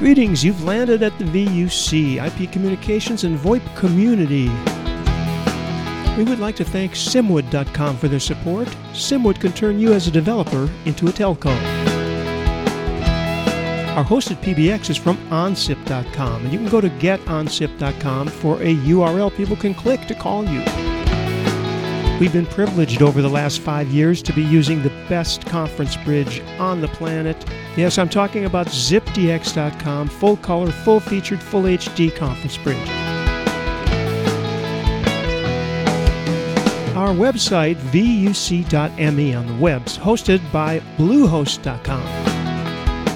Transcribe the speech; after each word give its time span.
Greetings, 0.00 0.42
you've 0.42 0.64
landed 0.64 1.02
at 1.02 1.18
the 1.18 1.26
VUC, 1.26 2.26
IP 2.26 2.50
Communications 2.50 3.24
and 3.24 3.38
VoIP 3.38 3.60
Community. 3.76 4.48
We 6.16 6.24
would 6.24 6.38
like 6.38 6.56
to 6.56 6.64
thank 6.64 6.92
Simwood.com 6.92 7.98
for 7.98 8.08
their 8.08 8.18
support. 8.18 8.66
Simwood 8.94 9.38
can 9.38 9.52
turn 9.52 9.78
you 9.78 9.92
as 9.92 10.08
a 10.08 10.10
developer 10.10 10.70
into 10.86 11.08
a 11.08 11.10
telco. 11.10 11.54
Our 13.94 14.02
hosted 14.02 14.36
PBX 14.36 14.88
is 14.88 14.96
from 14.96 15.18
OnSIP.com, 15.28 16.44
and 16.44 16.50
you 16.50 16.58
can 16.58 16.70
go 16.70 16.80
to 16.80 16.88
GetOnSIP.com 16.88 18.28
for 18.28 18.56
a 18.62 18.74
URL 18.76 19.36
people 19.36 19.54
can 19.54 19.74
click 19.74 20.06
to 20.06 20.14
call 20.14 20.46
you. 20.46 20.64
We've 22.20 22.30
been 22.30 22.44
privileged 22.44 23.00
over 23.00 23.22
the 23.22 23.30
last 23.30 23.60
five 23.60 23.88
years 23.88 24.22
to 24.24 24.32
be 24.34 24.42
using 24.42 24.82
the 24.82 24.90
best 25.08 25.46
conference 25.46 25.96
bridge 25.96 26.42
on 26.58 26.82
the 26.82 26.88
planet. 26.88 27.42
Yes, 27.78 27.96
I'm 27.96 28.10
talking 28.10 28.44
about 28.44 28.66
ZipDX.com, 28.66 30.08
full 30.08 30.36
color, 30.36 30.70
full 30.70 31.00
featured, 31.00 31.42
full 31.42 31.62
HD 31.62 32.14
conference 32.14 32.58
bridge. 32.58 32.76
Our 36.94 37.14
website, 37.14 37.76
vuc.me 37.76 39.34
on 39.34 39.46
the 39.46 39.54
webs, 39.54 39.96
hosted 39.96 40.42
by 40.52 40.80
Bluehost.com. 40.98 42.02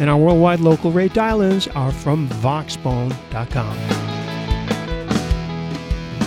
And 0.01 0.09
our 0.09 0.17
worldwide 0.17 0.61
local 0.61 0.91
rate 0.91 1.13
dial 1.13 1.43
ins 1.43 1.69
are 1.69 1.93
from 1.93 2.27
Voxbone.com. 2.31 3.79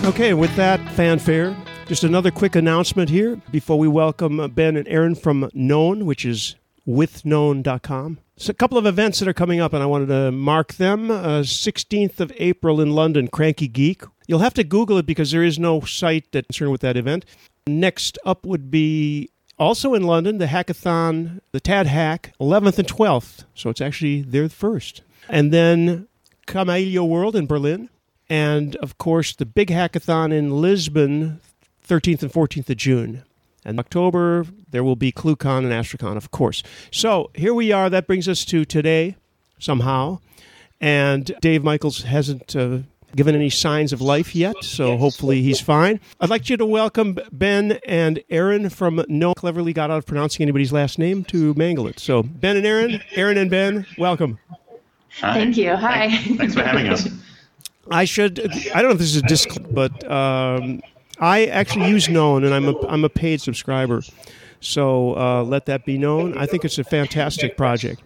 Okay, 0.06 0.36
with 0.36 0.56
that 0.56 0.80
fanfare, 0.92 1.58
just 1.88 2.04
another 2.04 2.32
quick 2.32 2.56
announcement 2.58 3.10
here 3.10 3.40
before 3.50 3.80
we 3.80 3.88
welcome 3.88 4.52
Ben 4.52 4.76
and 4.76 4.86
Erin 4.90 5.16
from 5.16 5.50
Known, 5.54 6.06
which 6.06 6.26
is 6.26 6.56
withknown.com. 6.86 8.20
So 8.36 8.52
a 8.52 8.54
couple 8.54 8.78
of 8.78 8.86
events 8.86 9.20
that 9.20 9.28
are 9.30 9.34
coming 9.34 9.62
up, 9.62 9.72
and 9.72 9.82
I 9.82 9.86
wanted 9.86 10.08
to 10.08 10.34
mark 10.34 10.74
them. 10.74 11.10
Uh, 11.10 11.40
16th 11.44 12.20
of 12.20 12.34
April 12.36 12.82
in 12.82 12.92
London, 12.92 13.30
Cranky 13.30 13.70
Geek. 13.70 14.04
You'll 14.28 14.40
have 14.40 14.54
to 14.56 14.66
Google 14.66 14.98
it 14.98 15.06
because 15.06 15.32
there 15.32 15.44
is 15.44 15.58
no 15.58 15.80
site 15.80 16.26
that's 16.34 16.48
concerned 16.48 16.74
with 16.74 16.82
that 16.82 16.98
event. 16.98 17.26
Next 17.68 18.18
up 18.26 18.46
would 18.46 18.70
be 18.70 19.30
also 19.58 19.94
in 19.94 20.04
London, 20.04 20.40
the 20.40 20.48
hackathon, 20.48 21.40
the 21.54 21.62
TAD 21.62 21.88
Hack, 21.88 22.34
11th 22.42 22.80
and 22.80 22.88
12th. 22.88 23.46
So 23.56 23.70
it's 23.70 23.82
actually 23.82 24.24
there 24.24 24.50
first. 24.50 25.04
And 25.30 25.54
then 25.54 26.10
Kamailio 26.48 27.08
World 27.08 27.36
in 27.38 27.48
Berlin. 27.48 27.90
And 28.30 28.76
of 28.78 28.98
course, 28.98 29.34
the 29.34 29.46
big 29.46 29.70
hackathon 29.70 30.34
in 30.34 30.62
Lisbon, 30.62 31.40
13th 31.88 32.24
and 32.24 32.32
14th 32.32 32.70
of 32.70 32.78
June. 32.78 33.24
And 33.66 33.80
October, 33.80 34.46
there 34.70 34.84
will 34.84 34.96
be 34.96 35.12
ClueCon 35.12 35.60
and 35.60 35.72
AstriCon, 35.72 36.16
of 36.16 36.32
course. 36.32 36.64
So 36.92 37.32
here 37.36 37.54
we 37.54 37.72
are. 37.72 37.90
That 37.90 38.08
brings 38.08 38.28
us 38.28 38.46
to 38.46 38.64
today, 38.66 39.16
somehow. 39.60 40.20
And 40.80 41.36
Dave 41.42 41.64
Michels 41.64 42.04
hasn't 42.04 42.56
uh, 42.56 42.80
given 43.16 43.36
any 43.36 43.50
signs 43.50 43.92
of 43.92 44.02
life 44.02 44.36
yet, 44.36 44.64
so 44.64 44.98
hopefully 44.98 45.42
he's 45.42 45.60
fine. 45.60 46.00
I'd 46.20 46.30
like 46.30 46.50
you 46.50 46.58
to 46.58 46.66
welcome 46.66 47.18
Ben 47.32 47.80
and 47.88 48.22
Erin 48.30 48.70
from 48.70 49.04
Known 49.08 49.34
Cleverly 49.36 49.74
Got 49.74 49.90
Out 49.90 49.98
of 49.98 50.06
Pronouncing 50.06 50.44
Anybody's 50.44 50.72
Last 50.72 51.00
Name 51.00 51.24
to 51.26 51.54
mangle 51.56 51.88
it. 51.88 52.00
So 52.00 52.24
Ben 52.24 52.58
and 52.58 52.66
Erin, 52.66 53.02
Erin 53.16 53.38
and 53.38 53.50
Ben, 53.50 53.86
welcome. 53.98 54.40
Hi. 55.20 55.34
Thank 55.34 55.58
you. 55.58 55.76
Hi. 55.76 56.16
Thanks 56.38 56.54
for 56.54 56.64
having 56.64 56.88
us. 56.88 57.08
I 57.90 58.06
should, 58.06 58.40
I 58.40 58.82
don't 58.82 58.90
know 58.90 58.92
if 58.92 59.00
this 59.00 59.16
is 59.16 59.18
a 59.18 59.22
disc, 59.24 59.50
but 59.72 60.10
um, 60.12 60.82
I 61.20 61.46
actually 61.46 61.90
use 61.90 62.10
Known, 62.10 62.44
and 62.44 62.54
I'm 62.54 62.68
a, 62.68 62.88
I'm 62.88 63.04
a 63.04 63.10
paid 63.10 63.42
subscriber. 63.42 64.04
So 64.60 65.18
uh, 65.18 65.44
let 65.44 65.66
that 65.68 65.86
be 65.86 65.98
known. 65.98 66.38
I 66.38 66.46
think 66.46 66.66
it's 66.66 66.78
a 66.78 66.84
fantastic 66.84 67.58
project. 67.58 68.02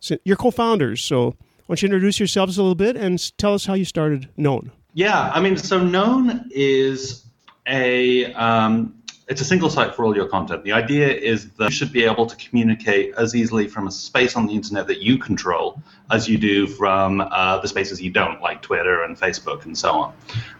So 0.00 0.18
you're 0.24 0.36
co-founders, 0.36 1.02
so 1.02 1.26
why 1.26 1.34
don't 1.68 1.82
you 1.82 1.86
introduce 1.86 2.18
yourselves 2.18 2.58
a 2.58 2.62
little 2.62 2.74
bit 2.74 2.96
and 2.96 3.36
tell 3.38 3.54
us 3.54 3.66
how 3.66 3.74
you 3.74 3.84
started 3.84 4.28
Known? 4.36 4.70
Yeah, 4.94 5.30
I 5.32 5.40
mean, 5.40 5.56
so 5.56 5.82
Known 5.82 6.44
is 6.50 7.24
a 7.66 8.32
um, 8.34 9.01
it's 9.32 9.40
a 9.40 9.46
single 9.46 9.70
site 9.70 9.94
for 9.94 10.04
all 10.04 10.14
your 10.14 10.28
content. 10.28 10.62
The 10.62 10.72
idea 10.72 11.08
is 11.08 11.48
that 11.52 11.70
you 11.70 11.74
should 11.74 11.90
be 11.90 12.04
able 12.04 12.26
to 12.26 12.36
communicate 12.36 13.14
as 13.16 13.34
easily 13.34 13.66
from 13.66 13.86
a 13.86 13.90
space 13.90 14.36
on 14.36 14.46
the 14.46 14.52
internet 14.52 14.86
that 14.88 15.00
you 15.02 15.16
control 15.16 15.82
as 16.10 16.28
you 16.28 16.36
do 16.36 16.66
from 16.66 17.22
uh, 17.22 17.58
the 17.60 17.66
spaces 17.66 18.02
you 18.02 18.10
don't, 18.10 18.42
like 18.42 18.60
Twitter 18.60 19.04
and 19.04 19.18
Facebook 19.18 19.64
and 19.64 19.76
so 19.76 19.90
on. 19.92 20.14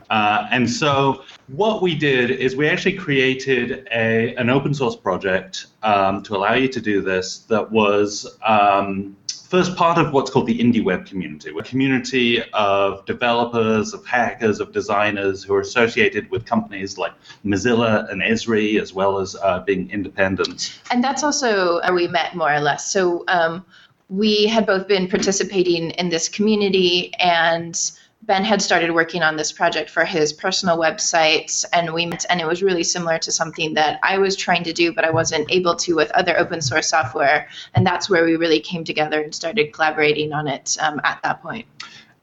Uh, 0.08 0.48
and 0.50 0.70
so 0.70 1.22
what 1.48 1.82
we 1.82 1.94
did 1.94 2.30
is 2.30 2.56
we 2.56 2.66
actually 2.66 2.94
created 2.94 3.86
a, 3.92 4.34
an 4.36 4.48
open 4.48 4.72
source 4.72 4.96
project 4.96 5.66
um, 5.82 6.22
to 6.22 6.34
allow 6.34 6.54
you 6.54 6.68
to 6.68 6.80
do 6.80 7.02
this 7.02 7.40
that 7.40 7.70
was 7.70 8.38
um, 8.42 9.14
first 9.52 9.76
part 9.76 9.98
of 9.98 10.14
what's 10.14 10.30
called 10.30 10.46
the 10.46 10.58
indie 10.58 10.82
web 10.82 11.04
community, 11.04 11.50
a 11.50 11.62
community 11.62 12.42
of 12.54 13.04
developers, 13.04 13.92
of 13.92 14.02
hackers, 14.06 14.60
of 14.60 14.72
designers 14.72 15.44
who 15.44 15.52
are 15.52 15.60
associated 15.60 16.30
with 16.30 16.46
companies 16.46 16.96
like 16.96 17.12
Mozilla 17.44 18.10
and 18.10 18.22
Esri, 18.22 18.80
as 18.80 18.94
well 18.94 19.18
as 19.18 19.36
uh, 19.42 19.60
being 19.60 19.90
independent. 19.90 20.80
And 20.90 21.04
that's 21.04 21.22
also 21.22 21.82
where 21.82 21.92
we 21.92 22.08
met 22.08 22.34
more 22.34 22.50
or 22.50 22.60
less. 22.60 22.90
So 22.90 23.24
um, 23.28 23.62
we 24.08 24.46
had 24.46 24.64
both 24.64 24.88
been 24.88 25.06
participating 25.06 25.90
in 25.90 26.08
this 26.08 26.30
community, 26.30 27.12
and 27.20 27.78
Ben 28.24 28.44
had 28.44 28.62
started 28.62 28.92
working 28.92 29.22
on 29.22 29.36
this 29.36 29.50
project 29.50 29.90
for 29.90 30.04
his 30.04 30.32
personal 30.32 30.78
websites, 30.78 31.64
and 31.72 31.92
we 31.92 32.06
met, 32.06 32.24
and 32.30 32.40
it 32.40 32.46
was 32.46 32.62
really 32.62 32.84
similar 32.84 33.18
to 33.18 33.32
something 33.32 33.74
that 33.74 33.98
I 34.04 34.18
was 34.18 34.36
trying 34.36 34.62
to 34.64 34.72
do, 34.72 34.92
but 34.92 35.04
I 35.04 35.10
wasn't 35.10 35.50
able 35.50 35.74
to 35.76 35.96
with 35.96 36.08
other 36.12 36.38
open 36.38 36.60
source 36.60 36.88
software. 36.88 37.48
And 37.74 37.84
that's 37.84 38.08
where 38.08 38.24
we 38.24 38.36
really 38.36 38.60
came 38.60 38.84
together 38.84 39.20
and 39.20 39.34
started 39.34 39.72
collaborating 39.72 40.32
on 40.32 40.46
it 40.46 40.76
um, 40.80 41.00
at 41.02 41.20
that 41.24 41.42
point. 41.42 41.66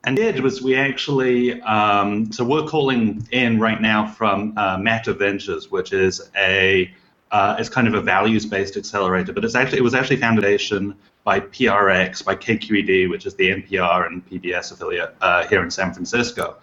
And 0.05 0.15
did 0.15 0.39
was 0.39 0.61
we 0.61 0.75
actually 0.75 1.61
um, 1.63 2.31
so 2.31 2.45
we're 2.45 2.65
calling 2.65 3.27
in 3.31 3.59
right 3.59 3.81
now 3.81 4.07
from 4.07 4.57
uh, 4.57 4.77
Matter 4.77 5.11
Ventures, 5.11 5.69
which 5.69 5.91
is 5.91 6.29
a 6.37 6.89
uh, 7.31 7.55
it's 7.59 7.69
kind 7.69 7.87
of 7.87 7.93
a 7.93 8.01
values-based 8.01 8.75
accelerator, 8.77 9.33
but 9.33 9.45
it's 9.45 9.55
actually 9.55 9.77
it 9.77 9.83
was 9.83 9.93
actually 9.93 10.17
foundation 10.17 10.95
by 11.23 11.39
PRX 11.39 12.23
by 12.23 12.35
KQED, 12.35 13.09
which 13.09 13.25
is 13.25 13.35
the 13.35 13.49
NPR 13.49 14.07
and 14.07 14.27
PBS 14.27 14.71
affiliate 14.71 15.15
uh, 15.21 15.47
here 15.47 15.61
in 15.63 15.69
San 15.69 15.93
Francisco, 15.93 16.57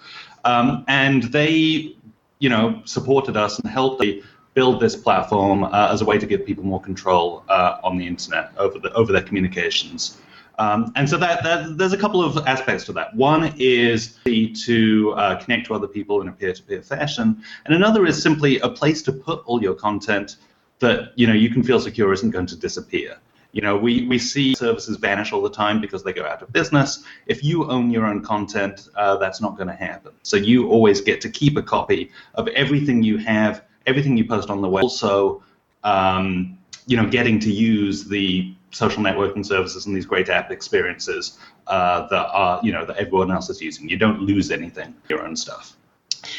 um, 0.44 0.84
and 0.88 1.24
they 1.24 1.94
you 2.38 2.48
know 2.48 2.82
supported 2.84 3.36
us 3.36 3.58
and 3.58 3.70
helped 3.70 4.00
me 4.00 4.22
build 4.54 4.80
this 4.80 4.96
platform 4.96 5.64
uh, 5.64 5.88
as 5.92 6.00
a 6.00 6.04
way 6.04 6.18
to 6.18 6.26
give 6.26 6.44
people 6.44 6.64
more 6.64 6.80
control 6.80 7.44
uh, 7.48 7.76
on 7.84 7.98
the 7.98 8.06
internet 8.06 8.50
over 8.56 8.78
the 8.78 8.92
over 8.94 9.12
their 9.12 9.22
communications. 9.22 10.18
Um, 10.58 10.90
and 10.96 11.06
so 11.06 11.18
that, 11.18 11.44
that, 11.44 11.76
there's 11.76 11.92
a 11.92 11.98
couple 11.98 12.22
of 12.22 12.38
aspects 12.46 12.86
to 12.86 12.92
that. 12.94 13.14
One 13.14 13.52
is 13.58 14.16
the, 14.24 14.52
to 14.64 15.12
uh, 15.12 15.36
connect 15.36 15.66
to 15.66 15.74
other 15.74 15.86
people 15.86 16.22
in 16.22 16.28
a 16.28 16.32
peer-to-peer 16.32 16.80
fashion, 16.80 17.42
and 17.66 17.74
another 17.74 18.06
is 18.06 18.22
simply 18.22 18.58
a 18.60 18.68
place 18.70 19.02
to 19.02 19.12
put 19.12 19.42
all 19.44 19.62
your 19.62 19.74
content 19.74 20.36
that 20.80 21.12
you 21.16 21.26
know 21.26 21.32
you 21.32 21.50
can 21.50 21.62
feel 21.62 21.80
secure 21.80 22.12
isn't 22.12 22.30
going 22.30 22.46
to 22.46 22.56
disappear. 22.56 23.16
You 23.52 23.62
know, 23.62 23.74
we, 23.74 24.06
we 24.06 24.18
see 24.18 24.54
services 24.54 24.98
vanish 24.98 25.32
all 25.32 25.40
the 25.40 25.48
time 25.48 25.80
because 25.80 26.04
they 26.04 26.12
go 26.12 26.26
out 26.26 26.42
of 26.42 26.52
business. 26.52 27.02
If 27.26 27.42
you 27.42 27.70
own 27.70 27.90
your 27.90 28.04
own 28.04 28.22
content, 28.22 28.86
uh, 28.96 29.16
that's 29.16 29.40
not 29.40 29.56
going 29.56 29.68
to 29.68 29.74
happen. 29.74 30.12
So 30.24 30.36
you 30.36 30.68
always 30.68 31.00
get 31.00 31.22
to 31.22 31.30
keep 31.30 31.56
a 31.56 31.62
copy 31.62 32.10
of 32.34 32.48
everything 32.48 33.02
you 33.02 33.16
have, 33.16 33.64
everything 33.86 34.14
you 34.14 34.26
post 34.26 34.50
on 34.50 34.60
the 34.60 34.68
web. 34.68 34.82
Also, 34.82 35.42
um, 35.84 36.58
you 36.86 36.98
know, 36.98 37.08
getting 37.08 37.38
to 37.40 37.50
use 37.50 38.04
the 38.04 38.54
social 38.72 39.02
networking 39.02 39.46
services 39.46 39.86
and 39.86 39.96
these 39.96 40.04
great 40.04 40.28
app 40.28 40.50
experiences 40.50 41.38
uh, 41.66 42.06
that 42.08 42.28
are, 42.32 42.60
you 42.62 42.72
know, 42.72 42.84
that 42.84 42.96
everyone 42.96 43.30
else 43.30 43.48
is 43.48 43.62
using. 43.62 43.88
You 43.88 43.96
don't 43.96 44.20
lose 44.20 44.50
anything, 44.50 44.94
your 45.08 45.26
own 45.26 45.34
stuff. 45.34 45.75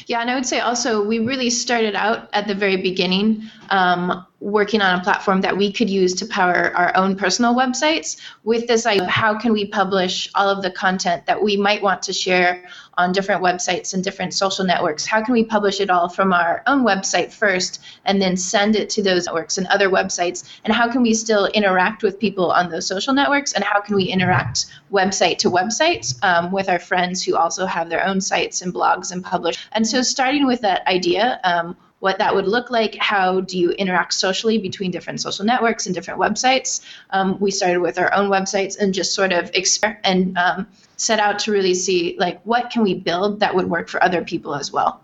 Yeah, 0.08 0.22
and 0.22 0.30
I 0.30 0.36
would 0.36 0.46
say 0.46 0.60
also 0.60 1.04
we 1.04 1.20
really 1.20 1.50
started 1.50 1.96
out 1.96 2.30
at 2.34 2.48
the 2.48 2.56
very 2.56 2.78
beginning 2.78 3.44
um, 3.70 4.26
working 4.40 4.82
on 4.82 5.00
a 5.00 5.04
platform 5.04 5.42
that 5.42 5.58
we 5.58 5.72
could 5.72 5.90
use 5.90 6.14
to 6.14 6.26
power 6.26 6.72
our 6.76 6.96
own 6.96 7.16
personal 7.16 7.56
websites 7.56 8.18
with 8.44 8.68
this 8.68 8.86
idea 8.86 9.04
of 9.04 9.10
how 9.10 9.38
can 9.38 9.52
we 9.52 9.66
publish 9.66 10.30
all 10.36 10.48
of 10.48 10.62
the 10.62 10.70
content 10.70 11.26
that 11.26 11.42
we 11.42 11.58
might 11.58 11.82
want 11.82 12.02
to 12.04 12.14
share 12.14 12.64
on 12.98 13.12
different 13.12 13.42
websites 13.42 13.94
and 13.94 14.04
different 14.04 14.34
social 14.34 14.66
networks. 14.66 15.06
How 15.06 15.24
can 15.24 15.34
we 15.34 15.44
publish 15.44 15.80
it 15.80 15.90
all 15.90 16.10
from 16.10 16.34
our 16.34 16.64
own 16.68 16.84
website 16.84 17.32
first 17.32 17.84
and 18.06 18.22
then 18.22 18.36
send 18.36 18.76
it 18.76 18.90
to 18.92 19.04
those 19.04 19.26
networks 19.26 19.58
and 19.58 19.68
other 19.68 19.90
websites? 19.90 20.44
And 20.64 20.74
how 20.74 20.92
can 20.92 21.02
we 21.02 21.14
still 21.14 21.46
interact 21.48 22.04
with 22.04 22.20
people 22.20 22.52
on 22.52 22.70
those 22.70 22.88
social 22.88 23.14
networks? 23.14 23.54
And 23.54 23.64
how 23.64 23.82
can 23.82 23.96
we 23.96 24.06
interact 24.06 24.68
website 24.92 25.38
to 25.40 25.50
website 25.50 26.14
um, 26.24 26.52
with 26.52 26.70
our 26.70 26.80
friends 26.80 27.24
who 27.24 27.36
also 27.36 27.66
have 27.66 27.90
their 27.90 28.06
own 28.06 28.20
sites 28.22 28.62
and 28.62 28.74
blogs 28.74 29.12
and 29.12 29.24
publish? 29.24 29.58
And 29.72 29.88
so 29.88 30.02
starting 30.02 30.46
with 30.46 30.62
that 30.62 30.86
idea 30.88 31.40
um, 31.44 31.78
what 32.00 32.20
that 32.20 32.36
would 32.36 32.48
look 32.48 32.70
like. 32.70 32.96
How 32.96 33.42
do 33.42 33.58
you 33.58 33.72
interact 33.72 34.14
socially 34.14 34.58
between 34.58 34.92
different 34.92 35.22
social 35.22 35.46
networks 35.46 35.86
and 35.86 35.96
different 35.96 36.20
websites? 36.20 36.82
Um, 37.10 37.40
we 37.40 37.52
started 37.52 37.80
with 37.80 37.98
our 37.98 38.14
own 38.14 38.30
websites 38.30 38.78
and 38.78 38.94
just 38.94 39.14
sort 39.14 39.34
of 39.34 39.50
experiment 39.54 40.02
and 40.04 40.38
um, 40.38 40.68
set 40.98 41.20
out 41.20 41.40
to 41.40 41.52
really 41.52 41.74
see 41.74 42.16
like 42.20 42.42
what 42.44 42.70
can 42.70 42.84
we 42.84 42.94
build 42.94 43.40
that 43.40 43.56
would 43.56 43.70
work 43.70 43.90
for 43.90 44.04
other 44.04 44.24
people 44.24 44.54
as 44.56 44.72
well. 44.72 45.02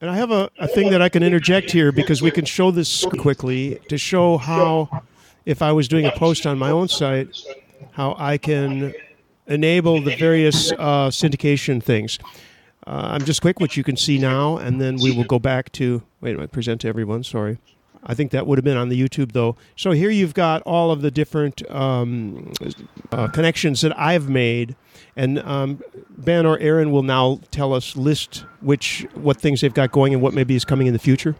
And 0.00 0.10
I 0.10 0.16
have 0.16 0.30
a, 0.30 0.50
a 0.58 0.68
thing 0.68 0.90
that 0.90 1.00
I 1.00 1.08
can 1.08 1.22
interject 1.22 1.70
here 1.70 1.90
because 1.90 2.20
we 2.20 2.30
can 2.30 2.44
show 2.44 2.70
this 2.70 3.04
quickly 3.18 3.80
to 3.88 3.96
show 3.96 4.36
how, 4.36 5.04
if 5.46 5.62
I 5.62 5.72
was 5.72 5.88
doing 5.88 6.04
a 6.04 6.12
post 6.12 6.46
on 6.46 6.58
my 6.58 6.70
own 6.70 6.88
site, 6.88 7.28
how 7.92 8.14
I 8.18 8.36
can 8.36 8.92
enable 9.46 10.02
the 10.02 10.14
various 10.16 10.70
uh, 10.72 11.08
syndication 11.08 11.82
things. 11.82 12.18
Uh, 12.86 13.08
I'm 13.12 13.24
just 13.24 13.42
quick, 13.42 13.58
which 13.58 13.76
you 13.76 13.82
can 13.82 13.96
see 13.96 14.18
now, 14.18 14.58
and 14.58 14.80
then 14.80 14.96
we 14.96 15.10
will 15.10 15.24
go 15.24 15.38
back 15.38 15.72
to. 15.72 16.02
Wait 16.20 16.32
a 16.32 16.34
minute, 16.34 16.52
present 16.52 16.80
to 16.82 16.88
everyone. 16.88 17.24
Sorry. 17.24 17.58
I 18.08 18.14
think 18.14 18.30
that 18.30 18.46
would 18.46 18.56
have 18.56 18.64
been 18.64 18.76
on 18.76 18.88
the 18.88 19.00
YouTube 19.00 19.32
though. 19.32 19.56
So 19.74 19.90
here 19.90 20.10
you've 20.10 20.34
got 20.34 20.62
all 20.62 20.92
of 20.92 21.02
the 21.02 21.10
different 21.10 21.68
um, 21.68 22.52
uh, 23.10 23.26
connections 23.28 23.80
that 23.80 23.98
I've 23.98 24.28
made, 24.28 24.76
and 25.16 25.40
um, 25.40 25.82
Ben 26.16 26.46
or 26.46 26.58
Erin 26.60 26.92
will 26.92 27.02
now 27.02 27.40
tell 27.50 27.74
us 27.74 27.96
list 27.96 28.44
which 28.60 29.06
what 29.14 29.40
things 29.40 29.60
they've 29.60 29.74
got 29.74 29.90
going 29.90 30.14
and 30.14 30.22
what 30.22 30.34
maybe 30.34 30.54
is 30.54 30.64
coming 30.64 30.86
in 30.86 30.92
the 30.92 31.00
future. 31.00 31.34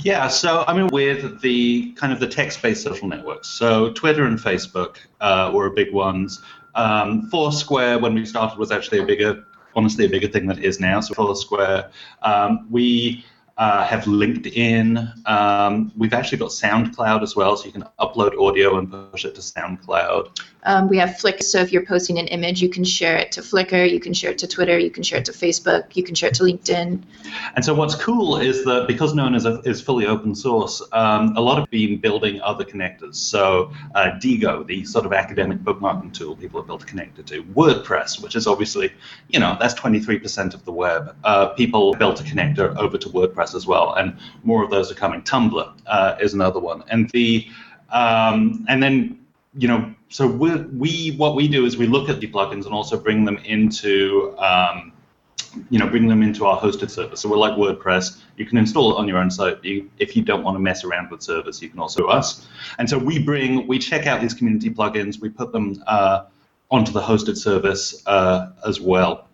Yeah, 0.00 0.28
so 0.28 0.64
I 0.68 0.74
mean, 0.74 0.88
with 0.88 1.40
the 1.40 1.92
kind 1.92 2.12
of 2.12 2.20
the 2.20 2.28
text-based 2.28 2.82
social 2.82 3.08
networks, 3.08 3.48
so 3.48 3.92
Twitter 3.92 4.24
and 4.24 4.38
Facebook 4.38 4.96
uh, 5.20 5.50
were 5.54 5.70
big 5.70 5.92
ones. 5.92 6.40
Um, 6.74 7.28
Foursquare, 7.30 7.98
when 7.98 8.14
we 8.14 8.24
started, 8.24 8.58
was 8.58 8.70
actually 8.70 8.98
a 8.98 9.04
bigger 9.06 9.44
honestly 9.78 10.04
a 10.04 10.08
bigger 10.08 10.28
thing 10.28 10.46
than 10.48 10.58
it 10.58 10.64
is 10.64 10.80
now. 10.80 11.00
So 11.00 11.14
Foursquare, 11.14 11.90
um, 12.22 12.66
we 12.68 13.24
uh, 13.56 13.84
have 13.84 14.04
LinkedIn. 14.04 15.26
Um, 15.26 15.92
we've 15.96 16.12
actually 16.12 16.38
got 16.38 16.50
SoundCloud 16.50 17.22
as 17.22 17.36
well, 17.36 17.56
so 17.56 17.66
you 17.66 17.72
can 17.72 17.84
upload 17.98 18.32
audio 18.38 18.78
and 18.78 18.90
push 19.12 19.24
it 19.24 19.34
to 19.36 19.40
SoundCloud. 19.40 20.40
Um, 20.64 20.88
we 20.88 20.98
have 20.98 21.10
Flickr, 21.10 21.42
so 21.42 21.60
if 21.60 21.72
you're 21.72 21.84
posting 21.84 22.18
an 22.18 22.26
image, 22.28 22.60
you 22.60 22.68
can 22.68 22.84
share 22.84 23.16
it 23.16 23.32
to 23.32 23.42
Flickr, 23.42 23.88
you 23.90 24.00
can 24.00 24.12
share 24.12 24.32
it 24.32 24.38
to 24.38 24.46
Twitter, 24.46 24.78
you 24.78 24.90
can 24.90 25.02
share 25.02 25.18
it 25.18 25.24
to 25.26 25.32
Facebook, 25.32 25.94
you 25.96 26.02
can 26.02 26.14
share 26.14 26.30
it 26.30 26.34
to 26.36 26.42
LinkedIn. 26.42 27.02
And 27.54 27.64
so 27.64 27.74
what's 27.74 27.94
cool 27.94 28.38
is 28.38 28.64
that 28.64 28.86
because 28.88 29.14
Known 29.14 29.34
is, 29.34 29.46
is 29.64 29.80
fully 29.80 30.06
open 30.06 30.34
source, 30.34 30.82
um, 30.92 31.36
a 31.36 31.40
lot 31.40 31.58
of 31.58 31.70
been 31.70 31.98
building 31.98 32.40
other 32.40 32.64
connectors. 32.64 33.14
So 33.14 33.72
uh, 33.94 34.12
Diigo, 34.20 34.66
the 34.66 34.84
sort 34.84 35.06
of 35.06 35.12
academic 35.12 35.58
bookmarking 35.58 36.12
tool 36.12 36.34
people 36.34 36.60
have 36.60 36.66
built 36.66 36.82
a 36.82 36.86
connector 36.86 37.24
to. 37.26 37.42
WordPress, 37.44 38.20
which 38.20 38.34
is 38.34 38.46
obviously, 38.46 38.92
you 39.28 39.38
know, 39.38 39.56
that's 39.60 39.74
23% 39.74 40.54
of 40.54 40.64
the 40.64 40.72
web. 40.72 41.16
Uh, 41.24 41.48
people 41.48 41.94
built 41.94 42.20
a 42.20 42.24
connector 42.24 42.76
over 42.76 42.98
to 42.98 43.08
WordPress 43.10 43.54
as 43.54 43.66
well, 43.66 43.94
and 43.94 44.16
more 44.42 44.64
of 44.64 44.70
those 44.70 44.90
are 44.90 44.96
coming. 44.96 45.22
Tumblr 45.22 45.72
uh, 45.86 46.16
is 46.20 46.34
another 46.34 46.60
one. 46.60 46.82
And 46.88 47.08
the 47.10 47.46
um, 47.90 48.66
and 48.68 48.82
then 48.82 49.18
you 49.56 49.66
know, 49.66 49.94
so 50.08 50.26
we 50.26 50.56
we 50.56 51.14
what 51.16 51.34
we 51.34 51.48
do 51.48 51.66
is 51.66 51.76
we 51.76 51.86
look 51.86 52.08
at 52.08 52.20
the 52.20 52.26
plugins 52.26 52.64
and 52.64 52.74
also 52.74 52.98
bring 52.98 53.24
them 53.24 53.38
into 53.38 54.34
um, 54.38 54.92
you 55.68 55.78
know 55.78 55.86
bring 55.86 56.08
them 56.08 56.22
into 56.22 56.46
our 56.46 56.58
hosted 56.58 56.90
service. 56.90 57.20
So 57.20 57.28
we're 57.28 57.36
like 57.36 57.54
WordPress. 57.54 58.20
You 58.36 58.46
can 58.46 58.56
install 58.56 58.92
it 58.92 58.98
on 58.98 59.06
your 59.06 59.18
own 59.18 59.30
site. 59.30 59.62
You, 59.62 59.90
if 59.98 60.16
you 60.16 60.22
don't 60.22 60.42
want 60.42 60.54
to 60.54 60.60
mess 60.60 60.84
around 60.84 61.10
with 61.10 61.22
servers, 61.22 61.60
you 61.60 61.68
can 61.68 61.78
also 61.78 62.00
do 62.00 62.08
us. 62.08 62.46
And 62.78 62.88
so 62.88 62.98
we 62.98 63.18
bring 63.18 63.66
we 63.66 63.78
check 63.78 64.06
out 64.06 64.20
these 64.20 64.34
community 64.34 64.70
plugins. 64.70 65.20
We 65.20 65.28
put 65.28 65.52
them 65.52 65.82
uh, 65.86 66.24
onto 66.70 66.92
the 66.92 67.02
hosted 67.02 67.36
service 67.36 68.02
uh, 68.06 68.50
as 68.66 68.80
well. 68.80 69.28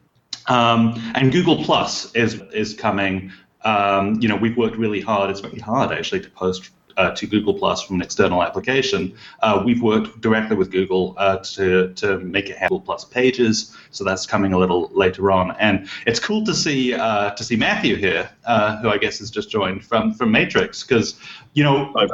Um, 0.49 1.01
and 1.15 1.31
Google 1.31 1.63
Plus 1.65 2.13
is 2.15 2.41
is 2.53 2.75
coming. 2.75 3.33
Um, 3.63 4.21
you 4.21 4.29
know, 4.29 4.37
we've 4.37 4.57
worked 4.57 4.77
really 4.77 5.01
hard. 5.01 5.31
It's 5.31 5.41
very 5.41 5.59
hard 5.59 5.93
actually 5.93 6.21
to 6.21 6.31
post 6.31 6.71
uh, 6.97 7.11
to 7.13 7.27
Google 7.27 7.55
Plus 7.55 7.83
from 7.83 7.97
an 7.97 8.03
external 8.03 8.43
application, 8.43 9.15
uh, 9.43 9.63
we've 9.65 9.83
worked 9.83 10.21
directly 10.21 10.57
with 10.57 10.71
Google 10.71 11.15
uh, 11.17 11.39
to, 11.39 11.93
to 11.95 12.19
make 12.21 12.51
it 12.51 12.59
Google 12.61 12.81
Plus 12.81 13.05
pages. 13.05 13.77
So 13.91 14.05
that's 14.05 14.27
coming 14.27 14.53
a 14.53 14.59
little 14.59 14.91
later 14.95 15.31
on, 15.31 15.53
and 15.59 15.89
it's 16.07 16.21
cool 16.21 16.45
to 16.45 16.55
see 16.55 16.95
uh, 16.95 17.31
to 17.31 17.45
see 17.45 17.57
Matthew 17.57 17.97
here, 17.97 18.29
uh, 18.47 18.79
who 18.79 18.89
I 18.89 18.99
guess 18.99 19.19
has 19.19 19.31
just 19.31 19.51
joined 19.51 19.85
from 19.85 20.15
from 20.15 20.31
Matrix, 20.31 20.83
because 20.83 21.19
you 21.55 21.65
know 21.65 21.93
part, 21.95 22.11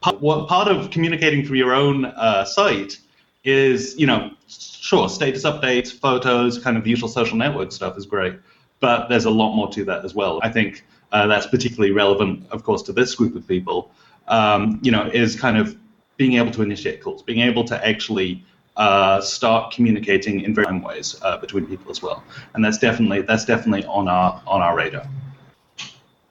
part 0.00 0.20
what 0.20 0.48
part 0.48 0.68
of 0.68 0.90
communicating 0.90 1.44
through 1.44 1.58
your 1.58 1.74
own 1.74 2.06
uh, 2.06 2.44
site 2.44 2.98
is 3.44 3.98
you 3.98 4.06
know 4.06 4.30
sure 4.48 5.08
status 5.08 5.44
updates, 5.44 5.92
photos, 5.92 6.58
kind 6.58 6.76
of 6.76 6.86
usual 6.86 7.08
social 7.08 7.36
network 7.36 7.72
stuff 7.72 7.96
is 7.96 8.06
great, 8.06 8.34
but 8.80 9.08
there's 9.08 9.24
a 9.24 9.30
lot 9.30 9.54
more 9.54 9.68
to 9.70 9.84
that 9.84 10.04
as 10.04 10.14
well. 10.14 10.40
I 10.42 10.50
think 10.50 10.84
uh, 11.12 11.26
that's 11.26 11.46
particularly 11.46 11.92
relevant, 11.92 12.46
of 12.50 12.62
course, 12.62 12.82
to 12.82 12.92
this 12.92 13.14
group 13.14 13.34
of 13.34 13.46
people, 13.46 13.90
um, 14.28 14.78
you 14.82 14.90
know, 14.90 15.10
is 15.12 15.38
kind 15.38 15.56
of 15.56 15.76
being 16.16 16.34
able 16.34 16.50
to 16.50 16.62
initiate 16.62 17.02
calls, 17.02 17.22
being 17.22 17.40
able 17.40 17.64
to 17.64 17.86
actually 17.86 18.44
uh, 18.76 19.20
start 19.20 19.72
communicating 19.72 20.40
in 20.42 20.54
very 20.54 20.78
ways 20.78 21.16
uh, 21.22 21.36
between 21.38 21.66
people 21.66 21.90
as 21.90 22.02
well, 22.02 22.22
and 22.54 22.64
that's 22.64 22.78
definitely 22.78 23.22
that's 23.22 23.44
definitely 23.44 23.84
on 23.86 24.08
our 24.08 24.40
on 24.46 24.62
our 24.62 24.76
radar. 24.76 25.06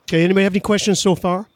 Okay, 0.03 0.23
anybody 0.23 0.43
have 0.43 0.53
any 0.53 0.61
questions 0.61 0.99
so 0.99 1.15
far? 1.15 1.47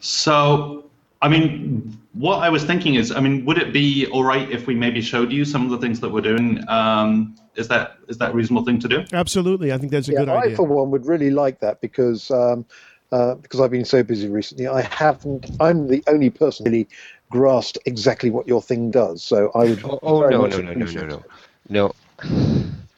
So, 0.00 0.84
I 1.20 1.28
mean, 1.28 1.99
what 2.12 2.38
I 2.38 2.48
was 2.48 2.64
thinking 2.64 2.96
is, 2.96 3.12
I 3.12 3.20
mean, 3.20 3.44
would 3.44 3.58
it 3.58 3.72
be 3.72 4.06
all 4.06 4.24
right 4.24 4.50
if 4.50 4.66
we 4.66 4.74
maybe 4.74 5.00
showed 5.00 5.30
you 5.30 5.44
some 5.44 5.64
of 5.64 5.70
the 5.70 5.78
things 5.78 6.00
that 6.00 6.10
we're 6.10 6.20
doing? 6.20 6.68
Um, 6.68 7.36
is 7.54 7.68
that 7.68 7.98
is 8.08 8.18
that 8.18 8.30
a 8.30 8.34
reasonable 8.34 8.64
thing 8.64 8.80
to 8.80 8.88
do? 8.88 9.04
Absolutely, 9.12 9.72
I 9.72 9.78
think 9.78 9.92
that's 9.92 10.08
a 10.08 10.12
yeah, 10.12 10.20
good 10.20 10.28
idea. 10.28 10.52
I, 10.52 10.56
for 10.56 10.66
one, 10.66 10.90
would 10.90 11.06
really 11.06 11.30
like 11.30 11.60
that 11.60 11.80
because 11.80 12.30
um, 12.30 12.64
uh, 13.12 13.36
because 13.36 13.60
I've 13.60 13.70
been 13.70 13.84
so 13.84 14.02
busy 14.02 14.28
recently. 14.28 14.66
I 14.66 14.82
haven't. 14.82 15.50
I'm 15.60 15.86
the 15.86 16.02
only 16.08 16.30
person 16.30 16.64
really 16.64 16.88
grasped 17.30 17.78
exactly 17.86 18.30
what 18.30 18.48
your 18.48 18.60
thing 18.60 18.90
does. 18.90 19.22
So 19.22 19.50
I 19.54 19.64
would. 19.64 19.84
Oh, 19.84 19.98
oh 20.02 20.20
no, 20.28 20.46
no, 20.46 20.60
no, 20.60 20.72
no, 20.72 20.84
no, 20.86 21.06
no, 21.06 21.24
no. 21.68 21.94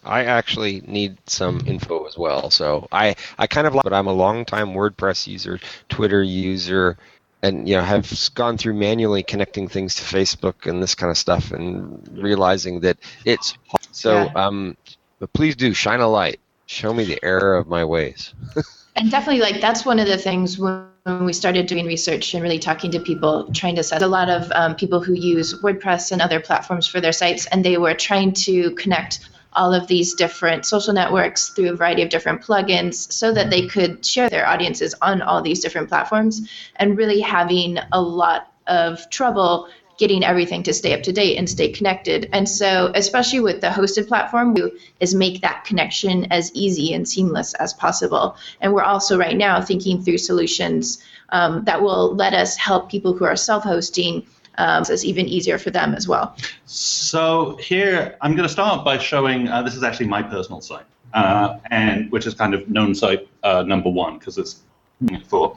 I 0.05 0.25
actually 0.25 0.83
need 0.87 1.19
some 1.27 1.63
info 1.67 2.07
as 2.07 2.19
well. 2.19 2.51
So 2.51 2.89
I, 2.91 3.15
I 3.39 3.47
kind 3.47 3.69
of 3.69 3.75
like, 3.75 3.85
but 3.85 3.93
I'm 3.93 4.09
a 4.09 4.13
long 4.13 4.45
time 4.45 4.71
WordPress 4.71 5.29
user, 5.29 5.61
Twitter 5.89 6.23
user, 6.25 6.99
and 7.43 7.69
you 7.69 7.77
know 7.77 7.83
have 7.83 8.31
gone 8.35 8.57
through 8.57 8.75
manually 8.75 9.23
connecting 9.23 9.69
things 9.69 9.97
to 9.97 10.03
Facebook 10.03 10.67
and 10.67 10.83
this 10.83 10.95
kind 10.95 11.11
of 11.11 11.19
stuff, 11.19 11.51
and 11.51 12.09
realizing 12.13 12.81
that 12.81 12.99
it's 13.25 13.57
so. 13.91 14.25
Yeah. 14.25 14.33
Um, 14.35 14.77
but 15.19 15.33
please 15.33 15.55
do 15.55 15.73
shine 15.73 16.01
a 16.01 16.09
light. 16.09 16.41
Show 16.67 16.93
me 16.93 17.05
the 17.05 17.23
error 17.23 17.57
of 17.57 17.69
my 17.69 17.85
ways. 17.85 18.35
and 18.97 19.11
definitely, 19.11 19.41
like 19.41 19.61
that's 19.61 19.85
one 19.85 19.99
of 19.99 20.07
the 20.07 20.19
things 20.19 20.59
when 20.59 20.89
we 21.21 21.33
started 21.33 21.67
doing 21.67 21.87
research 21.87 22.35
and 22.35 22.43
really 22.43 22.59
talking 22.59 22.91
to 22.93 23.01
people, 23.01 23.53
trying 23.53 23.77
to 23.77 23.83
set 23.83 24.03
a 24.03 24.07
lot 24.07 24.29
of 24.29 24.51
um, 24.53 24.75
people 24.75 25.01
who 25.01 25.15
use 25.15 25.61
WordPress 25.63 26.13
and 26.13 26.23
other 26.23 26.41
platforms 26.41 26.87
for 26.87 27.01
their 27.01 27.13
sites, 27.13 27.47
and 27.47 27.65
they 27.65 27.77
were 27.77 27.95
trying 27.95 28.33
to 28.33 28.73
connect 28.73 29.29
all 29.55 29.75
of 29.75 29.87
these 29.87 30.15
different 30.15 30.65
social 30.65 30.95
networks 30.95 31.51
through 31.51 31.71
a 31.71 31.77
variety 31.77 32.03
of 32.03 32.09
different 32.09 32.43
plugins 32.43 33.11
so 33.13 33.33
that 33.33 33.51
they 33.51 33.67
could 33.67 34.05
share 34.05 34.31
their 34.31 34.47
audiences 34.47 34.95
on 35.03 35.23
all 35.23 35.43
these 35.43 35.61
different 35.61 35.89
platforms 35.89 36.49
and 36.77 36.97
really 36.97 37.21
having 37.21 37.79
a 37.93 38.01
lot 38.01 38.53
of 38.67 39.09
trouble 39.11 39.69
getting 39.99 40.25
everything 40.25 40.63
to 40.65 40.73
stay 40.73 40.95
up 40.95 41.03
to 41.03 41.13
date 41.13 41.37
and 41.37 41.49
stay 41.49 41.69
connected. 41.69 42.29
And 42.33 42.49
so, 42.49 42.91
especially 42.95 43.41
with 43.41 43.61
the 43.61 43.69
hosted 43.69 44.09
platform, 44.09 44.55
we 44.55 44.73
is 45.01 45.15
make 45.15 45.43
that 45.43 45.65
connection 45.65 46.27
as 46.33 46.51
easy 46.55 46.93
and 46.95 47.07
seamless 47.09 47.55
as 47.55 47.73
possible. 47.75 48.37
And 48.61 48.73
we're 48.73 48.83
also 48.83 49.19
right 49.19 49.37
now 49.37 49.61
thinking 49.61 50.03
through 50.03 50.19
solutions 50.19 51.03
um, 51.29 51.65
that 51.65 51.83
will 51.83 52.15
let 52.15 52.35
us 52.35 52.57
help 52.57 52.91
people 52.91 53.13
who 53.13 53.25
are 53.25 53.37
self-hosting 53.37 54.27
um, 54.59 54.85
so 54.85 54.93
it's 54.93 55.05
even 55.05 55.27
easier 55.29 55.59
for 55.59 55.71
them 55.71 55.95
as 55.95 56.07
well. 56.07 56.37
So 56.67 57.57
here, 57.61 58.17
I'm 58.21 58.35
going 58.35 58.47
to 58.47 58.53
start 58.53 58.85
by 58.85 58.99
showing, 58.99 59.49
uh, 59.49 59.63
this 59.63 59.75
is 59.75 59.83
actually 59.83 60.07
my 60.07 60.23
personal 60.23 60.61
site, 60.61 60.87
uh, 61.15 61.59
and 61.71 62.11
which 62.11 62.27
is 62.27 62.35
kind 62.35 62.55
of 62.55 62.69
known 62.69 62.95
site 62.95 63.29
uh, 63.43 63.63
number 63.63 63.91
one 63.91 64.19
because 64.19 64.39
it's 64.39 64.61
four. 65.29 65.57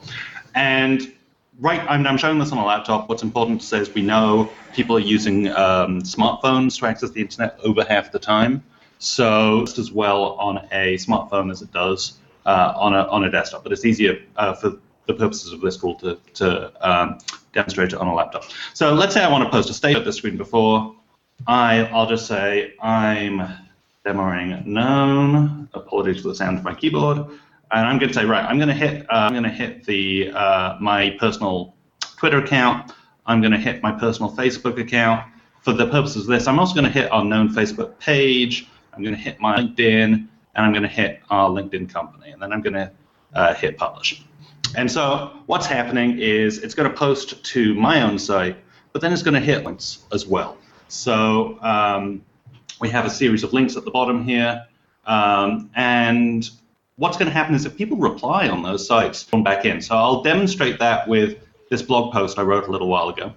And 0.54 1.12
right, 1.60 1.80
I'm, 1.88 2.06
I'm, 2.06 2.16
showing 2.16 2.38
this 2.38 2.52
on 2.52 2.58
a 2.58 2.64
laptop. 2.64 3.08
What's 3.08 3.22
important 3.22 3.60
to 3.60 3.66
say 3.66 3.78
is 3.78 3.92
we 3.94 4.02
know 4.02 4.50
people 4.72 4.96
are 4.96 5.00
using 5.00 5.48
um, 5.48 6.02
smartphones 6.02 6.78
to 6.80 6.86
access 6.86 7.10
the 7.10 7.20
internet 7.20 7.58
over 7.62 7.84
half 7.84 8.12
the 8.12 8.18
time. 8.18 8.64
So 8.98 9.60
just 9.66 9.78
as 9.78 9.92
well 9.92 10.32
on 10.34 10.66
a 10.72 10.96
smartphone 10.96 11.50
as 11.50 11.60
it 11.60 11.70
does 11.72 12.18
uh, 12.46 12.72
on 12.76 12.94
a 12.94 13.02
on 13.08 13.24
a 13.24 13.30
desktop, 13.30 13.62
but 13.62 13.72
it's 13.72 13.84
easier 13.84 14.18
uh, 14.36 14.54
for 14.54 14.78
the 15.06 15.14
purposes 15.14 15.52
of 15.52 15.60
this 15.60 15.76
tool 15.76 15.94
to 15.96 16.18
to 16.34 16.72
um, 16.88 17.18
demonstrate 17.52 17.92
it 17.92 17.98
on 17.98 18.06
a 18.06 18.14
laptop. 18.14 18.44
So 18.74 18.92
let's 18.92 19.14
say 19.14 19.22
I 19.22 19.30
want 19.30 19.44
to 19.44 19.50
post 19.50 19.70
a 19.70 19.74
state 19.74 19.96
at 19.96 20.04
the 20.04 20.12
screen 20.12 20.36
before. 20.36 20.94
I 21.46 21.86
I'll 21.86 22.08
just 22.08 22.26
say 22.26 22.74
I'm 22.80 23.46
demoing 24.04 24.64
known. 24.66 25.68
Apologies 25.74 26.22
for 26.22 26.28
the 26.28 26.36
sound 26.36 26.58
of 26.58 26.64
my 26.64 26.74
keyboard. 26.74 27.18
And 27.72 27.84
I'm 27.84 27.98
going 27.98 28.12
to 28.12 28.14
say 28.14 28.24
right. 28.24 28.44
I'm 28.44 28.58
going 28.58 28.68
to 28.68 28.74
hit. 28.74 29.02
Uh, 29.10 29.14
I'm 29.14 29.32
going 29.32 29.42
to 29.42 29.50
hit 29.50 29.84
the 29.84 30.30
uh, 30.30 30.76
my 30.80 31.16
personal 31.18 31.74
Twitter 32.00 32.38
account. 32.38 32.92
I'm 33.26 33.40
going 33.40 33.52
to 33.52 33.58
hit 33.58 33.82
my 33.82 33.92
personal 33.92 34.30
Facebook 34.30 34.80
account. 34.80 35.26
For 35.62 35.72
the 35.72 35.86
purposes 35.88 36.22
of 36.22 36.28
this, 36.28 36.46
I'm 36.46 36.60
also 36.60 36.74
going 36.74 36.84
to 36.84 36.90
hit 36.90 37.10
our 37.10 37.24
known 37.24 37.48
Facebook 37.48 37.98
page. 37.98 38.68
I'm 38.92 39.02
going 39.02 39.16
to 39.16 39.20
hit 39.20 39.40
my 39.40 39.58
LinkedIn, 39.58 40.04
and 40.12 40.28
I'm 40.54 40.72
going 40.72 40.84
to 40.84 40.88
hit 40.88 41.20
our 41.28 41.50
LinkedIn 41.50 41.92
company, 41.92 42.30
and 42.30 42.40
then 42.40 42.52
I'm 42.52 42.62
going 42.62 42.74
to 42.74 42.92
uh, 43.34 43.52
hit 43.54 43.76
publish. 43.76 44.22
And 44.76 44.92
so 44.92 45.32
what's 45.46 45.66
happening 45.66 46.18
is 46.18 46.58
it's 46.58 46.74
going 46.74 46.88
to 46.88 46.94
post 46.94 47.42
to 47.42 47.74
my 47.74 48.02
own 48.02 48.18
site, 48.18 48.56
but 48.92 49.00
then 49.00 49.10
it's 49.10 49.22
going 49.22 49.34
to 49.34 49.40
hit 49.40 49.64
links 49.64 50.04
as 50.12 50.26
well. 50.26 50.58
So 50.88 51.58
um, 51.62 52.22
we 52.78 52.90
have 52.90 53.06
a 53.06 53.10
series 53.10 53.42
of 53.42 53.54
links 53.54 53.76
at 53.76 53.86
the 53.86 53.90
bottom 53.90 54.22
here, 54.22 54.66
um, 55.06 55.70
and 55.74 56.48
what's 56.96 57.16
going 57.16 57.28
to 57.28 57.32
happen 57.32 57.54
is 57.54 57.64
if 57.64 57.74
people 57.76 57.96
reply 57.96 58.48
on 58.48 58.62
those 58.62 58.86
sites 58.86 59.22
from 59.22 59.42
back 59.42 59.64
in. 59.64 59.80
So 59.80 59.96
I'll 59.96 60.22
demonstrate 60.22 60.78
that 60.78 61.08
with 61.08 61.38
this 61.70 61.80
blog 61.80 62.12
post 62.12 62.38
I 62.38 62.42
wrote 62.42 62.68
a 62.68 62.70
little 62.70 62.88
while 62.88 63.08
ago. 63.08 63.32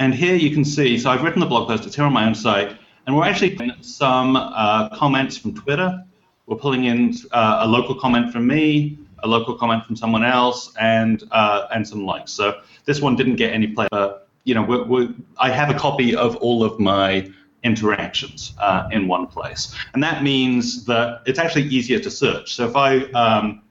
And 0.00 0.12
here 0.12 0.34
you 0.34 0.50
can 0.50 0.64
see, 0.64 0.98
so 0.98 1.10
I've 1.10 1.22
written 1.22 1.38
the 1.38 1.46
blog 1.46 1.68
post, 1.68 1.86
it's 1.86 1.94
here 1.94 2.04
on 2.04 2.12
my 2.12 2.26
own 2.26 2.34
site, 2.34 2.76
and 3.06 3.16
we're 3.16 3.24
actually 3.24 3.50
putting 3.50 3.80
some 3.80 4.34
uh, 4.34 4.88
comments 4.96 5.36
from 5.36 5.54
Twitter. 5.54 6.04
We're 6.46 6.56
pulling 6.56 6.86
in 6.86 7.14
uh, 7.30 7.60
a 7.60 7.68
local 7.68 7.94
comment 7.94 8.32
from 8.32 8.48
me, 8.48 8.98
a 9.22 9.28
local 9.28 9.54
comment 9.54 9.84
from 9.84 9.96
someone 9.96 10.24
else, 10.24 10.72
and 10.80 11.22
uh, 11.30 11.66
and 11.74 11.86
some 11.86 12.04
likes. 12.04 12.32
So 12.32 12.60
this 12.84 13.00
one 13.00 13.16
didn't 13.16 13.36
get 13.36 13.52
any 13.52 13.68
play, 13.68 13.88
but 13.90 14.28
you 14.44 14.54
know, 14.54 14.62
we're, 14.62 14.84
we're, 14.84 15.14
I 15.38 15.50
have 15.50 15.70
a 15.70 15.78
copy 15.78 16.16
of 16.16 16.36
all 16.36 16.64
of 16.64 16.80
my 16.80 17.30
interactions 17.62 18.54
uh, 18.58 18.88
in 18.90 19.06
one 19.06 19.26
place, 19.26 19.74
and 19.94 20.02
that 20.02 20.22
means 20.22 20.84
that 20.86 21.22
it's 21.26 21.38
actually 21.38 21.64
easier 21.64 22.00
to 22.00 22.10
search. 22.10 22.54
So 22.54 22.66
if 22.68 22.76
I 22.76 22.98
um, 23.12 23.62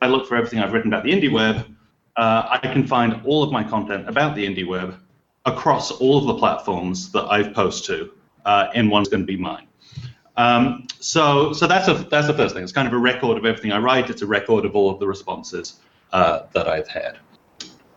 I 0.00 0.06
look 0.08 0.26
for 0.26 0.36
everything 0.36 0.58
I've 0.58 0.72
written 0.72 0.92
about 0.92 1.04
the 1.04 1.10
indie 1.10 1.32
web, 1.32 1.66
uh, 2.16 2.46
I 2.50 2.58
can 2.58 2.86
find 2.86 3.20
all 3.24 3.42
of 3.42 3.52
my 3.52 3.64
content 3.64 4.08
about 4.08 4.34
the 4.34 4.44
indie 4.44 4.66
web 4.66 4.98
across 5.44 5.90
all 5.90 6.18
of 6.18 6.26
the 6.26 6.34
platforms 6.34 7.10
that 7.12 7.24
I've 7.24 7.54
posted 7.54 7.98
to, 7.98 8.10
uh, 8.44 8.68
and 8.74 8.90
one's 8.90 9.08
going 9.08 9.22
to 9.22 9.26
be 9.26 9.36
mine. 9.36 9.66
Um, 10.36 10.86
so, 10.98 11.52
so 11.52 11.66
that's 11.66 11.88
a 11.88 11.94
that's 11.94 12.26
the 12.26 12.34
first 12.34 12.54
thing. 12.54 12.62
It's 12.62 12.72
kind 12.72 12.88
of 12.88 12.94
a 12.94 12.98
record 12.98 13.36
of 13.36 13.44
everything 13.44 13.72
I 13.72 13.78
write. 13.78 14.08
It's 14.10 14.22
a 14.22 14.26
record 14.26 14.64
of 14.64 14.74
all 14.74 14.90
of 14.90 14.98
the 14.98 15.06
responses 15.06 15.80
uh, 16.12 16.44
that 16.52 16.68
I've 16.68 16.88
had. 16.88 17.18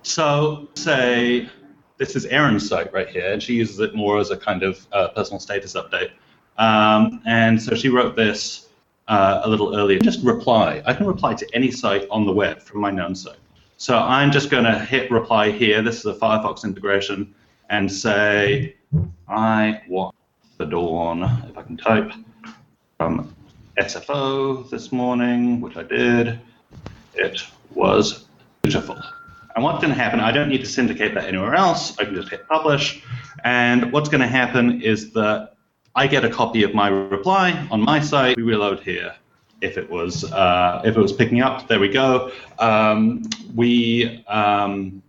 So, 0.04 0.68
say 0.76 1.50
this 1.98 2.16
is 2.16 2.26
Erin's 2.26 2.68
site 2.68 2.92
right 2.94 3.08
here, 3.08 3.32
and 3.32 3.42
she 3.42 3.54
uses 3.54 3.80
it 3.80 3.96
more 3.96 4.20
as 4.20 4.32
a 4.32 4.38
kind 4.38 4.64
of 4.64 4.86
uh, 4.92 5.10
personal 5.10 5.40
status 5.40 5.74
update. 5.74 6.12
Um, 6.58 7.22
and 7.26 7.62
so 7.62 7.76
she 7.76 7.90
wrote 7.90 8.16
this 8.16 8.70
uh, 9.08 9.42
a 9.44 9.50
little 9.50 9.76
earlier. 9.76 10.00
Just 10.00 10.24
reply. 10.24 10.82
I 10.86 10.94
can 10.94 11.06
reply 11.06 11.34
to 11.36 11.48
any 11.54 11.72
site 11.72 12.08
on 12.10 12.26
the 12.26 12.34
web 12.34 12.62
from 12.62 12.82
my 12.82 12.92
known 12.92 13.16
site. 13.16 13.38
So 13.78 13.98
I'm 13.98 14.32
just 14.32 14.50
going 14.50 14.64
to 14.64 14.80
hit 14.80 15.12
reply 15.12 15.52
here. 15.52 15.82
This 15.82 16.00
is 16.00 16.06
a 16.06 16.14
Firefox 16.14 16.64
integration, 16.64 17.36
and 17.70 17.92
say 17.92 18.76
I 19.28 19.82
want 19.90 20.15
the 20.58 20.66
dawn. 20.66 21.24
If 21.50 21.58
I 21.58 21.64
can 21.64 21.78
type 21.78 22.12
from 22.98 23.36
SFO 23.78 24.70
this 24.70 24.92
morning, 24.92 25.62
which 25.62 25.78
I 25.78 25.84
did, 25.84 26.40
it 27.14 27.42
was 27.74 28.26
beautiful. 28.62 28.98
And 29.56 29.64
what's 29.64 29.82
going 29.82 29.94
to 29.94 30.00
happen, 30.00 30.20
I 30.20 30.32
don't 30.32 30.50
need 30.50 30.62
to 30.62 30.68
syndicate 30.68 31.14
that 31.14 31.26
anywhere 31.26 31.56
else. 31.56 31.98
I 31.98 32.06
can 32.06 32.16
just 32.16 32.30
hit 32.30 32.48
publish. 32.48 33.02
And 33.44 33.92
what's 33.92 34.10
going 34.10 34.22
to 34.22 34.28
happen 34.28 34.82
is 34.82 35.12
that 35.14 35.56
I 35.96 36.08
get 36.08 36.26
a 36.26 36.30
copy 36.30 36.64
of 36.64 36.74
my 36.74 36.90
reply 36.90 37.68
on 37.72 37.82
my 37.82 38.02
site. 38.02 38.36
We 38.36 38.44
reload 38.44 38.82
here. 38.82 39.16
If 39.62 39.78
it 39.78 39.90
was 39.90 40.30
uh, 40.32 40.82
if 40.84 40.98
it 40.98 41.00
was 41.00 41.14
picking 41.14 41.42
up, 41.42 41.70
there 41.70 41.80
we 41.80 41.88
go. 41.88 42.32
Um, 42.60 43.24
we 43.56 44.24
um, 44.28 45.02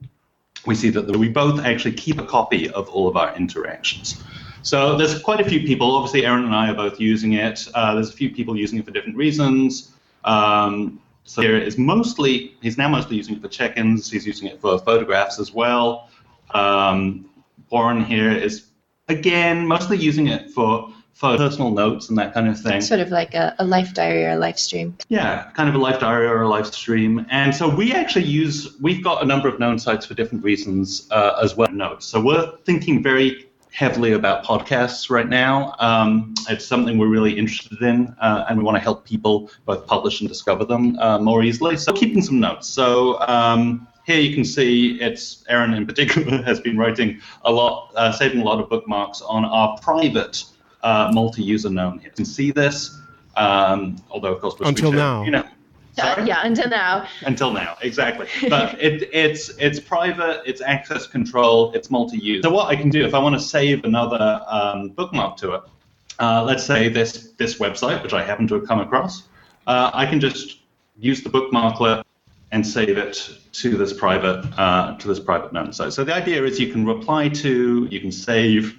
we 0.67 0.77
see 0.77 0.91
that 0.91 1.17
we 1.17 1.29
both 1.29 1.65
actually 1.65 1.95
keep 1.95 2.21
a 2.21 2.25
copy 2.25 2.71
of 2.71 2.89
all 2.89 3.09
of 3.09 3.17
our 3.17 3.35
interactions. 3.37 4.23
So 4.67 4.97
there's 4.97 5.17
quite 5.21 5.41
a 5.41 5.49
few 5.49 5.61
people. 5.61 5.95
Obviously, 5.95 6.27
Erin 6.27 6.45
and 6.45 6.53
I 6.53 6.73
are 6.73 6.75
both 6.75 6.99
using 6.99 7.35
it. 7.35 7.69
Uh, 7.73 7.95
there's 7.95 8.11
a 8.11 8.13
few 8.13 8.31
people 8.31 8.57
using 8.57 8.81
it 8.81 8.85
for 8.85 8.91
different 8.91 9.17
reasons. 9.17 9.93
Um, 10.25 11.01
so 11.23 11.41
here 11.41 11.57
is 11.57 11.79
mostly, 11.79 12.57
he's 12.61 12.77
now 12.77 12.89
mostly 12.89 13.17
using 13.17 13.37
it 13.37 13.43
for 13.43 13.47
check-ins. 13.47 14.11
He's 14.11 14.27
using 14.27 14.49
it 14.49 14.61
for 14.61 14.77
photographs 14.81 15.39
as 15.39 15.53
well. 15.55 16.11
Um, 16.51 17.31
Warren 17.71 18.05
here 18.05 18.33
is, 18.33 18.67
again, 19.07 19.69
mostly 19.69 19.99
using 19.99 20.27
it 20.27 20.51
for, 20.51 20.93
for 21.13 21.37
personal 21.37 21.71
notes 21.71 22.09
and 22.09 22.19
that 22.19 22.35
kind 22.35 22.49
of 22.49 22.59
thing. 22.61 22.81
Sort 22.81 22.99
of 22.99 23.11
like 23.11 23.35
a, 23.35 23.55
a 23.61 23.65
life 23.65 23.95
diary 23.95 24.25
or 24.25 24.31
a 24.31 24.37
live 24.37 24.59
stream. 24.59 24.99
Yeah, 25.09 25.49
kind 25.55 25.69
of 25.69 25.77
a 25.77 25.79
life 25.79 26.01
diary 26.01 26.27
or 26.27 26.43
a 26.43 26.49
live 26.49 26.67
stream. 26.67 27.25
And 27.31 27.55
so 27.55 27.69
we 27.69 27.93
actually 27.93 28.25
use, 28.25 28.77
we've 28.81 29.05
got 29.05 29.23
a 29.23 29.27
number 29.27 29.47
of 29.47 29.61
known 29.61 29.79
sites 29.79 30.07
for 30.07 30.15
different 30.15 30.43
reasons 30.43 31.07
uh, 31.13 31.39
as 31.41 31.57
well. 31.57 31.71
Notes. 31.71 32.07
So 32.07 32.21
we're 32.21 32.57
thinking 32.65 33.01
very 33.01 33.47
heavily 33.77 34.13
about 34.13 34.43
podcasts 34.43 35.11
right 35.11 35.29
now. 35.29 35.75
Um, 35.81 36.33
it's 36.49 36.65
something 36.65 36.97
we're 36.97 37.09
really 37.09 37.37
interested 37.37 37.83
in, 37.83 38.17
uh, 38.23 38.47
and 38.49 38.57
we 38.57 38.65
want 38.65 38.77
to 38.77 38.81
help 38.81 39.05
people 39.05 39.51
both 39.67 39.87
publish 39.87 40.21
and 40.21 40.29
discover 40.31 40.65
them 40.65 40.99
uh, 40.99 41.19
more 41.19 41.43
easily. 41.43 41.77
So, 41.77 41.93
keeping 41.93 42.23
some 42.23 42.41
notes. 42.41 42.67
So, 42.69 43.21
um, 43.29 43.87
here 44.07 44.19
you 44.19 44.35
can 44.35 44.47
see 44.47 44.99
it's 45.03 45.45
Erin 45.51 45.75
in 45.75 45.85
particular 45.85 46.43
has 46.45 46.59
been 46.59 46.79
writing 46.79 47.21
a 47.43 47.53
lot, 47.53 47.93
uh, 47.97 48.13
saving 48.13 48.41
a 48.41 48.45
lot 48.45 48.61
of 48.61 48.71
bookmarks 48.71 49.21
on 49.21 49.45
our 49.45 49.77
private 49.83 50.45
uh, 50.83 51.11
multi-user 51.13 51.69
known 51.69 51.99
here. 51.99 52.09
You 52.09 52.17
can 52.17 52.25
see 52.25 52.53
this, 52.53 52.99
um, 53.37 53.97
although 54.09 54.33
of 54.33 54.41
course 54.41 54.55
until 54.61 54.91
now, 54.91 55.23
you 55.23 55.33
know, 55.33 55.45
uh, 55.99 56.25
yeah, 56.27 56.41
until 56.45 56.69
now. 56.69 57.07
Until 57.23 57.53
now, 57.53 57.77
exactly. 57.81 58.27
But 58.49 58.81
it, 58.81 59.09
it's 59.13 59.51
it's 59.59 59.81
private, 59.81 60.43
it's 60.45 60.61
access 60.61 61.07
control, 61.07 61.73
it's 61.73 61.91
multi-use. 61.91 62.43
So 62.43 62.51
what 62.51 62.69
I 62.69 62.77
can 62.77 62.91
do 62.91 63.05
if 63.05 63.15
I 63.15 63.19
want 63.19 63.35
to 63.35 63.41
save 63.41 63.85
another 63.85 64.43
um, 64.47 64.91
bookmark 64.91 65.37
to 65.39 65.55
it, 65.55 65.63
uh, 66.19 66.43
let's 66.45 66.65
say 66.65 66.89
this 66.89 67.33
this 67.33 67.59
website, 67.59 68.03
which 68.03 68.13
I 68.13 68.23
happen 68.23 68.47
to 68.49 68.55
have 68.55 68.67
come 68.67 68.81
across, 68.81 69.25
uh, 69.67 69.91
I 69.93 70.07
can 70.07 70.21
just 70.21 70.59
use 70.99 71.23
the 71.23 71.31
bookmarklet 71.31 72.05
and 72.53 72.67
save 72.67 72.97
it 72.97 73.31
to 73.53 73.77
this 73.77 73.93
private 73.93 74.47
uh, 74.59 74.97
to 74.99 75.09
this 75.09 75.21
private 75.21 75.53
known 75.53 75.73
site. 75.73 75.93
So 75.93 76.05
the 76.05 76.15
idea 76.15 76.45
is 76.45 76.61
you 76.61 76.73
can 76.73 76.87
reply 76.87 77.29
to, 77.29 77.89
you 77.91 78.01
can 78.01 78.13
save 78.13 78.79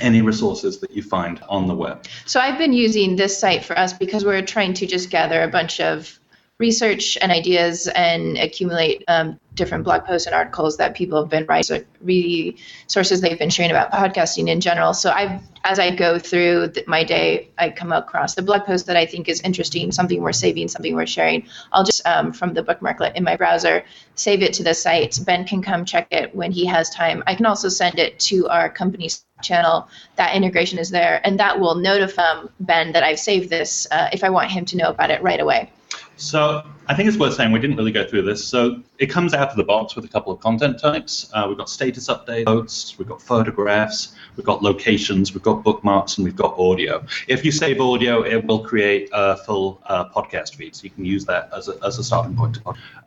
any 0.00 0.22
resources 0.22 0.78
that 0.80 0.90
you 0.90 1.02
find 1.02 1.42
on 1.48 1.66
the 1.66 1.74
web. 1.74 2.06
So 2.26 2.40
I've 2.40 2.58
been 2.58 2.72
using 2.72 3.16
this 3.16 3.36
site 3.38 3.64
for 3.64 3.78
us 3.78 3.92
because 3.92 4.24
we're 4.24 4.42
trying 4.42 4.74
to 4.74 4.86
just 4.86 5.10
gather 5.10 5.42
a 5.42 5.48
bunch 5.48 5.80
of 5.80 6.18
research 6.58 7.18
and 7.20 7.30
ideas 7.30 7.86
and 7.88 8.38
accumulate 8.38 9.04
um, 9.08 9.38
different 9.54 9.84
blog 9.84 10.04
posts 10.04 10.26
and 10.26 10.34
articles 10.34 10.78
that 10.78 10.94
people 10.94 11.20
have 11.20 11.28
been 11.28 11.44
writing, 11.46 11.84
really 12.00 12.56
sources 12.86 13.20
they've 13.20 13.38
been 13.38 13.50
sharing 13.50 13.70
about 13.70 13.92
podcasting 13.92 14.48
in 14.48 14.60
general. 14.60 14.94
So 14.94 15.10
I, 15.10 15.40
as 15.64 15.78
I 15.78 15.94
go 15.94 16.18
through 16.18 16.72
my 16.86 17.04
day, 17.04 17.50
I 17.58 17.70
come 17.70 17.92
across 17.92 18.34
the 18.34 18.42
blog 18.42 18.64
post 18.64 18.86
that 18.86 18.96
I 18.96 19.04
think 19.04 19.28
is 19.28 19.42
interesting, 19.42 19.92
something 19.92 20.22
worth 20.22 20.36
saving, 20.36 20.68
something 20.68 20.94
worth 20.94 21.10
sharing. 21.10 21.46
I'll 21.72 21.84
just 21.84 22.06
um, 22.06 22.32
from 22.32 22.54
the 22.54 22.62
bookmarklet 22.62 23.16
in 23.16 23.24
my 23.24 23.36
browser 23.36 23.84
save 24.14 24.42
it 24.42 24.54
to 24.54 24.62
the 24.62 24.72
site. 24.72 25.18
Ben 25.26 25.44
can 25.44 25.60
come 25.60 25.84
check 25.84 26.08
it 26.10 26.34
when 26.34 26.52
he 26.52 26.64
has 26.66 26.88
time. 26.88 27.22
I 27.26 27.34
can 27.34 27.44
also 27.44 27.68
send 27.68 27.98
it 27.98 28.18
to 28.20 28.48
our 28.48 28.70
company's 28.70 29.24
channel. 29.42 29.88
That 30.16 30.34
integration 30.34 30.78
is 30.78 30.88
there, 30.88 31.20
and 31.22 31.38
that 31.38 31.60
will 31.60 31.74
notify 31.74 32.44
Ben 32.60 32.92
that 32.92 33.02
I've 33.02 33.18
saved 33.18 33.50
this 33.50 33.86
uh, 33.90 34.08
if 34.12 34.24
I 34.24 34.30
want 34.30 34.50
him 34.50 34.64
to 34.66 34.76
know 34.78 34.88
about 34.88 35.10
it 35.10 35.22
right 35.22 35.40
away. 35.40 35.70
So 36.16 36.62
I 36.86 36.94
think 36.94 37.08
it's 37.08 37.18
worth 37.18 37.34
saying 37.34 37.52
we 37.52 37.58
didn't 37.58 37.76
really 37.76 37.92
go 37.92 38.06
through 38.06 38.22
this. 38.22 38.44
So 38.44 38.82
it 38.98 39.06
comes 39.06 39.34
out 39.34 39.50
of 39.50 39.56
the 39.56 39.64
box 39.64 39.94
with 39.94 40.04
a 40.04 40.08
couple 40.08 40.32
of 40.32 40.40
content 40.40 40.80
types. 40.80 41.30
Uh, 41.32 41.44
we've 41.48 41.58
got 41.58 41.68
status 41.68 42.08
updates, 42.08 42.96
we've 42.98 43.08
got 43.08 43.20
photographs, 43.20 44.14
we've 44.36 44.46
got 44.46 44.62
locations, 44.62 45.34
we've 45.34 45.42
got 45.42 45.62
bookmarks, 45.62 46.16
and 46.16 46.24
we've 46.24 46.36
got 46.36 46.58
audio. 46.58 47.04
If 47.28 47.44
you 47.44 47.52
save 47.52 47.80
audio, 47.80 48.22
it 48.22 48.46
will 48.46 48.60
create 48.60 49.10
a 49.12 49.36
full 49.36 49.80
uh, 49.86 50.08
podcast 50.08 50.54
feed, 50.54 50.74
so 50.74 50.84
you 50.84 50.90
can 50.90 51.04
use 51.04 51.26
that 51.26 51.50
as 51.54 51.68
a, 51.68 51.78
as 51.84 51.98
a 51.98 52.04
starting 52.04 52.34
point. 52.34 52.58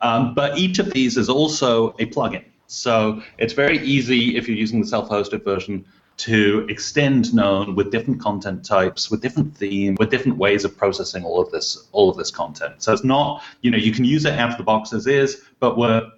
Um, 0.02 0.34
but 0.34 0.56
each 0.56 0.78
of 0.78 0.92
these 0.92 1.16
is 1.16 1.28
also 1.28 1.90
a 1.98 2.06
plugin. 2.06 2.44
So 2.68 3.20
it's 3.38 3.52
very 3.52 3.78
easy 3.80 4.36
if 4.36 4.46
you're 4.46 4.56
using 4.56 4.80
the 4.80 4.86
self-hosted 4.86 5.42
version 5.42 5.84
to 6.20 6.66
extend 6.68 7.32
known 7.32 7.74
with 7.74 7.90
different 7.90 8.20
content 8.20 8.64
types, 8.64 9.10
with 9.10 9.22
different 9.22 9.56
themes, 9.56 9.96
with 9.98 10.10
different 10.10 10.36
ways 10.36 10.64
of 10.64 10.76
processing 10.76 11.24
all 11.24 11.40
of 11.40 11.50
this 11.50 11.88
all 11.92 12.10
of 12.10 12.16
this 12.16 12.30
content. 12.30 12.82
So 12.82 12.92
it's 12.92 13.04
not, 13.04 13.42
you 13.62 13.70
know, 13.70 13.78
you 13.78 13.92
can 13.92 14.04
use 14.04 14.26
it 14.26 14.38
out 14.38 14.50
of 14.50 14.58
the 14.58 14.62
box 14.62 14.92
as 14.92 15.06
is, 15.06 15.42
but 15.60 15.78
we're, 15.78 16.10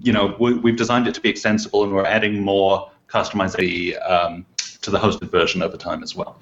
you 0.00 0.12
know, 0.12 0.36
we, 0.38 0.70
have 0.70 0.76
designed 0.76 1.08
it 1.08 1.14
to 1.14 1.22
be 1.22 1.30
extensible 1.30 1.84
and 1.84 1.92
we're 1.94 2.04
adding 2.04 2.42
more 2.42 2.90
customization 3.08 4.10
um, 4.10 4.44
to 4.82 4.90
the 4.90 4.98
hosted 4.98 5.30
version 5.30 5.62
over 5.62 5.78
time 5.78 6.02
as 6.02 6.14
well. 6.14 6.38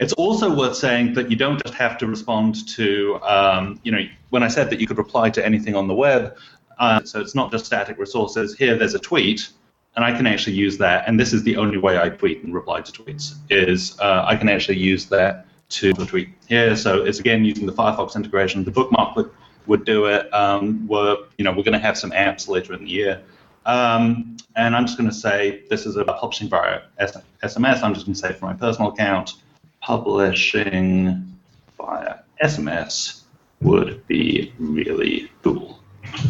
It's 0.00 0.12
also 0.14 0.52
worth 0.52 0.76
saying 0.76 1.14
that 1.14 1.30
you 1.30 1.36
don't 1.36 1.62
just 1.62 1.74
have 1.74 1.96
to 1.98 2.06
respond 2.06 2.66
to, 2.68 3.20
um, 3.22 3.78
you 3.84 3.92
know, 3.92 4.02
when 4.30 4.42
I 4.42 4.48
said 4.48 4.70
that 4.70 4.80
you 4.80 4.88
could 4.88 4.98
reply 4.98 5.30
to 5.30 5.44
anything 5.46 5.76
on 5.76 5.86
the 5.86 5.94
web, 5.94 6.36
uh, 6.78 7.02
so 7.04 7.20
it's 7.20 7.34
not 7.34 7.52
just 7.52 7.64
static 7.64 7.96
resources. 7.96 8.56
Here, 8.56 8.76
there's 8.76 8.94
a 8.94 8.98
tweet, 8.98 9.50
and 9.96 10.04
I 10.04 10.14
can 10.14 10.26
actually 10.26 10.54
use 10.54 10.76
that. 10.78 11.08
And 11.08 11.18
this 11.18 11.32
is 11.32 11.42
the 11.42 11.56
only 11.56 11.78
way 11.78 11.98
I 11.98 12.10
tweet 12.10 12.44
and 12.44 12.54
reply 12.54 12.82
to 12.82 12.92
tweets 12.92 13.34
is 13.48 13.98
uh, 13.98 14.24
I 14.26 14.36
can 14.36 14.48
actually 14.48 14.76
use 14.76 15.06
that 15.06 15.46
to 15.70 15.92
tweet 15.94 16.28
here. 16.46 16.76
So 16.76 17.04
it's 17.04 17.18
again 17.18 17.44
using 17.44 17.66
the 17.66 17.72
Firefox 17.72 18.14
integration. 18.14 18.62
The 18.62 18.70
bookmark 18.70 19.16
would, 19.16 19.30
would 19.66 19.84
do 19.84 20.04
it. 20.04 20.32
Um, 20.32 20.86
we're 20.86 21.16
you 21.38 21.44
know 21.44 21.50
we're 21.50 21.64
going 21.64 21.72
to 21.72 21.78
have 21.78 21.98
some 21.98 22.10
apps 22.10 22.46
later 22.46 22.74
in 22.74 22.84
the 22.84 22.90
year. 22.90 23.22
Um, 23.64 24.36
and 24.54 24.76
I'm 24.76 24.86
just 24.86 24.96
going 24.96 25.10
to 25.10 25.16
say 25.16 25.64
this 25.68 25.86
is 25.86 25.96
about 25.96 26.20
publishing 26.20 26.48
via 26.48 26.82
SMS. 27.02 27.82
I'm 27.82 27.94
just 27.94 28.06
going 28.06 28.14
to 28.14 28.20
say 28.20 28.32
for 28.32 28.44
my 28.44 28.52
personal 28.52 28.92
account, 28.92 29.34
publishing 29.80 31.36
via 31.76 32.20
SMS 32.42 33.22
would 33.62 34.06
be 34.06 34.52
really 34.58 35.32
cool. 35.42 35.80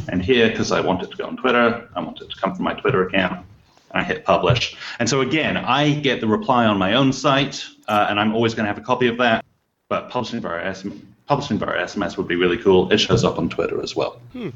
And 0.08 0.24
here, 0.24 0.48
because 0.48 0.72
I 0.72 0.80
want 0.80 1.02
it 1.02 1.10
to 1.10 1.16
go 1.16 1.26
on 1.26 1.36
Twitter, 1.36 1.88
I 1.94 2.00
want 2.00 2.22
it 2.22 2.30
to 2.30 2.40
come 2.40 2.54
from 2.54 2.64
my 2.64 2.72
Twitter 2.72 3.06
account. 3.06 3.44
I 3.92 4.02
hit 4.02 4.24
publish. 4.24 4.76
And 4.98 5.08
so 5.08 5.20
again, 5.20 5.56
I 5.56 5.94
get 5.94 6.20
the 6.20 6.26
reply 6.26 6.66
on 6.66 6.78
my 6.78 6.94
own 6.94 7.12
site, 7.12 7.64
uh, 7.88 8.06
and 8.08 8.20
I'm 8.20 8.34
always 8.34 8.54
going 8.54 8.64
to 8.64 8.68
have 8.68 8.78
a 8.78 8.84
copy 8.84 9.06
of 9.06 9.18
that. 9.18 9.44
But 9.88 10.10
publishing 10.10 10.40
via, 10.40 10.64
SMS, 10.72 11.00
publishing 11.26 11.58
via 11.58 11.84
SMS 11.84 12.16
would 12.16 12.28
be 12.28 12.36
really 12.36 12.58
cool. 12.58 12.92
It 12.92 12.98
shows 12.98 13.24
up 13.24 13.38
on 13.38 13.48
Twitter 13.48 13.82
as 13.82 13.94
well. 13.94 14.20
Hmm. 14.32 14.48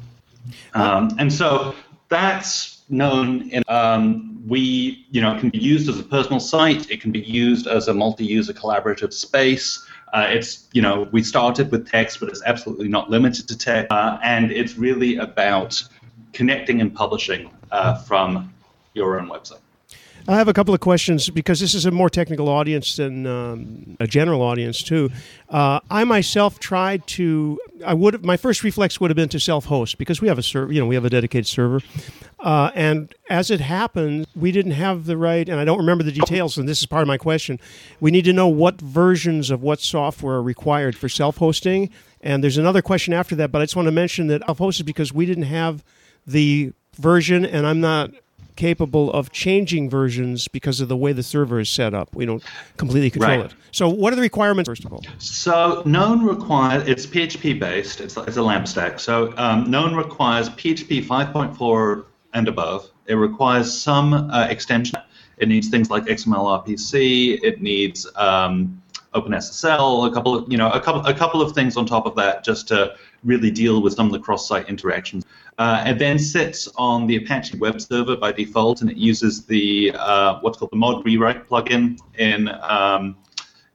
Um, 0.73 1.15
and 1.17 1.31
so 1.31 1.75
that's 2.09 2.81
known 2.89 3.49
in 3.49 3.63
um, 3.67 4.43
we 4.47 5.05
you 5.11 5.21
know 5.21 5.35
it 5.35 5.39
can 5.39 5.49
be 5.49 5.57
used 5.57 5.87
as 5.87 5.99
a 5.99 6.03
personal 6.03 6.39
site 6.39 6.89
it 6.91 6.99
can 6.99 7.11
be 7.11 7.21
used 7.21 7.67
as 7.67 7.87
a 7.87 7.93
multi-user 7.93 8.53
collaborative 8.53 9.13
space 9.13 9.85
uh, 10.13 10.27
it's 10.29 10.67
you 10.73 10.81
know 10.81 11.07
we 11.11 11.23
started 11.23 11.71
with 11.71 11.89
text 11.89 12.19
but 12.19 12.27
it's 12.27 12.41
absolutely 12.45 12.87
not 12.87 13.09
limited 13.09 13.47
to 13.47 13.57
text 13.57 13.91
uh, 13.91 14.19
and 14.23 14.51
it's 14.51 14.75
really 14.75 15.17
about 15.17 15.81
connecting 16.33 16.81
and 16.81 16.93
publishing 16.93 17.49
uh, 17.71 17.95
from 17.95 18.51
your 18.93 19.19
own 19.19 19.29
website. 19.29 19.59
I 20.27 20.35
have 20.35 20.47
a 20.47 20.53
couple 20.53 20.73
of 20.73 20.79
questions 20.79 21.29
because 21.29 21.59
this 21.59 21.73
is 21.73 21.85
a 21.85 21.91
more 21.91 22.09
technical 22.09 22.47
audience 22.47 22.97
than 22.97 23.25
um, 23.25 23.97
a 23.99 24.05
general 24.05 24.41
audience 24.43 24.83
too. 24.83 25.09
Uh, 25.49 25.79
I 25.89 26.03
myself 26.03 26.59
tried 26.59 27.07
to. 27.07 27.59
I 27.83 27.95
would 27.95 28.23
my 28.23 28.37
first 28.37 28.63
reflex 28.63 28.99
would 28.99 29.09
have 29.09 29.15
been 29.15 29.29
to 29.29 29.39
self-host 29.39 29.97
because 29.97 30.21
we 30.21 30.27
have 30.27 30.37
a 30.37 30.43
server. 30.43 30.71
You 30.71 30.79
know, 30.79 30.85
we 30.85 30.93
have 30.93 31.05
a 31.05 31.09
dedicated 31.09 31.47
server, 31.47 31.81
uh, 32.39 32.69
and 32.75 33.13
as 33.31 33.49
it 33.49 33.61
happened, 33.61 34.27
we 34.35 34.51
didn't 34.51 34.73
have 34.73 35.05
the 35.05 35.17
right. 35.17 35.49
And 35.49 35.59
I 35.59 35.65
don't 35.65 35.79
remember 35.79 36.03
the 36.03 36.11
details. 36.11 36.55
And 36.55 36.69
this 36.69 36.79
is 36.79 36.85
part 36.85 37.01
of 37.01 37.07
my 37.07 37.17
question. 37.17 37.59
We 37.99 38.11
need 38.11 38.25
to 38.25 38.33
know 38.33 38.47
what 38.47 38.79
versions 38.79 39.49
of 39.49 39.63
what 39.63 39.79
software 39.79 40.35
are 40.35 40.43
required 40.43 40.95
for 40.95 41.09
self-hosting. 41.09 41.89
And 42.21 42.43
there's 42.43 42.57
another 42.57 42.83
question 42.83 43.13
after 43.13 43.35
that, 43.37 43.51
but 43.51 43.61
I 43.61 43.65
just 43.65 43.75
want 43.75 43.87
to 43.87 43.91
mention 43.91 44.27
that 44.27 44.45
self-hosted 44.45 44.85
because 44.85 45.11
we 45.11 45.25
didn't 45.25 45.45
have 45.45 45.83
the 46.27 46.73
version, 46.99 47.43
and 47.43 47.65
I'm 47.65 47.81
not 47.81 48.11
capable 48.55 49.11
of 49.11 49.31
changing 49.31 49.89
versions 49.89 50.47
because 50.47 50.79
of 50.81 50.87
the 50.87 50.97
way 50.97 51.13
the 51.13 51.23
server 51.23 51.59
is 51.59 51.69
set 51.69 51.93
up. 51.93 52.15
We 52.15 52.25
don't 52.25 52.43
completely 52.77 53.09
control 53.09 53.37
right. 53.37 53.45
it. 53.45 53.55
So, 53.71 53.89
what 53.89 54.13
are 54.13 54.15
the 54.15 54.21
requirements, 54.21 54.69
first 54.69 54.85
of 54.85 54.93
all? 54.93 55.03
So, 55.19 55.83
Known 55.85 56.25
requires, 56.25 56.87
it's 56.87 57.05
PHP 57.05 57.59
based, 57.59 58.01
it's, 58.01 58.17
it's 58.17 58.37
a 58.37 58.41
LAMP 58.41 58.67
stack. 58.67 58.99
So, 58.99 59.33
um, 59.37 59.69
Known 59.69 59.95
requires 59.95 60.49
PHP 60.49 61.05
5.4 61.05 62.05
and 62.33 62.47
above. 62.47 62.89
It 63.07 63.15
requires 63.15 63.73
some 63.73 64.13
uh, 64.13 64.47
extension. 64.49 64.99
It 65.37 65.47
needs 65.47 65.69
things 65.69 65.89
like 65.89 66.05
XML 66.05 66.65
RPC, 66.65 67.39
it 67.41 67.61
needs 67.61 68.07
um, 68.15 68.81
OpenSSL, 69.13 70.09
a 70.09 70.13
couple 70.13 70.35
of, 70.35 70.51
you 70.51 70.57
know, 70.57 70.69
a 70.69 70.79
couple, 70.79 71.05
a 71.05 71.13
couple 71.13 71.41
of 71.41 71.53
things 71.53 71.77
on 71.77 71.85
top 71.85 72.05
of 72.05 72.15
that 72.15 72.43
just 72.43 72.67
to 72.69 72.95
really 73.23 73.51
deal 73.51 73.81
with 73.81 73.93
some 73.93 74.05
of 74.05 74.11
the 74.11 74.19
cross-site 74.19 74.67
interactions. 74.69 75.25
Uh, 75.57 75.83
it 75.85 75.99
then 75.99 76.17
sits 76.17 76.67
on 76.75 77.07
the 77.07 77.17
Apache 77.17 77.57
web 77.57 77.79
server 77.79 78.15
by 78.15 78.31
default, 78.31 78.81
and 78.81 78.89
it 78.89 78.97
uses 78.97 79.45
the 79.45 79.91
uh, 79.95 80.39
what's 80.39 80.57
called 80.57 80.71
the 80.71 80.77
mod 80.77 81.05
rewrite 81.05 81.47
plugin 81.47 81.99
in 82.17 82.49
um, 82.61 83.15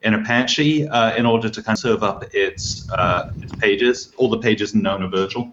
in 0.03 0.15
Apache 0.15 0.88
uh, 0.88 1.15
in 1.17 1.26
order 1.26 1.49
to 1.49 1.62
kind 1.62 1.76
of 1.76 1.81
serve 1.81 2.03
up 2.03 2.25
its 2.35 2.91
uh, 2.93 3.33
its 3.41 3.55
pages. 3.57 4.12
All 4.17 4.29
the 4.29 4.38
pages 4.38 4.75
known 4.75 5.03
are 5.03 5.09
virtual. 5.09 5.53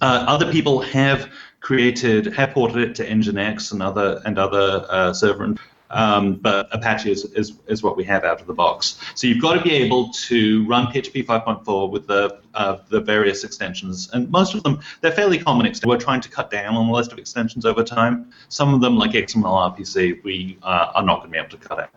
Uh, 0.00 0.24
other 0.28 0.50
people 0.50 0.80
have 0.80 1.30
created, 1.60 2.26
have 2.34 2.50
ported 2.50 2.76
it 2.90 2.94
to 2.96 3.08
Nginx 3.08 3.72
and 3.72 3.82
other 3.82 4.20
and 4.26 4.38
other 4.38 4.86
uh, 4.88 5.12
server 5.12 5.54
um, 5.90 6.34
but 6.34 6.68
Apache 6.72 7.10
is, 7.10 7.24
is, 7.36 7.54
is 7.66 7.82
what 7.82 7.96
we 7.96 8.04
have 8.04 8.24
out 8.24 8.40
of 8.40 8.46
the 8.46 8.52
box. 8.52 8.98
So 9.14 9.26
you've 9.26 9.42
got 9.42 9.54
to 9.54 9.62
be 9.62 9.72
able 9.72 10.10
to 10.10 10.66
run 10.66 10.86
PHP 10.86 11.24
5.4 11.24 11.90
with 11.90 12.06
the 12.06 12.40
uh, 12.54 12.78
the 12.88 13.00
various 13.00 13.42
extensions, 13.42 14.10
and 14.12 14.30
most 14.30 14.54
of 14.54 14.62
them 14.62 14.80
they're 15.00 15.12
fairly 15.12 15.38
common. 15.38 15.66
Extensions. 15.66 15.88
We're 15.88 15.98
trying 15.98 16.20
to 16.20 16.28
cut 16.28 16.50
down 16.50 16.76
on 16.76 16.86
the 16.86 16.92
list 16.92 17.12
of 17.12 17.18
extensions 17.18 17.66
over 17.66 17.82
time. 17.82 18.30
Some 18.48 18.72
of 18.72 18.80
them, 18.80 18.96
like 18.96 19.12
XML 19.12 19.76
RPC, 19.76 20.22
we 20.22 20.58
uh, 20.62 20.92
are 20.94 21.02
not 21.02 21.18
going 21.18 21.30
to 21.30 21.32
be 21.32 21.38
able 21.38 21.50
to 21.50 21.56
cut 21.56 21.80
out. 21.80 21.90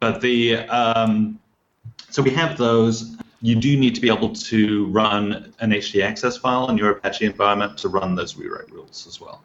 But 0.00 0.20
the 0.20 0.58
um, 0.68 1.38
so 2.10 2.22
we 2.22 2.30
have 2.30 2.56
those. 2.56 3.16
You 3.42 3.56
do 3.56 3.76
need 3.76 3.94
to 3.94 4.00
be 4.00 4.08
able 4.08 4.32
to 4.34 4.86
run 4.86 5.52
an 5.60 5.70
htaccess 5.70 6.40
file 6.40 6.70
in 6.70 6.78
your 6.78 6.92
Apache 6.92 7.26
environment 7.26 7.76
to 7.78 7.88
run 7.88 8.14
those 8.14 8.36
rewrite 8.36 8.70
rules 8.72 9.06
as 9.06 9.20
well. 9.20 9.42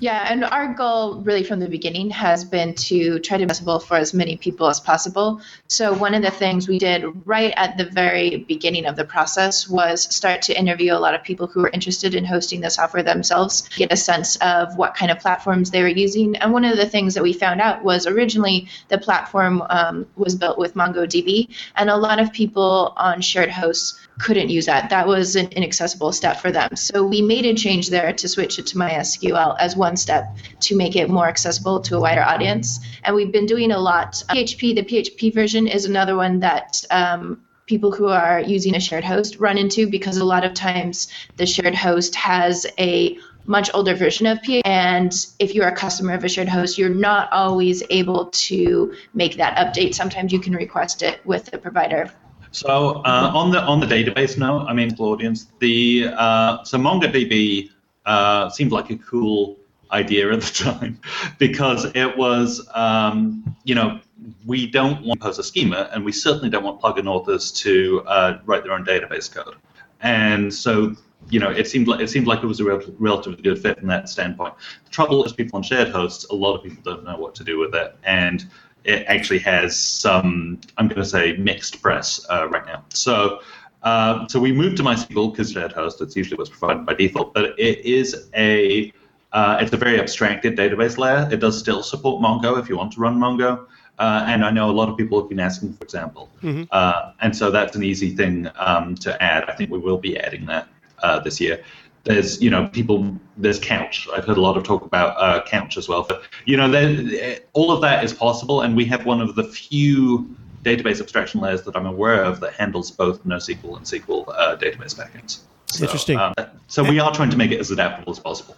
Yeah, 0.00 0.26
and 0.30 0.44
our 0.44 0.74
goal 0.74 1.20
really 1.20 1.44
from 1.44 1.60
the 1.60 1.68
beginning 1.68 2.10
has 2.10 2.44
been 2.44 2.74
to 2.74 3.18
try 3.20 3.38
to 3.38 3.44
be 3.44 3.50
accessible 3.50 3.78
for 3.78 3.96
as 3.96 4.12
many 4.12 4.36
people 4.36 4.68
as 4.68 4.80
possible. 4.80 5.40
So 5.68 5.92
one 5.92 6.14
of 6.14 6.22
the 6.22 6.30
things 6.30 6.68
we 6.68 6.78
did 6.78 7.04
right 7.26 7.54
at 7.56 7.78
the 7.78 7.84
very 7.84 8.38
beginning 8.38 8.86
of 8.86 8.96
the 8.96 9.04
process 9.04 9.68
was 9.68 10.02
start 10.14 10.42
to 10.42 10.58
interview 10.58 10.92
a 10.92 10.98
lot 10.98 11.14
of 11.14 11.22
people 11.22 11.46
who 11.46 11.62
were 11.62 11.70
interested 11.70 12.14
in 12.14 12.24
hosting 12.24 12.60
the 12.60 12.70
software 12.70 13.02
themselves, 13.02 13.68
get 13.76 13.92
a 13.92 13.96
sense 13.96 14.36
of 14.36 14.76
what 14.76 14.94
kind 14.94 15.10
of 15.10 15.20
platforms 15.20 15.70
they 15.70 15.82
were 15.82 15.88
using. 15.88 16.36
And 16.36 16.52
one 16.52 16.64
of 16.64 16.76
the 16.76 16.86
things 16.86 17.14
that 17.14 17.22
we 17.22 17.32
found 17.32 17.60
out 17.60 17.84
was 17.84 18.06
originally 18.06 18.68
the 18.88 18.98
platform 18.98 19.62
um, 19.70 20.06
was 20.16 20.34
built 20.34 20.58
with 20.58 20.74
MongoDB, 20.74 21.48
and 21.76 21.88
a 21.88 21.96
lot 21.96 22.20
of 22.20 22.32
people 22.32 22.92
on 22.96 23.20
shared 23.20 23.50
hosts 23.50 24.00
couldn't 24.18 24.48
use 24.48 24.66
that. 24.66 24.90
That 24.90 25.06
was 25.06 25.36
an 25.36 25.48
inaccessible 25.48 26.12
step 26.12 26.40
for 26.40 26.52
them. 26.52 26.76
So 26.76 27.04
we 27.04 27.20
made 27.20 27.46
a 27.46 27.54
change 27.54 27.90
there 27.90 28.12
to 28.12 28.28
switch 28.28 28.58
it 28.58 28.66
to 28.68 28.76
MySQL 28.76 29.56
as 29.58 29.76
one 29.76 29.96
step 29.96 30.36
to 30.60 30.76
make 30.76 30.96
it 30.96 31.10
more 31.10 31.26
accessible 31.26 31.80
to 31.80 31.96
a 31.96 32.00
wider 32.00 32.22
audience. 32.22 32.80
And 33.02 33.16
we've 33.16 33.32
been 33.32 33.46
doing 33.46 33.72
a 33.72 33.78
lot. 33.78 34.12
PHP, 34.30 34.76
the 34.76 34.82
PHP 34.82 35.34
version 35.34 35.66
is 35.66 35.84
another 35.84 36.16
one 36.16 36.40
that 36.40 36.84
um, 36.90 37.42
people 37.66 37.90
who 37.90 38.08
are 38.08 38.40
using 38.40 38.76
a 38.76 38.80
shared 38.80 39.04
host 39.04 39.36
run 39.38 39.58
into 39.58 39.88
because 39.88 40.16
a 40.16 40.24
lot 40.24 40.44
of 40.44 40.54
times 40.54 41.08
the 41.36 41.46
shared 41.46 41.74
host 41.74 42.14
has 42.14 42.66
a 42.78 43.18
much 43.46 43.70
older 43.74 43.94
version 43.94 44.26
of 44.26 44.38
PHP. 44.38 44.62
And 44.64 45.12
if 45.38 45.54
you're 45.54 45.68
a 45.68 45.74
customer 45.74 46.14
of 46.14 46.24
a 46.24 46.28
shared 46.28 46.48
host, 46.48 46.78
you're 46.78 46.88
not 46.88 47.32
always 47.32 47.82
able 47.90 48.26
to 48.26 48.94
make 49.12 49.36
that 49.36 49.56
update. 49.56 49.94
Sometimes 49.94 50.32
you 50.32 50.40
can 50.40 50.54
request 50.54 51.02
it 51.02 51.20
with 51.26 51.46
the 51.46 51.58
provider. 51.58 52.10
So 52.54 53.02
uh, 53.04 53.32
on 53.34 53.50
the 53.50 53.60
on 53.62 53.80
the 53.80 53.86
database 53.86 54.38
note, 54.38 54.66
I 54.68 54.74
mean, 54.74 54.94
audience, 54.98 55.48
the 55.58 56.08
uh, 56.16 56.62
so 56.62 56.78
MongoDB 56.78 57.70
uh, 58.06 58.48
seemed 58.48 58.70
like 58.70 58.90
a 58.90 58.96
cool 58.96 59.58
idea 59.90 60.32
at 60.32 60.40
the 60.40 60.52
time 60.52 61.00
because 61.38 61.86
it 61.96 62.16
was, 62.16 62.66
um, 62.74 63.56
you 63.64 63.74
know, 63.74 63.98
we 64.46 64.68
don't 64.68 65.04
want 65.04 65.20
to 65.20 65.26
pose 65.26 65.38
a 65.40 65.42
schema, 65.42 65.90
and 65.92 66.04
we 66.04 66.12
certainly 66.12 66.48
don't 66.48 66.62
want 66.62 66.80
plugin 66.80 67.08
authors 67.08 67.50
to 67.50 68.04
uh, 68.06 68.38
write 68.46 68.62
their 68.62 68.72
own 68.72 68.84
database 68.84 69.32
code. 69.32 69.56
And 70.00 70.54
so, 70.54 70.94
you 71.30 71.40
know, 71.40 71.50
it 71.50 71.66
seemed 71.66 71.88
like 71.88 72.00
it 72.00 72.08
seemed 72.08 72.28
like 72.28 72.44
it 72.44 72.46
was 72.46 72.60
a 72.60 72.64
relatively 72.64 73.42
good 73.42 73.60
fit 73.60 73.80
from 73.80 73.88
that 73.88 74.08
standpoint. 74.08 74.54
The 74.84 74.90
trouble 74.90 75.24
is, 75.24 75.32
people 75.32 75.56
on 75.56 75.64
shared 75.64 75.88
hosts, 75.88 76.24
a 76.26 76.34
lot 76.34 76.54
of 76.54 76.62
people 76.62 76.84
don't 76.84 77.02
know 77.02 77.16
what 77.16 77.34
to 77.34 77.42
do 77.42 77.58
with 77.58 77.74
it, 77.74 77.96
and 78.04 78.48
it 78.84 79.04
actually 79.06 79.38
has 79.40 79.76
some, 79.76 80.60
I'm 80.76 80.88
going 80.88 81.00
to 81.00 81.08
say, 81.08 81.36
mixed 81.36 81.80
press 81.82 82.24
uh, 82.30 82.48
right 82.48 82.66
now. 82.66 82.84
So, 82.90 83.40
uh, 83.82 84.26
so 84.28 84.38
we 84.40 84.52
moved 84.52 84.76
to 84.78 84.82
MySQL 84.82 85.32
because 85.32 85.52
shared 85.52 85.72
host. 85.72 86.00
It's 86.00 86.16
usually 86.16 86.36
what's 86.36 86.50
provided 86.50 86.86
by 86.86 86.94
default, 86.94 87.34
but 87.34 87.58
it 87.58 87.84
is 87.84 88.28
a 88.34 88.92
uh, 89.32 89.58
it's 89.60 89.72
a 89.72 89.76
very 89.76 89.98
abstracted 89.98 90.56
database 90.56 90.96
layer. 90.96 91.28
It 91.30 91.40
does 91.40 91.58
still 91.58 91.82
support 91.82 92.22
Mongo 92.22 92.56
if 92.58 92.68
you 92.68 92.76
want 92.76 92.92
to 92.92 93.00
run 93.00 93.18
Mongo. 93.18 93.66
Uh, 93.98 94.24
and 94.26 94.44
I 94.44 94.50
know 94.50 94.70
a 94.70 94.72
lot 94.72 94.88
of 94.88 94.96
people 94.96 95.20
have 95.20 95.28
been 95.28 95.40
asking, 95.40 95.72
for 95.74 95.84
example. 95.84 96.28
Mm-hmm. 96.42 96.64
Uh, 96.70 97.12
and 97.20 97.36
so 97.36 97.50
that's 97.50 97.74
an 97.74 97.82
easy 97.82 98.14
thing 98.14 98.48
um, 98.56 98.94
to 98.96 99.20
add. 99.22 99.44
I 99.48 99.54
think 99.54 99.70
we 99.70 99.78
will 99.78 99.98
be 99.98 100.18
adding 100.18 100.46
that 100.46 100.68
uh, 101.02 101.18
this 101.20 101.40
year 101.40 101.62
there's 102.04 102.40
you 102.40 102.50
know 102.50 102.68
people 102.68 103.14
there's 103.36 103.58
couch. 103.58 104.06
I've 104.14 104.24
heard 104.24 104.36
a 104.36 104.40
lot 104.40 104.56
of 104.56 104.64
talk 104.64 104.84
about 104.84 105.16
uh, 105.18 105.42
couch 105.44 105.76
as 105.76 105.88
well 105.88 106.04
but 106.08 106.22
you 106.44 106.56
know 106.56 106.70
there, 106.70 107.40
all 107.52 107.70
of 107.70 107.80
that 107.82 108.04
is 108.04 108.12
possible 108.12 108.60
and 108.60 108.76
we 108.76 108.84
have 108.86 109.04
one 109.06 109.20
of 109.20 109.34
the 109.34 109.44
few 109.44 110.36
database 110.62 111.00
abstraction 111.00 111.40
layers 111.40 111.62
that 111.62 111.76
i'm 111.76 111.84
aware 111.84 112.24
of 112.24 112.40
that 112.40 112.54
handles 112.54 112.90
both 112.90 113.22
nosql 113.24 113.76
and 113.76 113.84
sql 113.84 114.24
uh, 114.28 114.56
database 114.56 114.94
backends. 114.94 115.40
So, 115.66 115.84
interesting. 115.84 116.18
uh, 116.18 116.32
so 116.68 116.84
we 116.84 117.00
are 117.00 117.12
trying 117.12 117.30
to 117.30 117.36
make 117.36 117.50
it 117.50 117.58
as 117.58 117.70
adaptable 117.72 118.12
as 118.12 118.20
possible. 118.20 118.56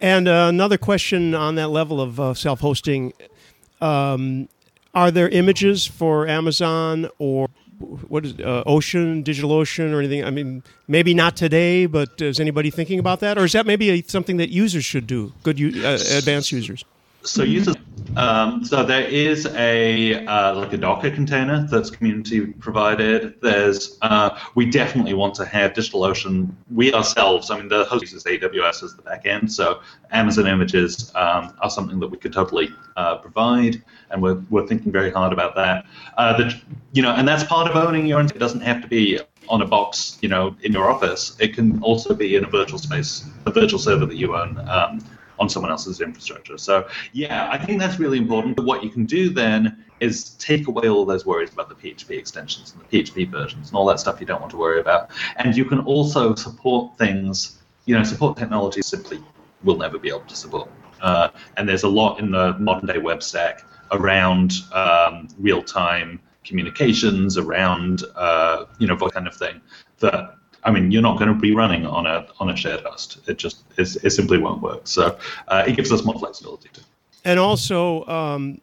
And 0.00 0.28
uh, 0.28 0.46
another 0.48 0.78
question 0.78 1.34
on 1.34 1.56
that 1.56 1.68
level 1.68 2.00
of 2.00 2.20
uh, 2.20 2.34
self-hosting 2.34 3.12
um, 3.80 4.48
are 4.94 5.10
there 5.10 5.28
images 5.28 5.86
for 5.86 6.28
Amazon 6.28 7.08
or 7.18 7.48
what 8.08 8.24
is 8.24 8.38
uh, 8.40 8.62
Ocean, 8.66 9.22
DigitalOcean, 9.22 9.92
or 9.92 9.98
anything? 9.98 10.24
I 10.24 10.30
mean, 10.30 10.62
maybe 10.88 11.14
not 11.14 11.36
today, 11.36 11.86
but 11.86 12.20
is 12.20 12.40
anybody 12.40 12.70
thinking 12.70 12.98
about 12.98 13.20
that, 13.20 13.38
or 13.38 13.44
is 13.44 13.52
that 13.52 13.66
maybe 13.66 13.90
a, 13.90 14.02
something 14.02 14.36
that 14.38 14.50
users 14.50 14.84
should 14.84 15.06
do? 15.06 15.32
Good, 15.42 15.60
uh, 15.60 15.98
advanced 16.16 16.52
users. 16.52 16.84
So 17.22 17.42
users, 17.42 17.76
um, 18.16 18.64
so 18.64 18.84
there 18.84 19.06
is 19.06 19.46
a 19.46 20.24
uh, 20.26 20.54
like 20.54 20.72
a 20.72 20.76
Docker 20.76 21.10
container 21.10 21.66
that's 21.66 21.90
community 21.90 22.46
provided. 22.46 23.40
There's 23.40 23.98
uh, 24.02 24.38
we 24.54 24.66
definitely 24.66 25.14
want 25.14 25.34
to 25.36 25.44
have 25.44 25.72
DigitalOcean. 25.72 26.52
We 26.70 26.92
ourselves, 26.92 27.50
I 27.50 27.58
mean, 27.58 27.68
the 27.68 27.84
host 27.84 28.02
uses 28.02 28.24
AWS 28.24 28.82
as 28.82 28.94
the 28.96 29.02
backend, 29.02 29.50
so 29.50 29.80
Amazon 30.10 30.46
images 30.46 31.10
um, 31.14 31.54
are 31.60 31.70
something 31.70 32.00
that 32.00 32.08
we 32.08 32.18
could 32.18 32.32
totally 32.32 32.70
uh, 32.96 33.16
provide, 33.16 33.82
and 34.10 34.22
we're 34.22 34.42
we're 34.50 34.66
thinking 34.66 34.92
very 34.92 35.10
hard 35.10 35.32
about 35.32 35.54
that. 35.56 35.86
Uh, 36.18 36.36
the, 36.36 36.60
you 36.92 37.02
know, 37.02 37.12
and 37.14 37.26
that's 37.26 37.44
part 37.44 37.70
of 37.70 37.76
owning 37.76 38.06
your. 38.06 38.18
Own. 38.18 38.26
It 38.26 38.38
doesn't 38.38 38.60
have 38.60 38.82
to 38.82 38.88
be 38.88 39.20
on 39.48 39.62
a 39.62 39.66
box, 39.66 40.18
you 40.22 40.28
know, 40.28 40.56
in 40.62 40.72
your 40.72 40.90
office. 40.90 41.36
It 41.40 41.54
can 41.54 41.82
also 41.82 42.14
be 42.14 42.36
in 42.36 42.44
a 42.44 42.48
virtual 42.48 42.78
space, 42.78 43.24
a 43.46 43.50
virtual 43.50 43.78
server 43.78 44.06
that 44.06 44.16
you 44.16 44.36
own. 44.36 44.58
Um, 44.68 45.04
on 45.42 45.48
someone 45.48 45.70
else's 45.70 46.00
infrastructure. 46.00 46.56
So 46.56 46.86
yeah, 47.12 47.48
I 47.50 47.58
think 47.58 47.80
that's 47.80 47.98
really 47.98 48.18
important. 48.18 48.56
But 48.56 48.64
what 48.64 48.82
you 48.84 48.90
can 48.90 49.04
do 49.04 49.28
then 49.28 49.84
is 50.00 50.30
take 50.34 50.68
away 50.68 50.88
all 50.88 51.04
those 51.04 51.26
worries 51.26 51.52
about 51.52 51.68
the 51.68 51.74
PHP 51.74 52.10
extensions 52.16 52.72
and 52.72 52.80
the 52.80 52.88
PHP 53.02 53.28
versions 53.30 53.68
and 53.68 53.76
all 53.76 53.86
that 53.86 54.00
stuff 54.00 54.20
you 54.20 54.26
don't 54.26 54.40
want 54.40 54.52
to 54.52 54.56
worry 54.56 54.80
about. 54.80 55.10
And 55.36 55.56
you 55.56 55.64
can 55.64 55.80
also 55.80 56.34
support 56.34 56.96
things, 56.96 57.60
you 57.86 57.96
know, 57.96 58.04
support 58.04 58.36
technology 58.36 58.82
simply 58.82 59.20
will 59.64 59.76
never 59.76 59.98
be 59.98 60.08
able 60.08 60.20
to 60.20 60.36
support. 60.36 60.70
Uh, 61.00 61.28
and 61.56 61.68
there's 61.68 61.82
a 61.82 61.88
lot 61.88 62.20
in 62.20 62.30
the 62.30 62.56
modern 62.58 62.86
day 62.86 62.98
web 62.98 63.22
stack 63.22 63.64
around 63.90 64.52
um, 64.72 65.28
real 65.38 65.62
time 65.62 66.20
communications, 66.44 67.36
around 67.36 68.04
uh, 68.14 68.64
you 68.78 68.86
know, 68.86 68.96
that 68.96 69.12
kind 69.12 69.26
of 69.26 69.34
thing 69.34 69.60
that 69.98 70.36
I 70.64 70.70
mean, 70.70 70.90
you're 70.90 71.02
not 71.02 71.18
going 71.18 71.32
to 71.32 71.38
be 71.38 71.54
running 71.54 71.86
on 71.86 72.06
a 72.06 72.26
on 72.38 72.50
a 72.50 72.56
shared 72.56 72.80
host. 72.80 73.18
It 73.26 73.38
just 73.38 73.62
it 73.76 74.10
simply 74.10 74.38
won't 74.38 74.62
work. 74.62 74.82
So 74.84 75.18
uh, 75.48 75.64
it 75.66 75.76
gives 75.76 75.90
us 75.92 76.04
more 76.04 76.18
flexibility 76.18 76.68
too. 76.72 76.82
And 77.24 77.38
also, 77.38 78.04
um, 78.06 78.60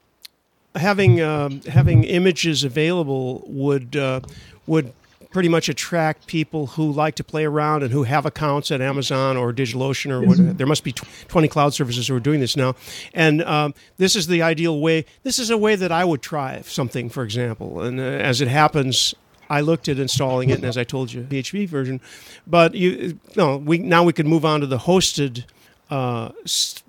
having 0.75 1.21
um, 1.21 1.61
having 1.61 2.03
images 2.03 2.63
available 2.63 3.43
would 3.47 3.95
uh, 3.95 4.21
would 4.67 4.93
pretty 5.31 5.49
much 5.49 5.69
attract 5.69 6.25
people 6.25 6.67
who 6.67 6.91
like 6.91 7.15
to 7.15 7.23
play 7.23 7.45
around 7.45 7.83
and 7.83 7.91
who 7.91 8.03
have 8.03 8.25
accounts 8.25 8.71
at 8.71 8.81
Amazon 8.81 9.37
or 9.37 9.53
DigitalOcean 9.53 10.09
or 10.09 10.25
what, 10.25 10.57
there 10.57 10.65
must 10.65 10.83
be 10.83 10.91
20 10.91 11.47
cloud 11.47 11.73
services 11.73 12.07
who 12.07 12.15
are 12.15 12.19
doing 12.19 12.39
this 12.39 12.57
now. 12.57 12.75
And 13.13 13.43
um, 13.43 13.75
this 13.97 14.15
is 14.15 14.25
the 14.25 14.41
ideal 14.41 14.79
way. 14.79 15.05
This 15.21 15.37
is 15.37 15.51
a 15.51 15.57
way 15.57 15.75
that 15.75 15.91
I 15.91 16.03
would 16.03 16.23
try 16.23 16.61
something, 16.61 17.09
for 17.09 17.23
example. 17.23 17.81
And 17.81 17.99
uh, 17.99 18.03
as 18.03 18.41
it 18.41 18.47
happens, 18.47 19.13
I 19.49 19.61
looked 19.61 19.87
at 19.87 19.97
installing 19.97 20.49
it, 20.49 20.55
and 20.55 20.65
as 20.65 20.77
I 20.77 20.83
told 20.83 21.11
you, 21.11 21.23
PHP 21.23 21.67
version. 21.67 22.01
But 22.45 22.75
you, 22.75 23.19
no, 23.35 23.57
we 23.57 23.79
now 23.79 24.03
we 24.03 24.13
can 24.13 24.27
move 24.27 24.45
on 24.45 24.61
to 24.61 24.67
the 24.67 24.77
hosted 24.77 25.45
uh, 25.89 26.29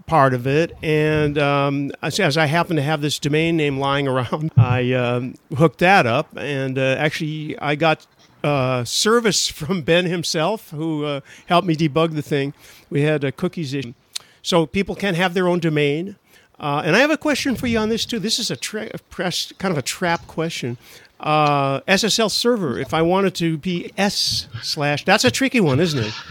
part 0.07 0.35
of 0.35 0.46
it. 0.46 0.77
And 0.83 1.38
um, 1.38 1.90
as, 2.03 2.20
as, 2.20 2.37
I 2.37 2.46
happen 2.46 2.77
to 2.77 2.83
have 2.83 3.01
this 3.01 3.18
domain 3.18 3.57
name 3.57 3.79
lying 3.79 4.07
around, 4.07 4.53
I 4.57 4.92
um, 4.92 5.35
hooked 5.57 5.79
that 5.79 6.07
up, 6.07 6.37
and 6.37 6.79
uh, 6.79 6.96
actually 6.99 7.59
I 7.59 7.77
got 7.77 8.07
uh, 8.44 8.85
service 8.85 9.49
from 9.49 9.83
Ben 9.83 10.07
himself, 10.07 10.70
who 10.70 11.05
uh, 11.05 11.20
helped 11.46 11.66
me 11.66 11.77
debug 11.77 12.14
the 12.14 12.23
thing. 12.23 12.53
We 12.90 13.03
had 13.03 13.25
a 13.25 13.33
cookies 13.33 13.73
issue, 13.73 13.94
so 14.42 14.66
people 14.66 14.94
can 14.94 15.14
have 15.14 15.35
their 15.35 15.49
own 15.49 15.61
domain. 15.61 16.16
Uh, 16.59 16.83
and 16.85 16.94
I 16.94 16.99
have 16.99 17.11
a 17.11 17.16
question 17.16 17.57
for 17.57 17.66
you 17.66 17.79
on 17.79 17.88
this 17.88 18.05
too. 18.05 18.18
This 18.18 18.38
is 18.38 18.51
a 18.51 18.57
tra- 18.57 18.90
press, 19.09 19.51
kind 19.57 19.73
of 19.73 19.79
a 19.79 19.83
trap 19.83 20.27
question 20.27 20.77
uh, 21.21 21.81
SSL 21.83 22.31
server 22.31 22.79
if 22.79 22.95
I 22.95 23.03
wanted 23.03 23.35
to 23.37 23.59
be 23.59 23.93
S 23.97 24.49
slash. 24.63 25.05
That's 25.05 25.25
a 25.25 25.31
tricky 25.31 25.61
one, 25.61 25.81
isn't 25.81 25.99
it? 25.99 26.15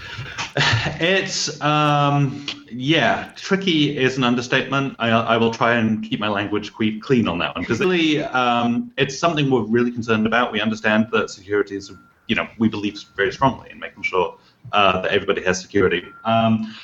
It's 1.00 1.62
um, 1.62 2.46
yeah, 2.72 3.32
tricky 3.36 3.98
is 3.98 4.18
an 4.18 4.24
understatement. 4.24 4.96
I, 5.00 5.10
I 5.10 5.38
will 5.38 5.52
try 5.52 5.76
and 5.76 6.04
keep 6.04 6.20
my 6.20 6.28
language 6.28 6.74
clean 6.74 7.28
on 7.28 7.38
that 7.40 7.56
one 7.56 7.64
because 7.64 7.80
really, 7.80 8.24
um, 8.24 8.92
it's 8.98 9.18
something 9.18 9.50
we're 9.50 9.62
really 9.62 9.92
concerned 9.92 10.26
about. 10.26 10.52
We 10.52 10.60
understand 10.60 11.08
that 11.12 11.30
security 11.30 11.76
is, 11.76 11.92
you 12.28 12.36
know, 12.36 12.48
we 12.58 12.68
believe 12.68 13.02
very 13.16 13.32
strongly 13.32 13.70
in 13.72 13.80
making 13.80 14.04
sure 14.04 14.38
uh, 14.72 15.02
that 15.02 15.12
everybody 15.12 15.44
has 15.44 15.62
security. 15.62 16.04
Um, 16.26 16.76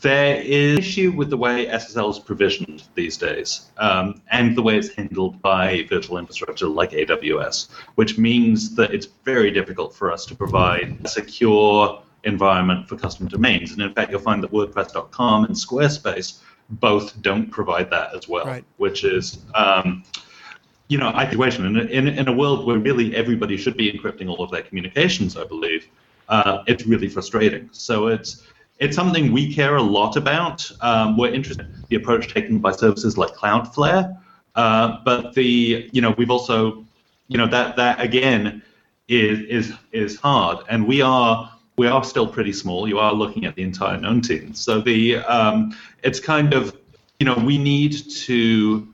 there 0.00 0.36
is 0.36 0.72
an 0.72 0.78
issue 0.78 1.12
with 1.12 1.30
the 1.30 1.36
way 1.36 1.66
SSL 1.66 2.10
is 2.10 2.18
provisioned 2.18 2.84
these 2.94 3.16
days 3.16 3.70
um, 3.78 4.20
and 4.30 4.56
the 4.56 4.62
way 4.62 4.76
it's 4.76 4.92
handled 4.94 5.40
by 5.42 5.86
virtual 5.88 6.18
infrastructure 6.18 6.66
like 6.66 6.90
AWS, 6.90 7.70
which 7.94 8.18
means 8.18 8.74
that 8.74 8.92
it's 8.92 9.06
very 9.24 9.50
difficult 9.50 9.94
for 9.94 10.10
us 10.10 10.26
to 10.26 10.34
provide 10.34 10.98
a 11.04 11.08
secure 11.08 12.02
environment 12.24 12.88
for 12.88 12.96
custom 12.96 13.28
domains. 13.28 13.72
And 13.72 13.82
in 13.82 13.92
fact, 13.94 14.10
you'll 14.10 14.20
find 14.20 14.42
that 14.42 14.50
WordPress.com 14.50 15.44
and 15.44 15.54
Squarespace 15.54 16.40
both 16.70 17.20
don't 17.22 17.50
provide 17.50 17.90
that 17.90 18.14
as 18.14 18.28
well, 18.28 18.46
right. 18.46 18.64
which 18.78 19.04
is. 19.04 19.38
Um, 19.54 20.04
you 20.88 20.98
know, 20.98 21.10
I 21.14 21.26
situation 21.28 21.64
in, 21.64 21.88
in, 21.88 22.08
in 22.08 22.28
a 22.28 22.32
world 22.32 22.66
where 22.66 22.78
really 22.78 23.16
everybody 23.16 23.56
should 23.56 23.74
be 23.74 23.90
encrypting 23.90 24.28
all 24.28 24.44
of 24.44 24.50
their 24.50 24.60
communications, 24.60 25.34
I 25.34 25.44
believe, 25.44 25.88
uh, 26.28 26.62
it's 26.66 26.86
really 26.86 27.08
frustrating. 27.08 27.70
So 27.72 28.08
it's 28.08 28.46
it's 28.78 28.96
something 28.96 29.32
we 29.32 29.52
care 29.52 29.76
a 29.76 29.82
lot 29.82 30.16
about. 30.16 30.68
Um, 30.80 31.16
we're 31.16 31.32
interested 31.32 31.66
in 31.66 31.84
the 31.88 31.96
approach 31.96 32.32
taken 32.32 32.58
by 32.58 32.72
services 32.72 33.16
like 33.16 33.30
Cloudflare, 33.34 34.16
uh, 34.54 34.98
but 35.04 35.34
the 35.34 35.88
you 35.92 36.00
know 36.00 36.14
we've 36.16 36.30
also 36.30 36.84
you 37.28 37.38
know 37.38 37.46
that 37.46 37.76
that 37.76 38.00
again 38.00 38.62
is 39.08 39.40
is 39.40 39.76
is 39.92 40.20
hard, 40.20 40.64
and 40.68 40.86
we 40.86 41.02
are 41.02 41.52
we 41.76 41.86
are 41.86 42.04
still 42.04 42.26
pretty 42.26 42.52
small. 42.52 42.88
You 42.88 42.98
are 42.98 43.12
looking 43.12 43.44
at 43.44 43.54
the 43.54 43.62
entire 43.62 43.98
known 43.98 44.20
team, 44.20 44.54
so 44.54 44.80
the 44.80 45.18
um, 45.18 45.76
it's 46.02 46.20
kind 46.20 46.52
of 46.52 46.76
you 47.20 47.26
know 47.26 47.36
we 47.36 47.58
need 47.58 47.92
to 48.10 48.88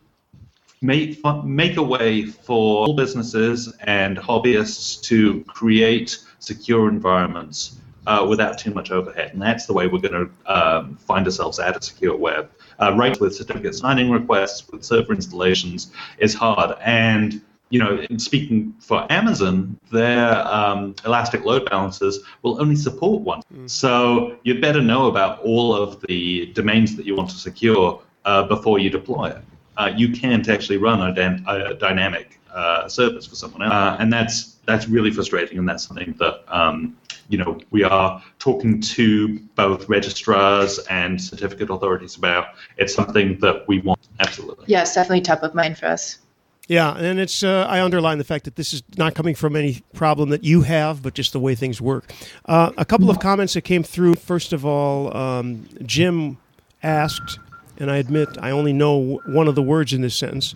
make 0.82 1.24
make 1.44 1.76
a 1.76 1.82
way 1.82 2.24
for 2.26 2.94
businesses 2.94 3.74
and 3.80 4.18
hobbyists 4.18 5.02
to 5.02 5.42
create 5.44 6.18
secure 6.38 6.88
environments 6.88 7.79
uh, 8.06 8.26
without 8.28 8.58
too 8.58 8.72
much 8.72 8.90
overhead. 8.90 9.32
And 9.32 9.42
that's 9.42 9.66
the 9.66 9.72
way 9.72 9.86
we're 9.86 10.00
going 10.00 10.26
to 10.26 10.52
um, 10.52 10.96
find 10.96 11.26
ourselves 11.26 11.58
at 11.58 11.76
a 11.76 11.82
secure 11.82 12.16
web. 12.16 12.50
Uh, 12.80 12.94
right 12.96 13.18
with 13.20 13.34
certificate 13.34 13.74
signing 13.74 14.10
requests, 14.10 14.66
with 14.70 14.84
server 14.84 15.12
installations, 15.12 15.92
is 16.18 16.34
hard. 16.34 16.76
And 16.80 17.42
you 17.70 17.78
know, 17.78 18.04
speaking 18.16 18.74
for 18.80 19.06
Amazon, 19.10 19.78
their 19.92 20.44
um, 20.46 20.94
elastic 21.04 21.44
load 21.44 21.70
balancers 21.70 22.18
will 22.42 22.60
only 22.60 22.74
support 22.74 23.22
one. 23.22 23.42
Mm. 23.54 23.70
So 23.70 24.36
you'd 24.42 24.60
better 24.60 24.82
know 24.82 25.06
about 25.06 25.40
all 25.40 25.74
of 25.74 26.00
the 26.08 26.46
domains 26.46 26.96
that 26.96 27.06
you 27.06 27.14
want 27.14 27.30
to 27.30 27.36
secure 27.36 28.02
uh, 28.24 28.42
before 28.42 28.80
you 28.80 28.90
deploy 28.90 29.30
it. 29.30 29.44
Uh, 29.76 29.92
you 29.96 30.10
can't 30.10 30.48
actually 30.48 30.78
run 30.78 31.00
a, 31.00 31.14
dan- 31.14 31.44
a 31.46 31.74
dynamic 31.74 32.40
uh, 32.52 32.88
service 32.88 33.24
for 33.24 33.36
someone 33.36 33.62
else, 33.62 33.72
uh, 33.72 33.96
and 34.00 34.12
that's 34.12 34.56
that's 34.66 34.88
really 34.88 35.10
frustrating, 35.12 35.58
and 35.58 35.68
that's 35.68 35.86
something 35.86 36.12
that 36.18 36.42
um, 36.48 36.96
you 37.30 37.38
know, 37.38 37.58
we 37.70 37.84
are 37.84 38.22
talking 38.40 38.80
to 38.80 39.38
both 39.54 39.88
registrars 39.88 40.78
and 40.90 41.20
certificate 41.22 41.70
authorities 41.70 42.16
about. 42.16 42.48
It's 42.76 42.92
something 42.92 43.38
that 43.38 43.66
we 43.68 43.80
want 43.80 44.00
absolutely. 44.18 44.64
Yes, 44.66 44.94
definitely 44.94 45.22
top 45.22 45.42
of 45.44 45.54
mind 45.54 45.78
for 45.78 45.86
us. 45.86 46.18
Yeah, 46.66 46.96
and 46.96 47.18
it's 47.18 47.42
uh, 47.42 47.66
I 47.68 47.82
underline 47.82 48.18
the 48.18 48.24
fact 48.24 48.44
that 48.44 48.56
this 48.56 48.72
is 48.72 48.82
not 48.96 49.14
coming 49.14 49.34
from 49.34 49.56
any 49.56 49.82
problem 49.92 50.28
that 50.30 50.44
you 50.44 50.62
have, 50.62 51.02
but 51.02 51.14
just 51.14 51.32
the 51.32 51.40
way 51.40 51.54
things 51.54 51.80
work. 51.80 52.12
Uh, 52.46 52.72
a 52.76 52.84
couple 52.84 53.10
of 53.10 53.18
comments 53.20 53.54
that 53.54 53.62
came 53.62 53.82
through. 53.82 54.14
First 54.14 54.52
of 54.52 54.66
all, 54.66 55.16
um, 55.16 55.68
Jim 55.82 56.38
asked, 56.82 57.38
and 57.78 57.90
I 57.90 57.96
admit 57.96 58.28
I 58.40 58.50
only 58.50 58.72
know 58.72 59.20
one 59.26 59.48
of 59.48 59.54
the 59.54 59.62
words 59.62 59.92
in 59.92 60.02
this 60.02 60.14
sentence. 60.14 60.54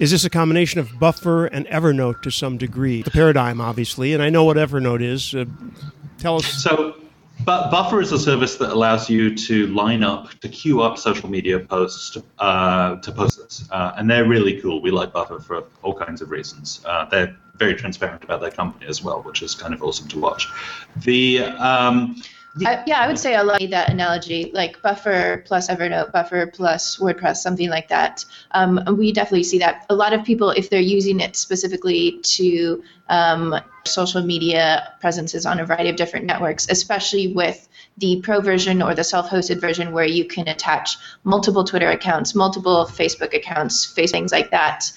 Is 0.00 0.10
this 0.10 0.24
a 0.24 0.30
combination 0.30 0.80
of 0.80 0.98
Buffer 0.98 1.46
and 1.46 1.66
Evernote 1.66 2.22
to 2.22 2.30
some 2.30 2.58
degree? 2.58 3.02
The 3.02 3.12
paradigm, 3.12 3.60
obviously, 3.60 4.12
and 4.12 4.22
I 4.22 4.28
know 4.28 4.42
what 4.42 4.56
Evernote 4.56 5.00
is. 5.02 5.34
Uh, 5.34 5.44
tell 6.18 6.36
us. 6.36 6.46
So, 6.46 6.96
but 7.44 7.70
Buffer 7.70 8.00
is 8.00 8.10
a 8.10 8.18
service 8.18 8.56
that 8.56 8.70
allows 8.70 9.08
you 9.08 9.36
to 9.36 9.68
line 9.68 10.02
up, 10.02 10.30
to 10.40 10.48
queue 10.48 10.82
up 10.82 10.98
social 10.98 11.30
media 11.30 11.60
posts 11.60 12.18
uh, 12.40 12.96
to 12.96 13.12
post 13.12 13.38
this. 13.38 13.68
Uh, 13.70 13.92
and 13.96 14.10
they're 14.10 14.26
really 14.26 14.60
cool. 14.60 14.82
We 14.82 14.90
like 14.90 15.12
Buffer 15.12 15.38
for 15.38 15.62
all 15.82 15.94
kinds 15.94 16.20
of 16.20 16.30
reasons. 16.30 16.80
Uh, 16.84 17.04
they're 17.04 17.36
very 17.56 17.74
transparent 17.74 18.24
about 18.24 18.40
their 18.40 18.50
company 18.50 18.86
as 18.86 19.00
well, 19.00 19.22
which 19.22 19.42
is 19.42 19.54
kind 19.54 19.72
of 19.72 19.80
awesome 19.80 20.08
to 20.08 20.18
watch. 20.18 20.48
The 20.96 21.40
um. 21.44 22.20
I, 22.64 22.84
yeah, 22.86 23.02
I 23.02 23.08
would 23.08 23.18
say 23.18 23.34
I 23.34 23.42
like 23.42 23.70
that 23.70 23.90
analogy, 23.90 24.50
like 24.54 24.80
Buffer 24.80 25.42
plus 25.46 25.68
Evernote, 25.68 26.12
Buffer 26.12 26.46
plus 26.46 26.98
WordPress, 26.98 27.38
something 27.38 27.68
like 27.68 27.88
that. 27.88 28.24
Um, 28.52 28.80
we 28.96 29.12
definitely 29.12 29.42
see 29.42 29.58
that. 29.58 29.86
A 29.90 29.94
lot 29.94 30.12
of 30.12 30.24
people, 30.24 30.50
if 30.50 30.70
they're 30.70 30.80
using 30.80 31.20
it 31.20 31.34
specifically 31.34 32.20
to 32.22 32.82
um, 33.08 33.56
social 33.84 34.22
media 34.22 34.94
presences 35.00 35.46
on 35.46 35.60
a 35.60 35.66
variety 35.66 35.90
of 35.90 35.96
different 35.96 36.26
networks, 36.26 36.68
especially 36.70 37.34
with 37.34 37.68
the 37.98 38.20
pro 38.22 38.40
version 38.40 38.82
or 38.82 38.94
the 38.94 39.04
self-hosted 39.04 39.60
version 39.60 39.92
where 39.92 40.06
you 40.06 40.24
can 40.24 40.48
attach 40.48 40.96
multiple 41.24 41.64
Twitter 41.64 41.90
accounts, 41.90 42.34
multiple 42.34 42.86
Facebook 42.86 43.34
accounts, 43.34 43.92
things 43.92 44.32
like 44.32 44.50
that. 44.50 44.90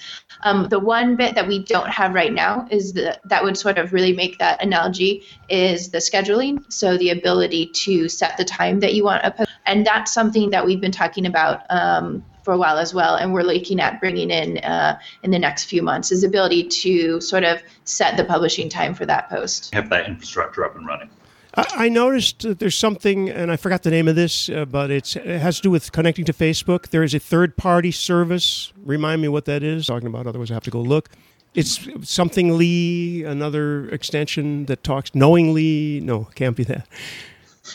Um, 0.44 0.70
the 0.70 0.80
one 0.80 1.16
bit 1.16 1.36
that 1.36 1.48
we 1.48 1.64
don't 1.64 1.90
have 1.90 2.14
right 2.14 2.34
now 2.34 2.68
is 2.70 2.94
the, 2.94 3.20
that 3.26 3.44
would 3.44 3.58
sort 3.58 3.78
of 3.78 3.94
really 3.94 4.14
make 4.14 4.38
that 4.40 4.62
analogy 4.62 5.24
is 5.50 5.90
the 5.90 5.98
scheduling. 6.00 6.64
So 6.72 6.98
the 6.98 7.10
ability 7.10 7.68
to 7.68 8.10
set 8.10 8.38
the 8.38 8.46
time 8.46 8.80
that 8.82 8.94
you 8.94 9.04
want 9.04 9.26
a 9.26 9.32
post, 9.32 9.50
and 9.66 9.86
that's 9.86 10.14
something 10.14 10.50
that 10.52 10.66
we've 10.66 10.82
been 10.82 10.92
talking 10.92 11.26
about 11.26 11.64
um, 11.70 12.24
for 12.44 12.54
a 12.54 12.58
while 12.58 12.78
as 12.78 12.94
well, 12.94 13.16
and 13.16 13.34
we're 13.34 13.44
looking 13.44 13.82
at 13.82 14.00
bringing 14.00 14.32
in 14.32 14.60
uh, 14.60 14.98
in 15.24 15.32
the 15.32 15.40
next 15.40 15.66
few 15.66 15.82
months 15.82 16.14
is 16.14 16.24
ability 16.24 16.64
to 16.64 17.20
sort 17.20 17.44
of 17.44 17.62
set 17.84 18.16
the 18.16 18.24
publishing 18.24 18.70
time 18.70 18.94
for 18.94 19.06
that 19.06 19.30
post. 19.30 19.74
Have 19.74 19.90
that 19.90 20.08
infrastructure 20.08 20.64
up 20.64 20.76
and 20.76 20.88
running. 20.88 21.10
I 21.58 21.90
noticed 21.90 22.42
that 22.42 22.60
there's 22.60 22.78
something, 22.78 23.30
and 23.30 23.52
I 23.52 23.58
forgot 23.58 23.82
the 23.82 23.90
name 23.90 24.08
of 24.08 24.16
this, 24.16 24.48
uh, 24.48 24.66
but 24.66 24.92
it 24.92 25.14
has 25.16 25.58
to 25.58 25.62
do 25.64 25.72
with 25.72 25.92
connecting 25.92 26.24
to 26.26 26.34
Facebook. 26.34 26.90
There 26.90 27.04
is 27.04 27.16
a 27.16 27.20
third 27.20 27.58
party 27.58 27.92
service. 27.92 28.72
Remind 28.84 29.24
me 29.24 29.28
what 29.28 29.46
that 29.46 29.64
is. 29.64 29.88
Talking 29.88 30.08
about, 30.08 30.28
otherwise 30.28 30.52
I 30.52 30.54
have 30.54 30.64
to 30.64 30.72
go 30.72 30.82
look. 30.82 31.10
It's 31.56 31.88
something 32.04 32.56
Lee, 32.58 33.24
another 33.24 33.90
extension 33.90 34.66
that 34.66 34.84
talks 34.84 35.16
knowingly. 35.16 36.00
No, 36.04 36.26
can't 36.36 36.56
be 36.56 36.64
that. 36.66 36.88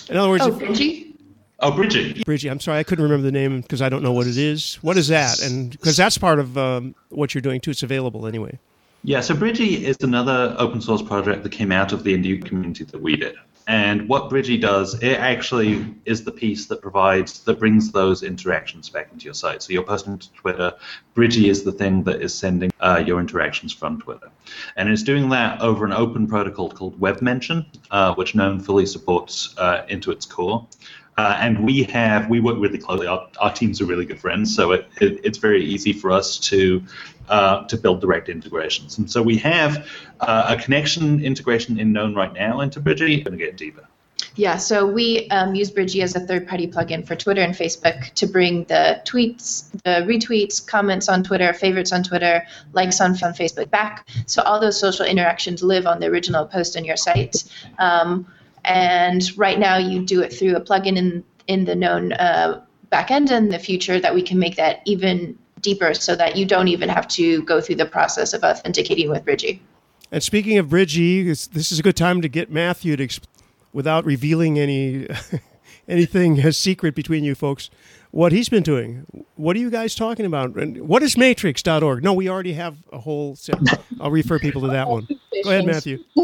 In 0.09 0.17
other 0.17 0.29
words, 0.29 0.45
oh, 0.45 0.53
Bridgy. 0.53 1.15
Oh, 1.59 1.73
Bridgy. 1.73 2.25
Bridgy. 2.25 2.51
I'm 2.51 2.61
sorry, 2.61 2.79
I 2.79 2.85
couldn't 2.85 3.03
remember 3.03 3.25
the 3.25 3.33
name 3.33 3.63
because 3.63 3.83
I 3.83 3.89
don't 3.89 4.03
know 4.03 4.13
what 4.13 4.29
it 4.29 4.37
is. 4.37 4.77
What 4.83 4.97
is 4.97 5.09
that? 5.09 5.43
And 5.43 5.73
because 5.73 5.97
that's 5.97 6.19
part 6.19 6.39
of 6.39 6.57
um, 6.57 6.95
what 7.09 7.35
you're 7.35 7.43
doing 7.43 7.61
too. 7.61 7.73
It's 7.73 7.83
available 7.83 8.27
anyway. 8.27 8.59
Yeah, 9.05 9.21
so 9.21 9.35
Bridgy 9.35 9.83
is 9.83 9.97
another 10.03 10.55
open 10.59 10.81
source 10.81 11.03
project 11.03 11.43
that 11.43 11.51
came 11.51 11.73
out 11.73 11.93
of 11.93 12.05
the 12.05 12.17
indie 12.17 12.45
community 12.45 12.85
that 12.85 13.01
we 13.01 13.17
did. 13.17 13.35
And 13.67 14.09
what 14.09 14.29
Bridgy 14.29 14.61
does, 14.61 15.01
it 15.03 15.19
actually 15.19 15.95
is 16.05 16.25
the 16.25 16.33
piece 16.33 16.67
that 16.67 16.83
provides, 16.83 17.41
that 17.45 17.59
brings 17.59 17.93
those 17.93 18.23
interactions 18.23 18.89
back 18.91 19.11
into 19.13 19.27
your 19.27 19.35
site. 19.35 19.63
So 19.63 19.73
you're 19.73 19.85
posting 19.85 20.19
to 20.19 20.33
Twitter, 20.33 20.73
Bridgy 21.15 21.49
is 21.49 21.63
the 21.63 21.73
thing 21.73 22.03
that 22.05 22.23
is 22.23 22.35
sending 22.35 22.73
uh, 22.81 23.03
your 23.07 23.21
interactions 23.21 23.73
from 23.73 24.01
Twitter. 24.01 24.31
And 24.77 24.89
it's 24.89 25.03
doing 25.03 25.29
that 25.31 25.61
over 25.61 25.85
an 25.85 25.93
open 25.93 26.27
protocol 26.27 26.71
called 26.71 26.99
WebMention, 26.99 27.67
uh, 27.91 28.15
which 28.15 28.35
Known 28.35 28.61
fully 28.61 28.87
supports 28.87 29.55
uh, 29.59 29.85
into 29.89 30.11
its 30.11 30.27
core. 30.27 30.67
Uh, 31.19 31.37
and 31.41 31.65
we 31.65 31.83
have 31.83 32.29
we 32.31 32.41
work 32.41 32.57
really 32.59 32.79
closely. 32.79 33.07
Our, 33.07 33.29
our 33.39 33.53
teams 33.53 33.81
are 33.81 33.85
really 33.85 34.07
good 34.07 34.21
friends, 34.21 34.55
so 34.55 34.73
it, 34.73 34.89
it, 35.01 35.21
it's 35.25 35.39
very 35.39 35.63
easy 35.63 35.93
for 35.93 36.11
us 36.11 36.39
to 36.51 36.83
uh, 37.29 37.65
to 37.67 37.77
build 37.77 38.01
direct 38.01 38.29
integrations. 38.29 38.99
And 38.99 39.11
so 39.11 39.23
we 39.23 39.37
have 39.39 39.87
uh, 40.21 40.57
a 40.57 40.63
connection 40.63 41.23
integration 41.23 41.79
in 41.79 41.93
Known 41.93 42.15
right 42.15 42.33
now 42.33 42.61
into 42.61 42.81
Bridgy. 42.81 43.25
To 43.25 43.31
get 43.37 43.57
deeper. 43.59 43.87
Yeah, 44.35 44.57
so 44.57 44.87
we 44.87 45.29
um, 45.29 45.55
use 45.55 45.71
Bridgy 45.71 46.03
as 46.03 46.17
a 46.17 46.21
third-party 46.21 46.69
plugin 46.69 47.07
for 47.07 47.15
Twitter 47.15 47.43
and 47.43 47.55
Facebook 47.55 48.15
to 48.15 48.27
bring 48.27 48.65
the 48.65 49.03
tweets, 49.05 49.71
the 49.85 50.07
retweets, 50.07 50.67
comments 50.67 51.11
on 51.11 51.23
Twitter, 51.23 51.53
favorites 51.53 51.93
on 51.93 52.03
Twitter, 52.03 52.43
likes 52.73 53.01
on, 53.03 53.11
on 53.11 53.35
Facebook 53.35 53.69
back. 53.69 54.09
So 54.27 54.41
all 54.43 54.59
those 54.59 54.81
social 54.81 55.05
interactions 55.05 55.63
live 55.63 55.87
on 55.87 56.01
the 56.01 56.07
original 56.07 56.47
post 56.47 56.79
on 56.79 56.85
your 56.87 56.97
site. 56.97 57.45
Um, 57.79 58.27
and 58.65 59.37
right 59.37 59.59
now, 59.59 59.77
you 59.77 60.05
do 60.05 60.21
it 60.23 60.33
through 60.33 60.57
a 60.57 60.61
plugin 60.61 60.97
in 60.97 61.25
in 61.47 61.65
the 61.65 61.75
known 61.75 62.13
uh, 62.15 62.63
backend. 62.91 63.31
In 63.31 63.49
the 63.49 63.59
future, 63.59 64.01
that 64.01 64.15
we 64.15 64.23
can 64.23 64.39
make 64.39 64.57
that 64.57 64.83
even 64.85 65.39
deeper, 65.61 65.95
so 65.95 66.15
that 66.17 66.37
you 66.37 66.45
don't 66.45 66.69
even 66.69 66.89
have 66.89 67.09
to 67.09 67.43
go 67.43 67.61
through 67.61 67.77
the 67.77 67.87
process 67.87 68.33
of 68.33 68.43
authenticating 68.43 69.11
with 69.11 69.25
Bridgy. 69.25 69.61
And 70.11 70.23
speaking 70.23 70.59
of 70.59 70.67
Bridgy, 70.67 71.25
this 71.25 71.73
is 71.73 71.79
a 71.79 71.83
good 71.83 71.97
time 71.97 72.21
to 72.21 72.29
get 72.29 72.51
Matthew 72.51 72.97
to, 72.97 73.21
without 73.73 74.05
revealing 74.05 74.59
any 74.59 75.09
anything 75.89 76.41
as 76.41 76.57
secret 76.57 76.95
between 76.95 77.25
you 77.25 77.35
folks, 77.35 77.71
what 78.11 78.33
he's 78.33 78.49
been 78.49 78.63
doing. 78.63 79.07
What 79.37 79.57
are 79.57 79.59
you 79.59 79.71
guys 79.71 79.95
talking 79.95 80.27
about? 80.27 80.55
And 80.57 80.87
what 80.89 81.03
is 81.03 81.17
matrix.org? 81.17 82.05
No, 82.05 82.13
we 82.13 82.29
already 82.29 82.53
have 82.53 82.77
a 82.93 82.99
whole 82.99 83.37
set. 83.37 83.59
I'll 84.01 84.11
refer 84.11 84.39
people 84.39 84.63
to 84.63 84.69
that 84.69 84.89
one. 84.89 85.09
Go 85.45 85.51
ahead, 85.51 85.67
Matthew. 85.67 86.05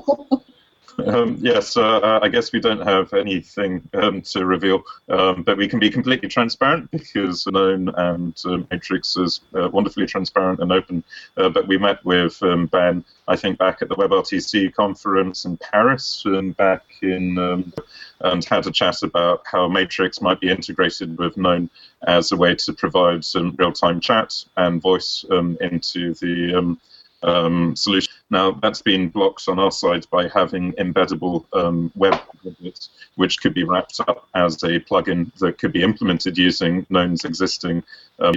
Um, 1.07 1.37
yes, 1.41 1.77
uh, 1.77 2.19
I 2.21 2.29
guess 2.29 2.53
we 2.53 2.59
don't 2.59 2.85
have 2.85 3.13
anything 3.13 3.89
um, 3.95 4.21
to 4.23 4.45
reveal, 4.45 4.83
um, 5.09 5.45
but 5.45 5.57
we 5.57 5.69
can 5.69 5.79
be 5.79 5.91
completely 5.91 6.29
transparent 6.29 6.91
because 6.91 7.47
Known 7.47 7.89
and 7.91 8.37
uh, 8.45 8.59
Matrix 8.71 9.17
is 9.17 9.41
uh, 9.55 9.69
wonderfully 9.69 10.07
transparent 10.07 10.61
and 10.61 10.73
open. 10.73 11.05
Uh, 11.37 11.51
but 11.51 11.69
we 11.69 11.79
met 11.79 12.05
with 12.05 12.43
um, 12.43 12.67
Ben, 12.67 13.05
I 13.29 13.37
think, 13.37 13.59
back 13.59 13.81
at 13.81 13.89
the 13.89 13.95
WebRTC 13.95 14.75
conference 14.75 15.45
in 15.45 15.57
Paris 15.59 16.25
and 16.25 16.57
back 16.57 16.85
in 17.01 17.39
um, 17.39 17.73
and 18.21 18.45
had 18.45 18.67
a 18.67 18.73
chat 18.73 19.03
about 19.05 19.43
how 19.45 19.69
Matrix 19.69 20.21
might 20.21 20.41
be 20.41 20.51
integrated 20.51 21.17
with 21.17 21.37
Known 21.37 21.71
as 22.09 22.33
a 22.33 22.37
way 22.37 22.57
to 22.57 22.73
provide 22.73 23.25
some 23.25 23.55
real-time 23.57 24.01
chat 24.01 24.35
and 24.57 24.83
voice 24.83 25.25
um, 25.31 25.57
into 25.61 26.15
the 26.15 26.77
um, 27.23 27.75
solution. 27.77 28.13
Now, 28.31 28.53
that's 28.53 28.83
been 28.83 29.09
blocked 29.09 29.49
on 29.49 29.59
our 29.59 29.71
side 29.71 30.07
by 30.11 30.29
having 30.29 30.73
embeddable 30.73 31.45
um, 31.53 31.91
web 31.95 32.21
widgets, 32.45 32.91
which 33.17 33.41
could 33.41 33.55
be 33.55 33.65
wrapped 33.65 34.01
up 34.01 34.29
as 34.35 34.63
a 34.63 34.81
plugin 34.81 35.35
that 35.39 35.59
could 35.59 35.73
be 35.73 35.83
implemented 35.83 36.37
using 36.37 36.87
Known's 36.91 37.25
existing 37.25 37.83
um, 38.19 38.35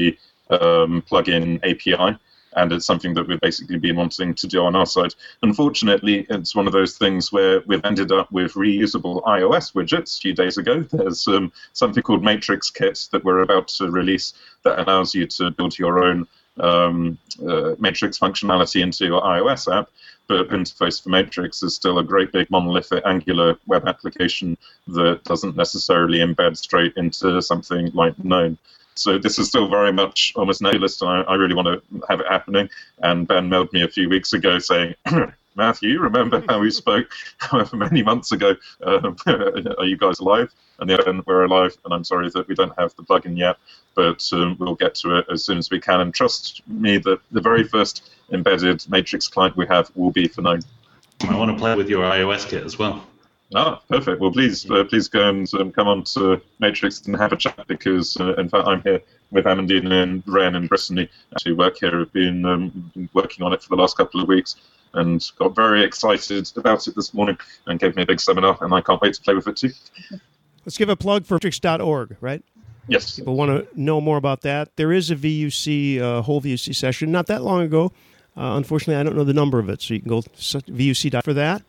um 0.50 1.02
plugin 1.10 1.60
API. 1.64 2.18
And 2.54 2.74
it's 2.74 2.86
something 2.86 3.14
that 3.14 3.26
we've 3.30 3.40
basically 3.40 3.78
been 3.78 3.96
wanting 3.96 4.34
to 4.36 4.46
do 4.46 4.66
on 4.66 4.76
our 4.76 4.86
side. 4.86 5.16
Unfortunately, 5.42 6.26
it's 6.30 6.54
one 6.54 6.68
of 6.68 6.74
those 6.74 6.98
things 6.98 7.32
where 7.32 7.62
we've 7.66 7.86
ended 7.86 8.12
up 8.12 8.30
with 8.30 8.56
reusable 8.56 9.24
iOS 9.24 9.74
widgets 9.74 10.18
a 10.18 10.22
few 10.22 10.34
days 10.34 10.58
ago. 10.58 10.82
There's 10.92 11.26
um, 11.30 11.54
something 11.72 12.04
called 12.04 12.26
Matrix 12.26 12.70
Kit 12.70 13.08
that 13.14 13.24
we're 13.24 13.44
about 13.44 13.70
to 13.70 13.90
release 13.90 14.34
that 14.64 14.80
allows 14.80 15.16
you 15.16 15.28
to 15.28 15.52
build 15.52 15.80
your 15.80 16.04
own 16.04 16.28
um, 16.60 17.18
uh, 17.48 17.76
Matrix 17.80 18.20
functionality 18.20 18.82
into 18.82 19.06
your 19.06 19.22
iOS 19.22 19.74
app, 19.74 19.90
but 20.28 20.50
interface 20.50 21.02
for 21.02 21.10
Matrix 21.10 21.64
is 21.64 21.76
still 21.76 22.00
a 22.00 22.04
great 22.04 22.32
big 22.32 22.50
monolithic 22.50 23.04
Angular 23.06 23.58
web 23.68 23.88
application 23.88 24.58
that 24.88 25.24
doesn't 25.24 25.56
necessarily 25.56 26.20
embed 26.20 26.58
straight 26.58 26.94
into 26.98 27.42
something 27.42 27.92
like 27.94 28.18
Known. 28.24 28.58
So 28.96 29.18
this 29.18 29.40
is 29.40 29.48
still 29.48 29.70
very 29.70 29.94
much 29.94 30.34
almost 30.36 30.62
nebulous, 30.62 31.02
and 31.02 31.10
I, 31.10 31.22
I 31.22 31.36
really 31.36 31.56
want 31.56 31.68
to 31.68 32.02
have 32.10 32.20
it 32.20 32.28
happening. 32.28 32.70
And 33.00 33.28
Ben 33.28 33.50
mailed 33.50 33.72
me 33.74 33.84
a 33.84 33.88
few 33.88 34.10
weeks 34.10 34.34
ago 34.34 34.60
saying, 34.60 34.96
Matthew, 35.56 36.00
remember 36.00 36.44
how 36.48 36.60
we 36.60 36.72
spoke 36.72 37.12
many 37.74 38.04
months 38.04 38.32
ago? 38.32 38.56
Uh, 38.82 39.12
are 39.78 39.86
you 39.86 39.98
guys 39.98 40.20
alive? 40.20 40.54
And 40.80 40.90
then 40.90 41.22
we're 41.26 41.44
alive, 41.44 41.78
and 41.86 41.94
I'm 41.94 42.04
sorry 42.04 42.30
that 42.34 42.48
we 42.48 42.56
don't 42.56 42.74
have 42.78 42.96
the 42.96 43.04
plugin 43.04 43.38
yet, 43.38 43.58
but 43.94 44.28
um, 44.34 44.56
we'll 44.60 44.76
get 44.76 44.96
to 44.96 45.18
it 45.18 45.26
as 45.32 45.44
soon 45.44 45.58
as 45.58 45.70
we 45.70 45.80
can. 45.80 46.02
And 46.02 46.14
trust 46.14 46.62
me 46.68 46.98
that 47.00 47.20
the 47.32 47.42
very 47.42 47.64
first 47.64 48.12
embedded 48.32 48.84
Matrix 48.90 49.28
client 49.28 49.56
we 49.58 49.68
have 49.68 49.92
will 49.96 50.12
be 50.12 50.28
for 50.28 50.42
Known. 50.42 50.62
I 51.22 51.38
want 51.38 51.52
to 51.52 51.58
play 51.58 51.76
with 51.76 51.90
your 51.90 52.04
iOS 52.04 52.48
kit 52.48 52.64
as 52.64 52.80
well. 52.80 53.06
Ah, 53.54 53.82
perfect. 53.90 54.22
Well, 54.22 54.32
please, 54.32 54.70
uh, 54.72 54.86
please 54.86 55.10
go 55.10 55.28
and 55.28 55.54
um, 55.56 55.72
come 55.72 55.88
on 55.88 56.04
to 56.16 56.42
Matrix 56.60 57.06
and 57.06 57.16
have 57.18 57.34
a 57.34 57.36
chat 57.36 57.68
because, 57.68 58.18
uh, 58.20 58.34
in 58.36 58.48
fact, 58.48 58.66
I'm 58.66 58.82
here 58.82 59.02
with 59.30 59.46
Amandine 59.46 59.92
and 59.92 60.24
Ren 60.26 60.56
and 60.56 60.70
Brittany 60.70 61.10
who 61.44 61.56
work 61.56 61.78
here 61.78 62.02
I've 62.02 62.14
been 62.14 62.46
um, 62.46 63.10
working 63.14 63.46
on 63.46 63.54
it 63.54 63.62
for 63.62 63.70
the 63.70 63.76
last 63.76 63.98
couple 63.98 64.22
of 64.22 64.28
weeks 64.28 64.56
and 64.94 65.32
got 65.38 65.56
very 65.56 65.84
excited 65.84 66.52
about 66.56 66.88
it 66.88 66.96
this 66.96 67.14
morning 67.14 67.38
and 67.68 67.80
gave 67.80 67.96
me 67.96 68.04
a 68.04 68.06
big 68.06 68.20
seminar, 68.20 68.58
and 68.62 68.74
I 68.74 68.82
can't 68.82 69.02
wait 69.02 69.14
to 69.16 69.22
play 69.22 69.34
with 69.34 69.48
it 69.48 69.58
too. 69.58 69.72
Let's 70.66 70.78
give 70.78 70.90
a 70.90 70.96
plug 70.96 71.26
for 71.26 71.36
matrix.org, 71.36 72.18
right? 72.22 72.44
Yes. 72.88 73.18
People 73.18 73.36
want 73.36 73.52
to 73.52 73.80
know 73.80 74.02
more 74.02 74.18
about 74.18 74.42
that. 74.42 74.76
There 74.76 74.92
is 74.92 75.12
a 75.12 75.16
VUC, 75.16 76.00
uh, 76.00 76.22
whole 76.22 76.42
VUC 76.42 76.76
session, 76.76 77.12
not 77.12 77.28
that 77.28 77.44
long 77.44 77.62
ago. 77.62 77.92
Uh, 78.36 78.56
unfortunately, 78.56 78.96
I 78.96 79.04
don't 79.04 79.16
know 79.16 79.24
the 79.24 79.34
number 79.34 79.60
of 79.60 79.70
it, 79.70 79.82
so 79.82 79.94
you 79.94 80.00
can 80.02 80.10
go 80.10 80.22
VUC 80.22 81.24
for 81.24 81.34
that. 81.34 81.64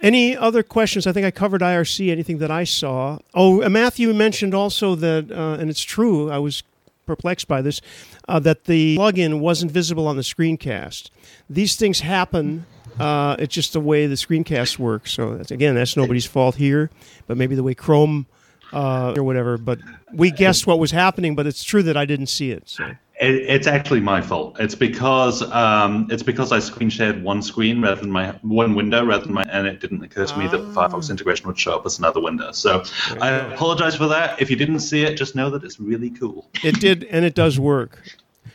Any 0.00 0.36
other 0.36 0.62
questions? 0.62 1.06
I 1.06 1.12
think 1.12 1.26
I 1.26 1.30
covered 1.30 1.60
IRC, 1.60 2.10
anything 2.10 2.38
that 2.38 2.50
I 2.50 2.64
saw. 2.64 3.18
Oh, 3.34 3.62
uh, 3.62 3.68
Matthew 3.68 4.12
mentioned 4.14 4.54
also 4.54 4.94
that, 4.94 5.30
uh, 5.30 5.60
and 5.60 5.68
it's 5.68 5.82
true, 5.82 6.30
I 6.30 6.38
was 6.38 6.62
perplexed 7.08 7.48
by 7.48 7.60
this, 7.62 7.80
uh, 8.28 8.38
that 8.38 8.64
the 8.64 8.96
plugin 8.96 9.40
wasn't 9.40 9.72
visible 9.72 10.06
on 10.06 10.16
the 10.16 10.22
screencast. 10.22 11.10
These 11.50 11.74
things 11.74 12.00
happen. 12.00 12.66
Uh, 13.00 13.34
it's 13.38 13.54
just 13.54 13.72
the 13.72 13.80
way 13.80 14.06
the 14.06 14.14
screencasts 14.14 14.78
work. 14.78 15.06
So 15.08 15.36
that's, 15.36 15.50
again, 15.50 15.74
that's 15.74 15.96
nobody's 15.96 16.26
fault 16.26 16.54
here, 16.54 16.90
but 17.26 17.36
maybe 17.36 17.54
the 17.56 17.62
way 17.62 17.74
Chrome 17.74 18.26
uh, 18.72 19.14
or 19.16 19.22
whatever. 19.22 19.58
But 19.58 19.78
we 20.12 20.30
guessed 20.30 20.66
what 20.66 20.78
was 20.78 20.90
happening, 20.92 21.34
but 21.34 21.46
it's 21.46 21.64
true 21.64 21.82
that 21.84 21.96
I 21.96 22.04
didn't 22.04 22.26
see 22.26 22.50
it. 22.52 22.68
So. 22.68 22.84
It, 23.20 23.34
it's 23.34 23.66
actually 23.66 24.00
my 24.00 24.20
fault. 24.20 24.56
It's 24.60 24.74
because 24.74 25.42
um, 25.52 26.06
it's 26.10 26.22
because 26.22 26.52
I 26.52 26.60
screen 26.60 26.90
shared 26.90 27.22
one 27.22 27.42
screen 27.42 27.82
rather 27.82 28.00
than 28.00 28.10
my 28.10 28.30
one 28.42 28.74
window 28.74 29.04
rather 29.04 29.24
than 29.24 29.34
my, 29.34 29.42
and 29.50 29.66
it 29.66 29.80
didn't 29.80 30.02
occur 30.02 30.26
to 30.26 30.38
me 30.38 30.46
that 30.48 30.60
Firefox 30.60 31.08
ah. 31.08 31.12
integration 31.12 31.46
would 31.46 31.58
show 31.58 31.74
up 31.76 31.86
as 31.86 31.98
another 31.98 32.20
window. 32.20 32.52
So 32.52 32.82
I 33.20 33.30
apologize 33.30 33.96
for 33.96 34.06
that. 34.08 34.40
If 34.40 34.50
you 34.50 34.56
didn't 34.56 34.80
see 34.80 35.02
it, 35.02 35.16
just 35.16 35.34
know 35.34 35.50
that 35.50 35.64
it's 35.64 35.80
really 35.80 36.10
cool. 36.10 36.48
It 36.62 36.80
did, 36.80 37.04
and 37.04 37.24
it 37.24 37.34
does 37.34 37.58
work. 37.58 38.02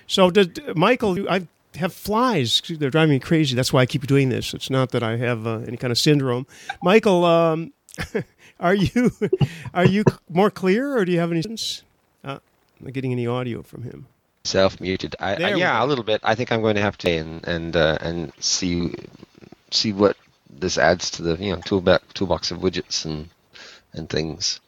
So, 0.08 0.30
did 0.30 0.76
Michael? 0.76 1.30
I've 1.30 1.48
have 1.78 1.94
flies. 1.94 2.62
They're 2.70 2.90
driving 2.90 3.16
me 3.16 3.20
crazy. 3.20 3.56
That's 3.56 3.74
why 3.74 3.82
I 3.82 3.86
keep 3.86 4.06
doing 4.08 4.30
this. 4.30 4.54
It's 4.54 4.70
not 4.70 4.92
that 4.92 5.04
I 5.04 5.18
have 5.18 5.48
uh, 5.48 5.60
any 5.68 5.78
kind 5.78 5.92
of 5.92 5.98
syndrome. 5.98 6.46
Michael, 6.82 7.26
um, 7.26 7.74
are 8.60 8.76
you 8.76 9.12
are 9.74 9.86
you 9.86 10.04
more 10.30 10.50
clear, 10.50 10.98
or 10.98 11.06
do 11.06 11.12
you 11.12 11.20
have 11.20 11.32
any? 11.32 11.42
Uh, 12.24 12.40
I'm 12.40 12.40
not 12.82 12.94
getting 12.94 13.12
any 13.12 13.28
audio 13.28 13.62
from 13.62 13.84
him. 13.84 14.08
Self 14.46 14.82
muted. 14.82 15.16
I, 15.20 15.36
I, 15.36 15.56
yeah, 15.56 15.82
a 15.82 15.86
little 15.86 16.04
bit. 16.04 16.20
I 16.24 16.36
think 16.36 16.52
I'm 16.52 16.62
going 16.62 16.76
to 16.76 16.82
have 16.82 16.98
to 17.00 17.10
and 17.10 17.48
and 17.48 17.76
uh, 17.76 17.98
and 18.02 18.34
see 18.40 18.94
see 19.72 19.94
what 19.94 20.18
this 20.50 20.78
adds 20.78 21.10
to 21.12 21.24
the 21.24 21.36
you 21.38 21.52
know 21.52 21.62
toolbox 21.62 22.04
toolbox 22.14 22.52
of 22.52 22.60
widgets 22.60 23.06
and 23.06 23.30
and 23.94 24.10
things. 24.10 24.60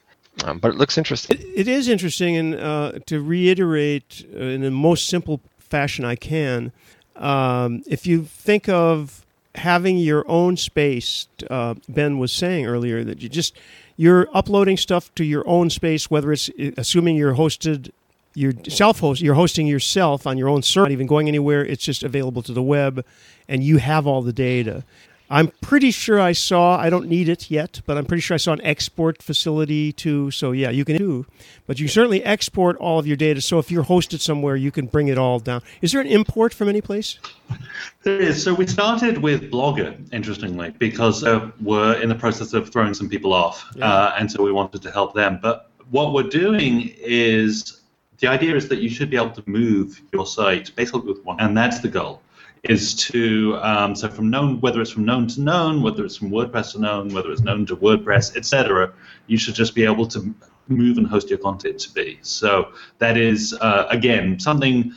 Um, 0.44 0.60
but 0.60 0.72
it 0.72 0.78
looks 0.78 0.98
interesting. 0.98 1.38
it, 1.38 1.46
it 1.56 1.68
is 1.68 1.88
interesting, 1.88 2.36
and 2.36 2.56
uh, 2.56 2.94
to 3.06 3.22
reiterate 3.22 4.26
uh, 4.34 4.40
in 4.40 4.62
the 4.62 4.72
most 4.72 5.08
simple 5.08 5.42
fashion 5.60 6.06
I 6.06 6.16
can, 6.16 6.72
um, 7.16 7.84
if 7.86 8.06
you 8.06 8.24
think 8.24 8.70
of 8.70 9.26
having 9.56 9.98
your 9.98 10.30
own 10.30 10.58
space, 10.58 11.28
uh, 11.50 11.76
Ben 11.88 12.18
was 12.18 12.32
saying 12.32 12.66
earlier 12.66 13.04
that 13.04 13.22
you 13.22 13.30
just 13.30 13.56
you're 13.98 14.28
uploading 14.34 14.78
stuff 14.78 15.14
to 15.16 15.24
your 15.24 15.48
own 15.48 15.70
space, 15.70 16.10
whether 16.10 16.32
it's 16.32 16.50
assuming 16.78 17.16
you're 17.16 17.36
hosted, 17.36 17.92
you're 18.36 18.54
self-host, 18.68 19.22
you're 19.22 19.36
hosting 19.36 19.66
yourself 19.66 20.28
on 20.28 20.38
your 20.38 20.50
own 20.50 20.62
server, 20.62 20.86
not 20.86 20.92
even 20.92 21.08
going 21.08 21.28
anywhere. 21.28 21.66
It's 21.66 21.84
just 21.84 22.04
available 22.04 22.44
to 22.44 22.54
the 22.54 22.62
web, 22.62 23.06
and 23.48 23.64
you 23.64 23.78
have 23.78 24.06
all 24.06 24.22
the 24.22 24.34
data. 24.34 24.84
I'm 25.28 25.48
pretty 25.60 25.90
sure 25.90 26.22
I 26.22 26.34
saw, 26.34 26.78
I 26.78 26.92
don't 26.92 27.08
need 27.08 27.30
it 27.30 27.50
yet, 27.50 27.82
but 27.88 27.98
I'm 27.98 28.06
pretty 28.06 28.22
sure 28.22 28.36
I 28.36 28.38
saw 28.38 28.54
an 28.54 28.62
export 28.62 29.24
facility 29.24 29.92
too. 29.92 30.30
So, 30.30 30.52
yeah, 30.52 30.70
you 30.70 30.86
can 30.86 30.98
do, 30.98 31.26
but 31.66 31.80
you 31.80 31.88
certainly 31.88 32.24
export 32.24 32.78
all 32.78 33.00
of 33.00 33.08
your 33.08 33.18
data. 33.18 33.42
So, 33.42 33.58
if 33.58 33.72
you're 33.72 33.86
hosted 33.86 34.20
somewhere, 34.20 34.56
you 34.56 34.70
can 34.70 34.86
bring 34.86 35.08
it 35.08 35.18
all 35.18 35.40
down. 35.40 35.64
Is 35.82 35.94
there 35.94 36.02
an 36.02 36.08
import 36.08 36.54
from 36.54 36.70
any 36.70 36.82
place? 36.82 37.18
There 38.04 38.22
is. 38.22 38.44
So, 38.44 38.54
we 38.54 38.68
started 38.68 39.18
with 39.18 39.52
Blogger, 39.52 39.98
interestingly, 40.14 40.76
because 40.78 41.24
uh, 41.24 41.50
we're 41.60 42.00
in 42.00 42.10
the 42.10 42.16
process 42.16 42.54
of 42.54 42.70
throwing 42.70 42.94
some 42.94 43.10
people 43.10 43.34
off. 43.34 43.66
Yeah. 43.76 43.92
Uh, 43.92 44.16
and 44.20 44.32
so 44.32 44.44
we 44.44 44.52
wanted 44.52 44.84
to 44.84 44.92
help 44.92 45.16
them. 45.16 45.40
But 45.42 45.72
what 45.90 46.14
we're 46.14 46.24
doing 46.24 46.94
is 47.00 47.75
the 48.20 48.28
idea 48.28 48.56
is 48.56 48.70
that 48.70 48.80
you 48.80 48.90
should 48.90 49.10
be 49.10 49.18
able 49.18 49.32
to 49.32 49.44
move 49.46 50.02
your 50.14 50.26
site 50.26 50.76
basically 50.76 51.02
with 51.02 51.24
one, 51.24 51.40
and 51.40 51.58
that's 51.58 51.80
the 51.80 51.90
goal 51.90 52.22
is 52.70 52.96
to 52.96 53.58
um, 53.62 53.96
so 53.96 54.10
from 54.10 54.30
known 54.30 54.60
whether 54.62 54.82
it's 54.82 54.92
from 54.92 55.06
known 55.06 55.28
to 55.28 55.42
known, 55.42 55.82
whether 55.82 56.04
it's 56.04 56.18
from 56.18 56.32
WordPress 56.32 56.74
to 56.74 56.80
known, 56.80 57.14
whether 57.14 57.32
it's 57.32 57.42
known 57.42 57.66
to 57.68 57.76
WordPress, 57.76 58.36
etc. 58.36 58.94
You 59.28 59.38
should 59.38 59.56
just 59.56 59.76
be 59.76 59.86
able 59.86 60.08
to 60.08 60.34
move 60.68 60.98
and 60.98 61.06
host 61.06 61.30
your 61.30 61.40
content 61.40 61.80
to 61.80 61.94
be. 61.94 62.18
So 62.22 62.74
that 62.98 63.18
is 63.18 63.54
uh, 63.54 63.88
again 63.90 64.40
something 64.40 64.94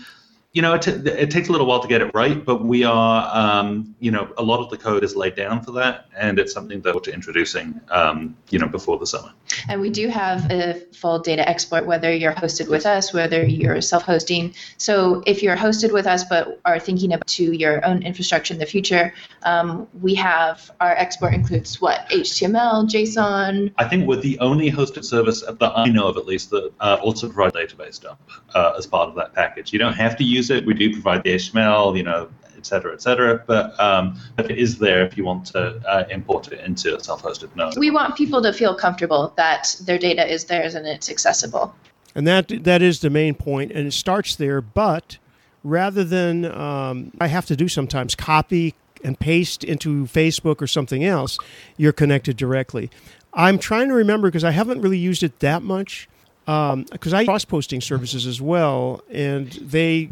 you 0.52 0.62
know, 0.62 0.74
it, 0.74 0.82
t- 0.82 0.90
it, 0.90 1.30
takes 1.30 1.48
a 1.48 1.52
little 1.52 1.66
while 1.66 1.80
to 1.80 1.88
get 1.88 2.00
it 2.00 2.11
right, 2.14 2.42
but 2.42 2.64
we 2.64 2.82
are, 2.82 3.30
um, 3.37 3.94
you 4.00 4.11
know, 4.11 4.32
a 4.38 4.42
lot 4.42 4.61
of 4.61 4.70
the 4.70 4.78
code 4.78 5.04
is 5.04 5.14
laid 5.14 5.34
down 5.34 5.62
for 5.62 5.72
that, 5.72 6.06
and 6.16 6.38
it's 6.38 6.54
something 6.54 6.80
that 6.80 6.94
we're 6.94 7.12
introducing, 7.12 7.78
um, 7.90 8.34
you 8.48 8.58
know, 8.58 8.66
before 8.66 8.98
the 8.98 9.06
summer. 9.06 9.30
And 9.68 9.80
we 9.80 9.90
do 9.90 10.08
have 10.08 10.50
a 10.50 10.74
full 10.92 11.18
data 11.18 11.46
export, 11.48 11.87
whether 11.87 12.12
you're 12.12 12.32
hosted 12.32 12.68
with 12.68 12.87
us, 12.87 13.12
whether 13.12 13.44
you're 13.44 13.80
self-hosting. 13.80 14.54
So 14.78 15.22
if 15.26 15.42
you're 15.42 15.56
hosted 15.56 15.92
with 15.92 16.06
us 16.06 16.24
but 16.24 16.61
are 16.64 16.80
thinking 16.80 17.12
about 17.12 17.26
to 17.28 17.52
your 17.52 17.84
own 17.84 18.02
infrastructure 18.02 18.54
in 18.54 18.61
the 18.61 18.66
future, 18.66 19.12
um, 19.42 19.87
we 20.00 20.14
have 20.14 20.70
our 20.80 20.92
export 20.92 21.34
includes 21.34 21.80
what 21.80 22.08
HTML, 22.08 22.88
JSON. 22.88 23.72
I 23.78 23.87
think 23.87 24.08
we're 24.08 24.16
the 24.16 24.38
only 24.40 24.70
hosted 24.70 25.04
service 25.04 25.42
that 25.42 25.72
I 25.76 25.87
know 25.87 26.08
of, 26.08 26.16
at 26.16 26.26
least, 26.26 26.50
that 26.50 26.72
uh, 26.80 26.98
also 27.02 27.28
provides 27.28 27.54
database 27.54 28.00
dump 28.00 28.18
uh, 28.54 28.74
as 28.76 28.87
part 28.87 29.08
of 29.08 29.14
that 29.16 29.34
package. 29.34 29.72
You 29.72 29.78
don't 29.78 29.94
have 29.94 30.16
to 30.16 30.24
use 30.24 30.47
use 30.48 30.58
it. 30.58 30.66
We 30.66 30.74
do 30.74 30.92
provide 30.92 31.22
the 31.22 31.34
HTML, 31.34 31.96
you 31.96 32.02
know, 32.02 32.28
et 32.56 32.66
cetera, 32.66 32.92
et 32.92 33.02
cetera. 33.02 33.42
But, 33.46 33.78
um, 33.80 34.18
but 34.37 34.50
it 34.50 34.58
is 34.58 34.78
there 34.78 35.04
if 35.04 35.16
you 35.16 35.24
want 35.24 35.46
to 35.46 35.80
uh, 35.88 36.04
import 36.11 36.48
it 36.52 36.61
into 36.61 36.96
a 36.96 37.02
self-hosted 37.02 37.54
node. 37.56 37.76
We 37.78 37.90
want 37.90 38.16
people 38.16 38.42
to 38.42 38.52
feel 38.52 38.74
comfortable 38.74 39.32
that 39.37 39.76
their 39.84 39.98
data 39.98 40.26
is 40.26 40.44
theirs 40.44 40.74
and 40.74 40.87
it's 40.87 41.11
accessible. 41.11 41.74
And 42.14 42.26
that 42.26 42.64
that 42.64 42.82
is 42.82 43.00
the 43.00 43.11
main 43.11 43.34
point, 43.34 43.70
and 43.70 43.87
it 43.87 43.92
starts 43.92 44.34
there. 44.34 44.61
But 44.61 45.18
rather 45.62 46.02
than 46.02 46.46
um, 46.46 47.12
I 47.20 47.28
have 47.28 47.46
to 47.46 47.54
do 47.54 47.68
sometimes 47.68 48.16
copy 48.16 48.74
and 49.04 49.16
paste 49.20 49.62
into 49.62 50.06
Facebook 50.06 50.61
or 50.61 50.66
something 50.66 51.04
else, 51.04 51.38
you're 51.76 51.92
connected 51.92 52.37
directly. 52.37 52.90
I'm 53.34 53.58
trying 53.58 53.88
to 53.88 53.94
remember 53.94 54.28
because 54.28 54.42
I 54.42 54.50
haven't 54.50 54.80
really 54.80 54.98
used 54.98 55.22
it 55.22 55.38
that 55.40 55.62
much 55.62 56.08
because 56.48 57.12
um, 57.12 57.14
I 57.14 57.26
cross 57.26 57.44
posting 57.44 57.82
services 57.82 58.26
as 58.26 58.40
well, 58.40 59.02
and 59.11 59.52
they 59.52 60.08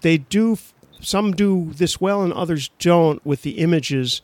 they 0.00 0.16
do 0.16 0.56
some 1.00 1.32
do 1.32 1.72
this 1.74 2.00
well 2.00 2.22
and 2.22 2.32
others 2.32 2.70
don't 2.78 3.24
with 3.26 3.42
the 3.42 3.58
images. 3.58 4.22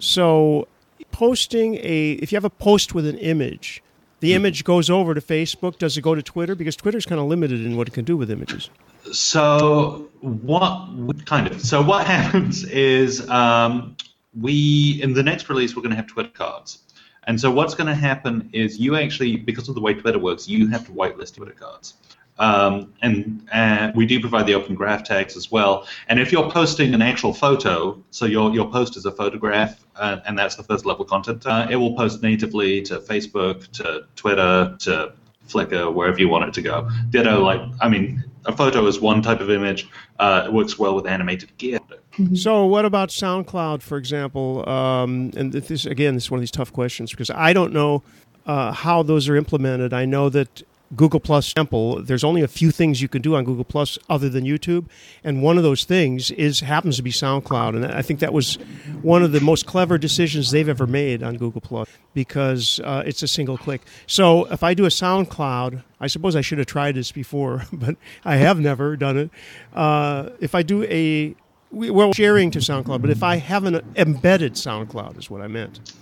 So 0.00 0.66
posting 1.12 1.76
a 1.76 2.12
if 2.14 2.32
you 2.32 2.36
have 2.36 2.44
a 2.44 2.50
post 2.50 2.92
with 2.92 3.06
an 3.06 3.18
image, 3.18 3.84
the 4.18 4.30
mm-hmm. 4.30 4.36
image 4.36 4.64
goes 4.64 4.90
over 4.90 5.14
to 5.14 5.20
Facebook. 5.20 5.78
Does 5.78 5.96
it 5.96 6.00
go 6.00 6.16
to 6.16 6.22
Twitter? 6.22 6.56
Because 6.56 6.74
Twitter's 6.74 7.06
kind 7.06 7.20
of 7.20 7.28
limited 7.28 7.64
in 7.64 7.76
what 7.76 7.86
it 7.86 7.94
can 7.94 8.04
do 8.04 8.16
with 8.16 8.28
images. 8.28 8.68
So 9.12 10.10
what 10.22 11.24
kind 11.24 11.46
of 11.46 11.60
so 11.60 11.82
what 11.82 12.04
happens 12.08 12.64
is 12.64 13.28
um, 13.28 13.96
we 14.40 14.98
in 15.00 15.14
the 15.14 15.22
next 15.22 15.48
release 15.48 15.76
we're 15.76 15.82
going 15.82 15.90
to 15.90 15.96
have 15.96 16.08
Twitter 16.08 16.30
cards. 16.30 16.78
And 17.26 17.40
so 17.40 17.50
what's 17.50 17.74
going 17.74 17.86
to 17.86 17.94
happen 17.94 18.50
is 18.52 18.78
you 18.78 18.96
actually, 18.96 19.36
because 19.36 19.68
of 19.68 19.74
the 19.74 19.80
way 19.80 19.94
Twitter 19.94 20.18
works, 20.18 20.48
you 20.48 20.68
have 20.68 20.86
to 20.86 20.92
whitelist 20.92 21.36
Twitter 21.36 21.52
cards. 21.52 21.94
Um, 22.38 22.92
and 23.00 23.46
uh, 23.52 23.92
we 23.94 24.06
do 24.06 24.18
provide 24.20 24.46
the 24.46 24.54
open 24.54 24.74
graph 24.74 25.04
tags 25.04 25.36
as 25.36 25.52
well. 25.52 25.86
And 26.08 26.18
if 26.18 26.32
you're 26.32 26.50
posting 26.50 26.92
an 26.92 27.00
actual 27.00 27.32
photo, 27.32 28.02
so 28.10 28.26
your, 28.26 28.52
your 28.52 28.68
post 28.70 28.96
is 28.96 29.06
a 29.06 29.12
photograph, 29.12 29.84
uh, 29.96 30.18
and 30.26 30.36
that's 30.38 30.56
the 30.56 30.64
first 30.64 30.84
level 30.84 31.04
content, 31.04 31.46
uh, 31.46 31.68
it 31.70 31.76
will 31.76 31.94
post 31.94 32.22
natively 32.22 32.82
to 32.82 32.98
Facebook, 32.98 33.70
to 33.72 34.06
Twitter, 34.16 34.76
to 34.80 35.12
Flickr, 35.48 35.92
wherever 35.92 36.18
you 36.18 36.28
want 36.28 36.48
it 36.48 36.54
to 36.54 36.62
go. 36.62 36.90
Ditto, 37.10 37.42
like, 37.42 37.60
I 37.80 37.88
mean, 37.88 38.24
a 38.46 38.56
photo 38.56 38.86
is 38.86 39.00
one 39.00 39.22
type 39.22 39.40
of 39.40 39.50
image. 39.50 39.88
Uh, 40.18 40.44
it 40.46 40.52
works 40.52 40.78
well 40.78 40.96
with 40.96 41.06
animated 41.06 41.56
GIF. 41.56 41.82
Mm-hmm. 42.16 42.36
So, 42.36 42.64
what 42.66 42.84
about 42.84 43.08
SoundCloud, 43.08 43.82
for 43.82 43.98
example? 43.98 44.68
Um, 44.68 45.32
and 45.36 45.52
this 45.52 45.84
again, 45.84 46.14
this 46.14 46.24
is 46.24 46.30
one 46.30 46.38
of 46.38 46.42
these 46.42 46.50
tough 46.50 46.72
questions 46.72 47.10
because 47.10 47.30
I 47.30 47.52
don't 47.52 47.72
know 47.72 48.02
uh, 48.46 48.72
how 48.72 49.02
those 49.02 49.28
are 49.28 49.36
implemented. 49.36 49.92
I 49.92 50.04
know 50.04 50.28
that 50.28 50.62
Google 50.94 51.18
Plus 51.18 51.52
sample, 51.52 52.02
there's 52.02 52.22
only 52.22 52.42
a 52.42 52.48
few 52.48 52.70
things 52.70 53.02
you 53.02 53.08
can 53.08 53.22
do 53.22 53.34
on 53.34 53.44
Google 53.44 53.64
Plus 53.64 53.98
other 54.08 54.28
than 54.28 54.44
YouTube, 54.44 54.86
and 55.24 55.42
one 55.42 55.56
of 55.56 55.62
those 55.64 55.84
things 55.84 56.30
is 56.32 56.60
happens 56.60 56.96
to 56.96 57.02
be 57.02 57.10
SoundCloud, 57.10 57.74
and 57.74 57.86
I 57.86 58.02
think 58.02 58.20
that 58.20 58.32
was 58.32 58.56
one 59.02 59.22
of 59.22 59.32
the 59.32 59.40
most 59.40 59.66
clever 59.66 59.98
decisions 59.98 60.50
they've 60.50 60.68
ever 60.68 60.86
made 60.86 61.22
on 61.22 61.36
Google 61.36 61.60
Plus 61.60 61.88
because 62.12 62.80
uh, 62.84 63.02
it's 63.04 63.22
a 63.22 63.28
single 63.28 63.58
click. 63.58 63.82
So 64.06 64.44
if 64.52 64.62
I 64.62 64.74
do 64.74 64.84
a 64.84 64.88
SoundCloud, 64.88 65.82
I 66.00 66.06
suppose 66.06 66.36
I 66.36 66.42
should 66.42 66.58
have 66.58 66.68
tried 66.68 66.94
this 66.94 67.10
before, 67.10 67.64
but 67.72 67.96
I 68.24 68.36
have 68.36 68.60
never 68.60 68.96
done 68.96 69.18
it. 69.18 69.30
Uh, 69.72 70.30
if 70.40 70.54
I 70.54 70.62
do 70.62 70.84
a 70.84 71.34
we're 71.74 72.12
sharing 72.12 72.50
to 72.52 72.58
SoundCloud, 72.60 73.00
but 73.00 73.10
if 73.10 73.22
I 73.22 73.36
have 73.36 73.64
an 73.64 73.80
embedded 73.96 74.54
SoundCloud, 74.54 75.18
is 75.18 75.30
what 75.30 75.40
I 75.40 75.48
meant. 75.48 75.92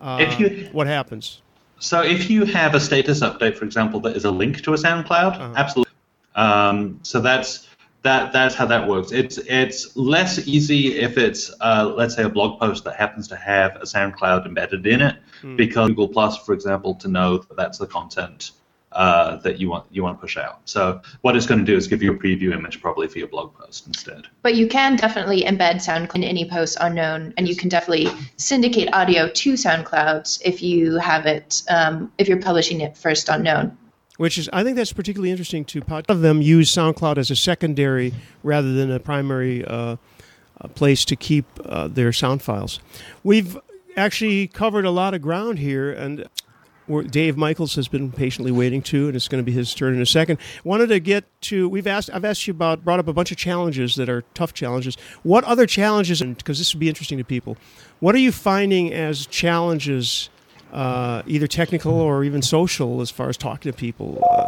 Uh, 0.00 0.18
if 0.20 0.40
you, 0.40 0.68
what 0.72 0.86
happens? 0.86 1.42
So 1.78 2.02
if 2.02 2.30
you 2.30 2.44
have 2.44 2.74
a 2.74 2.80
status 2.80 3.20
update, 3.20 3.56
for 3.56 3.64
example, 3.64 4.00
that 4.00 4.16
is 4.16 4.24
a 4.24 4.30
link 4.30 4.62
to 4.62 4.74
a 4.74 4.76
SoundCloud, 4.76 5.34
uh-huh. 5.34 5.54
absolutely. 5.56 5.92
Um, 6.34 7.00
so 7.02 7.20
that's 7.20 7.68
that 8.02 8.32
that's 8.32 8.54
how 8.54 8.66
that 8.66 8.88
works. 8.88 9.12
It's 9.12 9.38
it's 9.38 9.96
less 9.96 10.46
easy 10.46 10.98
if 10.98 11.18
it's 11.18 11.52
uh, 11.60 11.92
let's 11.96 12.14
say 12.14 12.22
a 12.22 12.28
blog 12.28 12.58
post 12.58 12.84
that 12.84 12.96
happens 12.96 13.28
to 13.28 13.36
have 13.36 13.76
a 13.76 13.84
SoundCloud 13.84 14.46
embedded 14.46 14.86
in 14.86 15.02
it, 15.02 15.16
mm. 15.42 15.56
because 15.56 15.88
Google 15.88 16.08
Plus, 16.08 16.38
for 16.38 16.54
example, 16.54 16.94
to 16.96 17.08
know 17.08 17.38
that 17.38 17.56
that's 17.56 17.78
the 17.78 17.86
content 17.86 18.52
uh, 18.92 19.36
that 19.36 19.60
you 19.60 19.70
want 19.70 19.86
you 19.90 20.02
want 20.02 20.18
to 20.18 20.20
push 20.20 20.36
out. 20.36 20.60
So 20.64 21.00
what 21.22 21.36
it's 21.36 21.46
going 21.46 21.60
to 21.60 21.66
do 21.66 21.76
is 21.76 21.86
give 21.86 22.02
you 22.02 22.12
a 22.12 22.16
preview 22.16 22.52
image 22.52 22.80
probably 22.80 23.06
for 23.08 23.18
your 23.18 23.28
blog 23.28 23.54
post 23.54 23.86
instead. 23.86 24.26
But 24.42 24.56
you 24.56 24.66
can 24.66 24.96
definitely 24.96 25.42
embed 25.44 25.76
SoundCloud 25.76 26.16
in 26.16 26.24
any 26.24 26.48
post 26.48 26.78
on 26.78 26.94
Known, 26.94 27.32
and 27.36 27.48
you 27.48 27.54
can 27.54 27.68
definitely 27.68 28.08
syndicate 28.36 28.88
audio 28.92 29.28
to 29.28 29.52
SoundCloud 29.52 30.40
if 30.44 30.62
you 30.62 30.96
have 30.96 31.26
it 31.26 31.62
um, 31.68 32.12
if 32.18 32.28
you're 32.28 32.42
publishing 32.42 32.80
it 32.80 32.96
first 32.96 33.30
on 33.30 33.42
Known. 33.42 33.76
Which 34.16 34.36
is, 34.36 34.50
I 34.52 34.64
think 34.64 34.76
that's 34.76 34.92
particularly 34.92 35.30
interesting 35.30 35.64
to 35.66 35.80
pod- 35.80 36.04
of 36.10 36.20
them 36.20 36.42
use 36.42 36.70
SoundCloud 36.70 37.16
as 37.16 37.30
a 37.30 37.36
secondary 37.36 38.12
rather 38.42 38.74
than 38.74 38.90
a 38.90 39.00
primary 39.00 39.64
uh, 39.64 39.96
place 40.74 41.06
to 41.06 41.16
keep 41.16 41.46
uh, 41.64 41.88
their 41.88 42.12
sound 42.12 42.42
files. 42.42 42.80
We've 43.24 43.56
actually 43.96 44.48
covered 44.48 44.84
a 44.84 44.90
lot 44.90 45.14
of 45.14 45.22
ground 45.22 45.58
here, 45.58 45.90
and 45.90 46.28
Dave 47.10 47.36
Michels 47.36 47.74
has 47.76 47.88
been 47.88 48.10
patiently 48.12 48.50
waiting 48.52 48.82
too, 48.82 49.06
and 49.06 49.16
it's 49.16 49.28
going 49.28 49.42
to 49.42 49.46
be 49.46 49.52
his 49.52 49.74
turn 49.74 49.94
in 49.94 50.02
a 50.02 50.06
second. 50.06 50.38
Wanted 50.64 50.88
to 50.88 51.00
get 51.00 51.24
to 51.42 51.68
we've 51.68 51.86
asked 51.86 52.10
I've 52.12 52.24
asked 52.24 52.46
you 52.46 52.52
about 52.52 52.84
brought 52.84 52.98
up 52.98 53.08
a 53.08 53.12
bunch 53.12 53.30
of 53.30 53.36
challenges 53.36 53.94
that 53.96 54.08
are 54.08 54.22
tough 54.34 54.52
challenges. 54.52 54.96
What 55.22 55.44
other 55.44 55.66
challenges? 55.66 56.20
Because 56.20 56.58
this 56.58 56.74
would 56.74 56.80
be 56.80 56.88
interesting 56.88 57.18
to 57.18 57.24
people. 57.24 57.56
What 58.00 58.14
are 58.14 58.18
you 58.18 58.32
finding 58.32 58.92
as 58.92 59.26
challenges, 59.26 60.30
uh, 60.72 61.22
either 61.26 61.46
technical 61.46 61.94
or 61.94 62.24
even 62.24 62.42
social, 62.42 63.00
as 63.00 63.10
far 63.10 63.28
as 63.28 63.36
talking 63.36 63.70
to 63.70 63.76
people? 63.76 64.22
Uh, 64.28 64.46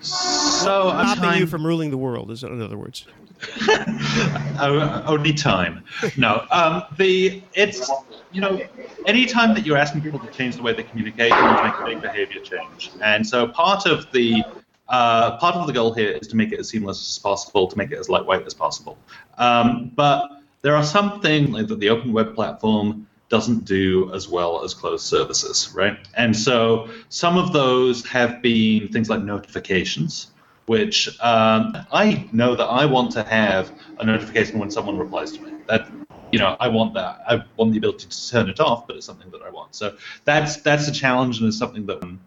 So 0.00 0.88
I'm 0.88 1.16
stopping 1.16 1.40
you 1.40 1.46
from 1.46 1.66
ruling 1.66 1.90
the 1.90 1.98
world. 1.98 2.30
Is 2.30 2.42
in 2.42 2.62
other 2.62 2.78
words. 2.78 3.06
Only 5.06 5.32
time. 5.32 5.84
No, 6.16 6.46
um, 6.50 6.82
the 6.96 7.42
it's 7.54 7.90
you 8.32 8.40
know, 8.40 8.60
anytime 9.06 9.54
that 9.54 9.66
you're 9.66 9.76
asking 9.76 10.02
people 10.02 10.18
to 10.20 10.30
change 10.30 10.56
the 10.56 10.62
way 10.62 10.72
they 10.72 10.82
communicate, 10.82 11.30
you 11.30 11.62
make 11.62 11.74
a 11.74 11.84
big 11.84 12.02
behavior 12.02 12.40
change. 12.40 12.90
And 13.00 13.26
so 13.26 13.48
part 13.48 13.86
of 13.86 14.10
the 14.12 14.44
uh, 14.88 15.36
part 15.38 15.56
of 15.56 15.66
the 15.66 15.72
goal 15.72 15.94
here 15.94 16.10
is 16.10 16.28
to 16.28 16.36
make 16.36 16.52
it 16.52 16.60
as 16.60 16.68
seamless 16.68 17.00
as 17.00 17.18
possible, 17.18 17.66
to 17.68 17.78
make 17.78 17.92
it 17.92 17.98
as 17.98 18.08
lightweight 18.08 18.46
as 18.46 18.54
possible. 18.54 18.98
Um, 19.38 19.92
but 19.94 20.30
there 20.62 20.76
are 20.76 20.84
some 20.84 21.20
things 21.20 21.50
like 21.50 21.68
that 21.68 21.80
the 21.80 21.88
open 21.88 22.12
web 22.12 22.34
platform 22.34 23.06
doesn't 23.28 23.64
do 23.64 24.12
as 24.12 24.28
well 24.28 24.64
as 24.64 24.74
closed 24.74 25.06
services, 25.06 25.72
right? 25.72 25.96
And 26.14 26.36
so 26.36 26.90
some 27.08 27.38
of 27.38 27.52
those 27.52 28.04
have 28.06 28.42
been 28.42 28.88
things 28.88 29.08
like 29.08 29.22
notifications, 29.22 30.32
which 30.66 31.08
um, 31.20 31.76
I 31.92 32.28
know 32.32 32.54
that 32.54 32.66
I 32.66 32.86
want 32.86 33.10
to 33.12 33.22
have 33.22 33.72
a 33.98 34.04
notification 34.04 34.58
when 34.58 34.70
someone 34.70 34.98
replies 34.98 35.32
to 35.32 35.42
me. 35.42 35.52
That 35.68 35.90
you 36.32 36.38
know, 36.38 36.56
I 36.60 36.68
want 36.68 36.94
that. 36.94 37.20
I 37.28 37.42
want 37.56 37.72
the 37.72 37.78
ability 37.78 38.06
to 38.08 38.30
turn 38.30 38.48
it 38.48 38.60
off, 38.60 38.86
but 38.86 38.96
it's 38.96 39.06
something 39.06 39.30
that 39.30 39.42
I 39.42 39.50
want. 39.50 39.74
So 39.74 39.96
that's 40.24 40.56
that's 40.58 40.88
a 40.88 40.92
challenge, 40.92 41.38
and 41.38 41.48
it's 41.48 41.58
something 41.58 41.86
that 41.86 42.02
um, 42.02 42.20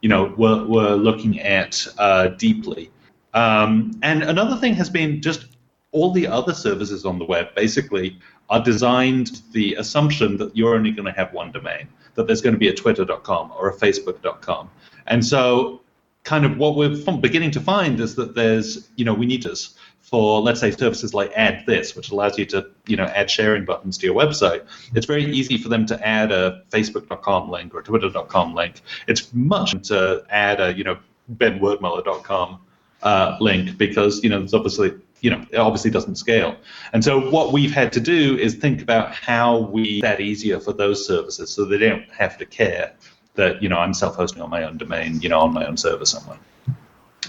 you 0.00 0.08
know 0.08 0.34
we're 0.36 0.66
we're 0.66 0.94
looking 0.94 1.40
at 1.40 1.86
uh, 1.98 2.28
deeply. 2.28 2.90
Um, 3.34 3.98
and 4.02 4.22
another 4.22 4.56
thing 4.56 4.74
has 4.74 4.90
been 4.90 5.22
just 5.22 5.46
all 5.92 6.12
the 6.12 6.26
other 6.26 6.54
services 6.54 7.04
on 7.04 7.18
the 7.18 7.24
web 7.24 7.54
basically 7.54 8.18
are 8.50 8.62
designed 8.62 9.42
the 9.52 9.74
assumption 9.74 10.36
that 10.38 10.56
you're 10.56 10.74
only 10.74 10.90
going 10.90 11.06
to 11.06 11.12
have 11.12 11.32
one 11.32 11.52
domain, 11.52 11.88
that 12.14 12.26
there's 12.26 12.40
going 12.40 12.54
to 12.54 12.58
be 12.58 12.68
a 12.68 12.74
twitter.com 12.74 13.52
or 13.58 13.68
a 13.68 13.74
facebook.com. 13.74 14.70
And 15.06 15.24
so 15.24 15.80
kind 16.28 16.44
of 16.44 16.58
what 16.58 16.76
we're 16.76 16.94
beginning 17.20 17.50
to 17.50 17.58
find 17.58 17.98
is 18.00 18.14
that 18.16 18.34
there's, 18.34 18.86
you 18.96 19.04
know, 19.06 19.14
we 19.14 19.24
need 19.24 19.42
this 19.42 19.74
for, 20.02 20.42
let's 20.42 20.60
say, 20.60 20.70
services 20.70 21.14
like 21.14 21.32
Add 21.34 21.64
This, 21.66 21.96
which 21.96 22.10
allows 22.10 22.36
you 22.38 22.44
to, 22.46 22.66
you 22.86 22.96
know, 22.96 23.04
add 23.04 23.30
sharing 23.30 23.64
buttons 23.64 23.96
to 23.96 24.06
your 24.06 24.14
website. 24.14 24.66
It's 24.94 25.06
very 25.06 25.24
easy 25.24 25.56
for 25.56 25.70
them 25.70 25.86
to 25.86 26.06
add 26.06 26.30
a 26.30 26.64
facebook.com 26.70 27.48
link 27.48 27.74
or 27.74 27.80
a 27.80 27.82
twitter.com 27.82 28.54
link. 28.54 28.82
It's 29.06 29.32
much 29.32 29.88
to 29.88 30.22
add 30.28 30.60
a, 30.60 30.76
you 30.76 30.84
know, 30.84 30.98
benwerdmuller.com 31.32 32.60
uh, 33.02 33.36
link 33.40 33.78
because, 33.78 34.22
you 34.22 34.28
know, 34.28 34.40
there's 34.40 34.52
obviously 34.52 34.92
you 35.20 35.30
know, 35.30 35.44
it 35.50 35.56
obviously 35.56 35.90
doesn't 35.90 36.14
scale. 36.14 36.54
And 36.92 37.02
so 37.02 37.28
what 37.30 37.52
we've 37.52 37.72
had 37.72 37.92
to 37.94 38.00
do 38.00 38.38
is 38.38 38.54
think 38.54 38.80
about 38.80 39.12
how 39.12 39.58
we 39.58 40.00
that 40.02 40.20
easier 40.20 40.60
for 40.60 40.72
those 40.72 41.04
services 41.04 41.50
so 41.50 41.64
they 41.64 41.78
don't 41.78 42.08
have 42.12 42.38
to 42.38 42.46
care 42.46 42.92
that, 43.38 43.62
you 43.62 43.68
know, 43.70 43.78
I'm 43.78 43.94
self-hosting 43.94 44.42
on 44.42 44.50
my 44.50 44.64
own 44.64 44.76
domain, 44.76 45.20
you 45.22 45.28
know, 45.30 45.40
on 45.40 45.54
my 45.54 45.64
own 45.66 45.76
server 45.76 46.04
somewhere. 46.04 46.38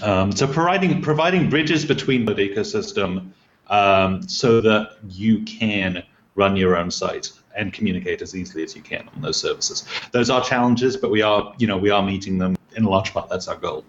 Um, 0.02 0.32
so 0.32 0.46
providing 0.46 1.00
providing 1.02 1.48
bridges 1.48 1.84
between 1.84 2.24
the 2.24 2.34
ecosystem 2.34 3.30
um, 3.68 4.22
so 4.28 4.60
that 4.60 4.98
you 5.08 5.42
can 5.44 6.02
run 6.34 6.56
your 6.56 6.76
own 6.76 6.90
site 6.90 7.32
and 7.56 7.72
communicate 7.72 8.22
as 8.22 8.34
easily 8.34 8.62
as 8.62 8.74
you 8.76 8.82
can 8.82 9.08
on 9.14 9.22
those 9.22 9.36
services. 9.36 9.84
Those 10.12 10.30
are 10.30 10.42
challenges, 10.42 10.96
but 10.96 11.10
we 11.10 11.22
are, 11.22 11.54
you 11.58 11.66
know, 11.66 11.78
we 11.78 11.90
are 11.90 12.02
meeting 12.02 12.38
them 12.38 12.56
in 12.76 12.84
large 12.84 13.12
part. 13.12 13.28
That's 13.28 13.48
our 13.48 13.56
goal. 13.56 13.84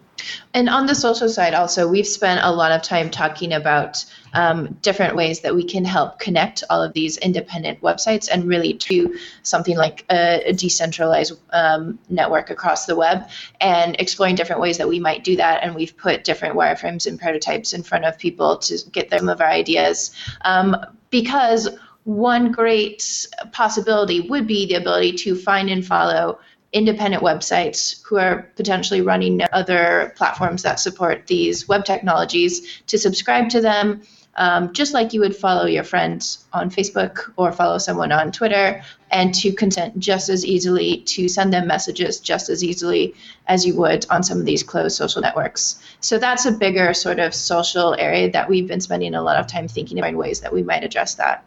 And 0.53 0.69
on 0.69 0.85
the 0.85 0.95
social 0.95 1.29
side, 1.29 1.53
also, 1.53 1.87
we've 1.87 2.07
spent 2.07 2.41
a 2.43 2.51
lot 2.51 2.71
of 2.71 2.81
time 2.81 3.09
talking 3.09 3.53
about 3.53 4.05
um, 4.33 4.77
different 4.81 5.15
ways 5.15 5.41
that 5.41 5.55
we 5.55 5.63
can 5.63 5.83
help 5.83 6.19
connect 6.19 6.63
all 6.69 6.81
of 6.81 6.93
these 6.93 7.17
independent 7.17 7.81
websites 7.81 8.29
and 8.31 8.45
really 8.47 8.73
to 8.73 9.17
something 9.43 9.77
like 9.77 10.05
a, 10.11 10.43
a 10.49 10.53
decentralized 10.53 11.33
um, 11.51 11.99
network 12.09 12.49
across 12.49 12.85
the 12.85 12.95
web 12.95 13.29
and 13.59 13.95
exploring 13.99 14.35
different 14.35 14.61
ways 14.61 14.77
that 14.77 14.87
we 14.87 14.99
might 14.99 15.23
do 15.23 15.35
that. 15.37 15.63
And 15.63 15.75
we've 15.75 15.95
put 15.97 16.23
different 16.23 16.55
wireframes 16.55 17.07
and 17.07 17.19
prototypes 17.19 17.73
in 17.73 17.83
front 17.83 18.05
of 18.05 18.17
people 18.17 18.57
to 18.59 18.77
get 18.91 19.09
some 19.09 19.29
of 19.29 19.41
our 19.41 19.49
ideas. 19.49 20.11
Um, 20.41 20.77
because 21.09 21.69
one 22.03 22.51
great 22.51 23.27
possibility 23.51 24.21
would 24.21 24.47
be 24.47 24.65
the 24.65 24.75
ability 24.75 25.13
to 25.13 25.35
find 25.35 25.69
and 25.69 25.85
follow 25.85 26.39
independent 26.73 27.21
websites 27.21 28.01
who 28.03 28.17
are 28.17 28.49
potentially 28.55 29.01
running 29.01 29.41
other 29.51 30.13
platforms 30.15 30.63
that 30.63 30.79
support 30.79 31.27
these 31.27 31.67
web 31.67 31.83
technologies 31.83 32.81
to 32.87 32.97
subscribe 32.97 33.49
to 33.49 33.59
them, 33.59 34.01
um, 34.35 34.71
just 34.71 34.93
like 34.93 35.11
you 35.11 35.19
would 35.19 35.35
follow 35.35 35.65
your 35.65 35.83
friends 35.83 36.45
on 36.53 36.69
Facebook 36.69 37.33
or 37.35 37.51
follow 37.51 37.77
someone 37.77 38.13
on 38.13 38.31
Twitter, 38.31 38.81
and 39.11 39.33
to 39.35 39.51
consent 39.51 39.99
just 39.99 40.29
as 40.29 40.45
easily 40.45 41.01
to 41.01 41.27
send 41.27 41.51
them 41.51 41.67
messages 41.67 42.21
just 42.21 42.47
as 42.47 42.63
easily 42.63 43.13
as 43.47 43.65
you 43.65 43.75
would 43.75 44.05
on 44.09 44.23
some 44.23 44.39
of 44.39 44.45
these 44.45 44.63
closed 44.63 44.95
social 44.95 45.21
networks. 45.21 45.83
So 45.99 46.17
that's 46.17 46.45
a 46.45 46.51
bigger 46.53 46.93
sort 46.93 47.19
of 47.19 47.35
social 47.35 47.93
area 47.99 48.31
that 48.31 48.49
we've 48.49 48.67
been 48.67 48.79
spending 48.79 49.13
a 49.13 49.21
lot 49.21 49.35
of 49.35 49.47
time 49.47 49.67
thinking 49.67 49.99
about 49.99 50.15
ways 50.15 50.39
that 50.39 50.53
we 50.53 50.63
might 50.63 50.85
address 50.85 51.15
that. 51.15 51.43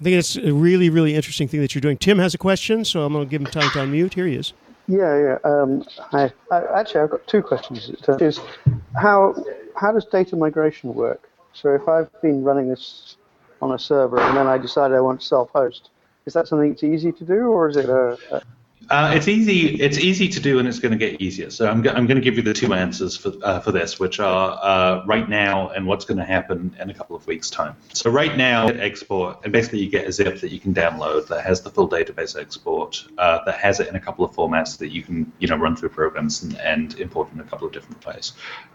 I 0.00 0.02
think 0.02 0.16
it's 0.16 0.34
a 0.34 0.52
really, 0.52 0.90
really 0.90 1.14
interesting 1.14 1.46
thing 1.46 1.60
that 1.60 1.72
you're 1.72 1.80
doing. 1.80 1.96
Tim 1.96 2.18
has 2.18 2.34
a 2.34 2.38
question, 2.38 2.84
so 2.84 3.04
I'm 3.04 3.12
going 3.12 3.24
to 3.24 3.30
give 3.30 3.40
him 3.40 3.46
time 3.46 3.70
to 3.70 3.78
unmute. 3.78 4.14
Here 4.14 4.26
he 4.26 4.34
is. 4.34 4.52
Yeah, 4.86 5.18
yeah. 5.18 5.38
Um, 5.44 5.84
hi. 5.98 6.32
I, 6.50 6.62
actually, 6.80 7.00
I've 7.02 7.10
got 7.10 7.26
two 7.26 7.42
questions. 7.42 7.90
Is 8.20 8.40
how 8.96 9.34
how 9.76 9.92
does 9.92 10.04
data 10.06 10.36
migration 10.36 10.94
work? 10.94 11.28
So 11.52 11.74
if 11.74 11.88
I've 11.88 12.10
been 12.20 12.42
running 12.42 12.68
this 12.68 13.16
on 13.62 13.72
a 13.72 13.78
server 13.78 14.20
and 14.20 14.36
then 14.36 14.46
I 14.46 14.58
decide 14.58 14.92
I 14.92 15.00
want 15.00 15.20
to 15.20 15.26
self-host, 15.26 15.90
is 16.26 16.34
that 16.34 16.48
something 16.48 16.70
that's 16.70 16.82
easy 16.82 17.12
to 17.12 17.24
do, 17.24 17.46
or 17.48 17.68
is 17.68 17.76
it 17.76 17.88
a, 17.88 18.18
a 18.30 18.42
uh, 18.90 19.12
it's 19.14 19.28
easy. 19.28 19.80
It's 19.80 19.98
easy 19.98 20.28
to 20.28 20.40
do, 20.40 20.58
and 20.58 20.68
it's 20.68 20.78
going 20.78 20.92
to 20.92 20.98
get 20.98 21.20
easier. 21.20 21.50
So 21.50 21.68
I'm, 21.68 21.86
I'm 21.88 22.06
going 22.06 22.16
to 22.16 22.20
give 22.20 22.36
you 22.36 22.42
the 22.42 22.52
two 22.52 22.74
answers 22.74 23.16
for 23.16 23.32
uh, 23.42 23.60
for 23.60 23.72
this, 23.72 23.98
which 23.98 24.20
are 24.20 24.58
uh, 24.62 25.04
right 25.06 25.28
now 25.28 25.70
and 25.70 25.86
what's 25.86 26.04
going 26.04 26.18
to 26.18 26.24
happen 26.24 26.74
in 26.78 26.90
a 26.90 26.94
couple 26.94 27.16
of 27.16 27.26
weeks' 27.26 27.50
time. 27.50 27.76
So 27.92 28.10
right 28.10 28.36
now, 28.36 28.68
export, 28.68 29.44
and 29.44 29.52
basically 29.52 29.80
you 29.80 29.90
get 29.90 30.06
a 30.06 30.12
zip 30.12 30.40
that 30.40 30.50
you 30.50 30.60
can 30.60 30.74
download 30.74 31.28
that 31.28 31.44
has 31.44 31.62
the 31.62 31.70
full 31.70 31.88
database 31.88 32.38
export, 32.40 33.06
uh, 33.18 33.44
that 33.44 33.58
has 33.58 33.80
it 33.80 33.88
in 33.88 33.96
a 33.96 34.00
couple 34.00 34.24
of 34.24 34.32
formats 34.34 34.78
that 34.78 34.88
you 34.88 35.02
can 35.02 35.32
you 35.38 35.48
know 35.48 35.56
run 35.56 35.76
through 35.76 35.90
programs 35.90 36.42
and, 36.42 36.58
and 36.58 36.98
import 37.00 37.32
in 37.32 37.40
a 37.40 37.44
couple 37.44 37.66
of 37.66 37.72
different 37.72 38.04
ways. 38.06 38.32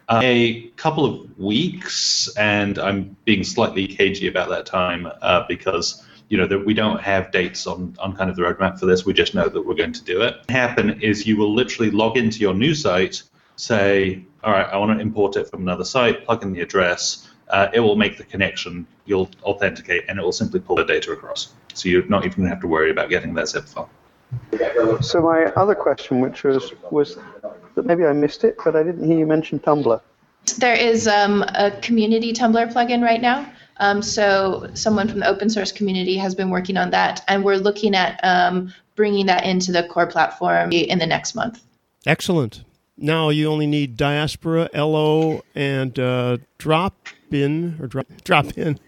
Uh, 0.08 0.22
a 0.24 0.62
couple 0.76 1.06
of 1.06 1.38
weeks, 1.38 2.36
and 2.36 2.80
I'm 2.80 3.16
being 3.26 3.44
slightly 3.44 3.88
cagey 3.88 4.28
about 4.28 4.50
that 4.50 4.66
time 4.66 5.08
because 5.48 6.04
you 6.30 6.38
know 6.38 6.48
that 6.48 6.66
we 6.66 6.74
don't 6.74 7.02
have 7.02 7.32
dates 7.32 7.68
on, 7.68 7.96
on 8.00 8.16
kind 8.16 8.30
of 8.30 8.36
the 8.36 8.44
roadmap 8.44 8.80
for 8.80 8.86
this. 8.86 9.06
We 9.06 9.14
just 9.14 9.34
know 9.34 9.50
that 9.50 9.62
we're 9.66 9.76
going 9.76 9.94
to 9.94 10.04
do 10.04 10.22
it. 10.22 10.36
What 10.38 10.52
happen 10.52 11.02
is 11.02 11.28
you 11.28 11.36
will 11.38 11.54
literally 11.54 11.92
log 11.92 12.18
into 12.18 12.40
your 12.40 12.54
new 12.54 12.74
site, 12.76 13.24
say, 13.56 14.24
all 14.44 14.54
right, 14.54 14.68
I 14.68 14.78
want 14.78 14.98
to 14.98 15.02
import 15.02 15.36
it 15.36 15.50
from 15.50 15.64
another 15.64 15.84
site, 15.84 16.26
plug 16.26 16.44
in 16.44 16.54
the 16.54 16.62
address. 16.62 17.28
Uh, 17.50 17.68
it 17.74 17.80
will 17.80 17.96
make 17.96 18.18
the 18.18 18.24
connection. 18.24 18.86
You'll 19.06 19.30
authenticate, 19.44 20.06
and 20.08 20.20
it 20.20 20.22
will 20.22 20.32
simply 20.32 20.60
pull 20.60 20.76
the 20.76 20.86
data 20.86 21.12
across. 21.12 21.54
So 21.74 21.90
you're 21.90 22.06
not 22.06 22.26
even 22.26 22.38
going 22.38 22.50
to 22.50 22.54
have 22.54 22.62
to 22.62 22.68
worry 22.68 22.92
about 22.92 23.10
getting 23.10 23.34
that 23.34 23.50
zip 23.50 23.66
file. 23.66 23.90
So 25.02 25.22
my 25.22 25.46
other 25.54 25.74
question, 25.74 26.20
which 26.20 26.44
was 26.44 26.72
was 26.92 27.18
that 27.74 27.86
maybe 27.86 28.06
I 28.06 28.14
missed 28.14 28.44
it, 28.44 28.56
but 28.64 28.76
I 28.76 28.84
didn't 28.84 29.06
hear 29.06 29.18
you 29.18 29.26
mention 29.26 29.60
Tumblr. 29.60 30.00
There 30.58 30.76
is 30.76 31.08
um, 31.08 31.44
a 31.56 31.72
community 31.82 32.34
Tumblr 32.34 32.72
plugin 32.72 33.02
right 33.02 33.22
now. 33.22 33.52
Um, 33.80 34.02
so 34.02 34.70
someone 34.74 35.08
from 35.08 35.20
the 35.20 35.28
open 35.28 35.50
source 35.50 35.72
community 35.72 36.18
has 36.18 36.36
been 36.36 36.50
working 36.50 36.78
on 36.78 36.92
that, 36.92 37.24
and 37.28 37.44
we're 37.44 37.58
looking 37.58 37.96
at 37.96 38.20
um, 38.24 38.74
bringing 38.96 39.26
that 39.28 39.46
into 39.46 39.72
the 39.72 39.84
core 39.84 40.08
platform 40.08 40.72
in 40.72 41.00
the 41.00 41.08
next 41.08 41.36
month. 41.36 41.64
Excellent. 42.06 42.64
Now 42.98 43.30
you 43.30 43.48
only 43.48 43.68
need 43.68 43.96
diaspora, 43.96 44.70
Ello, 44.74 45.44
and 45.56 45.98
uh, 45.98 46.38
drop 46.58 47.08
in 47.32 47.78
or 47.80 47.88
drop 47.88 48.08
drop 48.24 48.58
in. 48.58 48.80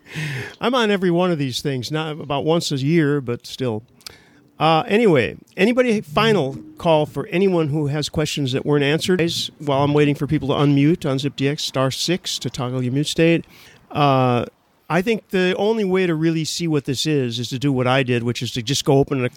I'm 0.59 0.75
on 0.75 0.91
every 0.91 1.11
one 1.11 1.31
of 1.31 1.37
these 1.37 1.61
things, 1.61 1.91
not 1.91 2.19
about 2.19 2.43
once 2.43 2.71
a 2.71 2.77
year, 2.77 3.21
but 3.21 3.47
still. 3.47 3.83
Uh, 4.59 4.83
anyway, 4.87 5.35
anybody 5.57 6.01
final 6.01 6.55
call 6.77 7.07
for 7.07 7.25
anyone 7.27 7.69
who 7.69 7.87
has 7.87 8.09
questions 8.09 8.51
that 8.51 8.63
weren't 8.63 8.83
answered? 8.83 9.19
While 9.57 9.83
I'm 9.83 9.93
waiting 9.93 10.13
for 10.13 10.27
people 10.27 10.49
to 10.49 10.53
unmute 10.53 11.09
on 11.09 11.17
ZipDX, 11.17 11.61
star 11.61 11.89
six 11.89 12.37
to 12.39 12.49
toggle 12.49 12.83
your 12.83 12.93
mute 12.93 13.07
state. 13.07 13.45
Uh, 13.89 14.45
I 14.91 15.01
think 15.01 15.29
the 15.29 15.55
only 15.57 15.85
way 15.85 16.05
to 16.05 16.13
really 16.13 16.43
see 16.43 16.67
what 16.67 16.83
this 16.83 17.05
is 17.05 17.39
is 17.39 17.47
to 17.49 17.57
do 17.57 17.71
what 17.71 17.87
I 17.87 18.03
did, 18.03 18.23
which 18.23 18.41
is 18.41 18.51
to 18.51 18.61
just 18.61 18.83
go 18.83 18.97
open 18.97 19.25
a. 19.25 19.29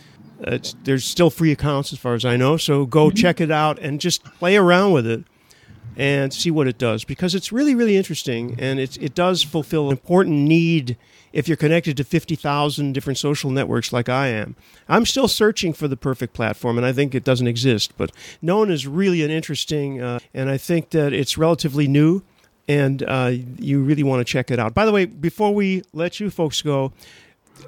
Uh, 0.45 0.59
there's 0.83 1.05
still 1.05 1.31
free 1.31 1.53
accounts 1.53 1.93
as 1.93 1.99
far 2.01 2.15
as 2.15 2.25
I 2.25 2.37
know, 2.37 2.57
so 2.57 2.87
go 2.87 3.07
mm-hmm. 3.07 3.15
check 3.15 3.41
it 3.41 3.53
out 3.53 3.79
and 3.79 4.01
just 4.01 4.25
play 4.25 4.57
around 4.57 4.91
with 4.91 5.07
it 5.07 5.23
and 5.97 6.35
see 6.35 6.51
what 6.51 6.67
it 6.67 6.77
does 6.77 7.05
because 7.05 7.37
it's 7.37 7.53
really 7.53 7.73
really 7.73 7.97
interesting 7.97 8.57
and 8.59 8.81
it 8.81 9.01
it 9.01 9.15
does 9.15 9.45
fulfill 9.45 9.87
an 9.87 9.93
important 9.93 10.37
need 10.37 10.97
if 11.33 11.47
you're 11.47 11.57
connected 11.57 11.97
to 11.97 12.03
50,000 12.03 12.93
different 12.93 13.19
social 13.19 13.51
networks 13.51 13.93
like 13.93 14.09
I 14.09 14.29
am. 14.29 14.57
I'm 14.89 15.07
still 15.07 15.29
searching 15.29 15.73
for 15.73 15.87
the 15.87 15.97
perfect 15.97 16.33
platform 16.33 16.79
and 16.79 16.87
I 16.87 16.93
think 16.93 17.15
it 17.15 17.23
doesn't 17.23 17.47
exist, 17.47 17.93
but 17.97 18.11
Known 18.43 18.73
is 18.73 18.89
really 18.89 19.23
an 19.23 19.31
interesting 19.31 20.03
uh, 20.03 20.19
and 20.33 20.51
I 20.51 20.59
think 20.59 20.91
that 20.91 21.13
it's 21.13 21.39
relatively 21.39 21.87
new 21.87 22.23
and 22.69 23.03
uh, 23.03 23.33
you 23.59 23.83
really 23.83 24.03
want 24.03 24.21
to 24.21 24.25
check 24.25 24.51
it 24.51 24.59
out. 24.59 24.75
By 24.75 24.85
the 24.85 24.93
way, 24.93 25.05
before 25.05 25.55
we 25.55 25.83
let 25.93 26.21
you 26.21 26.31
folks 26.31 26.63
go, 26.63 26.93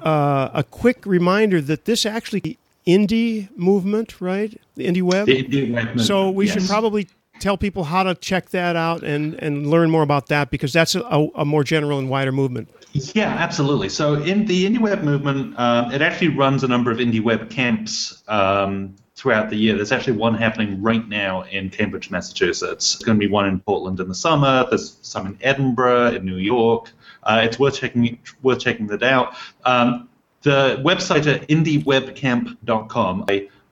uh, 0.01 0.49
a 0.53 0.63
quick 0.63 1.05
reminder 1.05 1.61
that 1.61 1.85
this 1.85 2.05
actually 2.05 2.57
indie 2.85 3.49
movement, 3.57 4.19
right? 4.21 4.59
The 4.75 4.87
indie 4.87 5.01
web. 5.01 5.27
The 5.27 5.43
indie 5.43 5.69
movement, 5.69 6.01
so 6.01 6.29
we 6.29 6.45
yes. 6.45 6.53
should 6.53 6.69
probably 6.69 7.07
tell 7.39 7.57
people 7.57 7.83
how 7.83 8.03
to 8.03 8.15
check 8.15 8.49
that 8.49 8.75
out 8.75 9.03
and, 9.03 9.35
and 9.35 9.67
learn 9.67 9.91
more 9.91 10.01
about 10.01 10.27
that 10.27 10.49
because 10.49 10.73
that's 10.73 10.95
a, 10.95 11.27
a 11.35 11.45
more 11.45 11.63
general 11.63 11.99
and 11.99 12.09
wider 12.09 12.31
movement. 12.31 12.69
Yeah, 12.93 13.29
absolutely. 13.29 13.89
So 13.89 14.15
in 14.15 14.45
the 14.45 14.65
indie 14.65 14.79
web 14.79 15.03
movement, 15.03 15.57
um, 15.59 15.91
it 15.91 16.01
actually 16.01 16.29
runs 16.29 16.63
a 16.63 16.67
number 16.67 16.89
of 16.89 16.97
indie 16.97 17.21
web 17.21 17.49
camps 17.49 18.23
um, 18.27 18.95
throughout 19.17 19.49
the 19.49 19.57
year. 19.57 19.75
There's 19.75 19.91
actually 19.91 20.17
one 20.17 20.35
happening 20.35 20.81
right 20.81 21.05
now 21.05 21.41
in 21.41 21.69
Cambridge, 21.69 22.11
Massachusetts. 22.11 22.93
There's 22.93 23.03
going 23.03 23.19
to 23.19 23.25
be 23.25 23.31
one 23.31 23.47
in 23.47 23.59
Portland 23.59 23.99
in 23.99 24.07
the 24.07 24.15
summer. 24.15 24.65
There's 24.69 24.97
some 25.01 25.25
in 25.25 25.37
Edinburgh, 25.41 26.15
in 26.15 26.23
New 26.25 26.37
York. 26.37 26.91
Uh, 27.23 27.41
it's 27.43 27.59
worth 27.59 27.79
checking 27.79 28.19
worth 28.41 28.59
checking 28.59 28.87
that 28.87 29.03
out. 29.03 29.33
Um, 29.65 30.07
the 30.43 30.81
website 30.85 31.25
at 31.27 31.47
indiewebcamp.com 31.49 33.25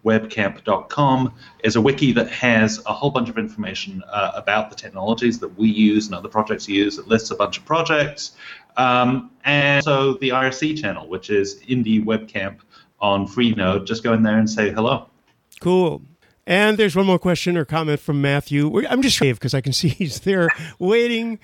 webcamp.com 0.06 1.34
is 1.64 1.76
a 1.76 1.82
wiki 1.82 2.12
that 2.14 2.30
has 2.30 2.82
a 2.86 2.94
whole 2.94 3.10
bunch 3.10 3.28
of 3.28 3.38
information 3.38 4.04
uh, 4.08 4.32
about 4.36 4.70
the 4.70 4.76
technologies 4.76 5.40
that 5.40 5.58
we 5.58 5.68
use 5.68 6.06
and 6.06 6.16
other 6.16 6.30
projects 6.30 6.70
use. 6.70 7.00
It 7.00 7.08
lists 7.08 7.32
a 7.32 7.36
bunch 7.36 7.58
of 7.58 7.66
projects. 7.66 8.34
Um, 8.78 9.32
and 9.44 9.84
so 9.84 10.14
the 10.14 10.30
IRC 10.30 10.80
channel, 10.80 11.08
which 11.08 11.30
is 11.30 11.60
Indie 11.64 12.04
Webcamp 12.04 12.60
on 13.00 13.28
Freenode, 13.28 13.88
just 13.88 14.04
go 14.04 14.14
in 14.14 14.22
there 14.22 14.38
and 14.38 14.50
say 14.50 14.72
hello. 14.72 15.10
Cool. 15.66 16.04
And 16.46 16.78
there's 16.78 16.96
one 16.96 17.08
more 17.08 17.18
question 17.18 17.58
or 17.58 17.66
comment 17.66 18.00
from 18.00 18.22
Matthew. 18.22 18.86
I'm 18.88 19.02
just 19.02 19.20
because 19.20 19.56
I 19.56 19.62
can 19.62 19.74
see 19.82 19.88
he's 19.88 20.20
there 20.20 20.50
waiting 20.78 21.40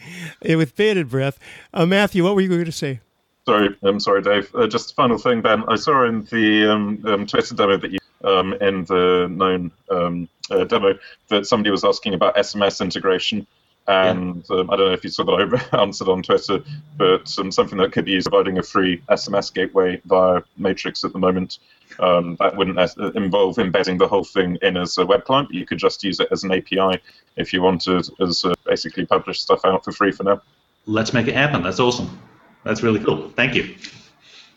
with 0.46 0.76
bated 0.76 1.10
breath. 1.10 1.40
Uh, 1.74 1.88
Matthew, 1.88 2.24
what 2.24 2.36
were 2.36 2.42
you 2.42 2.48
going 2.48 2.66
to 2.66 2.72
say? 2.72 3.00
Sorry, 3.48 3.76
I'm 3.82 4.00
sorry, 4.00 4.22
Dave. 4.22 4.54
Uh, 4.54 4.68
just 4.68 4.96
final 4.96 5.18
thing, 5.18 5.42
Ben. 5.42 5.64
I 5.68 5.76
saw 5.76 6.06
in 6.06 6.26
the 6.26 6.72
um, 6.72 7.04
um, 7.08 7.26
Twitter 7.26 7.56
demo 7.56 7.78
that 7.78 7.90
you 7.90 7.98
um, 8.24 8.54
in 8.62 8.86
the 8.86 9.28
known 9.28 9.72
um, 9.90 10.30
uh, 10.52 10.66
demo 10.66 11.00
that 11.30 11.48
somebody 11.48 11.72
was 11.72 11.84
asking 11.84 12.14
about 12.14 12.36
SMS 12.36 12.80
integration. 12.80 13.48
And 13.88 14.46
yeah. 14.52 14.58
um, 14.58 14.70
I 14.70 14.76
don't 14.76 14.86
know 14.86 14.94
if 14.94 15.04
you 15.04 15.10
saw 15.10 15.24
that 15.24 15.66
I 15.74 15.78
answered 15.82 16.10
on 16.10 16.22
Twitter, 16.22 16.64
but 16.96 17.36
um, 17.40 17.52
something 17.52 17.80
that 17.80 17.92
could 17.92 18.06
be 18.06 18.12
used 18.12 18.30
providing 18.30 18.60
a 18.60 18.64
free 18.64 19.02
SMS 19.10 19.52
gateway 19.52 20.00
via 20.06 20.44
Matrix 20.58 21.04
at 21.04 21.12
the 21.12 21.18
moment. 21.18 21.58
Um, 22.00 22.36
that 22.40 22.56
wouldn't 22.56 22.80
involve 23.16 23.60
embedding 23.60 23.98
the 23.98 24.08
whole 24.08 24.24
thing 24.24 24.58
in 24.62 24.78
as 24.78 24.98
a 24.98 25.06
web 25.06 25.26
client. 25.26 25.52
You 25.52 25.66
could 25.66 25.78
just 25.78 26.04
use 26.04 26.20
it 26.20 26.28
as 26.32 26.44
an 26.44 26.52
API 26.52 27.02
if 27.38 27.54
you 27.54 27.62
wanted, 27.62 28.08
as 28.20 28.46
uh, 28.46 28.54
basically 28.66 29.06
publish 29.06 29.40
stuff 29.42 29.66
out 29.66 29.84
for 29.84 29.92
free 29.92 30.12
for 30.12 30.24
now. 30.24 30.42
Let's 30.86 31.14
make 31.14 31.28
it 31.28 31.36
happen. 31.36 31.64
That's 31.64 31.80
awesome. 31.80 32.20
That's 32.64 32.84
really 32.84 33.04
cool. 33.04 33.30
Thank 33.36 33.56
you. 33.56 33.76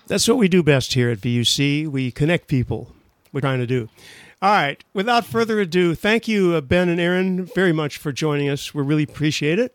That's 0.07 0.29
what 0.29 0.37
we 0.37 0.49
do 0.49 0.63
best 0.63 0.95
here 0.95 1.11
at 1.11 1.19
VUC. 1.19 1.89
We 1.89 2.11
connect 2.11 2.47
people 2.49 2.93
we're 3.33 3.41
trying 3.41 3.59
to 3.59 3.67
do. 3.67 3.89
All 4.41 4.51
right. 4.51 4.83
Without 4.93 5.25
further 5.25 5.59
ado, 5.61 5.95
thank 5.95 6.29
you, 6.29 6.55
uh, 6.55 6.61
Ben 6.61 6.89
and 6.89 7.01
Erin, 7.01 7.47
very 7.47 7.73
much 7.73 7.97
for 7.97 8.13
joining 8.13 8.49
us. 8.49 8.75
We 8.75 8.83
really 8.83 9.03
appreciate 9.03 9.59
it. 9.59 9.75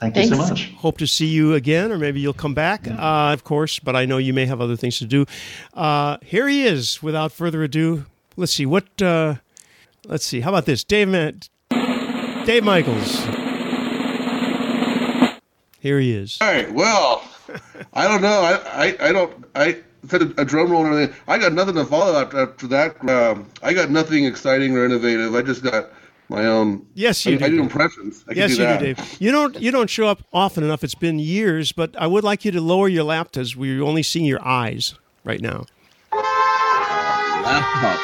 Thank 0.00 0.16
you 0.16 0.24
so 0.24 0.36
much. 0.36 0.72
Hope 0.78 0.96
to 0.98 1.06
see 1.06 1.26
you 1.26 1.54
again, 1.54 1.92
or 1.92 1.98
maybe 1.98 2.20
you'll 2.20 2.32
come 2.32 2.54
back, 2.54 2.88
uh, 2.88 3.32
of 3.32 3.44
course, 3.44 3.78
but 3.78 3.94
I 3.94 4.06
know 4.06 4.16
you 4.16 4.32
may 4.32 4.46
have 4.46 4.60
other 4.60 4.76
things 4.76 4.98
to 4.98 5.04
do. 5.04 5.26
Uh, 5.74 6.16
here 6.22 6.48
he 6.48 6.64
is, 6.64 7.02
without 7.02 7.32
further 7.32 7.62
ado. 7.62 8.06
Let's 8.36 8.54
see, 8.54 8.64
what, 8.64 9.02
uh, 9.02 9.34
let's 10.06 10.24
see, 10.24 10.40
how 10.40 10.48
about 10.50 10.64
this? 10.64 10.84
Dave, 10.84 11.10
Dave 11.10 12.64
Michels. 12.64 13.24
Here 15.80 16.00
he 16.00 16.12
is. 16.12 16.38
All 16.40 16.48
right, 16.48 16.72
well, 16.72 17.22
I 17.92 18.08
don't 18.08 18.22
know. 18.22 18.40
I, 18.40 18.86
I, 18.86 19.08
I 19.08 19.12
don't, 19.12 19.44
I, 19.54 19.76
said 20.08 20.22
a, 20.22 20.40
a 20.40 20.44
drum 20.46 20.70
roll 20.70 20.86
or 20.86 20.92
everything. 20.92 21.14
I 21.28 21.36
got 21.36 21.52
nothing 21.52 21.74
to 21.74 21.84
follow 21.84 22.18
after, 22.18 22.40
after 22.40 22.66
that. 22.68 23.08
Um, 23.08 23.46
I 23.62 23.74
got 23.74 23.90
nothing 23.90 24.24
exciting 24.24 24.74
or 24.74 24.86
innovative. 24.86 25.34
I 25.34 25.42
just 25.42 25.62
got 25.62 25.90
my 26.30 26.46
own. 26.46 26.86
Yes, 26.94 27.26
you 27.26 27.34
I, 27.34 27.38
do. 27.38 27.44
I 27.44 27.48
do 27.50 27.60
impressions. 27.60 28.24
I 28.28 28.32
yes, 28.32 28.56
do 28.56 28.62
you 28.62 28.68
do, 28.68 28.78
Dave. 28.78 29.16
You 29.20 29.32
don't. 29.32 29.60
You 29.60 29.70
don't 29.70 29.90
show 29.90 30.06
up 30.06 30.22
often 30.32 30.64
enough. 30.64 30.82
It's 30.82 30.94
been 30.94 31.18
years, 31.18 31.72
but 31.72 31.94
I 31.98 32.06
would 32.06 32.24
like 32.24 32.44
you 32.44 32.52
to 32.52 32.60
lower 32.60 32.88
your 32.88 33.04
laptop. 33.04 33.46
We're 33.56 33.82
only 33.82 34.02
seeing 34.02 34.24
your 34.24 34.42
eyes 34.46 34.94
right 35.24 35.40
now. 35.40 35.66
Laptop. 37.42 37.98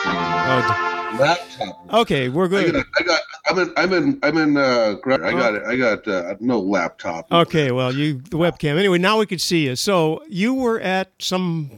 Oh, 0.49 1.16
laptop. 1.20 1.95
Okay, 1.95 2.29
we're 2.29 2.49
good. 2.49 2.68
I 2.68 2.72
got. 2.72 2.87
I 2.99 3.03
got 3.03 3.20
I'm 3.49 3.59
in. 3.59 3.72
I'm 3.77 3.93
in. 3.93 4.18
I'm 4.22 4.37
in. 4.37 4.57
Uh, 4.57 4.97
I 5.05 5.33
got 5.33 5.55
it. 5.55 5.62
I 5.64 5.77
got 5.77 6.09
uh, 6.09 6.35
no 6.41 6.59
laptop. 6.59 7.31
Okay, 7.31 7.70
well, 7.70 7.95
you 7.95 8.14
the 8.14 8.37
webcam. 8.37 8.77
Anyway, 8.77 8.99
now 8.99 9.18
we 9.18 9.27
can 9.27 9.39
see 9.39 9.66
you. 9.66 9.77
So 9.77 10.22
you 10.29 10.53
were 10.53 10.81
at 10.81 11.12
some 11.20 11.70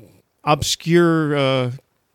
obscure 0.44 1.36
uh, 1.36 1.72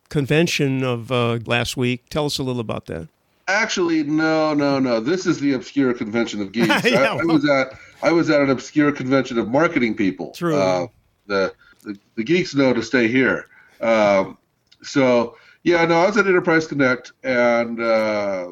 convention 0.10 0.84
of 0.84 1.12
uh, 1.12 1.40
last 1.46 1.78
week. 1.78 2.10
Tell 2.10 2.26
us 2.26 2.40
a 2.40 2.44
little 2.44 2.62
about 2.62 2.88
that. 2.88 3.10
Actually, 3.48 4.04
no, 4.04 4.54
no, 4.54 4.80
no. 4.80 5.00
This 5.00 5.26
is 5.26 5.40
the 5.40 5.54
obscure 5.54 5.94
convention 5.94 6.42
of 6.42 6.52
geeks. 6.52 6.68
yeah, 6.86 7.14
I, 7.14 7.20
I, 7.20 7.24
was 7.24 7.50
at 7.50 7.78
I 8.02 8.12
was 8.12 8.30
at 8.30 8.42
an 8.42 8.50
obscure 8.50 8.92
convention 8.92 9.38
of 9.38 9.50
marketing 9.50 9.96
people. 9.96 10.32
True. 10.32 10.56
Uh, 10.56 10.88
the, 11.28 11.54
the, 11.84 11.98
the 12.16 12.24
geeks 12.24 12.56
know 12.56 12.74
to 12.74 12.82
stay 12.82 13.08
here. 13.08 13.48
Um, 13.82 14.38
so 14.82 15.36
yeah, 15.64 15.84
no, 15.86 16.02
I 16.02 16.08
was 16.08 16.18
at 16.18 16.28
Enterprise 16.28 16.68
Connect, 16.68 17.12
and 17.24 17.82
uh, 17.82 18.50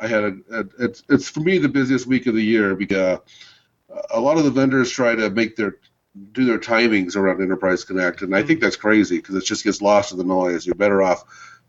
I 0.00 0.06
had 0.06 0.24
a, 0.24 0.36
a, 0.52 0.64
it's 0.78 1.02
it's 1.08 1.28
for 1.28 1.40
me 1.40 1.58
the 1.58 1.68
busiest 1.68 2.06
week 2.06 2.26
of 2.26 2.34
the 2.34 2.42
year 2.42 2.74
because 2.74 3.20
a 4.10 4.20
lot 4.20 4.38
of 4.38 4.44
the 4.44 4.50
vendors 4.50 4.90
try 4.90 5.14
to 5.14 5.30
make 5.30 5.56
their 5.56 5.76
do 6.32 6.44
their 6.44 6.58
timings 6.58 7.16
around 7.16 7.42
Enterprise 7.42 7.84
Connect, 7.84 8.22
and 8.22 8.34
I 8.34 8.42
think 8.42 8.60
that's 8.60 8.76
crazy 8.76 9.18
because 9.18 9.36
it 9.36 9.44
just 9.44 9.64
gets 9.64 9.80
lost 9.80 10.12
in 10.12 10.18
the 10.18 10.24
noise. 10.24 10.66
You're 10.66 10.74
better 10.74 11.02
off 11.02 11.24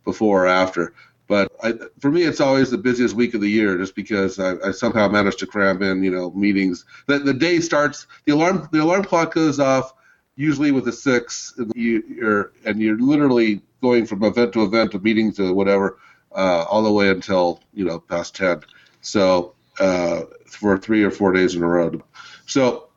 before 0.05 0.45
or 0.45 0.47
after. 0.47 0.93
But 1.30 1.51
I, 1.63 1.75
for 1.99 2.09
me, 2.09 2.23
it's 2.23 2.41
always 2.41 2.71
the 2.71 2.77
busiest 2.77 3.15
week 3.15 3.36
of 3.36 3.41
the 3.41 3.49
year, 3.49 3.77
just 3.77 3.95
because 3.95 4.39
I, 4.39 4.55
I 4.65 4.71
somehow 4.71 5.07
managed 5.07 5.38
to 5.39 5.45
cram 5.45 5.82
in, 5.84 6.03
you 6.03 6.09
know, 6.09 6.32
meetings. 6.32 6.86
The, 7.05 7.19
the 7.19 7.36
day 7.36 7.59
starts, 7.59 8.07
the 8.25 8.34
alarm 8.34 8.67
the 8.71 8.82
alarm 8.82 9.03
clock 9.03 9.36
goes 9.36 9.59
off, 9.59 9.93
usually 10.36 10.71
with 10.71 10.88
a 10.88 10.91
six, 10.91 11.53
and 11.57 11.71
you, 11.75 12.03
are 12.27 12.51
and 12.65 12.82
you're 12.82 12.97
literally 12.97 13.61
going 13.80 14.07
from 14.07 14.23
event 14.23 14.53
to 14.53 14.63
event, 14.63 14.91
to 14.91 14.99
meeting 14.99 15.32
to 15.34 15.53
whatever, 15.53 15.99
uh, 16.36 16.63
all 16.63 16.82
the 16.82 16.91
way 16.91 17.09
until 17.09 17.61
you 17.73 17.86
know 17.86 17.99
past 17.99 18.36
ten. 18.36 18.63
So 19.01 19.53
uh, 19.80 20.23
for 20.47 20.80
three 20.80 21.03
or 21.03 21.11
four 21.11 21.32
days 21.32 21.53
in 21.53 21.61
a 21.61 21.67
row. 21.67 22.01
So 22.47 22.89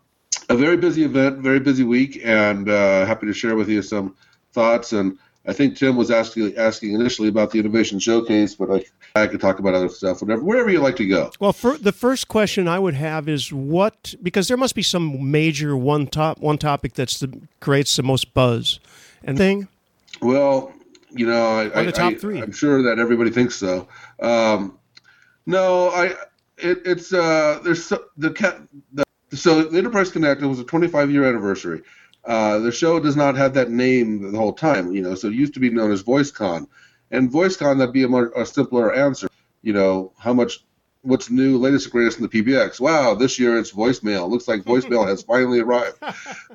a 0.48 0.56
very 0.56 0.78
busy 0.78 1.04
event, 1.04 1.40
very 1.40 1.60
busy 1.60 1.84
week, 1.84 2.18
and 2.24 2.68
uh, 2.70 3.04
happy 3.04 3.26
to 3.26 3.34
share 3.34 3.56
with 3.56 3.68
you 3.68 3.82
some 3.82 4.16
thoughts. 4.54 4.94
And 4.94 5.18
I 5.44 5.52
think 5.52 5.76
Tim 5.76 5.96
was 5.96 6.10
asking 6.10 6.56
asking 6.56 6.92
initially 6.92 7.28
about 7.28 7.50
the 7.50 7.58
innovation 7.58 7.98
showcase, 7.98 8.54
but 8.54 8.70
I, 8.70 9.22
I 9.22 9.26
could 9.26 9.40
talk 9.40 9.58
about 9.58 9.74
other 9.74 9.88
stuff, 9.88 10.22
whatever, 10.22 10.42
wherever 10.42 10.70
you 10.70 10.80
like 10.80 10.96
to 10.96 11.06
go. 11.06 11.32
Well, 11.40 11.52
for, 11.52 11.76
the 11.76 11.92
first 11.92 12.28
question 12.28 12.68
I 12.68 12.78
would 12.78 12.94
have 12.94 13.28
is 13.28 13.52
what 13.52 14.14
because 14.22 14.46
there 14.46 14.56
must 14.56 14.76
be 14.76 14.82
some 14.82 15.30
major 15.30 15.76
one 15.76 16.06
top 16.06 16.38
one 16.38 16.58
topic 16.58 16.94
that's 16.94 17.18
the 17.18 17.40
creates 17.58 17.96
the 17.96 18.04
most 18.04 18.34
buzz 18.34 18.78
and 19.24 19.36
thing. 19.36 19.66
Well, 20.20 20.72
you 21.10 21.26
know, 21.26 21.58
I, 21.58 21.64
or 21.80 21.84
the 21.84 21.92
top 21.92 22.12
I, 22.12 22.16
three. 22.16 22.40
I'm 22.40 22.52
sure 22.52 22.82
that 22.82 23.00
everybody 23.00 23.30
thinks 23.30 23.56
so. 23.56 23.88
Um, 24.20 24.78
no, 25.46 25.88
I 25.88 26.14
it, 26.58 26.82
it's 26.84 27.12
uh, 27.12 27.60
there's 27.64 27.84
so, 27.84 28.04
the 28.16 28.30
the 28.92 29.04
so 29.36 29.64
the 29.64 29.78
Enterprise 29.78 30.10
Connect 30.10 30.40
was 30.42 30.60
a 30.60 30.64
25 30.64 31.10
year 31.10 31.24
anniversary. 31.24 31.82
Uh, 32.24 32.58
the 32.58 32.70
show 32.70 33.00
does 33.00 33.16
not 33.16 33.36
have 33.36 33.54
that 33.54 33.70
name 33.70 34.30
the 34.30 34.38
whole 34.38 34.52
time, 34.52 34.92
you 34.92 35.02
know. 35.02 35.14
So 35.14 35.28
it 35.28 35.34
used 35.34 35.54
to 35.54 35.60
be 35.60 35.70
known 35.70 35.90
as 35.90 36.02
VoiceCon, 36.02 36.66
and 37.10 37.30
VoiceCon 37.30 37.78
that'd 37.78 37.92
be 37.92 38.04
a, 38.04 38.08
more, 38.08 38.32
a 38.36 38.46
simpler 38.46 38.94
answer. 38.94 39.28
You 39.62 39.72
know, 39.72 40.12
how 40.18 40.32
much, 40.32 40.64
what's 41.02 41.30
new, 41.30 41.58
latest 41.58 41.86
and 41.86 41.92
greatest 41.92 42.18
in 42.18 42.22
the 42.24 42.28
PBX? 42.28 42.80
Wow, 42.80 43.14
this 43.14 43.38
year 43.38 43.58
it's 43.58 43.72
voicemail. 43.72 44.28
Looks 44.28 44.46
like 44.48 44.62
voicemail 44.62 45.06
has 45.06 45.22
finally 45.22 45.60
arrived. 45.60 45.98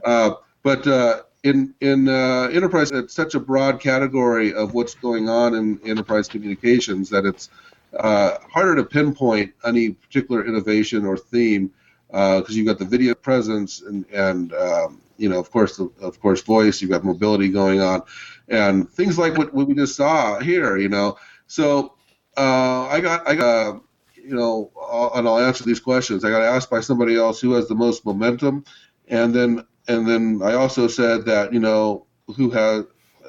Uh, 0.06 0.36
but 0.64 0.86
uh, 0.88 1.22
in 1.44 1.74
in 1.82 2.08
uh, 2.08 2.50
enterprise, 2.54 2.92
it's 2.92 3.14
such 3.14 3.36
a 3.36 3.40
broad 3.40 3.80
category 3.80 4.54
of 4.54 4.74
what's 4.74 4.96
going 4.96 5.28
on 5.28 5.56
in 5.56 5.80
enterprise 5.86 6.28
communications 6.28 7.10
that 7.10 7.26
it's 7.26 7.50
uh, 7.98 8.38
harder 8.52 8.76
to 8.76 8.84
pinpoint 8.84 9.54
any 9.66 9.92
particular 9.92 10.46
innovation 10.46 11.06
or 11.06 11.18
theme 11.18 11.72
because 12.10 12.50
uh, 12.50 12.54
you've 12.54 12.68
got 12.68 12.80
the 12.80 12.86
video 12.86 13.14
presence 13.16 13.82
and 13.82 14.06
and 14.14 14.54
um, 14.54 15.02
you 15.18 15.30
know 15.30 15.40
of 15.40 15.52
course 15.52 15.80
of 15.80 16.20
course 16.20 16.42
voice 16.42 16.82
you've 16.82 16.92
got 16.92 17.04
mobility 17.04 17.50
going 17.50 17.82
on 17.82 18.02
and 18.48 18.90
things 18.90 19.18
like 19.18 19.38
what, 19.38 19.54
what 19.54 19.68
we 19.68 19.76
just 19.76 19.96
saw 19.96 20.40
here 20.40 20.78
you 20.78 20.90
know 20.90 21.18
so 21.48 21.94
uh, 22.38 22.88
I 22.88 23.00
got 23.02 23.28
I 23.28 23.36
got 23.36 23.82
you 24.16 24.36
know 24.36 24.72
I'll, 24.80 25.12
and 25.16 25.28
I'll 25.28 25.40
answer 25.40 25.64
these 25.64 25.80
questions 25.80 26.24
I 26.24 26.30
got 26.30 26.42
asked 26.42 26.70
by 26.70 26.82
somebody 26.82 27.16
else 27.16 27.40
who 27.40 27.54
has 27.54 27.68
the 27.68 27.76
most 27.76 28.06
momentum 28.06 28.64
and 29.08 29.34
then 29.34 29.66
and 29.88 30.08
then 30.08 30.42
I 30.44 30.54
also 30.54 30.88
said 30.88 31.26
that 31.26 31.54
you 31.54 31.60
know 31.60 32.06
who 32.36 32.50
has 32.52 32.86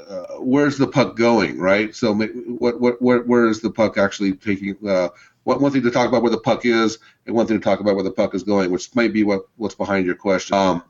uh, 0.08 0.38
where's 0.38 0.78
the 0.78 0.86
puck 0.86 1.16
going, 1.16 1.58
right? 1.58 1.94
So 1.94 2.14
what, 2.14 2.80
what, 2.80 3.02
where, 3.02 3.18
where 3.24 3.46
is 3.46 3.60
the 3.60 3.70
puck 3.70 3.98
actually 3.98 4.32
taking? 4.32 4.76
Uh, 4.86 5.10
one, 5.44 5.60
one 5.60 5.70
thing 5.70 5.82
to 5.82 5.90
talk 5.90 6.08
about 6.08 6.22
where 6.22 6.30
the 6.30 6.40
puck 6.40 6.64
is, 6.64 6.98
and 7.26 7.34
one 7.34 7.46
thing 7.46 7.58
to 7.58 7.64
talk 7.64 7.80
about 7.80 7.94
where 7.94 8.04
the 8.04 8.10
puck 8.10 8.34
is 8.34 8.42
going, 8.42 8.70
which 8.70 8.94
might 8.94 9.12
be 9.12 9.22
what, 9.22 9.42
what's 9.56 9.74
behind 9.74 10.06
your 10.06 10.14
question. 10.14 10.56
Um, 10.56 10.84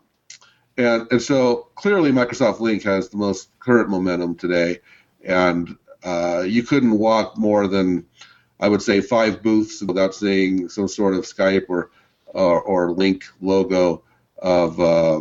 and 0.79 1.09
and 1.11 1.21
so 1.21 1.69
clearly, 1.75 2.13
Microsoft 2.13 2.59
Lync 2.59 2.83
has 2.85 3.09
the 3.09 3.17
most 3.17 3.51
current 3.59 3.91
momentum 3.91 4.37
today, 4.37 4.79
and 5.25 5.77
uh, 6.05 6.45
you 6.47 6.63
couldn't 6.63 6.99
walk 6.99 7.37
more 7.37 7.67
than 7.67 8.07
I 8.61 8.69
would 8.69 8.81
say 8.81 9.01
five 9.01 9.43
booths 9.43 9.83
without 9.83 10.15
seeing 10.15 10.69
some 10.69 10.89
sort 10.89 11.15
of 11.15 11.25
Skype 11.25 11.67
or 11.69 11.91
or, 12.27 12.63
or 12.63 12.95
Lync 12.95 13.25
logo 13.41 14.05
of 14.39 14.79
uh, 14.81 15.21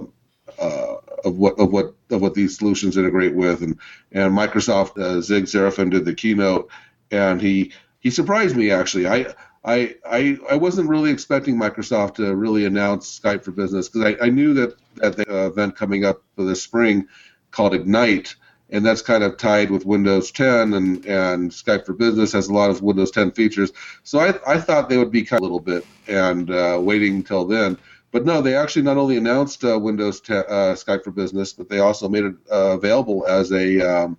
uh, 0.60 0.96
of 1.26 1.38
what 1.38 1.60
of 1.60 1.72
what 1.72 1.96
of 2.12 2.22
what 2.22 2.36
these 2.36 2.58
solutions 2.58 2.96
integrate 2.96 3.34
with, 3.36 3.64
and 3.64 3.80
and 4.12 4.34
Microsoft 4.34 4.98
uh, 5.00 5.22
Zig 5.22 5.46
Serafin 5.46 5.90
did 5.90 6.06
the 6.06 6.14
keynote, 6.14 6.70
and 7.12 7.42
he 7.42 7.74
he 8.00 8.12
surprised 8.12 8.56
me 8.56 8.70
actually. 8.70 9.08
I 9.08 9.34
I, 9.68 10.38
I, 10.50 10.56
wasn't 10.56 10.88
really 10.88 11.12
expecting 11.12 11.58
Microsoft 11.58 12.16
to 12.16 12.34
really 12.34 12.64
announce 12.64 13.20
Skype 13.20 13.44
for 13.44 13.52
Business 13.52 13.90
because 13.90 14.16
I, 14.16 14.26
I 14.26 14.30
knew 14.30 14.54
that 14.54 14.78
at 15.04 15.18
the 15.18 15.48
event 15.48 15.76
coming 15.76 16.06
up 16.06 16.24
for 16.38 16.46
this 16.46 16.64
spring 16.64 17.08
called 17.52 17.74
Ignite, 17.74 18.36
and 18.70 18.86
that's 18.86 19.02
kind 19.02 19.26
of 19.26 19.36
tied 19.36 19.70
with 19.70 19.86
Windows 19.86 20.32
10 20.32 20.74
and, 20.74 21.06
and 21.06 21.52
Skype 21.52 21.86
for 21.86 21.92
Business 21.92 22.32
has 22.32 22.48
a 22.48 22.54
lot 22.54 22.70
of 22.70 22.82
Windows 22.82 23.12
10 23.12 23.32
features. 23.32 23.74
So 24.04 24.20
I, 24.20 24.34
I 24.48 24.58
thought 24.58 24.88
they 24.88 24.98
would 24.98 25.12
be 25.12 25.24
kind 25.24 25.40
of 25.40 25.42
a 25.42 25.44
little 25.44 25.60
bit 25.60 25.86
and 26.08 26.50
uh, 26.50 26.80
waiting 26.82 27.16
until 27.16 27.44
then. 27.44 27.78
But 28.12 28.26
no, 28.26 28.42
they 28.42 28.56
actually 28.56 28.84
not 28.84 28.96
only 28.96 29.18
announced 29.18 29.66
uh, 29.66 29.78
Windows 29.78 30.22
10, 30.22 30.38
uh, 30.48 30.76
Skype 30.76 31.04
for 31.04 31.12
Business, 31.12 31.52
but 31.52 31.68
they 31.68 31.80
also 31.80 32.08
made 32.08 32.24
it 32.24 32.36
uh, 32.50 32.78
available 32.78 33.28
as 33.28 33.52
a 33.52 33.82
um, 33.82 34.18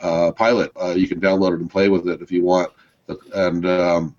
uh, 0.00 0.32
pilot. 0.32 0.72
Uh, 0.80 0.94
you 0.96 1.08
can 1.08 1.20
download 1.20 1.52
it 1.52 1.60
and 1.60 1.70
play 1.70 1.90
with 1.90 2.08
it 2.08 2.22
if 2.22 2.32
you 2.32 2.42
want. 2.42 2.72
And 3.34 3.66
um, 3.66 4.16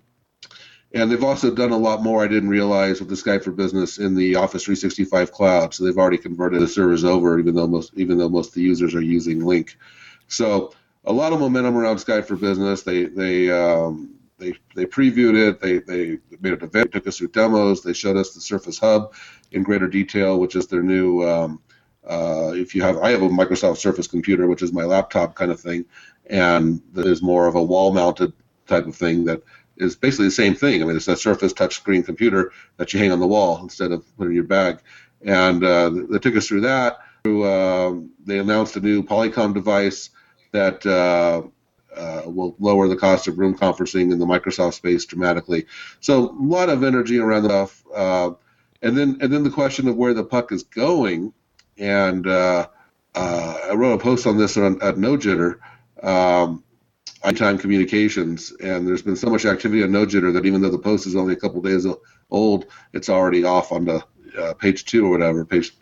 and 0.94 1.10
they've 1.10 1.24
also 1.24 1.54
done 1.54 1.72
a 1.72 1.78
lot 1.78 2.02
more 2.02 2.24
I 2.24 2.28
didn't 2.28 2.50
realize 2.50 3.00
with 3.00 3.10
the 3.10 3.16
Skype 3.16 3.44
for 3.44 3.52
Business 3.52 3.98
in 3.98 4.14
the 4.14 4.36
Office 4.36 4.64
365 4.64 5.32
cloud. 5.32 5.74
So 5.74 5.84
they've 5.84 5.98
already 5.98 6.18
converted 6.18 6.62
the 6.62 6.68
servers 6.68 7.04
over, 7.04 7.38
even 7.40 7.54
though 7.56 7.66
most 7.68 7.92
even 7.96 8.18
though 8.18 8.30
most 8.30 8.48
of 8.50 8.54
the 8.54 8.62
users 8.62 8.94
are 8.94 9.02
using 9.02 9.40
Lync. 9.40 9.74
So 10.28 10.72
a 11.04 11.12
lot 11.12 11.32
of 11.34 11.40
momentum 11.40 11.76
around 11.76 11.96
Skype 11.96 12.26
for 12.26 12.36
Business. 12.36 12.82
They 12.82 13.06
they 13.06 13.50
um, 13.50 14.14
they 14.38 14.54
they 14.76 14.86
previewed 14.86 15.36
it. 15.36 15.60
They 15.60 15.78
they 15.80 16.18
made 16.40 16.54
it 16.54 16.62
event. 16.62 16.92
Took 16.92 17.08
us 17.08 17.18
through 17.18 17.28
demos. 17.28 17.82
They 17.82 17.92
showed 17.92 18.16
us 18.16 18.34
the 18.34 18.40
Surface 18.40 18.78
Hub 18.78 19.14
in 19.52 19.64
greater 19.64 19.88
detail, 19.88 20.40
which 20.40 20.56
is 20.56 20.68
their 20.68 20.82
new. 20.82 21.22
Um, 21.28 21.60
uh, 22.08 22.52
if 22.54 22.74
you 22.74 22.82
have, 22.82 22.98
I 22.98 23.10
have 23.10 23.22
a 23.22 23.28
Microsoft 23.28 23.78
Surface 23.78 24.06
computer, 24.06 24.46
which 24.46 24.62
is 24.62 24.72
my 24.72 24.84
laptop 24.84 25.34
kind 25.34 25.50
of 25.50 25.60
thing, 25.60 25.86
and 26.26 26.82
that 26.92 27.06
is 27.06 27.22
more 27.22 27.46
of 27.46 27.56
a 27.56 27.62
wall-mounted 27.62 28.32
type 28.66 28.86
of 28.86 28.96
thing 28.96 29.24
that 29.24 29.42
is 29.76 29.96
basically 29.96 30.26
the 30.26 30.32
same 30.32 30.54
thing. 30.54 30.82
I 30.82 30.86
mean, 30.86 30.96
it's 30.96 31.08
a 31.08 31.16
Surface 31.16 31.52
touchscreen 31.52 32.04
computer 32.04 32.52
that 32.76 32.92
you 32.92 33.00
hang 33.00 33.12
on 33.12 33.20
the 33.20 33.26
wall 33.26 33.60
instead 33.62 33.92
of 33.92 34.04
putting 34.16 34.32
in 34.32 34.36
your 34.36 34.44
bag. 34.44 34.80
And 35.24 35.64
uh, 35.64 35.90
they 36.10 36.18
took 36.18 36.36
us 36.36 36.46
through 36.46 36.62
that. 36.62 36.98
Uh, 37.24 37.94
they 38.24 38.38
announced 38.38 38.76
a 38.76 38.80
new 38.80 39.02
Polycom 39.02 39.54
device 39.54 40.10
that 40.52 40.84
uh, 40.86 41.42
uh, 41.96 42.22
will 42.26 42.54
lower 42.58 42.86
the 42.88 42.96
cost 42.96 43.28
of 43.28 43.38
room 43.38 43.56
conferencing 43.56 44.12
in 44.12 44.18
the 44.18 44.26
Microsoft 44.26 44.74
space 44.74 45.06
dramatically. 45.06 45.66
So 46.00 46.30
a 46.30 46.42
lot 46.42 46.68
of 46.68 46.84
energy 46.84 47.18
around 47.18 47.44
the 47.44 47.48
stuff. 47.48 47.84
Uh, 47.94 48.30
and 48.82 48.96
then 48.96 49.18
and 49.22 49.32
then 49.32 49.44
the 49.44 49.50
question 49.50 49.88
of 49.88 49.96
where 49.96 50.12
the 50.12 50.24
puck 50.24 50.52
is 50.52 50.64
going. 50.64 51.32
And 51.78 52.26
uh, 52.26 52.68
I 53.14 53.72
wrote 53.74 53.94
a 53.94 53.98
post 53.98 54.26
on 54.26 54.36
this 54.36 54.56
at 54.56 54.98
No 54.98 55.16
Jitter. 55.16 55.58
Um, 56.02 56.62
Anytime 57.24 57.58
Communications, 57.58 58.52
and 58.60 58.86
there's 58.86 59.02
been 59.02 59.16
so 59.16 59.30
much 59.30 59.46
activity 59.46 59.82
on 59.82 59.90
NoJitter 59.90 60.32
that 60.34 60.44
even 60.44 60.60
though 60.60 60.70
the 60.70 60.78
post 60.78 61.06
is 61.06 61.16
only 61.16 61.32
a 61.32 61.36
couple 61.36 61.62
days 61.62 61.86
old, 62.30 62.66
it's 62.92 63.08
already 63.08 63.44
off 63.44 63.72
on 63.72 63.86
the 63.86 64.04
uh, 64.38 64.52
page 64.54 64.84
two 64.84 65.06
or 65.06 65.10
whatever. 65.10 65.44
Page 65.44 65.72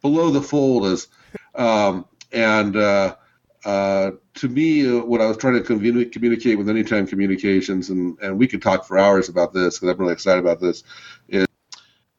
below 0.00 0.30
the 0.30 0.42
fold 0.42 0.86
is, 0.86 1.08
um, 1.56 2.06
and 2.32 2.76
uh, 2.76 3.16
uh, 3.64 4.12
to 4.34 4.48
me, 4.48 4.86
uh, 4.86 5.04
what 5.04 5.20
I 5.20 5.26
was 5.26 5.36
trying 5.36 5.54
to 5.54 5.60
communi- 5.60 6.10
communicate 6.10 6.58
with 6.58 6.68
Anytime 6.68 7.06
Communications, 7.06 7.90
and, 7.90 8.18
and 8.20 8.38
we 8.38 8.46
could 8.46 8.62
talk 8.62 8.84
for 8.84 8.98
hours 8.98 9.28
about 9.28 9.52
this 9.52 9.78
because 9.78 9.94
I'm 9.94 10.00
really 10.00 10.12
excited 10.12 10.40
about 10.40 10.60
this, 10.60 10.84
is 11.28 11.46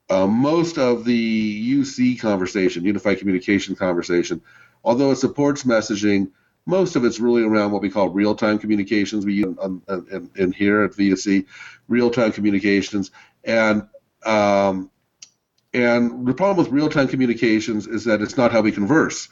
uh, 0.09 0.27
most 0.27 0.77
of 0.77 1.05
the 1.05 1.79
UC 1.79 2.19
conversation, 2.19 2.84
Unified 2.84 3.19
Communication 3.19 3.75
conversation, 3.75 4.41
although 4.84 5.11
it 5.11 5.17
supports 5.17 5.63
messaging 5.63 6.31
most 6.66 6.95
of 6.95 7.03
it's 7.03 7.20
really 7.20 7.43
around 7.43 7.72
what 7.72 7.82
we 7.82 7.89
call 7.89 8.09
real-time 8.09 8.57
communications. 8.59 9.26
We 9.26 9.34
use 9.36 9.55
in, 9.64 9.82
in, 9.89 10.30
in 10.36 10.51
here 10.51 10.84
at 10.84 10.91
VUC, 10.91 11.45
real-time 11.88 12.32
communications, 12.32 13.11
and 13.43 13.88
um, 14.26 14.89
and 15.74 16.26
the 16.26 16.34
problem 16.34 16.57
with 16.57 16.74
real-time 16.74 17.07
communications 17.07 17.88
is 17.88 18.05
that 18.05 18.22
it's 18.22 18.38
not 18.38 18.51
how 18.51 18.61
we 18.61 18.72
converse. 18.72 19.28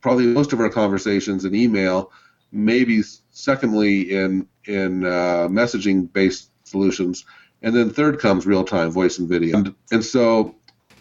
Probably 0.00 0.26
most 0.26 0.52
of 0.52 0.60
our 0.60 0.70
conversations 0.70 1.44
in 1.44 1.54
email, 1.54 2.10
maybe 2.50 3.02
secondly 3.30 4.14
in 4.14 4.48
in 4.64 5.04
uh, 5.04 5.48
messaging-based 5.48 6.50
solutions, 6.64 7.24
and 7.60 7.74
then 7.74 7.90
third 7.90 8.20
comes 8.20 8.46
real-time 8.46 8.90
voice 8.90 9.18
and 9.18 9.28
video. 9.28 9.58
And, 9.58 9.74
and 9.90 10.04
so, 10.04 10.54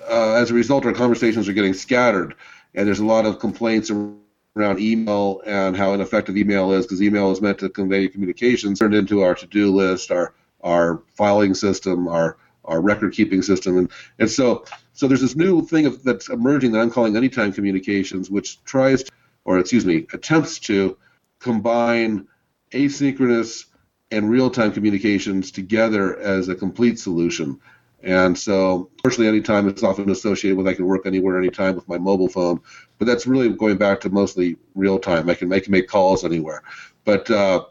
uh, 0.09 0.33
as 0.33 0.51
a 0.51 0.53
result, 0.53 0.85
our 0.85 0.93
conversations 0.93 1.47
are 1.47 1.53
getting 1.53 1.73
scattered, 1.73 2.35
and 2.75 2.85
there's 2.85 2.99
a 2.99 3.05
lot 3.05 3.25
of 3.25 3.39
complaints 3.39 3.89
around 3.89 4.20
email 4.57 5.41
and 5.45 5.75
how 5.77 5.93
ineffective 5.93 6.37
email 6.37 6.71
is 6.71 6.85
because 6.85 7.01
email 7.01 7.31
is 7.31 7.41
meant 7.41 7.59
to 7.59 7.69
convey 7.69 8.07
communications 8.07 8.79
turned 8.79 8.93
into 8.93 9.21
our 9.21 9.35
to-do 9.35 9.73
list, 9.73 10.11
our 10.11 10.33
our 10.63 11.01
filing 11.15 11.53
system, 11.53 12.07
our 12.07 12.37
our 12.65 12.81
record 12.81 13.13
keeping 13.13 13.41
system, 13.41 13.77
and 13.77 13.91
and 14.19 14.29
so 14.29 14.65
so 14.93 15.07
there's 15.07 15.21
this 15.21 15.35
new 15.35 15.65
thing 15.65 15.85
of, 15.85 16.03
that's 16.03 16.29
emerging 16.29 16.73
that 16.73 16.79
I'm 16.79 16.91
calling 16.91 17.15
anytime 17.15 17.53
communications, 17.53 18.29
which 18.29 18.63
tries 18.65 19.03
to, 19.03 19.11
or 19.45 19.57
excuse 19.57 19.85
me, 19.85 20.05
attempts 20.13 20.59
to 20.59 20.97
combine 21.39 22.27
asynchronous 22.71 23.65
and 24.11 24.29
real-time 24.29 24.73
communications 24.73 25.51
together 25.51 26.19
as 26.19 26.49
a 26.49 26.55
complete 26.55 26.99
solution. 26.99 27.59
And 28.03 28.37
so, 28.37 28.89
fortunately, 29.03 29.27
anytime 29.27 29.67
it's 29.67 29.83
often 29.83 30.09
associated 30.09 30.57
with 30.57 30.67
I 30.67 30.73
can 30.73 30.85
work 30.85 31.05
anywhere, 31.05 31.37
anytime 31.37 31.75
with 31.75 31.87
my 31.87 31.97
mobile 31.97 32.29
phone. 32.29 32.59
But 32.97 33.05
that's 33.05 33.27
really 33.27 33.49
going 33.49 33.77
back 33.77 34.01
to 34.01 34.09
mostly 34.09 34.57
real 34.75 34.97
time. 34.99 35.29
I 35.29 35.35
can 35.35 35.49
make 35.49 35.69
make 35.69 35.87
calls 35.87 36.25
anywhere. 36.25 36.63
But 37.05 37.29
uh, 37.29 37.65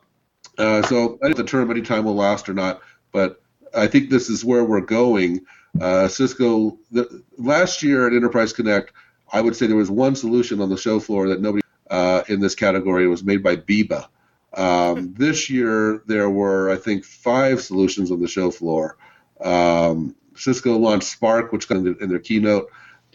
uh, 0.59 0.83
so 0.83 1.19
I 1.23 1.29
don't 1.29 1.31
know 1.31 1.43
the 1.43 1.45
term 1.45 1.71
anytime 1.71 2.05
will 2.05 2.15
last 2.15 2.49
or 2.49 2.55
not. 2.55 2.81
But 3.13 3.43
I 3.75 3.87
think 3.87 4.11
this 4.11 4.29
is 4.29 4.45
where 4.45 4.65
we're 4.65 4.81
going. 4.81 5.41
Uh, 5.81 6.09
Cisco 6.09 6.79
the, 6.91 7.23
last 7.39 7.83
year 7.83 8.07
at 8.07 8.13
Enterprise 8.13 8.53
Connect, 8.53 8.93
I 9.33 9.41
would 9.41 9.57
say 9.57 9.67
there 9.67 9.77
was 9.77 9.91
one 9.91 10.17
solution 10.17 10.61
on 10.61 10.69
the 10.69 10.77
show 10.77 11.01
floor 11.01 11.29
that 11.29 11.41
nobody 11.41 11.63
uh, 11.91 12.23
in 12.29 12.41
this 12.41 12.55
category 12.55 13.07
was 13.09 13.25
made 13.25 13.43
by 13.43 13.57
Biba. 13.57 14.07
Um, 14.55 15.15
this 15.15 15.49
year 15.49 16.03
there 16.07 16.29
were 16.29 16.71
I 16.71 16.77
think 16.77 17.05
five 17.05 17.63
solutions 17.63 18.11
on 18.11 18.21
the 18.21 18.29
show 18.29 18.51
floor. 18.51 18.97
Um, 19.41 20.17
Cisco 20.41 20.77
launched 20.79 21.09
Spark, 21.09 21.53
which 21.53 21.69
kind 21.69 21.87
of 21.87 22.01
in 22.01 22.09
their 22.09 22.19
keynote, 22.19 22.71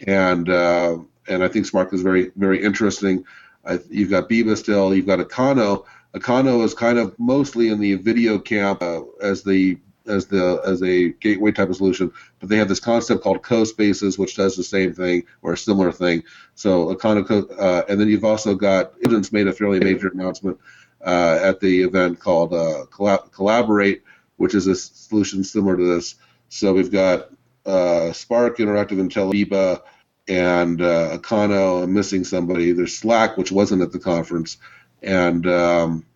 and 0.06 0.48
uh, 0.48 0.98
and 1.28 1.42
I 1.42 1.48
think 1.48 1.66
Spark 1.66 1.92
is 1.92 2.02
very 2.02 2.30
very 2.36 2.62
interesting. 2.62 3.24
I, 3.64 3.80
you've 3.90 4.10
got 4.10 4.28
Biba 4.28 4.56
still, 4.56 4.94
you've 4.94 5.06
got 5.06 5.18
Acano. 5.18 5.84
Acano 6.14 6.64
is 6.64 6.72
kind 6.72 6.98
of 6.98 7.18
mostly 7.18 7.68
in 7.68 7.80
the 7.80 7.94
video 7.94 8.38
camp 8.38 8.80
uh, 8.82 9.02
as 9.20 9.42
the 9.42 9.78
as 10.06 10.26
the 10.26 10.62
as 10.64 10.82
a 10.82 11.10
gateway 11.14 11.50
type 11.50 11.68
of 11.68 11.76
solution, 11.76 12.12
but 12.38 12.48
they 12.48 12.56
have 12.58 12.68
this 12.68 12.80
concept 12.80 13.22
called 13.22 13.42
CoSpaces, 13.42 14.18
which 14.18 14.36
does 14.36 14.56
the 14.56 14.62
same 14.62 14.92
thing 14.94 15.24
or 15.42 15.52
a 15.52 15.58
similar 15.58 15.90
thing. 15.90 16.22
So 16.54 16.94
Acano, 16.94 17.50
uh, 17.58 17.82
and 17.88 18.00
then 18.00 18.08
you've 18.08 18.24
also 18.24 18.54
got 18.54 18.92
Agents 19.04 19.32
made 19.32 19.48
a 19.48 19.52
fairly 19.52 19.80
major 19.80 20.08
announcement 20.08 20.58
uh, 21.04 21.38
at 21.42 21.60
the 21.60 21.82
event 21.82 22.20
called 22.20 22.52
uh, 22.52 22.84
Collab- 22.90 23.32
Collaborate, 23.32 24.02
which 24.36 24.54
is 24.54 24.68
a 24.68 24.76
solution 24.76 25.42
similar 25.42 25.76
to 25.76 25.94
this. 25.94 26.14
So 26.56 26.72
we've 26.72 26.90
got 26.90 27.28
uh, 27.66 28.12
Spark, 28.12 28.56
Interactive 28.56 28.98
Intelliba, 28.98 29.82
and 30.26 30.80
uh, 30.80 31.18
Acano. 31.18 31.82
I'm 31.82 31.92
missing 31.92 32.24
somebody. 32.24 32.72
There's 32.72 32.96
Slack, 32.96 33.36
which 33.36 33.52
wasn't 33.52 33.82
at 33.82 33.92
the 33.92 33.98
conference, 33.98 34.56
and 35.02 35.46
um, 35.46 36.06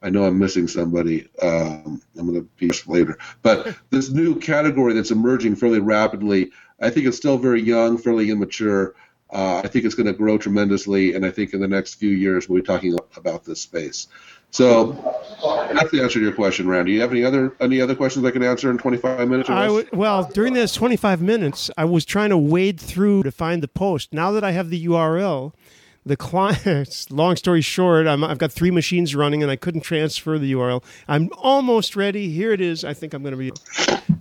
I 0.00 0.08
know 0.08 0.24
I'm 0.24 0.38
missing 0.38 0.68
somebody. 0.68 1.28
Um, 1.40 2.00
I'm 2.18 2.26
going 2.26 2.40
to 2.40 2.48
be 2.56 2.70
later. 2.86 3.18
But 3.42 3.76
this 3.90 4.10
new 4.10 4.38
category 4.40 4.94
that's 4.94 5.10
emerging 5.10 5.56
fairly 5.56 5.80
rapidly, 5.80 6.52
I 6.80 6.88
think 6.88 7.06
it's 7.06 7.18
still 7.18 7.36
very 7.36 7.60
young, 7.60 7.98
fairly 7.98 8.30
immature. 8.30 8.94
Uh, 9.30 9.60
I 9.64 9.68
think 9.68 9.84
it's 9.84 9.94
going 9.94 10.06
to 10.06 10.12
grow 10.14 10.38
tremendously, 10.38 11.14
and 11.14 11.26
I 11.26 11.30
think 11.30 11.52
in 11.52 11.60
the 11.60 11.68
next 11.68 11.94
few 11.96 12.10
years 12.10 12.48
we'll 12.48 12.62
be 12.62 12.66
talking 12.66 12.96
about 13.16 13.44
this 13.44 13.60
space. 13.60 14.08
So 14.50 15.23
that's 15.72 15.90
the 15.90 16.02
answer 16.02 16.18
to 16.18 16.24
your 16.24 16.32
question, 16.32 16.68
Randy. 16.68 16.92
Do 16.92 16.94
you 16.94 17.00
have 17.00 17.10
any 17.10 17.24
other 17.24 17.54
any 17.60 17.80
other 17.80 17.94
questions 17.94 18.24
I 18.24 18.30
can 18.30 18.42
answer 18.42 18.70
in 18.70 18.78
25 18.78 19.28
minutes? 19.28 19.50
I 19.50 19.84
well, 19.92 20.24
during 20.32 20.54
this 20.54 20.74
25 20.74 21.20
minutes, 21.20 21.70
I 21.76 21.84
was 21.84 22.04
trying 22.04 22.30
to 22.30 22.38
wade 22.38 22.80
through 22.80 23.22
to 23.24 23.32
find 23.32 23.62
the 23.62 23.68
post. 23.68 24.12
Now 24.12 24.32
that 24.32 24.44
I 24.44 24.52
have 24.52 24.70
the 24.70 24.86
URL, 24.86 25.52
the 26.06 26.16
client. 26.16 27.06
Long 27.10 27.36
story 27.36 27.60
short, 27.60 28.06
i 28.06 28.16
have 28.16 28.38
got 28.38 28.52
three 28.52 28.70
machines 28.70 29.14
running, 29.14 29.42
and 29.42 29.50
I 29.50 29.56
couldn't 29.56 29.82
transfer 29.82 30.38
the 30.38 30.52
URL. 30.52 30.82
I'm 31.08 31.30
almost 31.38 31.96
ready. 31.96 32.30
Here 32.30 32.52
it 32.52 32.60
is. 32.60 32.84
I 32.84 32.94
think 32.94 33.14
I'm 33.14 33.22
going 33.22 33.32
to 33.32 33.38
be. 33.38 33.52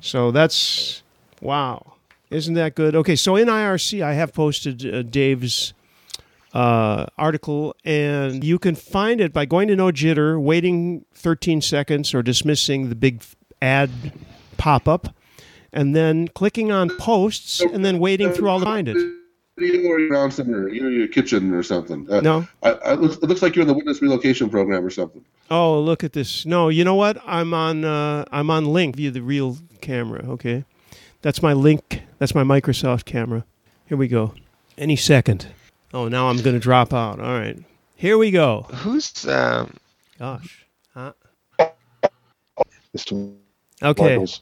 So 0.01 0.31
that's 0.31 1.03
wow. 1.41 1.93
Isn't 2.29 2.55
that 2.55 2.73
good? 2.73 2.95
Okay, 2.95 3.15
so 3.15 3.35
in 3.35 3.47
IRC, 3.47 4.03
I 4.03 4.13
have 4.13 4.33
posted 4.33 4.91
uh, 4.91 5.03
Dave's 5.03 5.73
uh, 6.53 7.07
article, 7.17 7.75
and 7.83 8.43
you 8.43 8.59
can 8.59 8.75
find 8.75 9.19
it 9.19 9.33
by 9.33 9.45
going 9.45 9.67
to 9.69 9.75
No 9.75 9.87
Jitter, 9.87 10.39
waiting 10.41 11.05
13 11.15 11.61
seconds, 11.61 12.13
or 12.13 12.21
dismissing 12.21 12.89
the 12.89 12.95
big 12.95 13.23
ad 13.61 13.89
pop 14.57 14.87
up, 14.87 15.15
and 15.71 15.95
then 15.95 16.27
clicking 16.29 16.71
on 16.71 16.89
posts, 16.97 17.59
and 17.61 17.83
then 17.83 17.99
waiting 17.99 18.31
through 18.31 18.49
all 18.49 18.59
to 18.59 18.65
find 18.65 18.87
it. 18.87 18.97
Or 19.55 19.99
you're 19.99 20.15
on 20.15 20.31
somewhere, 20.31 20.67
you're 20.69 20.87
in 20.91 20.97
your 20.97 21.07
kitchen 21.07 21.53
or 21.53 21.61
something. 21.61 22.07
Uh, 22.11 22.21
No. 22.21 22.47
I, 22.63 22.71
I, 22.71 22.93
it 22.93 22.99
looks- 23.01 23.17
it 23.17 23.23
looks 23.29 23.41
like 23.43 23.55
you're 23.55 23.61
in 23.61 23.67
the 23.67 23.73
witness 23.75 24.01
relocation 24.01 24.49
program 24.49 24.83
or 24.83 24.89
something. 24.89 25.23
Oh, 25.51 25.79
look 25.79 26.03
at 26.03 26.13
this! 26.13 26.43
No, 26.45 26.69
you 26.69 26.83
know 26.83 26.95
what? 26.95 27.17
I'm 27.25 27.53
on. 27.53 27.85
Uh, 27.85 28.25
I'm 28.31 28.49
on 28.49 28.65
Lync 28.65 28.95
via 28.95 29.11
the 29.11 29.21
real 29.21 29.57
camera. 29.81 30.25
Okay, 30.27 30.65
that's 31.21 31.41
my 31.43 31.53
Lync. 31.53 32.01
That's 32.17 32.33
my 32.33 32.43
Microsoft 32.43 33.05
camera. 33.05 33.45
Here 33.85 33.97
we 33.97 34.07
go. 34.07 34.33
Any 34.77 34.95
second. 34.95 35.47
Oh, 35.93 36.07
now 36.07 36.29
I'm 36.29 36.37
going 36.41 36.55
to 36.55 36.59
drop 36.59 36.93
out. 36.93 37.19
All 37.19 37.37
right. 37.39 37.57
Here 37.95 38.17
we 38.17 38.31
go. 38.31 38.63
Who's 38.63 39.27
um, 39.27 39.77
Gosh. 40.17 40.65
Huh? 40.93 41.13
Mr. 42.95 43.35
Okay. 43.81 44.17
Michels. 44.17 44.41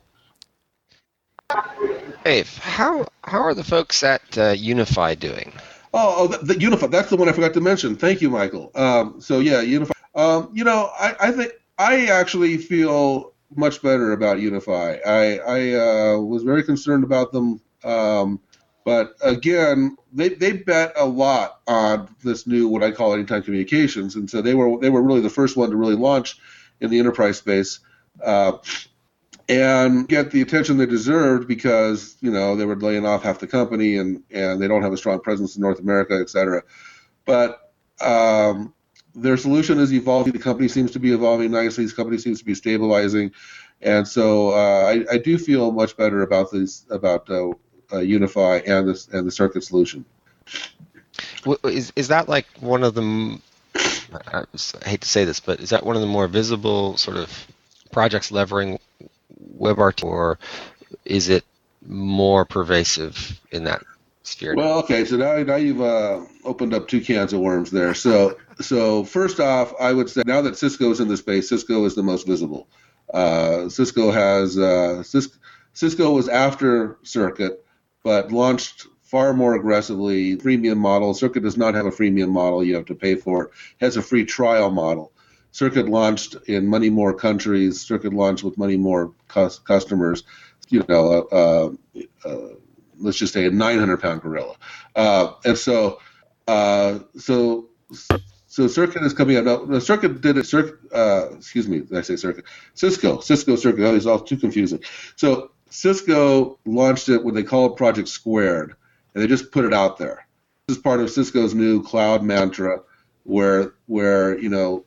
Dave? 2.23 2.57
How 2.57 3.07
how 3.23 3.39
are 3.41 3.53
the 3.53 3.63
folks 3.63 4.03
at 4.03 4.37
uh, 4.37 4.49
Unify 4.51 5.15
doing? 5.15 5.51
Oh, 5.93 6.15
oh, 6.17 6.27
the, 6.27 6.53
the 6.53 6.59
Unify. 6.59 6.87
That's 6.87 7.09
the 7.09 7.17
one 7.17 7.27
I 7.27 7.33
forgot 7.33 7.53
to 7.55 7.61
mention. 7.61 7.95
Thank 7.95 8.21
you, 8.21 8.29
Michael. 8.29 8.71
Um, 8.75 9.19
so 9.19 9.39
yeah, 9.39 9.61
Unify. 9.61 9.93
Um, 10.15 10.49
you 10.53 10.63
know, 10.63 10.89
I, 10.99 11.15
I 11.19 11.31
think 11.31 11.53
I 11.77 12.05
actually 12.05 12.57
feel 12.57 13.33
much 13.55 13.81
better 13.81 14.13
about 14.13 14.39
Unify. 14.39 14.97
I, 15.05 15.37
I 15.39 15.73
uh, 15.73 16.17
was 16.19 16.43
very 16.43 16.63
concerned 16.63 17.03
about 17.03 17.31
them, 17.31 17.59
um, 17.83 18.39
but 18.83 19.13
again, 19.21 19.97
they, 20.11 20.29
they 20.29 20.53
bet 20.53 20.93
a 20.95 21.05
lot 21.05 21.61
on 21.67 22.13
this 22.23 22.47
new 22.47 22.67
what 22.67 22.83
I 22.83 22.91
call 22.91 23.13
anytime 23.13 23.43
communications, 23.43 24.15
and 24.15 24.29
so 24.29 24.41
they 24.41 24.53
were 24.53 24.79
they 24.79 24.89
were 24.89 25.01
really 25.01 25.21
the 25.21 25.29
first 25.29 25.57
one 25.57 25.69
to 25.69 25.75
really 25.75 25.95
launch 25.95 26.37
in 26.79 26.89
the 26.89 26.99
enterprise 26.99 27.37
space. 27.37 27.79
Uh, 28.23 28.57
and 29.49 30.07
get 30.07 30.31
the 30.31 30.41
attention 30.41 30.77
they 30.77 30.85
deserved 30.85 31.47
because 31.47 32.15
you 32.21 32.31
know 32.31 32.55
they 32.55 32.65
were 32.65 32.75
laying 32.75 33.05
off 33.05 33.23
half 33.23 33.39
the 33.39 33.47
company 33.47 33.97
and 33.97 34.23
and 34.31 34.61
they 34.61 34.67
don't 34.67 34.81
have 34.81 34.93
a 34.93 34.97
strong 34.97 35.19
presence 35.19 35.55
in 35.55 35.61
North 35.61 35.79
America, 35.79 36.17
et 36.19 36.29
cetera. 36.29 36.63
But 37.25 37.73
um, 37.99 38.73
their 39.13 39.37
solution 39.37 39.79
is 39.79 39.93
evolving. 39.93 40.33
The 40.33 40.39
company 40.39 40.67
seems 40.67 40.91
to 40.91 40.99
be 40.99 41.13
evolving 41.13 41.51
nicely. 41.51 41.85
The 41.85 41.93
company 41.93 42.17
seems 42.17 42.39
to 42.39 42.45
be 42.45 42.55
stabilizing, 42.55 43.31
and 43.81 44.07
so 44.07 44.51
uh, 44.51 44.85
I, 44.87 45.15
I 45.15 45.17
do 45.17 45.37
feel 45.37 45.71
much 45.71 45.97
better 45.97 46.21
about 46.21 46.51
this 46.51 46.85
about 46.89 47.29
uh, 47.29 47.51
uh, 47.93 47.99
Unify 47.99 48.61
and 48.65 48.87
this 48.87 49.07
and 49.07 49.27
the 49.27 49.31
circuit 49.31 49.63
solution. 49.63 50.05
Is 51.63 51.91
is 51.95 52.09
that 52.09 52.29
like 52.29 52.47
one 52.59 52.83
of 52.83 52.93
the? 52.93 53.39
I 54.33 54.43
hate 54.83 55.01
to 55.01 55.07
say 55.07 55.25
this, 55.25 55.39
but 55.39 55.59
is 55.61 55.69
that 55.69 55.85
one 55.85 55.95
of 55.95 56.01
the 56.01 56.07
more 56.07 56.27
visible 56.27 56.97
sort 56.97 57.17
of 57.17 57.47
projects 57.91 58.31
leveraging 58.31 58.79
WebRTC, 59.57 60.03
or 60.03 60.37
is 61.05 61.29
it 61.29 61.45
more 61.87 62.45
pervasive 62.45 63.39
in 63.51 63.63
that 63.63 63.83
sphere? 64.23 64.55
Well, 64.55 64.79
okay, 64.79 65.05
so 65.05 65.17
now 65.17 65.41
now 65.43 65.55
you've 65.55 65.81
uh, 65.81 66.21
opened 66.43 66.73
up 66.73 66.87
two 66.87 67.01
cans 67.01 67.33
of 67.33 67.39
worms 67.39 67.71
there. 67.71 67.93
So 67.93 68.37
so 68.59 69.03
first 69.03 69.39
off, 69.39 69.73
I 69.79 69.93
would 69.93 70.09
say 70.09 70.23
now 70.25 70.41
that 70.41 70.57
Cisco 70.57 70.91
is 70.91 70.99
in 70.99 71.07
the 71.07 71.17
space, 71.17 71.49
Cisco 71.49 71.85
is 71.85 71.95
the 71.95 72.03
most 72.03 72.27
visible. 72.27 72.67
Uh, 73.13 73.69
Cisco 73.69 74.11
has 74.11 74.57
uh, 74.57 75.03
Cisco, 75.03 75.37
Cisco 75.73 76.11
was 76.11 76.27
after 76.27 76.97
Circuit, 77.03 77.60
but 78.03 78.31
launched 78.31 78.87
far 79.01 79.33
more 79.33 79.55
aggressively 79.55 80.37
freemium 80.37 80.77
model. 80.77 81.13
Circuit 81.13 81.43
does 81.43 81.57
not 81.57 81.73
have 81.75 81.85
a 81.85 81.91
freemium 81.91 82.29
model; 82.29 82.63
you 82.63 82.75
have 82.75 82.85
to 82.85 82.95
pay 82.95 83.15
for 83.15 83.45
it. 83.45 83.51
has 83.79 83.97
a 83.97 84.01
free 84.01 84.25
trial 84.25 84.71
model. 84.71 85.11
Circuit 85.51 85.89
launched 85.89 86.35
in 86.47 86.69
many 86.69 86.89
more 86.89 87.13
countries. 87.13 87.81
Circuit 87.81 88.13
launched 88.13 88.43
with 88.43 88.57
many 88.57 88.77
more 88.77 89.13
cus- 89.27 89.59
customers. 89.59 90.23
You 90.69 90.85
know, 90.87 91.27
uh, 91.31 91.99
uh, 92.25 92.47
let's 92.97 93.17
just 93.17 93.33
say 93.33 93.45
a 93.45 93.51
900 93.51 94.01
pound 94.01 94.21
gorilla. 94.21 94.55
Uh, 94.95 95.33
and 95.43 95.57
so, 95.57 95.99
uh, 96.47 96.99
so, 97.17 97.67
so 98.47 98.67
Circuit 98.67 99.03
is 99.03 99.13
coming 99.13 99.35
out. 99.35 99.67
Now, 99.67 99.79
Circuit 99.79 100.21
did 100.21 100.37
it. 100.37 100.45
Circuit, 100.45 100.75
uh, 100.93 101.35
excuse 101.35 101.67
me, 101.67 101.79
did 101.79 101.97
I 101.97 102.01
say 102.01 102.15
Circuit? 102.15 102.45
Cisco, 102.73 103.19
Cisco 103.19 103.57
Circuit. 103.57 103.83
Oh, 103.85 103.95
it's 103.95 104.05
all 104.05 104.19
too 104.19 104.37
confusing. 104.37 104.79
So 105.17 105.51
Cisco 105.71 106.59
launched 106.65 107.09
it 107.09 107.23
what 107.23 107.33
they 107.33 107.43
call 107.43 107.71
Project 107.71 108.07
Squared, 108.07 108.75
and 109.13 109.23
they 109.23 109.27
just 109.27 109.51
put 109.51 109.65
it 109.65 109.73
out 109.73 109.97
there. 109.97 110.27
This 110.67 110.77
is 110.77 110.83
part 110.83 110.99
of 110.99 111.09
Cisco's 111.09 111.53
new 111.53 111.81
cloud 111.81 112.23
mantra, 112.23 112.81
where 113.23 113.73
where 113.87 114.37
you 114.37 114.49
know, 114.49 114.85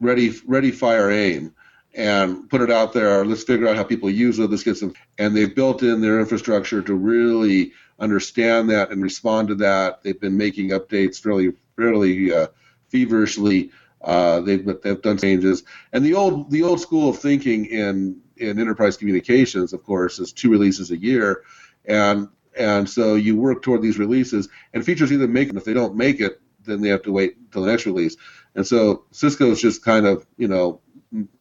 ready, 0.00 0.34
ready, 0.46 0.70
fire, 0.70 1.10
aim 1.10 1.54
and 1.96 2.48
put 2.50 2.60
it 2.60 2.70
out 2.70 2.92
there. 2.92 3.24
Let's 3.24 3.42
figure 3.42 3.66
out 3.66 3.76
how 3.76 3.82
people 3.82 4.10
use 4.10 4.38
it. 4.38 4.50
Let's 4.50 4.62
get 4.62 4.76
some. 4.76 4.94
And 5.18 5.34
they've 5.34 5.54
built 5.54 5.82
in 5.82 6.02
their 6.02 6.20
infrastructure 6.20 6.82
to 6.82 6.94
really 6.94 7.72
understand 7.98 8.70
that 8.70 8.90
and 8.90 9.02
respond 9.02 9.48
to 9.48 9.54
that. 9.56 10.02
They've 10.02 10.20
been 10.20 10.36
making 10.36 10.70
updates 10.70 11.18
fairly, 11.18 11.54
fairly 11.74 12.32
uh, 12.32 12.48
feverishly. 12.90 13.70
Uh, 14.02 14.40
they've 14.40 14.64
they've 14.82 15.00
done 15.00 15.16
changes. 15.16 15.64
And 15.92 16.04
the 16.04 16.14
old 16.14 16.50
the 16.50 16.62
old 16.62 16.80
school 16.80 17.08
of 17.08 17.18
thinking 17.18 17.64
in 17.64 18.20
in 18.36 18.58
enterprise 18.58 18.96
communications, 18.96 19.72
of 19.72 19.82
course, 19.82 20.18
is 20.18 20.32
two 20.32 20.50
releases 20.50 20.90
a 20.90 20.96
year, 20.96 21.42
and 21.84 22.28
and 22.56 22.88
so 22.88 23.14
you 23.14 23.36
work 23.36 23.62
toward 23.62 23.82
these 23.82 23.98
releases. 23.98 24.48
And 24.72 24.84
features 24.84 25.12
either 25.12 25.28
make 25.28 25.48
it. 25.48 25.56
If 25.56 25.64
they 25.64 25.74
don't 25.74 25.96
make 25.96 26.20
it, 26.20 26.40
then 26.64 26.80
they 26.80 26.88
have 26.88 27.02
to 27.02 27.12
wait 27.12 27.36
until 27.36 27.62
the 27.62 27.70
next 27.70 27.86
release. 27.86 28.16
And 28.54 28.66
so 28.66 29.04
Cisco's 29.12 29.60
just 29.60 29.84
kind 29.84 30.06
of 30.06 30.26
you 30.36 30.48
know 30.48 30.80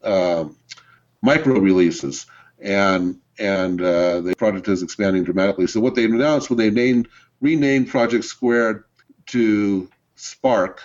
um, 0.03 0.57
micro 1.21 1.59
releases, 1.59 2.25
and 2.59 3.19
and 3.39 3.81
uh, 3.81 4.21
the 4.21 4.35
product 4.37 4.67
is 4.67 4.83
expanding 4.83 5.23
dramatically. 5.23 5.67
So 5.67 5.79
what 5.79 5.95
they 5.95 6.05
announced 6.05 6.49
when 6.49 6.57
they 6.57 6.69
named 6.69 7.07
renamed 7.41 7.89
Project 7.89 8.25
Squared 8.25 8.83
to 9.27 9.89
Spark, 10.15 10.81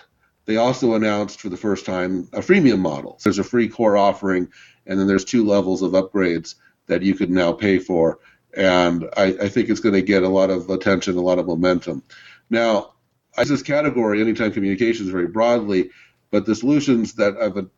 they 0.46 0.56
also 0.56 0.94
announced 0.94 1.40
for 1.40 1.48
the 1.48 1.56
first 1.56 1.86
time 1.86 2.28
a 2.32 2.40
freemium 2.40 2.80
model. 2.80 3.18
There's 3.22 3.38
a 3.38 3.44
free 3.44 3.68
core 3.68 3.96
offering, 3.96 4.48
and 4.86 4.98
then 4.98 5.06
there's 5.06 5.24
two 5.24 5.44
levels 5.44 5.82
of 5.82 5.92
upgrades 5.92 6.54
that 6.86 7.02
you 7.02 7.14
could 7.14 7.30
now 7.30 7.52
pay 7.52 7.78
for. 7.78 8.18
And 8.56 9.08
I, 9.16 9.26
I 9.42 9.48
think 9.48 9.68
it's 9.68 9.80
going 9.80 9.94
to 9.94 10.02
get 10.02 10.22
a 10.22 10.28
lot 10.28 10.50
of 10.50 10.68
attention, 10.70 11.16
a 11.16 11.20
lot 11.20 11.38
of 11.38 11.46
momentum. 11.46 12.02
Now, 12.48 12.94
I 13.36 13.42
use 13.42 13.50
this 13.50 13.62
category, 13.62 14.20
anytime 14.20 14.52
communications, 14.52 15.08
very 15.08 15.28
broadly, 15.28 15.90
but 16.30 16.46
the 16.46 16.54
solutions 16.54 17.14
that 17.14 17.36
I've 17.36 17.54
been, 17.54 17.70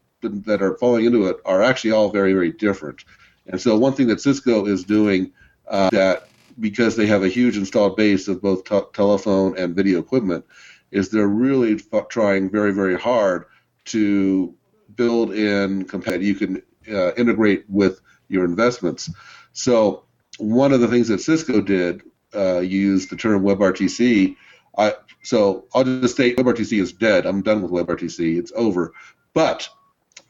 that 0.43 0.63
are 0.63 0.77
falling 0.79 1.05
into 1.05 1.27
it 1.27 1.37
are 1.45 1.63
actually 1.63 1.91
all 1.93 2.11
very, 2.11 2.33
very 2.33 2.53
different. 2.53 3.05
And 3.47 3.61
so, 3.61 3.77
one 3.77 3.93
thing 3.93 4.07
that 4.07 4.21
Cisco 4.21 4.67
is 4.67 4.85
doing 4.85 5.33
uh, 5.69 5.91
that 5.91 6.29
because 6.59 6.97
they 6.97 7.07
have 7.07 7.23
a 7.23 7.29
huge 7.29 7.57
installed 7.57 7.97
base 7.97 8.29
of 8.29 8.41
both 8.41 8.65
t- 8.65 8.81
telephone 8.93 9.59
and 9.59 9.75
video 9.75 9.99
equipment, 9.99 10.45
is 10.91 11.09
they're 11.09 11.27
really 11.27 11.75
f- 11.75 12.09
trying 12.09 12.51
very, 12.51 12.73
very 12.73 12.99
hard 12.99 13.47
to 13.87 14.55
build 14.95 15.33
in 15.33 15.87
that 15.87 16.21
you 16.21 16.35
can 16.35 16.63
uh, 16.91 17.15
integrate 17.15 17.65
with 17.69 18.01
your 18.29 18.45
investments. 18.45 19.11
So, 19.53 20.05
one 20.39 20.73
of 20.73 20.81
the 20.81 20.89
things 20.89 21.09
that 21.09 21.21
Cisco 21.21 21.61
did 21.61 22.03
uh, 22.35 22.61
use 22.61 23.09
the 23.09 23.17
term 23.17 23.43
WebRTC. 23.43 24.37
I, 24.77 24.95
so 25.23 25.67
I'll 25.75 25.85
just 25.85 26.17
say 26.17 26.35
WebRTC 26.35 26.81
is 26.81 26.93
dead. 26.93 27.27
I'm 27.27 27.43
done 27.43 27.63
with 27.63 27.71
WebRTC. 27.71 28.39
It's 28.39 28.53
over. 28.55 28.95
But 29.35 29.69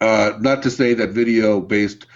uh, 0.00 0.32
not 0.40 0.62
to 0.64 0.70
say 0.70 0.94
that 0.94 1.11
video-based 1.11 2.07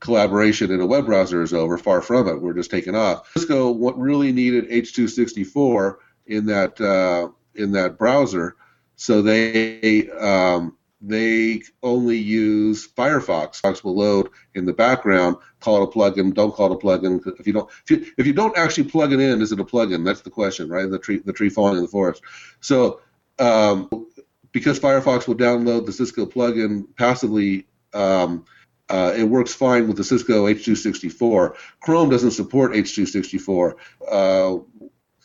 collaboration 0.00 0.70
in 0.70 0.80
a 0.80 0.86
web 0.86 1.06
browser 1.06 1.42
is 1.42 1.54
over. 1.54 1.78
Far 1.78 2.02
from 2.02 2.28
it. 2.28 2.40
We're 2.40 2.54
just 2.54 2.70
taking 2.70 2.94
off. 2.94 3.30
Cisco 3.36 3.70
what 3.70 3.98
really 3.98 4.32
needed 4.32 4.68
H264 4.68 5.96
in 6.26 6.46
that 6.46 6.80
uh, 6.80 7.28
in 7.54 7.72
that 7.72 7.96
browser, 7.96 8.56
so 8.96 9.22
they 9.22 10.08
um, 10.10 10.75
they 11.00 11.62
only 11.82 12.16
use 12.16 12.88
Firefox. 12.88 13.60
Firefox 13.60 13.84
will 13.84 13.96
load 13.96 14.30
in 14.54 14.64
the 14.64 14.72
background. 14.72 15.36
Call 15.60 15.82
it 15.82 15.88
a 15.88 15.92
plugin. 15.92 16.32
Don't 16.32 16.54
call 16.54 16.72
it 16.72 16.76
a 16.76 16.78
plugin. 16.78 17.20
If 17.38 17.46
you 17.46 17.52
don't, 17.52 17.70
if 17.84 17.90
you, 17.90 18.06
if 18.16 18.26
you 18.26 18.32
don't 18.32 18.56
actually 18.56 18.84
plug 18.84 19.12
it 19.12 19.20
in, 19.20 19.42
is 19.42 19.52
it 19.52 19.60
a 19.60 19.64
plugin? 19.64 20.04
That's 20.04 20.22
the 20.22 20.30
question, 20.30 20.68
right? 20.68 20.90
The 20.90 20.98
tree, 20.98 21.18
the 21.18 21.32
tree 21.32 21.50
falling 21.50 21.76
in 21.76 21.82
the 21.82 21.88
forest. 21.88 22.22
So, 22.60 23.00
um, 23.38 24.06
because 24.52 24.80
Firefox 24.80 25.28
will 25.28 25.34
download 25.34 25.84
the 25.84 25.92
Cisco 25.92 26.24
plugin 26.24 26.86
passively, 26.96 27.66
um, 27.92 28.46
uh, 28.88 29.12
it 29.16 29.24
works 29.24 29.52
fine 29.52 29.88
with 29.88 29.98
the 29.98 30.04
Cisco 30.04 30.46
H264. 30.46 31.56
Chrome 31.80 32.08
doesn't 32.08 32.30
support 32.30 32.72
H264. 32.72 33.74
Uh, 34.10 34.58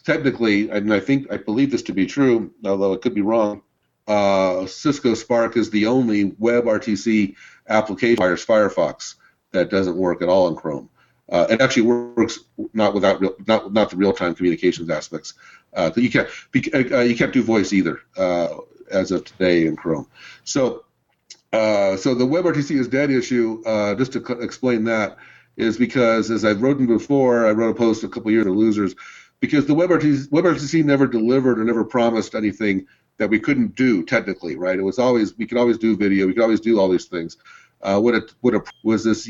technically, 0.03 0.69
and 0.69 0.93
I 0.93 0.99
think 0.99 1.31
I 1.31 1.37
believe 1.37 1.71
this 1.71 1.83
to 1.83 1.93
be 1.93 2.07
true, 2.07 2.51
although 2.65 2.91
it 2.93 3.01
could 3.01 3.13
be 3.13 3.21
wrong 3.21 3.61
uh, 4.11 4.67
Cisco 4.67 5.13
Spark 5.13 5.55
is 5.55 5.69
the 5.69 5.85
only 5.85 6.31
WebRTC 6.31 7.35
application 7.69 8.11
requires 8.11 8.45
Firefox 8.45 9.15
that 9.51 9.69
doesn't 9.69 9.95
work 9.95 10.21
at 10.21 10.27
all 10.27 10.49
in 10.49 10.55
Chrome. 10.55 10.89
Uh, 11.29 11.47
it 11.49 11.61
actually 11.61 11.83
works 11.83 12.39
not 12.73 12.93
without 12.93 13.21
real, 13.21 13.35
not 13.47 13.71
not 13.71 13.89
the 13.89 13.95
real 13.95 14.11
time 14.11 14.35
communications 14.35 14.89
aspects. 14.89 15.35
Uh, 15.73 15.89
you 15.95 16.09
can't 16.09 16.27
uh, 16.91 16.99
you 16.99 17.15
can't 17.15 17.31
do 17.31 17.41
voice 17.41 17.71
either 17.71 18.01
uh, 18.17 18.49
as 18.91 19.11
of 19.11 19.23
today 19.23 19.65
in 19.65 19.77
Chrome. 19.77 20.07
So 20.43 20.83
uh, 21.53 21.95
so 21.95 22.13
the 22.13 22.25
WebRTC 22.25 22.77
is 22.77 22.89
dead 22.89 23.11
issue. 23.11 23.63
Uh, 23.65 23.95
just 23.95 24.11
to 24.11 24.19
explain 24.41 24.83
that 24.85 25.17
is 25.55 25.77
because 25.77 26.29
as 26.31 26.43
I've 26.43 26.61
written 26.61 26.85
before, 26.85 27.47
I 27.47 27.51
wrote 27.51 27.71
a 27.71 27.75
post 27.75 28.03
a 28.03 28.09
couple 28.09 28.31
years 28.31 28.45
ago, 28.45 28.53
losers, 28.53 28.93
because 29.39 29.65
the 29.67 29.73
WebRTC, 29.73 30.27
WebRTC 30.27 30.83
never 30.83 31.07
delivered 31.07 31.59
or 31.59 31.63
never 31.63 31.85
promised 31.85 32.35
anything 32.35 32.87
that 33.17 33.29
we 33.29 33.39
couldn't 33.39 33.75
do 33.75 34.03
technically, 34.03 34.55
right? 34.55 34.79
It 34.79 34.83
was 34.83 34.99
always 34.99 35.37
we 35.37 35.45
could 35.45 35.57
always 35.57 35.77
do 35.77 35.95
video, 35.97 36.27
we 36.27 36.33
could 36.33 36.43
always 36.43 36.59
do 36.59 36.79
all 36.79 36.89
these 36.89 37.05
things. 37.05 37.37
Uh, 37.81 37.99
what 37.99 38.13
it 38.13 38.33
what 38.41 38.53
it 38.53 38.61
was 38.83 39.03
this 39.03 39.27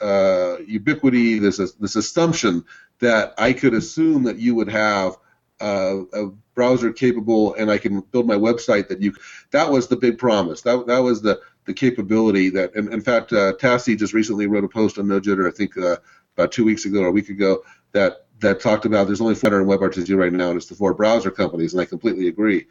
uh, 0.00 0.56
ubiquity, 0.66 1.38
this 1.38 1.58
this 1.58 1.96
assumption 1.96 2.64
that 3.00 3.34
I 3.38 3.52
could 3.52 3.74
assume 3.74 4.22
that 4.24 4.38
you 4.38 4.54
would 4.54 4.68
have 4.68 5.16
uh, 5.60 5.96
a 6.12 6.26
browser 6.54 6.92
capable, 6.92 7.54
and 7.54 7.70
I 7.70 7.78
can 7.78 8.00
build 8.00 8.26
my 8.26 8.36
website 8.36 8.88
that 8.88 9.02
you. 9.02 9.14
That 9.50 9.70
was 9.70 9.88
the 9.88 9.96
big 9.96 10.18
promise. 10.18 10.62
That 10.62 10.86
that 10.86 11.00
was 11.00 11.20
the 11.20 11.40
the 11.66 11.74
capability 11.74 12.48
that, 12.50 12.74
and 12.74 12.92
in 12.92 13.00
fact, 13.00 13.32
uh, 13.32 13.52
Tsahi 13.54 13.98
just 13.98 14.14
recently 14.14 14.46
wrote 14.46 14.64
a 14.64 14.68
post 14.68 14.98
on 14.98 15.06
NoJitter, 15.06 15.46
I 15.46 15.54
think 15.54 15.76
uh, 15.76 15.96
about 16.36 16.52
two 16.52 16.64
weeks 16.64 16.86
ago 16.86 17.02
or 17.02 17.08
a 17.08 17.12
week 17.12 17.28
ago, 17.28 17.62
that 17.92 18.26
that 18.40 18.60
talked 18.60 18.86
about 18.86 19.06
there's 19.06 19.20
only 19.20 19.34
four 19.34 19.60
in 19.60 19.66
WebRTC 19.66 20.16
right 20.16 20.32
now, 20.32 20.48
and 20.48 20.56
it's 20.56 20.66
the 20.66 20.74
four 20.74 20.94
browser 20.94 21.30
companies, 21.30 21.74
and 21.74 21.82
I 21.82 21.84
completely 21.84 22.28
agree. 22.28 22.66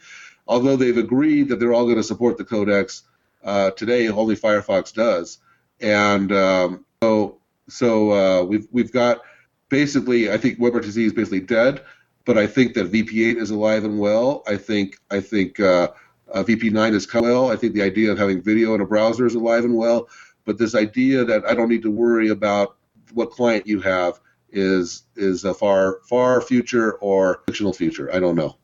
Although 0.49 0.77
they've 0.77 0.97
agreed 0.97 1.49
that 1.49 1.59
they're 1.59 1.73
all 1.73 1.85
going 1.85 1.97
to 1.97 2.03
support 2.03 2.39
the 2.39 2.43
codecs, 2.43 3.03
uh, 3.43 3.69
today 3.71 4.07
only 4.09 4.35
Firefox 4.35 4.91
does, 4.91 5.37
and 5.79 6.31
um, 6.31 6.85
so 7.03 7.37
so 7.69 8.11
uh, 8.11 8.43
we've 8.43 8.67
we've 8.71 8.91
got 8.91 9.21
basically 9.69 10.31
I 10.31 10.37
think 10.37 10.57
WebRTC 10.57 10.97
is 10.97 11.13
basically 11.13 11.41
dead, 11.41 11.83
but 12.25 12.39
I 12.39 12.47
think 12.47 12.73
that 12.73 12.91
VP8 12.91 13.37
is 13.37 13.51
alive 13.51 13.83
and 13.85 13.99
well. 13.99 14.43
I 14.47 14.57
think 14.57 14.97
I 15.11 15.21
think 15.21 15.59
uh, 15.59 15.89
uh, 16.33 16.43
VP9 16.43 16.93
is 16.93 17.05
come 17.05 17.25
well. 17.25 17.51
I 17.51 17.55
think 17.55 17.75
the 17.75 17.83
idea 17.83 18.11
of 18.11 18.17
having 18.17 18.41
video 18.41 18.73
in 18.73 18.81
a 18.81 18.87
browser 18.87 19.27
is 19.27 19.35
alive 19.35 19.65
and 19.65 19.77
well. 19.77 20.09
But 20.45 20.57
this 20.57 20.73
idea 20.73 21.25
that 21.25 21.45
I 21.45 21.53
don't 21.53 21.69
need 21.69 21.83
to 21.83 21.91
worry 21.91 22.29
about 22.29 22.75
what 23.13 23.29
client 23.29 23.67
you 23.67 23.81
have 23.81 24.19
is 24.51 25.03
is 25.15 25.45
a 25.45 25.53
far 25.53 25.99
far 26.09 26.41
future 26.41 26.93
or 26.93 27.43
fictional 27.45 27.71
future. 27.71 28.11
I 28.11 28.19
don't 28.19 28.35
know. 28.35 28.57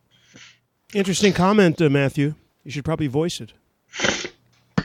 Interesting 0.95 1.33
comment, 1.33 1.81
uh, 1.81 1.89
Matthew. 1.89 2.35
You 2.63 2.71
should 2.71 2.85
probably 2.85 3.07
voice 3.07 3.41
it. 3.41 3.51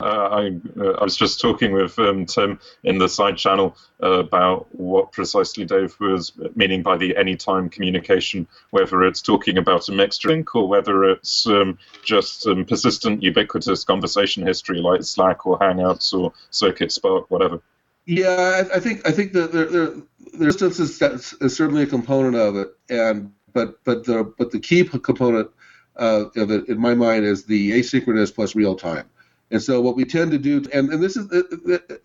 Uh, 0.01 0.03
I, 0.03 0.59
uh, 0.77 0.91
I 0.99 1.03
was 1.05 1.15
just 1.15 1.39
talking 1.39 1.71
with 1.71 1.97
um, 1.99 2.25
Tim 2.25 2.59
in 2.83 2.97
the 2.97 3.07
side 3.07 3.37
channel 3.37 3.77
uh, 4.03 4.19
about 4.19 4.67
what 4.75 5.13
precisely 5.13 5.63
Dave 5.63 5.95
was 6.01 6.33
meaning 6.53 6.83
by 6.83 6.97
the 6.97 7.15
anytime 7.15 7.69
communication, 7.69 8.45
whether 8.71 9.03
it's 9.03 9.21
talking 9.21 9.57
about 9.57 9.87
a 9.87 9.93
mixed 9.93 10.25
link 10.25 10.53
or 10.53 10.67
whether 10.67 11.05
it's 11.05 11.47
um, 11.47 11.77
just 12.03 12.45
um, 12.45 12.65
persistent, 12.65 13.23
ubiquitous 13.23 13.85
conversation 13.85 14.45
history 14.45 14.81
like 14.81 15.03
Slack 15.03 15.45
or 15.45 15.57
Hangouts 15.59 16.13
or 16.13 16.33
Circuit 16.49 16.91
Spark, 16.91 17.31
whatever. 17.31 17.61
Yeah, 18.05 18.65
I, 18.69 18.75
I 18.75 18.79
think 18.81 19.07
I 19.07 19.11
think 19.13 19.31
that 19.31 19.53
there, 19.53 19.67
there, 19.67 19.93
there's 20.33 20.61
is, 20.61 21.01
is 21.01 21.55
certainly 21.55 21.83
a 21.83 21.87
component 21.87 22.35
of 22.35 22.57
it, 22.57 22.75
and 22.89 23.31
but 23.53 23.81
but 23.85 24.03
the 24.03 24.25
but 24.37 24.51
the 24.51 24.59
key 24.59 24.83
component 24.83 25.49
uh, 25.97 26.25
of 26.35 26.51
it 26.51 26.67
in 26.67 26.79
my 26.79 26.95
mind 26.95 27.25
is 27.25 27.45
the 27.45 27.71
asynchronous 27.71 28.33
plus 28.33 28.55
real 28.55 28.75
time. 28.75 29.09
And 29.51 29.61
so 29.61 29.81
what 29.81 29.97
we 29.97 30.05
tend 30.05 30.31
to 30.31 30.37
do, 30.37 30.63
and, 30.73 30.89
and 30.89 31.03
this 31.03 31.17
is 31.17 31.29
it, 31.31 31.45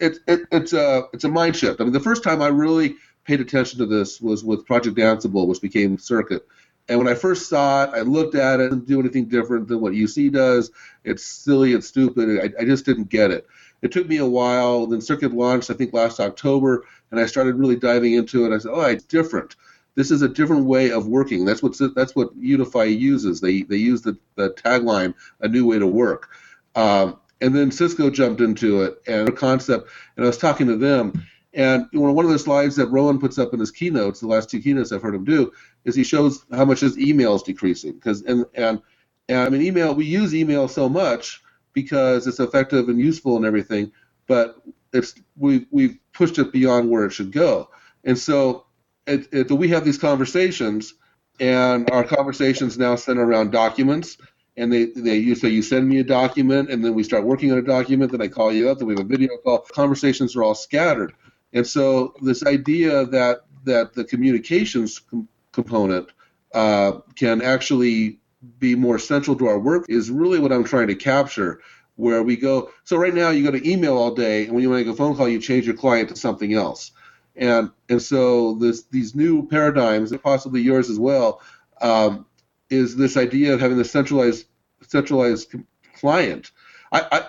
it, 0.01 0.19
it, 0.27 0.41
it's 0.51 0.73
a 0.73 1.05
it's 1.13 1.25
a 1.25 1.29
mind 1.29 1.57
shift. 1.57 1.81
I 1.81 1.85
mean, 1.85 1.93
the 1.93 2.01
first 2.01 2.25
time 2.25 2.43
I 2.43 2.49
really 2.49 2.97
paid 3.25 3.41
attention 3.41 3.79
to 3.79 3.87
this 3.87 4.21
was 4.21 4.45
with 4.45 4.67
Project 4.67 4.97
Ansible, 4.97 5.47
which 5.47 5.61
became 5.61 5.99
Circuit. 5.99 6.47
And 6.89 6.99
when 6.99 7.09
I 7.09 7.15
first 7.15 7.49
saw 7.49 7.85
it, 7.85 7.91
I 7.95 8.01
looked 8.03 8.35
at 8.35 8.61
it 8.61 8.73
and 8.73 8.87
do 8.87 9.01
anything 9.01 9.27
different 9.27 9.69
than 9.69 9.81
what 9.81 9.93
UC 9.93 10.33
does. 10.33 10.71
It's 11.05 11.25
silly, 11.25 11.73
it's 11.73 11.89
stupid. 11.89 12.53
I, 12.59 12.63
I 12.63 12.65
just 12.65 12.85
didn't 12.85 13.09
get 13.09 13.31
it. 13.31 13.47
It 13.83 13.93
took 13.93 14.09
me 14.09 14.19
a 14.19 14.27
while. 14.27 14.87
Then 14.87 15.01
Circuit 15.01 15.33
launched, 15.33 15.71
I 15.71 15.75
think, 15.75 15.93
last 15.93 16.21
October, 16.21 16.85
and 17.11 17.21
I 17.21 17.27
started 17.27 17.57
really 17.57 17.77
diving 17.77 18.15
into 18.15 18.47
it. 18.47 18.55
I 18.55 18.59
said, 18.59 18.73
"Oh, 18.73 18.81
it's 18.83 19.05
different. 19.05 19.57
This 19.97 20.11
is 20.11 20.23
a 20.23 20.29
different 20.29 20.67
way 20.67 20.93
of 20.93 21.09
working. 21.09 21.45
That's 21.45 21.63
what 21.63 21.77
that's 21.95 22.15
what 22.15 22.31
Unify 22.39 22.85
uses. 22.85 23.41
They 23.41 23.63
they 23.63 23.77
use 23.77 24.03
the, 24.03 24.17
the 24.37 24.51
tagline, 24.51 25.15
a 25.41 25.49
new 25.49 25.67
way 25.67 25.79
to 25.79 25.87
work." 25.87 26.29
Um, 26.77 27.19
and 27.41 27.55
then 27.55 27.71
Cisco 27.71 28.11
jumped 28.11 28.41
into 28.41 28.83
it 28.83 29.03
and 29.07 29.29
a 29.29 29.33
concept, 29.33 29.91
and 30.17 30.25
I 30.25 30.29
was 30.29 30.39
talking 30.39 30.69
to 30.69 30.77
them. 30.77 31.27
And 31.55 31.87
one 31.93 32.25
of 32.27 32.31
the 32.31 32.39
slides 32.39 32.77
that 32.77 32.89
Rowan 32.89 33.19
puts 33.19 33.39
up 33.39 33.55
in 33.55 33.61
his 33.61 33.71
keynotes, 33.71 34.21
the 34.21 34.27
last 34.27 34.51
two 34.51 34.61
keynotes 34.61 34.93
I've 34.93 35.01
heard 35.01 35.15
him 35.15 35.25
do, 35.25 35.53
is 35.87 35.95
he 35.95 36.05
shows 36.05 36.45
how 36.53 36.67
much 36.67 36.81
his 36.81 36.99
email 36.99 37.35
is 37.35 37.43
decreasing. 37.43 37.93
Because 37.93 38.21
and, 38.23 38.45
and 38.55 38.83
and 39.29 39.39
I 39.39 39.49
mean, 39.49 39.63
email 39.63 39.95
we 39.95 40.05
use 40.05 40.35
email 40.35 40.69
so 40.69 40.89
much 40.89 41.43
because 41.73 42.27
it's 42.27 42.41
effective 42.41 42.91
and 42.91 43.01
useful 43.01 43.37
and 43.37 43.47
everything, 43.47 43.93
but 44.27 44.57
it's 44.93 45.15
we 45.37 45.67
we've 45.71 45.99
pushed 46.13 46.39
it 46.39 46.53
beyond 46.53 46.91
where 46.91 47.07
it 47.07 47.13
should 47.13 47.33
go. 47.33 47.71
And 48.05 48.19
so 48.19 48.66
it, 49.07 49.29
it, 49.33 49.51
we 49.51 49.69
have 49.69 49.85
these 49.85 49.99
conversations, 49.99 50.95
and 51.41 51.91
our 51.91 52.05
conversations 52.05 52.79
now 52.79 52.97
center 52.97 53.25
around 53.25 53.51
documents. 53.51 54.19
And 54.59 54.73
they 54.73 54.87
they 54.87 55.17
you 55.17 55.35
say 55.35 55.51
you 55.51 55.61
send 55.63 55.87
me 55.87 55.99
a 55.99 56.05
document 56.05 56.71
and 56.71 56.83
then 56.83 56.95
we 56.95 57.03
start 57.03 57.25
working 57.25 57.53
on 57.53 57.59
a 57.59 57.63
document 57.63 58.11
then 58.11 58.23
i 58.23 58.29
call 58.29 58.51
you 58.51 58.71
up 58.71 58.79
then 58.79 58.89
we 58.89 58.95
have 58.95 59.05
a 59.05 59.07
video 59.07 59.37
call. 59.45 59.59
Conversations 59.59 60.35
are 60.35 60.43
all 60.43 60.55
scattered. 60.55 61.13
And 61.53 61.67
so 61.67 62.15
this 62.23 62.43
idea 62.47 63.05
that 63.05 63.43
that 63.65 63.93
the 63.93 64.05
communications 64.05 64.99
com- 64.99 65.29
component 65.53 66.09
uh, 66.55 67.01
can 67.17 67.43
actually 67.43 68.19
be 68.59 68.75
more 68.75 68.99
central 68.99 69.37
to 69.37 69.47
our 69.47 69.59
work 69.59 69.87
is 69.89 70.11
really 70.11 70.39
what 70.39 70.53
i'm 70.53 70.65
trying 70.65 70.87
to 70.87 70.95
capture 70.95 71.61
where 71.97 72.23
we 72.23 72.37
go 72.37 72.71
so 72.85 72.97
right 72.97 73.15
now 73.15 73.31
you 73.31 73.43
go 73.43 73.51
to 73.51 73.69
email 73.69 73.97
all 73.97 74.15
day 74.15 74.45
and 74.45 74.53
when 74.53 74.63
you 74.63 74.71
make 74.71 74.87
a 74.87 74.95
phone 74.95 75.17
call 75.17 75.29
you 75.29 75.41
change 75.41 75.67
your 75.67 75.75
client 75.75 76.09
to 76.09 76.17
something 76.17 76.55
else 76.55 76.93
and 77.37 77.71
and 77.89 78.01
so 78.01 78.55
this 78.55 78.85
these 78.85 79.15
new 79.15 79.47
paradigms 79.47 80.13
and 80.13 80.23
possibly 80.23 80.61
yours 80.61 80.91
as 80.91 80.99
well 80.99 81.41
um, 81.81 82.27
is 82.71 82.97
this 82.97 83.17
idea 83.17 83.55
of 83.55 83.61
having 83.61 83.77
the 83.77 83.85
centralized 83.85 84.47
centralized 84.83 85.55
client. 85.99 86.51
I, 86.93 87.07
I, 87.13 87.27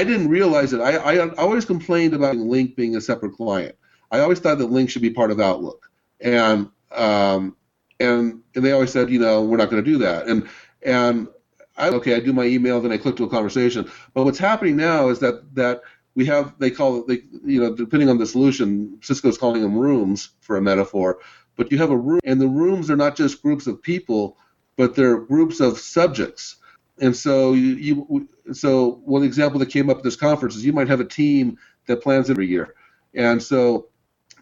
I 0.00 0.04
didn't 0.04 0.28
realize 0.28 0.72
it. 0.72 0.80
I, 0.80 0.96
I 0.96 1.28
always 1.34 1.64
complained 1.64 2.14
about 2.14 2.36
Lync 2.36 2.76
being 2.76 2.96
a 2.96 3.00
separate 3.00 3.34
client. 3.34 3.74
I 4.10 4.20
always 4.20 4.38
thought 4.38 4.58
that 4.58 4.70
Lync 4.70 4.88
should 4.88 5.02
be 5.02 5.10
part 5.10 5.30
of 5.30 5.40
Outlook, 5.40 5.90
and 6.20 6.68
um, 6.92 7.56
and 7.98 8.40
and 8.54 8.64
they 8.64 8.72
always 8.72 8.92
said, 8.92 9.10
you 9.10 9.18
know, 9.18 9.42
we're 9.42 9.56
not 9.56 9.70
going 9.70 9.84
to 9.84 9.90
do 9.90 9.98
that. 9.98 10.26
And 10.26 10.48
and 10.82 11.28
I 11.76 11.88
okay, 11.90 12.14
I 12.14 12.20
do 12.20 12.32
my 12.32 12.44
email, 12.44 12.80
then 12.80 12.92
I 12.92 12.98
click 12.98 13.16
to 13.16 13.24
a 13.24 13.30
conversation. 13.30 13.90
But 14.14 14.24
what's 14.24 14.38
happening 14.38 14.76
now 14.76 15.08
is 15.08 15.18
that 15.20 15.54
that 15.54 15.82
we 16.14 16.26
have 16.26 16.54
they 16.58 16.70
call 16.70 16.98
it 16.98 17.08
they 17.08 17.22
you 17.44 17.60
know 17.60 17.74
depending 17.74 18.08
on 18.08 18.18
the 18.18 18.26
solution, 18.26 18.98
Cisco's 19.02 19.38
calling 19.38 19.62
them 19.62 19.76
rooms 19.78 20.30
for 20.40 20.56
a 20.56 20.62
metaphor. 20.62 21.18
But 21.56 21.70
you 21.70 21.78
have 21.78 21.90
a 21.90 21.96
room, 21.96 22.20
and 22.24 22.40
the 22.40 22.48
rooms 22.48 22.90
are 22.90 22.96
not 22.96 23.16
just 23.16 23.42
groups 23.42 23.66
of 23.66 23.82
people 23.82 24.36
but 24.80 24.94
they're 24.94 25.18
groups 25.18 25.60
of 25.60 25.78
subjects. 25.78 26.56
And 27.02 27.14
so 27.14 27.52
you, 27.52 27.74
you 27.74 28.28
so 28.54 29.02
one 29.04 29.22
example 29.22 29.60
that 29.60 29.66
came 29.66 29.90
up 29.90 29.98
at 29.98 30.02
this 30.02 30.16
conference 30.16 30.56
is 30.56 30.64
you 30.64 30.72
might 30.72 30.88
have 30.88 31.00
a 31.00 31.04
team 31.04 31.58
that 31.86 32.02
plans 32.02 32.30
every 32.30 32.46
year, 32.46 32.74
and 33.14 33.42
so 33.42 33.88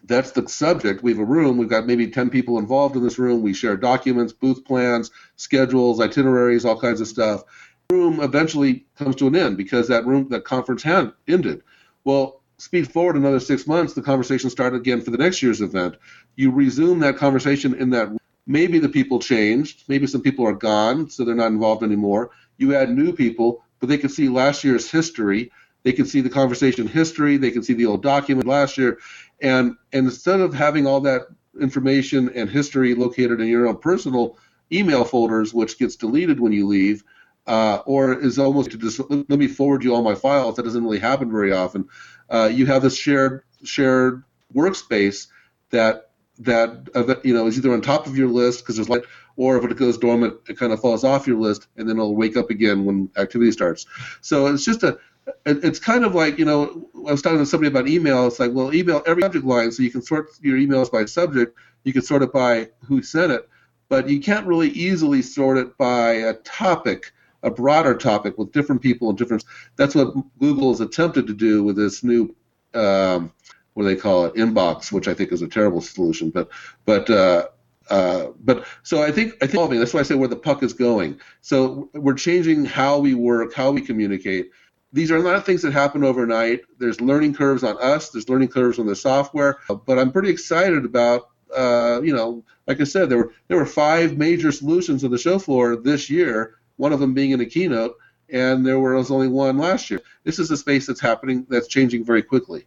that's 0.05 0.31
the 0.31 0.47
subject. 0.47 1.03
We 1.03 1.11
have 1.11 1.19
a 1.19 1.25
room. 1.25 1.57
We've 1.57 1.69
got 1.69 1.85
maybe 1.85 2.07
10 2.07 2.29
people 2.29 2.57
involved 2.57 2.95
in 2.95 3.03
this 3.03 3.19
room. 3.19 3.41
We 3.41 3.53
share 3.53 3.75
documents, 3.75 4.31
booth 4.31 4.63
plans, 4.63 5.11
schedules, 5.35 5.99
itineraries, 5.99 6.63
all 6.63 6.79
kinds 6.79 7.01
of 7.01 7.07
stuff. 7.07 7.43
Room 7.91 8.19
eventually 8.19 8.85
comes 8.97 9.15
to 9.17 9.27
an 9.27 9.35
end 9.35 9.57
because 9.57 9.87
that 9.87 10.05
room, 10.05 10.29
that 10.29 10.43
conference 10.43 10.83
had 10.83 11.11
ended. 11.27 11.63
Well, 12.03 12.41
speed 12.57 12.91
forward 12.91 13.15
another 13.15 13.39
six 13.39 13.65
months, 13.65 13.93
the 13.93 14.01
conversation 14.01 14.49
started 14.49 14.77
again 14.77 15.01
for 15.01 15.11
the 15.11 15.17
next 15.17 15.41
year's 15.41 15.61
event. 15.61 15.95
You 16.35 16.51
resume 16.51 16.99
that 16.99 17.17
conversation 17.17 17.73
in 17.73 17.89
that 17.91 18.09
Maybe 18.49 18.79
the 18.79 18.89
people 18.89 19.19
changed. 19.19 19.83
Maybe 19.87 20.07
some 20.07 20.23
people 20.23 20.43
are 20.47 20.53
gone, 20.53 21.07
so 21.07 21.23
they're 21.23 21.35
not 21.35 21.51
involved 21.51 21.83
anymore. 21.83 22.31
You 22.57 22.75
add 22.75 22.89
new 22.89 23.13
people, 23.13 23.63
but 23.79 23.89
they 23.89 23.97
can 23.99 24.09
see 24.09 24.27
last 24.27 24.63
year's 24.63 24.89
history. 24.89 25.51
They 25.83 25.91
can 25.91 26.07
see 26.07 26.21
the 26.21 26.31
conversation 26.31 26.87
history. 26.87 27.37
They 27.37 27.51
can 27.51 27.61
see 27.61 27.73
the 27.73 27.85
old 27.85 28.01
document 28.01 28.47
last 28.47 28.75
year. 28.75 28.97
And, 29.39 29.75
and 29.93 30.07
instead 30.07 30.39
of 30.39 30.55
having 30.55 30.87
all 30.87 30.99
that 31.01 31.27
information 31.61 32.31
and 32.33 32.49
history 32.49 32.95
located 32.95 33.39
in 33.39 33.45
your 33.45 33.67
own 33.67 33.77
personal 33.77 34.35
email 34.71 35.05
folders, 35.05 35.53
which 35.53 35.77
gets 35.77 35.95
deleted 35.95 36.39
when 36.39 36.51
you 36.51 36.65
leave, 36.65 37.03
uh, 37.49 37.81
or 37.85 38.13
is 38.13 38.37
almost 38.37 38.71
to 38.71 38.77
just 38.77 39.01
let 39.09 39.27
me 39.29 39.47
forward 39.47 39.83
you 39.83 39.93
all 39.93 40.03
my 40.03 40.15
files. 40.15 40.55
That 40.55 40.63
doesn't 40.63 40.83
really 40.83 40.99
happen 40.99 41.31
very 41.31 41.51
often. 41.51 41.89
Uh, 42.29 42.49
you 42.51 42.67
have 42.67 42.83
this 42.83 42.95
shared 42.95 43.43
shared 43.63 44.23
workspace 44.53 45.27
that 45.71 46.11
that 46.37 47.21
you 47.23 47.33
know 47.33 47.47
is 47.47 47.57
either 47.57 47.73
on 47.73 47.81
top 47.81 48.05
of 48.05 48.15
your 48.15 48.29
list 48.29 48.59
because 48.59 48.75
there's 48.75 48.87
light, 48.87 49.03
or 49.35 49.57
if 49.57 49.69
it 49.69 49.75
goes 49.77 49.97
dormant, 49.97 50.35
it 50.47 50.57
kind 50.57 50.71
of 50.71 50.79
falls 50.79 51.03
off 51.03 51.25
your 51.27 51.39
list, 51.39 51.67
and 51.75 51.89
then 51.89 51.97
it'll 51.97 52.15
wake 52.15 52.37
up 52.37 52.51
again 52.51 52.85
when 52.85 53.09
activity 53.17 53.51
starts. 53.51 53.87
So 54.21 54.45
it's 54.45 54.63
just 54.63 54.83
a 54.83 54.99
it, 55.45 55.63
it's 55.63 55.79
kind 55.79 56.05
of 56.05 56.13
like 56.13 56.37
you 56.37 56.45
know 56.45 56.87
I 56.95 57.11
was 57.11 57.23
talking 57.23 57.39
to 57.39 57.47
somebody 57.47 57.69
about 57.69 57.87
email. 57.87 58.27
It's 58.27 58.39
like 58.39 58.51
well, 58.53 58.73
email 58.73 59.01
every 59.07 59.23
subject 59.23 59.45
line, 59.45 59.71
so 59.71 59.81
you 59.81 59.91
can 59.91 60.03
sort 60.03 60.27
your 60.41 60.57
emails 60.57 60.91
by 60.91 61.05
subject. 61.05 61.57
You 61.83 61.93
can 61.93 62.03
sort 62.03 62.21
it 62.21 62.31
by 62.31 62.69
who 62.85 63.01
sent 63.01 63.31
it, 63.31 63.49
but 63.89 64.07
you 64.07 64.19
can't 64.19 64.45
really 64.45 64.69
easily 64.69 65.23
sort 65.23 65.57
it 65.57 65.77
by 65.79 66.11
a 66.11 66.33
topic, 66.35 67.11
a 67.43 67.51
broader 67.51 67.95
topic 67.95 68.37
with 68.37 68.51
different 68.51 68.81
people 68.81 69.09
and 69.09 69.17
different. 69.17 69.45
That's 69.75 69.95
what 69.95 70.13
Google 70.39 70.69
has 70.69 70.81
attempted 70.81 71.27
to 71.27 71.33
do 71.33 71.63
with 71.63 71.75
this 71.75 72.03
new. 72.03 72.35
Um, 72.73 73.31
what 73.73 73.83
do 73.83 73.89
they 73.89 74.01
call 74.01 74.25
it? 74.25 74.35
Inbox, 74.35 74.91
which 74.91 75.07
I 75.07 75.13
think 75.13 75.31
is 75.31 75.41
a 75.41 75.47
terrible 75.47 75.81
solution. 75.81 76.29
But 76.29 76.49
but 76.85 77.09
uh, 77.09 77.47
uh, 77.89 78.27
but 78.43 78.65
so 78.83 79.01
I 79.01 79.11
think 79.11 79.35
I 79.41 79.47
think 79.47 79.69
that's 79.71 79.93
why 79.93 80.01
I 80.01 80.03
say 80.03 80.15
where 80.15 80.27
the 80.27 80.35
puck 80.35 80.63
is 80.63 80.73
going. 80.73 81.19
So 81.41 81.89
we're 81.93 82.13
changing 82.13 82.65
how 82.65 82.99
we 82.99 83.15
work, 83.15 83.53
how 83.53 83.71
we 83.71 83.81
communicate. 83.81 84.51
These 84.91 85.11
are 85.11 85.21
not 85.21 85.45
things 85.45 85.61
that 85.61 85.73
happen 85.73 86.03
overnight. 86.03 86.61
There's 86.79 86.99
learning 86.99 87.35
curves 87.35 87.63
on 87.63 87.77
us. 87.81 88.09
There's 88.09 88.29
learning 88.29 88.49
curves 88.49 88.79
on 88.79 88.87
the 88.87 88.95
software. 88.95 89.59
But 89.85 89.99
I'm 89.99 90.11
pretty 90.11 90.29
excited 90.29 90.85
about. 90.85 91.29
Uh, 91.55 91.99
you 92.03 92.13
know, 92.13 92.43
like 92.67 92.79
I 92.79 92.83
said, 92.83 93.09
there 93.09 93.17
were 93.17 93.33
there 93.47 93.57
were 93.57 93.65
five 93.65 94.17
major 94.17 94.51
solutions 94.51 95.03
on 95.03 95.09
the 95.09 95.17
show 95.17 95.39
floor 95.39 95.75
this 95.75 96.09
year. 96.09 96.58
One 96.79 96.93
of 96.93 97.01
them 97.01 97.13
being 97.13 97.31
in 97.31 97.41
a 97.41 97.45
keynote, 97.45 97.97
and 98.29 98.65
there 98.65 98.79
was 98.79 99.11
only 99.11 99.27
one 99.27 99.57
last 99.57 99.89
year. 99.89 99.99
This 100.23 100.39
is 100.39 100.49
a 100.49 100.55
space 100.55 100.87
that's 100.87 101.01
happening 101.01 101.45
that's 101.49 101.67
changing 101.67 102.05
very 102.05 102.23
quickly. 102.23 102.65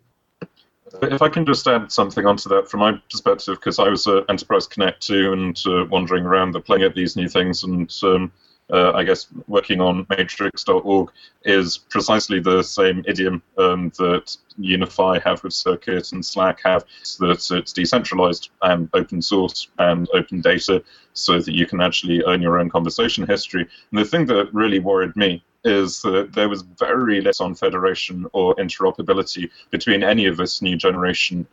If 1.00 1.22
I 1.22 1.30
can 1.30 1.46
just 1.46 1.66
add 1.66 1.90
something 1.90 2.26
onto 2.26 2.50
that 2.50 2.68
from 2.68 2.80
my 2.80 3.00
perspective, 3.10 3.56
because 3.58 3.78
I 3.78 3.88
was 3.88 4.06
at 4.06 4.28
Enterprise 4.28 4.66
Connect 4.66 5.00
too 5.00 5.32
and 5.32 5.58
uh, 5.66 5.86
wandering 5.86 6.26
around, 6.26 6.52
the 6.52 6.60
playing 6.60 6.82
at 6.82 6.94
these 6.94 7.16
new 7.16 7.26
things, 7.26 7.64
and 7.64 7.90
um, 8.02 8.30
uh, 8.73 8.93
I 8.93 9.05
guess 9.05 9.29
working 9.49 9.81
on 9.81 10.07
matrix.org 10.09 11.11
is 11.45 11.79
precisely 11.79 12.41
the 12.41 12.62
same 12.62 13.05
idiom 13.07 13.43
um, 13.59 13.93
that 13.99 14.37
Unify 14.59 15.18
have 15.20 15.45
with 15.45 15.53
Circuit 15.53 16.12
and 16.12 16.25
Slack 16.25 16.61
have, 16.64 16.85
that 17.20 17.51
it's 17.51 17.73
decentralized 17.73 18.51
and 18.62 18.89
open 18.95 19.20
source 19.20 19.68
and 19.79 20.09
open 20.14 20.41
data 20.41 20.83
so 21.12 21.39
that 21.39 21.55
you 21.55 21.66
can 21.66 21.81
actually 21.81 22.25
own 22.25 22.41
your 22.41 22.59
own 22.59 22.70
conversation 22.70 23.27
history. 23.27 23.68
And 23.91 24.01
the 24.01 24.05
thing 24.05 24.27
that 24.27 24.53
really 24.55 24.79
worried 24.79 25.14
me 25.16 25.45
is 25.64 26.01
that 26.03 26.33
there 26.33 26.49
was 26.49 26.62
very 26.62 27.20
less 27.20 27.41
on 27.41 27.55
federation 27.55 28.27
or 28.33 28.57
interoperability 28.57 29.51
between 29.70 30.03
any 30.03 30.27
of 30.27 30.37
this 30.37 30.62
new 30.62 30.77
generation. 30.77 31.47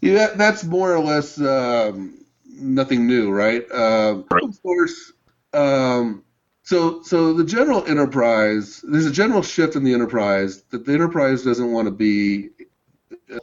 Yeah, 0.00 0.30
that's 0.34 0.64
more 0.64 0.94
or 0.94 1.00
less 1.00 1.40
um, 1.40 2.24
nothing 2.46 3.06
new, 3.06 3.30
right? 3.30 3.64
Uh, 3.70 4.22
right. 4.30 4.42
Of 4.42 4.60
course. 4.62 5.12
Um, 5.54 6.24
so, 6.62 7.02
so 7.02 7.32
the 7.34 7.44
general 7.44 7.84
enterprise, 7.86 8.82
there's 8.86 9.06
a 9.06 9.12
general 9.12 9.42
shift 9.42 9.76
in 9.76 9.84
the 9.84 9.92
enterprise 9.92 10.62
that 10.70 10.86
the 10.86 10.92
enterprise 10.92 11.42
doesn't 11.42 11.72
want 11.72 11.86
to 11.86 11.92
be, 11.92 12.50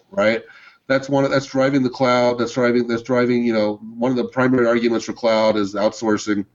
right? 0.10 0.44
That's 0.88 1.08
one. 1.08 1.30
That's 1.30 1.46
driving 1.46 1.84
the 1.84 1.90
cloud. 1.90 2.40
That's 2.40 2.54
driving. 2.54 2.88
That's 2.88 3.04
driving. 3.04 3.46
You 3.46 3.54
know, 3.54 3.76
one 3.78 4.12
of 4.12 4.18
the 4.18 4.26
primary 4.26 4.68
arguments 4.68 5.06
for 5.06 5.14
cloud 5.14 5.56
is 5.56 5.74
outsourcing 5.74 6.46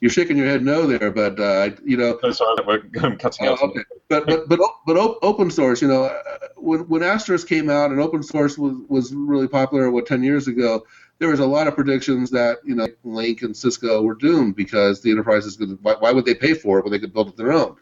you're 0.00 0.10
shaking 0.10 0.36
your 0.36 0.46
head 0.46 0.62
no 0.62 0.86
there, 0.86 1.10
but 1.10 1.40
uh, 1.40 1.70
you 1.84 1.96
know. 1.96 2.18
No, 2.22 2.30
sorry, 2.30 2.56
we're 2.66 2.80
cutting 3.16 3.46
out. 3.46 3.60
Uh, 3.62 3.66
okay. 3.66 3.80
But 4.08 4.26
but 4.26 4.48
but 4.48 4.60
but 4.86 4.96
open 4.96 5.50
source, 5.50 5.80
you 5.80 5.88
know, 5.88 6.04
uh, 6.04 6.22
when 6.56 6.80
when 6.88 7.02
Asterisk 7.02 7.48
came 7.48 7.70
out 7.70 7.90
and 7.90 8.00
open 8.00 8.22
source 8.22 8.58
was 8.58 8.76
was 8.88 9.14
really 9.14 9.48
popular, 9.48 9.90
what 9.90 10.06
ten 10.06 10.22
years 10.22 10.48
ago, 10.48 10.84
there 11.18 11.28
was 11.28 11.40
a 11.40 11.46
lot 11.46 11.66
of 11.66 11.74
predictions 11.74 12.30
that 12.30 12.58
you 12.64 12.74
know 12.74 12.86
Lync 13.04 13.42
and 13.42 13.56
Cisco 13.56 14.02
were 14.02 14.14
doomed 14.14 14.56
because 14.56 15.02
the 15.02 15.10
enterprise 15.10 15.46
is 15.46 15.56
going 15.56 15.70
to. 15.70 15.82
Why, 15.82 15.94
why 15.98 16.12
would 16.12 16.24
they 16.24 16.34
pay 16.34 16.54
for 16.54 16.78
it 16.78 16.84
when 16.84 16.92
they 16.92 16.98
could 16.98 17.12
build 17.12 17.28
it 17.28 17.36
their 17.36 17.52
own? 17.52 17.76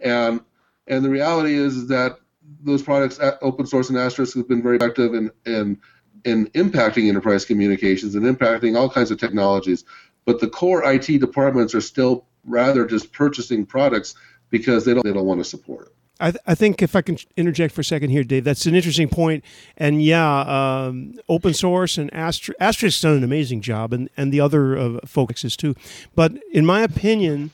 And 0.00 0.40
and 0.86 1.04
the 1.04 1.10
reality 1.10 1.54
is 1.54 1.88
that 1.88 2.18
those 2.62 2.82
products, 2.82 3.20
uh, 3.20 3.36
open 3.42 3.66
source 3.66 3.90
and 3.90 3.98
Asterisk, 3.98 4.36
have 4.36 4.48
been 4.48 4.62
very 4.62 4.76
effective 4.76 5.14
in 5.14 5.30
in 5.44 5.80
in 6.24 6.46
impacting 6.48 7.08
enterprise 7.08 7.44
communications 7.44 8.14
and 8.14 8.24
impacting 8.24 8.76
all 8.76 8.90
kinds 8.90 9.10
of 9.10 9.18
technologies 9.20 9.84
but 10.28 10.40
the 10.40 10.48
core 10.50 10.84
IT 10.84 11.06
departments 11.20 11.74
are 11.74 11.80
still 11.80 12.26
rather 12.44 12.84
just 12.84 13.14
purchasing 13.14 13.64
products 13.64 14.14
because 14.50 14.84
they 14.84 14.92
don't 14.92 15.02
they 15.02 15.12
don't 15.14 15.24
want 15.24 15.40
to 15.40 15.44
support 15.44 15.86
it. 15.86 15.94
I, 16.20 16.30
th- 16.32 16.42
I 16.46 16.54
think 16.54 16.82
if 16.82 16.96
I 16.96 17.02
can 17.02 17.16
interject 17.36 17.74
for 17.74 17.82
a 17.82 17.84
second 17.84 18.10
here, 18.10 18.24
Dave, 18.24 18.44
that's 18.44 18.66
an 18.66 18.74
interesting 18.74 19.08
point. 19.08 19.44
And 19.76 20.02
yeah, 20.02 20.40
um, 20.40 21.14
open 21.28 21.54
source 21.54 21.96
and 21.96 22.12
Astra- 22.12 22.56
Asterisk's 22.60 23.00
done 23.00 23.16
an 23.16 23.24
amazing 23.24 23.60
job, 23.60 23.92
and, 23.92 24.08
and 24.16 24.32
the 24.32 24.40
other 24.40 24.76
uh, 24.76 24.98
folks 25.06 25.42
too. 25.56 25.74
But 26.14 26.32
in 26.52 26.66
my 26.66 26.82
opinion, 26.82 27.50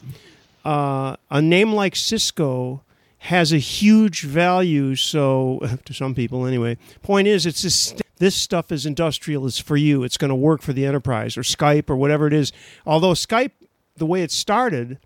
uh, 0.64 1.16
a 1.30 1.42
name 1.42 1.72
like 1.72 1.94
Cisco 1.94 2.82
has 3.18 3.52
a 3.52 3.58
huge 3.58 4.22
value. 4.22 4.94
So 4.94 5.60
to 5.84 5.92
some 5.92 6.14
people, 6.14 6.46
anyway. 6.46 6.78
Point 7.02 7.28
is, 7.28 7.46
it's 7.46 7.62
this 7.62 7.94
this 8.18 8.34
stuff 8.34 8.72
is 8.72 8.86
industrial. 8.86 9.46
It's 9.46 9.58
for 9.58 9.76
you. 9.76 10.04
It's 10.04 10.16
going 10.16 10.30
to 10.30 10.34
work 10.34 10.62
for 10.62 10.72
the 10.72 10.86
enterprise 10.86 11.36
or 11.36 11.42
Skype 11.42 11.90
or 11.90 11.96
whatever 11.96 12.26
it 12.26 12.32
is. 12.32 12.52
Although 12.86 13.12
Skype, 13.12 13.50
the 13.96 14.06
way 14.06 14.22
it 14.22 14.30
started, 14.30 14.98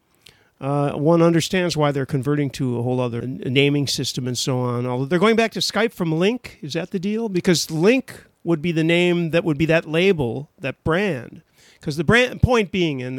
uh, 0.61 0.93
one 0.93 1.23
understands 1.23 1.77
why 1.77 1.93
they're 1.93 2.07
converting 2.07 2.51
to 2.51 2.79
a 2.79 2.83
whole 2.83 3.01
other 3.01 3.23
naming 3.23 3.87
system 3.87 4.27
and 4.27 4.37
so 4.37 4.59
on. 4.59 4.87
Although 4.87 5.05
they're 5.05 5.19
going 5.19 5.37
back 5.37 5.53
to 5.53 5.61
Skype 5.61 5.93
from 5.93 6.11
Lync, 6.11 6.63
is 6.63 6.73
that 6.73 6.91
the 6.91 6.99
deal? 6.99 7.29
Because 7.29 7.69
Lync 7.69 8.11
would 8.45 8.61
be 8.61 8.73
the 8.73 8.85
name 8.85 9.31
that 9.31 9.45
would 9.45 9.59
be 9.59 9.67
that 9.67 9.89
label, 9.89 10.51
that 10.59 10.83
brand. 10.85 11.43
Because 11.79 11.97
the 11.97 12.05
brand 12.05 12.43
point 12.43 12.73
being, 12.73 13.03
and 13.03 13.19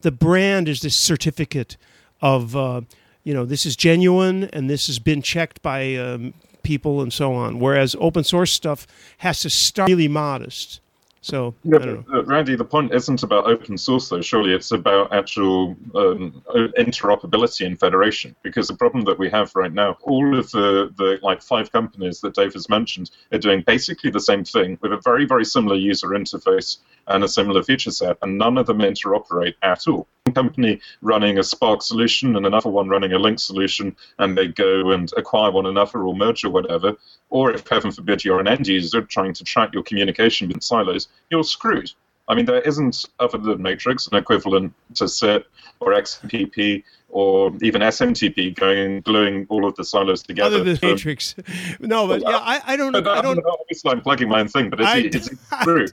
the 0.00 0.10
brand 0.10 0.68
is 0.68 0.80
this 0.80 0.96
certificate 0.96 1.76
of. 2.20 2.54
Uh, 2.56 2.82
you 3.24 3.32
know, 3.32 3.46
this 3.46 3.66
is 3.66 3.74
genuine 3.74 4.44
and 4.52 4.70
this 4.70 4.86
has 4.86 4.98
been 4.98 5.22
checked 5.22 5.62
by 5.62 5.96
um, 5.96 6.34
people 6.62 7.00
and 7.00 7.12
so 7.12 7.32
on. 7.34 7.58
Whereas 7.58 7.96
open 7.98 8.22
source 8.22 8.52
stuff 8.52 8.86
has 9.18 9.40
to 9.40 9.50
start 9.50 9.88
really 9.88 10.08
modest. 10.08 10.80
So, 11.24 11.54
yeah, 11.62 11.78
but, 11.78 12.14
uh, 12.14 12.24
Randy, 12.24 12.54
the 12.54 12.66
point 12.66 12.92
isn't 12.92 13.22
about 13.22 13.46
open 13.46 13.78
source, 13.78 14.10
though. 14.10 14.20
Surely 14.20 14.52
it's 14.52 14.72
about 14.72 15.10
actual 15.10 15.74
um, 15.94 16.42
interoperability 16.76 17.64
and 17.64 17.80
federation. 17.80 18.36
Because 18.42 18.68
the 18.68 18.76
problem 18.76 19.04
that 19.04 19.18
we 19.18 19.30
have 19.30 19.50
right 19.54 19.72
now, 19.72 19.96
all 20.02 20.38
of 20.38 20.50
the, 20.50 20.92
the 20.98 21.18
like 21.22 21.40
five 21.40 21.72
companies 21.72 22.20
that 22.20 22.34
Dave 22.34 22.52
has 22.52 22.68
mentioned 22.68 23.10
are 23.32 23.38
doing 23.38 23.62
basically 23.66 24.10
the 24.10 24.20
same 24.20 24.44
thing 24.44 24.78
with 24.82 24.92
a 24.92 25.00
very, 25.02 25.24
very 25.24 25.46
similar 25.46 25.76
user 25.76 26.08
interface 26.08 26.76
and 27.08 27.24
a 27.24 27.28
similar 27.28 27.62
feature 27.62 27.90
set, 27.90 28.18
and 28.20 28.36
none 28.36 28.58
of 28.58 28.66
them 28.66 28.80
interoperate 28.80 29.54
at 29.62 29.88
all. 29.88 30.06
One 30.24 30.34
company 30.34 30.80
running 31.02 31.38
a 31.38 31.42
Spark 31.42 31.82
solution 31.82 32.36
and 32.36 32.46
another 32.46 32.70
one 32.70 32.88
running 32.88 33.12
a 33.12 33.18
Lync 33.18 33.40
solution, 33.40 33.94
and 34.18 34.36
they 34.36 34.48
go 34.48 34.90
and 34.92 35.10
acquire 35.16 35.50
one 35.50 35.66
another 35.66 36.02
or 36.02 36.14
merge 36.14 36.44
or 36.44 36.50
whatever. 36.50 36.96
Or 37.28 37.50
if, 37.50 37.66
heaven 37.68 37.90
forbid, 37.90 38.24
you're 38.24 38.40
an 38.40 38.48
end 38.48 38.66
user 38.66 39.02
trying 39.02 39.34
to 39.34 39.44
track 39.44 39.74
your 39.74 39.82
communication 39.82 40.50
in 40.50 40.60
silos, 40.60 41.08
you're 41.30 41.44
screwed. 41.44 41.90
I 42.28 42.34
mean, 42.34 42.46
there 42.46 42.60
isn't, 42.60 43.04
other 43.20 43.38
than 43.38 43.60
Matrix, 43.60 44.06
an 44.06 44.16
equivalent 44.16 44.72
to 44.94 45.08
SIP 45.08 45.46
or 45.80 45.92
XMPP 45.92 46.82
or 47.14 47.52
even 47.62 47.80
SMTP 47.80 48.52
going 48.56 48.76
and 48.76 49.04
gluing 49.04 49.46
all 49.48 49.64
of 49.64 49.76
the 49.76 49.84
silos 49.84 50.20
together. 50.20 50.56
Other 50.56 50.64
than 50.64 50.76
so, 50.76 50.86
Matrix, 50.88 51.36
no, 51.80 52.08
but 52.08 52.20
yeah, 52.22 52.38
I, 52.38 52.60
I 52.66 52.76
don't. 52.76 52.94
I 52.96 53.22
don't. 53.22 53.38
Obviously, 53.38 53.92
I'm 53.92 54.00
plugging 54.00 54.28
my 54.28 54.40
own 54.40 54.48
thing, 54.48 54.68
but 54.68 54.80
it's, 54.80 54.88
I, 54.88 54.98
it's 54.98 55.30
true. 55.62 55.86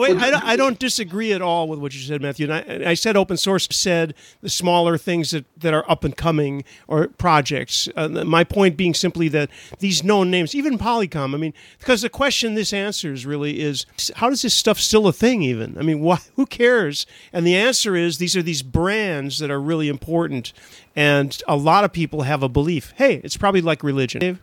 Wait, 0.00 0.16
I 0.16 0.30
don't, 0.30 0.44
I 0.44 0.54
don't 0.54 0.78
disagree 0.78 1.32
at 1.32 1.42
all 1.42 1.66
with 1.66 1.80
what 1.80 1.92
you 1.92 2.00
said, 2.00 2.22
Matthew. 2.22 2.48
And 2.48 2.84
I, 2.84 2.90
I 2.90 2.94
said 2.94 3.16
open 3.16 3.36
source 3.36 3.66
said 3.72 4.14
the 4.42 4.48
smaller 4.48 4.96
things 4.96 5.32
that, 5.32 5.44
that 5.58 5.74
are 5.74 5.84
up 5.90 6.04
and 6.04 6.16
coming 6.16 6.62
or 6.86 7.08
projects. 7.08 7.88
Uh, 7.96 8.06
my 8.08 8.44
point 8.44 8.76
being 8.76 8.94
simply 8.94 9.26
that 9.28 9.50
these 9.80 10.04
known 10.04 10.30
names, 10.30 10.54
even 10.54 10.78
Polycom. 10.78 11.34
I 11.34 11.36
mean, 11.36 11.52
because 11.80 12.02
the 12.02 12.08
question 12.08 12.54
this 12.54 12.72
answers 12.72 13.26
really 13.26 13.60
is 13.60 13.86
how 14.16 14.30
does 14.30 14.42
this 14.42 14.54
stuff 14.54 14.78
still 14.78 15.08
a 15.08 15.12
thing? 15.12 15.42
Even 15.42 15.76
I 15.76 15.82
mean, 15.82 16.00
why, 16.00 16.18
who 16.36 16.46
cares? 16.46 17.06
And 17.32 17.44
the 17.44 17.56
answer 17.56 17.96
is 17.96 18.18
these 18.18 18.36
are 18.36 18.42
these 18.42 18.62
brands 18.62 19.40
that 19.40 19.50
are 19.50 19.63
really 19.64 19.88
important. 19.88 20.52
And 20.94 21.40
a 21.48 21.56
lot 21.56 21.84
of 21.84 21.92
people 21.92 22.22
have 22.22 22.42
a 22.42 22.48
belief. 22.48 22.92
Hey, 22.96 23.20
it's 23.24 23.36
probably 23.36 23.60
like 23.60 23.82
religion. 23.82 24.40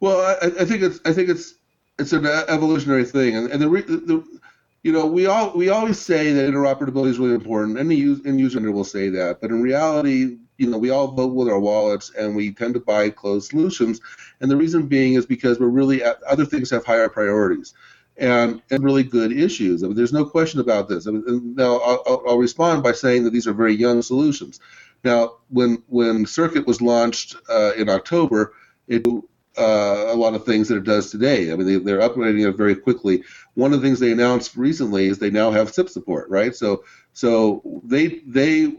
Well, 0.00 0.20
I, 0.42 0.62
I, 0.62 0.64
think 0.64 0.82
it's 0.82 1.00
I 1.04 1.12
think 1.12 1.28
it's 1.28 1.54
it's 1.98 2.12
an 2.12 2.26
evolutionary 2.26 3.04
thing, 3.04 3.36
and, 3.36 3.48
and 3.50 3.62
the, 3.62 3.68
the 3.68 4.40
you 4.82 4.92
know 4.92 5.06
we 5.06 5.26
all 5.26 5.52
we 5.56 5.68
always 5.68 6.00
say 6.00 6.32
that 6.32 6.50
interoperability 6.50 7.08
is 7.08 7.18
really 7.18 7.34
important. 7.34 7.78
Any 7.78 8.02
end 8.02 8.40
user 8.40 8.72
will 8.72 8.84
say 8.84 9.08
that, 9.10 9.40
but 9.40 9.50
in 9.50 9.62
reality, 9.62 10.36
you 10.58 10.70
know, 10.70 10.78
we 10.78 10.90
all 10.90 11.08
vote 11.08 11.34
with 11.34 11.48
our 11.48 11.58
wallets, 11.58 12.12
and 12.18 12.36
we 12.36 12.52
tend 12.52 12.74
to 12.74 12.80
buy 12.80 13.10
closed 13.10 13.50
solutions. 13.50 14.00
And 14.40 14.50
the 14.50 14.56
reason 14.56 14.86
being 14.86 15.14
is 15.14 15.26
because 15.26 15.58
we're 15.58 15.68
really 15.68 16.02
other 16.04 16.44
things 16.44 16.70
have 16.70 16.84
higher 16.84 17.08
priorities 17.08 17.74
and, 18.16 18.62
and 18.70 18.84
really 18.84 19.02
good 19.02 19.32
issues. 19.32 19.82
I 19.82 19.86
mean, 19.86 19.96
there's 19.96 20.12
no 20.12 20.24
question 20.24 20.60
about 20.60 20.88
this. 20.88 21.06
I 21.06 21.10
mean, 21.10 21.54
now, 21.56 21.78
I'll, 21.78 22.22
I'll, 22.28 22.38
respond 22.38 22.82
by 22.82 22.92
saying 22.92 23.24
that 23.24 23.32
these 23.32 23.46
are 23.46 23.52
very 23.52 23.74
young 23.74 24.02
solutions. 24.02 24.60
Now, 25.04 25.36
when 25.48 25.82
when 25.88 26.26
Circuit 26.26 26.66
was 26.66 26.80
launched 26.80 27.36
uh, 27.48 27.72
in 27.76 27.88
October, 27.88 28.54
it 28.86 29.06
uh, 29.58 30.06
a 30.08 30.14
lot 30.14 30.34
of 30.34 30.44
things 30.44 30.68
that 30.68 30.76
it 30.76 30.84
does 30.84 31.10
today. 31.10 31.52
I 31.52 31.56
mean, 31.56 31.84
they, 31.84 31.92
are 31.92 31.98
upgrading 31.98 32.48
it 32.48 32.56
very 32.56 32.74
quickly. 32.74 33.22
One 33.54 33.72
of 33.72 33.80
the 33.80 33.86
things 33.86 34.00
they 34.00 34.12
announced 34.12 34.56
recently 34.56 35.06
is 35.06 35.18
they 35.18 35.30
now 35.30 35.50
have 35.50 35.72
SIP 35.72 35.88
support, 35.88 36.30
right? 36.30 36.54
So, 36.54 36.84
so 37.12 37.62
they 37.84 38.20
they 38.26 38.72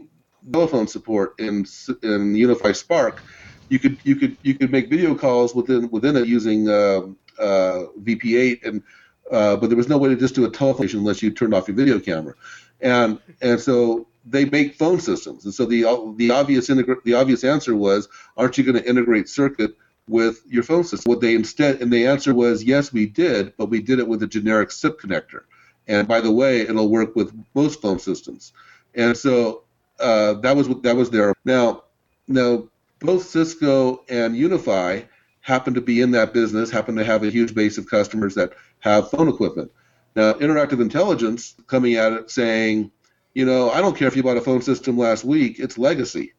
telephone 0.52 0.86
support 0.86 1.34
in 1.38 1.66
in 2.02 2.34
Unify 2.34 2.72
Spark, 2.72 3.22
you 3.68 3.78
could 3.78 3.98
you 4.04 4.16
could 4.16 4.36
you 4.42 4.54
could 4.54 4.70
make 4.70 4.90
video 4.90 5.14
calls 5.14 5.54
within 5.54 5.90
within 5.90 6.16
it 6.16 6.26
using 6.26 6.68
uh, 6.68 7.02
uh, 7.38 7.86
VP8 8.02 8.66
and 8.66 8.82
uh, 9.30 9.56
but 9.56 9.68
there 9.68 9.76
was 9.76 9.88
no 9.88 9.98
way 9.98 10.08
to 10.08 10.16
just 10.16 10.34
do 10.34 10.44
a 10.44 10.50
telephone 10.50 10.88
unless 10.92 11.22
you 11.22 11.30
turned 11.30 11.54
off 11.54 11.68
your 11.68 11.76
video 11.76 11.98
camera, 11.98 12.34
and 12.80 13.18
and 13.40 13.60
so 13.60 14.06
they 14.26 14.44
make 14.44 14.74
phone 14.74 15.00
systems, 15.00 15.44
and 15.44 15.54
so 15.54 15.66
the 15.66 15.82
the 16.16 16.30
obvious 16.30 16.68
integra- 16.68 17.02
the 17.04 17.14
obvious 17.14 17.44
answer 17.44 17.74
was, 17.74 18.08
aren't 18.36 18.58
you 18.58 18.64
going 18.64 18.76
to 18.76 18.88
integrate 18.88 19.28
circuit 19.28 19.76
with 20.08 20.42
your 20.48 20.62
phone 20.62 20.84
system? 20.84 21.10
What 21.10 21.20
they 21.20 21.34
instead 21.34 21.80
and 21.80 21.92
the 21.92 22.06
answer 22.06 22.34
was 22.34 22.62
yes, 22.62 22.92
we 22.92 23.06
did, 23.06 23.56
but 23.56 23.70
we 23.70 23.80
did 23.80 23.98
it 23.98 24.08
with 24.08 24.22
a 24.22 24.26
generic 24.26 24.70
SIP 24.70 25.00
connector, 25.00 25.42
and 25.88 26.06
by 26.06 26.20
the 26.20 26.32
way, 26.32 26.60
it'll 26.60 26.90
work 26.90 27.16
with 27.16 27.32
most 27.54 27.80
phone 27.80 27.98
systems, 27.98 28.52
and 28.94 29.16
so 29.16 29.62
uh, 30.00 30.34
that 30.34 30.56
was 30.56 30.68
that 30.82 30.96
was 30.96 31.10
there. 31.10 31.34
Now 31.44 31.84
now 32.28 32.64
both 33.00 33.24
Cisco 33.24 34.02
and 34.08 34.36
Unify 34.36 35.02
happen 35.44 35.74
to 35.74 35.82
be 35.82 36.00
in 36.00 36.12
that 36.12 36.32
business, 36.32 36.70
happen 36.70 36.96
to 36.96 37.04
have 37.04 37.22
a 37.22 37.28
huge 37.28 37.54
base 37.54 37.76
of 37.76 37.86
customers 37.86 38.34
that 38.34 38.54
have 38.78 39.10
phone 39.10 39.28
equipment. 39.28 39.70
Now, 40.16 40.32
Interactive 40.32 40.80
Intelligence 40.80 41.54
coming 41.66 41.96
at 41.96 42.14
it 42.14 42.30
saying, 42.30 42.90
you 43.34 43.44
know, 43.44 43.70
I 43.70 43.82
don't 43.82 43.94
care 43.94 44.08
if 44.08 44.16
you 44.16 44.22
bought 44.22 44.38
a 44.38 44.40
phone 44.40 44.62
system 44.62 44.96
last 44.96 45.22
week, 45.22 45.58
it's 45.58 45.76
legacy. 45.76 46.32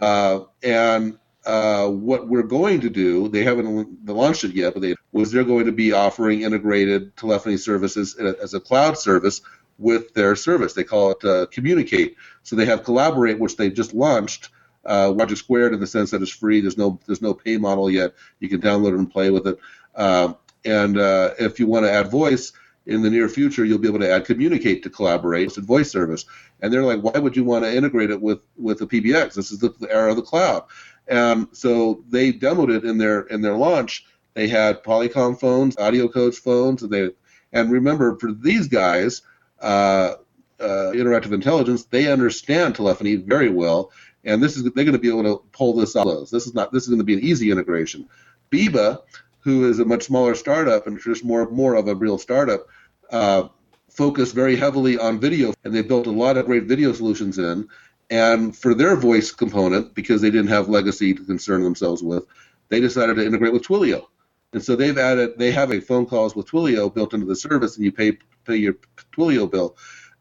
Uh, 0.00 0.44
and 0.62 1.18
uh, 1.44 1.88
what 1.88 2.28
we're 2.28 2.44
going 2.44 2.80
to 2.82 2.88
do, 2.88 3.26
they 3.26 3.42
haven't 3.42 4.06
launched 4.06 4.44
it 4.44 4.54
yet, 4.54 4.74
but 4.74 4.80
they 4.80 4.94
was 5.10 5.32
they're 5.32 5.42
going 5.42 5.66
to 5.66 5.72
be 5.72 5.90
offering 5.90 6.42
integrated 6.42 7.16
telephony 7.16 7.56
services 7.56 8.14
as 8.14 8.54
a 8.54 8.60
cloud 8.60 8.96
service 8.96 9.40
with 9.76 10.14
their 10.14 10.36
service. 10.36 10.72
They 10.72 10.84
call 10.84 11.10
it 11.10 11.24
uh, 11.24 11.46
Communicate. 11.46 12.14
So 12.44 12.54
they 12.54 12.66
have 12.66 12.84
Collaborate, 12.84 13.40
which 13.40 13.56
they've 13.56 13.74
just 13.74 13.92
launched, 13.92 14.50
uh, 14.84 15.10
Logic 15.10 15.36
Squared 15.36 15.74
in 15.74 15.80
the 15.80 15.86
sense 15.86 16.10
that 16.10 16.22
it's 16.22 16.30
free. 16.30 16.60
There's 16.60 16.78
no 16.78 16.98
there's 17.06 17.22
no 17.22 17.34
pay 17.34 17.56
model 17.56 17.90
yet. 17.90 18.14
You 18.40 18.48
can 18.48 18.60
download 18.60 18.92
it 18.92 18.98
and 18.98 19.10
play 19.10 19.30
with 19.30 19.46
it. 19.46 19.58
Uh, 19.94 20.34
and 20.64 20.98
uh, 20.98 21.30
if 21.38 21.58
you 21.58 21.66
want 21.66 21.84
to 21.86 21.92
add 21.92 22.10
voice 22.10 22.52
in 22.86 23.02
the 23.02 23.10
near 23.10 23.28
future, 23.28 23.64
you'll 23.64 23.78
be 23.78 23.88
able 23.88 24.00
to 24.00 24.10
add 24.10 24.24
Communicate 24.24 24.82
to 24.82 24.90
Collaborate 24.90 25.56
and 25.56 25.66
voice 25.66 25.90
service. 25.90 26.24
And 26.60 26.72
they're 26.72 26.84
like, 26.84 27.00
why 27.00 27.18
would 27.18 27.36
you 27.36 27.44
want 27.44 27.64
to 27.64 27.74
integrate 27.74 28.10
it 28.10 28.20
with 28.20 28.40
with 28.56 28.78
the 28.78 28.86
PBX? 28.86 29.34
This 29.34 29.50
is 29.50 29.58
the, 29.58 29.70
the 29.80 29.92
era 29.92 30.10
of 30.10 30.16
the 30.16 30.22
cloud. 30.22 30.64
And 31.08 31.48
so 31.52 32.04
they 32.08 32.32
demoed 32.32 32.74
it 32.74 32.84
in 32.84 32.98
their 32.98 33.22
in 33.22 33.40
their 33.40 33.56
launch. 33.56 34.06
They 34.34 34.48
had 34.48 34.82
Polycom 34.82 35.38
phones, 35.38 35.76
AudioCodes 35.76 36.38
phones, 36.38 36.82
and 36.82 36.90
they 36.90 37.10
and 37.52 37.70
remember 37.70 38.16
for 38.18 38.32
these 38.32 38.68
guys, 38.68 39.22
uh, 39.60 40.14
uh, 40.58 40.92
interactive 40.94 41.32
intelligence, 41.32 41.84
they 41.84 42.10
understand 42.10 42.76
telephony 42.76 43.16
very 43.16 43.50
well, 43.50 43.90
and 44.24 44.42
this 44.42 44.56
is 44.56 44.62
they're 44.62 44.84
going 44.84 44.92
to 44.92 44.98
be 44.98 45.08
able 45.08 45.22
to 45.24 45.42
pull 45.52 45.74
this 45.74 45.96
off. 45.96 46.30
This 46.30 46.46
is 46.46 46.54
not 46.54 46.72
this 46.72 46.84
is 46.84 46.88
going 46.88 46.98
to 46.98 47.04
be 47.04 47.14
an 47.14 47.20
easy 47.20 47.50
integration. 47.50 48.08
Biba, 48.50 49.00
who 49.40 49.68
is 49.68 49.78
a 49.78 49.84
much 49.84 50.04
smaller 50.04 50.34
startup 50.34 50.86
and 50.86 51.00
just 51.00 51.24
more 51.24 51.48
more 51.50 51.74
of 51.74 51.88
a 51.88 51.94
real 51.94 52.18
startup, 52.18 52.66
uh, 53.10 53.48
focused 53.90 54.34
very 54.34 54.56
heavily 54.56 54.98
on 54.98 55.20
video, 55.20 55.52
and 55.64 55.74
they 55.74 55.82
built 55.82 56.06
a 56.06 56.10
lot 56.10 56.36
of 56.36 56.46
great 56.46 56.64
video 56.64 56.92
solutions 56.92 57.38
in. 57.38 57.68
And 58.10 58.54
for 58.54 58.74
their 58.74 58.94
voice 58.94 59.30
component, 59.30 59.94
because 59.94 60.20
they 60.20 60.30
didn't 60.30 60.48
have 60.48 60.68
legacy 60.68 61.14
to 61.14 61.24
concern 61.24 61.62
themselves 61.62 62.02
with, 62.02 62.26
they 62.68 62.78
decided 62.78 63.16
to 63.16 63.24
integrate 63.24 63.54
with 63.54 63.62
Twilio. 63.62 64.06
And 64.52 64.62
so 64.62 64.76
they've 64.76 64.98
added, 64.98 65.38
they 65.38 65.50
have 65.50 65.72
a 65.72 65.80
phone 65.80 66.04
calls 66.04 66.36
with 66.36 66.50
Twilio 66.50 66.92
built 66.92 67.14
into 67.14 67.26
the 67.26 67.36
service, 67.36 67.76
and 67.76 67.84
you 67.84 67.92
pay 67.92 68.18
pay 68.44 68.56
your 68.56 68.74
Twilio 69.16 69.50
bill. 69.50 69.76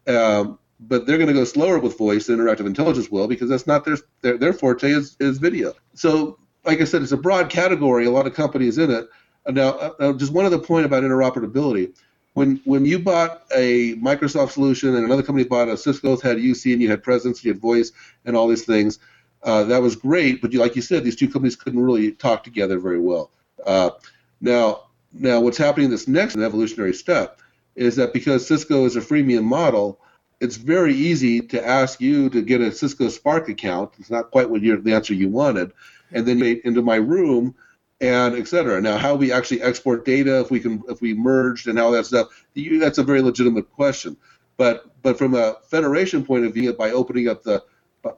Um, 0.08 0.58
but 0.82 1.06
they're 1.06 1.18
going 1.18 1.28
to 1.28 1.34
go 1.34 1.44
slower 1.44 1.80
with 1.80 1.98
voice 1.98 2.28
than 2.28 2.40
interactive 2.40 2.66
intelligence 2.66 3.10
will 3.10 3.28
because 3.28 3.50
that's 3.50 3.68
not 3.68 3.86
their 3.86 3.98
their, 4.22 4.38
their 4.38 4.54
forte 4.54 4.90
is, 4.90 5.16
is 5.20 5.38
video. 5.38 5.74
So, 5.94 6.40
like 6.66 6.82
I 6.82 6.86
said, 6.86 7.02
it's 7.02 7.12
a 7.12 7.18
broad 7.18 7.50
category. 7.50 8.06
A 8.06 8.12
lot 8.12 8.28
of 8.28 8.34
companies 8.34 8.78
in 8.78 8.90
it. 8.92 9.08
Now, 9.48 9.70
uh, 9.70 10.14
just 10.14 10.34
one 10.34 10.46
other 10.46 10.60
point 10.60 10.86
about 10.86 11.04
interoperability. 11.04 11.96
When 12.34 12.62
when 12.66 12.86
you 12.86 13.00
bought 13.00 13.44
a 13.54 13.96
Microsoft 13.96 14.52
solution 14.52 14.96
and 14.96 15.06
another 15.06 15.24
company 15.24 15.48
bought 15.48 15.68
a 15.68 15.78
Cisco 15.78 16.18
had 16.18 16.38
UC 16.38 16.74
and 16.74 16.82
you 16.82 16.90
had 16.90 17.04
presence, 17.04 17.44
you 17.44 17.52
had 17.52 17.62
voice, 17.62 17.92
and 18.26 18.36
all 18.36 18.48
these 18.48 18.66
things, 18.66 19.00
uh, 19.44 19.64
that 19.66 19.82
was 19.82 19.96
great. 19.96 20.42
But 20.42 20.54
you, 20.54 20.60
like 20.60 20.76
you 20.76 20.82
said, 20.82 21.04
these 21.04 21.16
two 21.16 21.28
companies 21.28 21.56
couldn't 21.56 21.82
really 21.84 22.12
talk 22.12 22.44
together 22.44 22.80
very 22.80 23.00
well. 23.00 23.32
Uh, 23.66 23.92
now, 24.40 24.84
now 25.14 25.42
what's 25.42 25.58
happening 25.58 25.86
in 25.86 25.92
this 25.92 26.08
next 26.08 26.36
evolutionary 26.38 26.94
step 26.94 27.42
is 27.76 27.96
that 27.98 28.14
because 28.14 28.48
Cisco 28.48 28.86
is 28.86 28.96
a 28.96 29.02
freemium 29.02 29.44
model, 29.44 30.00
it's 30.42 30.58
very 30.58 30.96
easy 30.96 31.39
to 31.39 31.66
ask 31.66 32.02
you 32.02 32.30
to 32.32 32.42
get 32.42 32.62
a 32.62 32.72
Cisco 32.72 33.10
Spark 33.10 33.48
account. 33.48 33.94
It's 34.00 34.10
not 34.10 34.32
quite 34.32 34.50
what 34.50 34.62
the 34.62 34.94
answer 34.94 35.14
you 35.14 35.30
wanted, 35.30 35.72
and 36.12 36.28
then 36.28 36.42
into 36.42 36.82
my 36.82 36.96
room 36.96 37.56
and 38.02 38.36
et 38.36 38.48
cetera. 38.48 38.82
Now, 38.82 38.98
how 38.98 39.14
we 39.16 39.32
actually 39.32 39.62
export 39.62 40.04
data, 40.04 40.39
if 40.39 40.50
we 40.50 40.60
can, 40.60 40.84
if 40.89 41.00
we 41.00 41.14
merged 41.14 41.68
and 41.68 41.78
all 41.78 41.92
that 41.92 42.08
stuff, 42.08 42.28
you, 42.56 42.80
that's 42.80 42.98
a 42.98 43.04
very 43.04 43.22
legitimate 43.22 43.72
question. 43.72 44.18
But 44.58 44.86
but 45.04 45.18
from 45.18 45.36
a 45.36 45.58
federation 45.70 46.26
point 46.26 46.46
of 46.46 46.54
view, 46.54 46.74
by 46.74 46.92
opening 46.92 47.30
up 47.30 47.44
the 47.44 47.64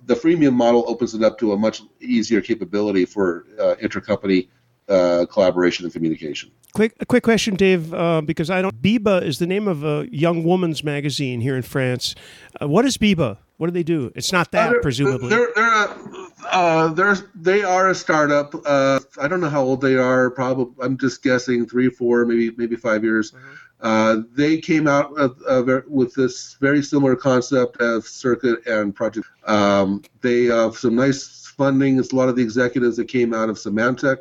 the 0.06 0.16
freemium 0.16 0.54
model 0.54 0.86
opens 0.88 1.14
it 1.14 1.24
up 1.24 1.38
to 1.40 1.52
a 1.52 1.58
much 1.58 1.82
easier 2.00 2.40
capability 2.40 3.06
for 3.06 3.46
uh, 3.60 3.76
intercompany 3.84 4.48
uh, 4.90 5.26
collaboration 5.30 5.86
and 5.86 5.94
communication. 5.94 6.52
Quick, 6.74 6.96
a 7.00 7.06
quick 7.06 7.24
question, 7.24 7.56
Dave, 7.56 7.94
uh, 7.94 8.22
because 8.22 8.50
I 8.50 8.62
don't. 8.62 8.82
Biba 8.82 9.22
is 9.22 9.38
the 9.38 9.46
name 9.46 9.68
of 9.68 9.84
a 9.84 10.08
young 10.12 10.44
woman's 10.44 10.84
magazine 10.84 11.40
here 11.42 11.56
in 11.56 11.62
France. 11.62 12.16
Uh, 12.60 12.68
what 12.68 12.84
is 12.86 12.98
Biba? 12.98 13.38
What 13.58 13.68
do 13.68 13.74
they 13.74 13.84
do? 13.84 14.12
It's 14.16 14.32
not 14.32 14.52
that, 14.52 14.72
they're, 14.72 14.82
presumably. 14.82 15.30
They're 15.30 15.52
they're, 15.56 15.72
a, 15.72 16.28
uh, 16.52 16.88
they're 16.88 17.16
they 17.36 17.64
are 17.64 17.90
a 17.90 17.96
startup. 17.96 18.56
Uh, 18.66 19.00
I 19.22 19.28
don't 19.28 19.40
know 19.40 19.50
how 19.50 19.62
old 19.62 19.82
they 19.82 19.96
are. 19.96 20.32
Probably, 20.32 20.74
I'm 20.84 20.98
just 20.98 21.22
guessing 21.22 21.68
three, 21.68 21.90
four, 21.90 22.26
maybe 22.26 22.52
maybe 22.58 22.76
five 22.76 23.04
years. 23.04 23.32
Mm-hmm. 23.32 23.54
Uh, 23.82 24.24
they 24.34 24.58
came 24.58 24.88
out 24.88 25.12
with 25.90 26.14
this 26.16 26.56
very 26.62 26.82
similar 26.82 27.18
concept 27.18 27.82
as 27.82 28.08
Circuit 28.08 28.66
and 28.66 28.96
Project. 28.96 29.28
Um, 29.46 30.02
they 30.22 30.46
have 30.46 30.78
some 30.78 30.96
nice 30.96 31.54
funding. 31.58 32.00
It's 32.00 32.14
a 32.14 32.16
lot 32.16 32.30
of 32.30 32.38
the 32.38 32.42
executives 32.42 32.98
that 32.98 33.10
came 33.10 33.34
out 33.34 33.50
of 33.50 33.58
Symantec 33.58 34.18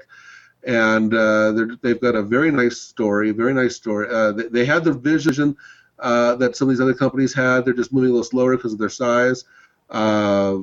and 0.64 1.14
uh, 1.14 1.52
they've 1.82 2.00
got 2.00 2.14
a 2.14 2.22
very 2.22 2.50
nice 2.50 2.78
story, 2.80 3.30
very 3.32 3.54
nice 3.54 3.76
story. 3.76 4.08
Uh, 4.08 4.32
they, 4.32 4.48
they, 4.48 4.64
had 4.64 4.84
the 4.84 4.92
vision 4.92 5.56
uh, 5.98 6.36
that 6.36 6.56
some 6.56 6.68
of 6.68 6.74
these 6.74 6.80
other 6.80 6.94
companies 6.94 7.34
had. 7.34 7.64
They're 7.64 7.74
just 7.74 7.92
moving 7.92 8.10
a 8.10 8.12
little 8.12 8.24
slower 8.24 8.56
because 8.56 8.72
of 8.72 8.78
their 8.78 8.88
size. 8.88 9.44
Uh, 9.90 10.58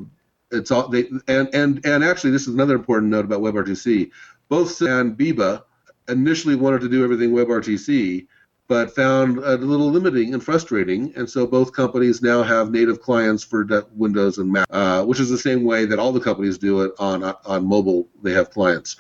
it's 0.51 0.71
all 0.71 0.87
they 0.87 1.09
and 1.27 1.53
and 1.53 1.85
and 1.85 2.03
actually, 2.03 2.31
this 2.31 2.47
is 2.47 2.53
another 2.53 2.75
important 2.75 3.11
note 3.11 3.25
about 3.25 3.41
WebRTC. 3.41 4.11
Both 4.47 4.81
and 4.81 5.17
Biba 5.17 5.63
initially 6.07 6.55
wanted 6.55 6.81
to 6.81 6.89
do 6.89 7.03
everything 7.03 7.31
WebRTC, 7.31 8.25
but 8.67 8.95
found 8.95 9.37
a 9.37 9.57
little 9.57 9.91
limiting 9.91 10.33
and 10.33 10.43
frustrating. 10.43 11.13
And 11.15 11.29
so 11.29 11.45
both 11.45 11.71
companies 11.73 12.23
now 12.23 12.41
have 12.41 12.71
native 12.71 13.01
clients 13.01 13.43
for 13.43 13.67
Windows 13.91 14.39
and 14.39 14.51
Mac, 14.51 14.65
uh, 14.71 15.05
which 15.05 15.19
is 15.19 15.29
the 15.29 15.37
same 15.37 15.63
way 15.63 15.85
that 15.85 15.99
all 15.99 16.11
the 16.11 16.19
companies 16.19 16.57
do 16.57 16.81
it 16.81 16.93
on 16.99 17.23
on 17.23 17.67
mobile. 17.67 18.07
They 18.23 18.33
have 18.33 18.49
clients. 18.49 18.95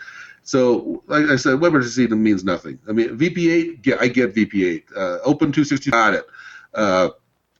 So, 0.49 1.03
like 1.05 1.25
I 1.25 1.35
said, 1.35 1.59
WebRTC 1.59 2.09
means 2.17 2.43
nothing. 2.43 2.79
I 2.89 2.91
mean, 2.91 3.15
VP8, 3.15 4.01
I 4.01 4.07
get 4.07 4.33
VP8. 4.33 4.83
Uh, 4.97 5.19
Open 5.23 5.51
260, 5.51 5.91
got 5.91 6.15
it. 6.15 6.25
Uh, 6.73 7.09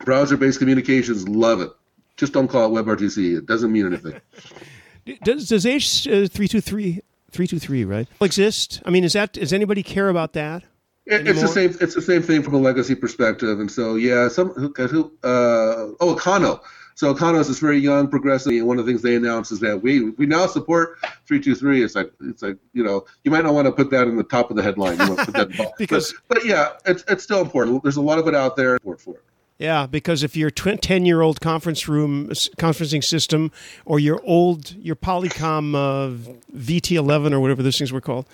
browser-based 0.03 0.57
communications, 0.57 1.29
love 1.29 1.61
it. 1.61 1.69
Just 2.17 2.33
don't 2.33 2.47
call 2.47 2.75
it 2.75 2.83
WebRTC. 2.83 3.37
It 3.37 3.45
doesn't 3.45 3.71
mean 3.71 3.85
anything. 3.85 4.19
does 5.23 5.47
does 5.47 5.65
H323 5.65 6.97
uh, 6.97 7.01
323 7.29 7.85
right 7.85 8.07
exist? 8.21 8.81
I 8.83 8.89
mean, 8.89 9.03
is 9.03 9.13
that 9.13 9.33
does 9.33 9.53
anybody 9.53 9.83
care 9.83 10.09
about 10.09 10.33
that? 10.33 10.63
it's 11.05 11.41
the 11.41 11.47
same. 11.47 11.75
It's 11.79 11.93
the 11.93 12.01
same 12.01 12.23
thing 12.23 12.41
from 12.41 12.55
a 12.55 12.59
legacy 12.59 12.95
perspective, 12.95 13.59
and 13.59 13.71
so 13.71 13.95
yeah. 13.97 14.29
Some 14.29 14.49
who, 14.49 14.73
who 14.73 15.05
uh, 15.23 15.93
oh 15.99 16.15
Acano. 16.15 16.61
So 16.99 17.15
Acano's 17.15 17.47
is 17.47 17.59
very 17.59 17.77
young, 17.77 18.09
progressive, 18.09 18.51
and 18.51 18.67
one 18.67 18.77
of 18.77 18.85
the 18.85 18.91
things 18.91 19.01
they 19.01 19.15
announced 19.15 19.53
is 19.53 19.61
that 19.61 19.81
we 19.81 20.09
we 20.09 20.25
now 20.25 20.47
support 20.47 20.99
323. 21.27 21.81
It's 21.81 21.95
like 21.95 22.11
it's 22.19 22.41
like 22.41 22.57
you 22.73 22.83
know 22.83 23.05
you 23.23 23.31
might 23.31 23.45
not 23.45 23.53
want 23.53 23.67
to 23.67 23.71
put 23.71 23.89
that 23.91 24.09
in 24.09 24.17
the 24.17 24.23
top 24.25 24.49
of 24.49 24.57
the 24.57 24.61
headline. 24.61 24.99
You 24.99 25.15
put 25.15 25.33
that 25.33 25.71
because 25.77 26.13
but, 26.27 26.39
but, 26.39 26.45
yeah, 26.45 26.71
it's 26.85 27.05
it's 27.07 27.23
still 27.23 27.39
important. 27.39 27.83
There's 27.83 27.95
a 27.95 28.01
lot 28.01 28.19
of 28.19 28.27
it 28.27 28.35
out 28.35 28.57
there. 28.57 28.79
For 28.79 29.11
it. 29.11 29.23
Yeah, 29.59 29.87
because 29.87 30.23
if 30.23 30.35
your 30.35 30.49
10 30.49 31.05
year 31.05 31.21
old 31.21 31.39
conference 31.39 31.87
room 31.87 32.27
conferencing 32.27 33.01
system 33.01 33.53
or 33.85 33.97
your 33.97 34.19
old, 34.25 34.75
your 34.75 34.97
Polycom 34.97 35.75
uh, 35.75 36.33
VT11 36.53 37.31
or 37.31 37.39
whatever 37.39 37.63
those 37.63 37.77
things 37.77 37.93
were 37.93 38.01
called. 38.01 38.25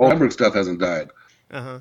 Hamburg 0.00 0.32
stuff 0.32 0.54
hasn't 0.54 0.80
died. 0.80 1.10
Uh 1.50 1.60
huh. 1.60 1.80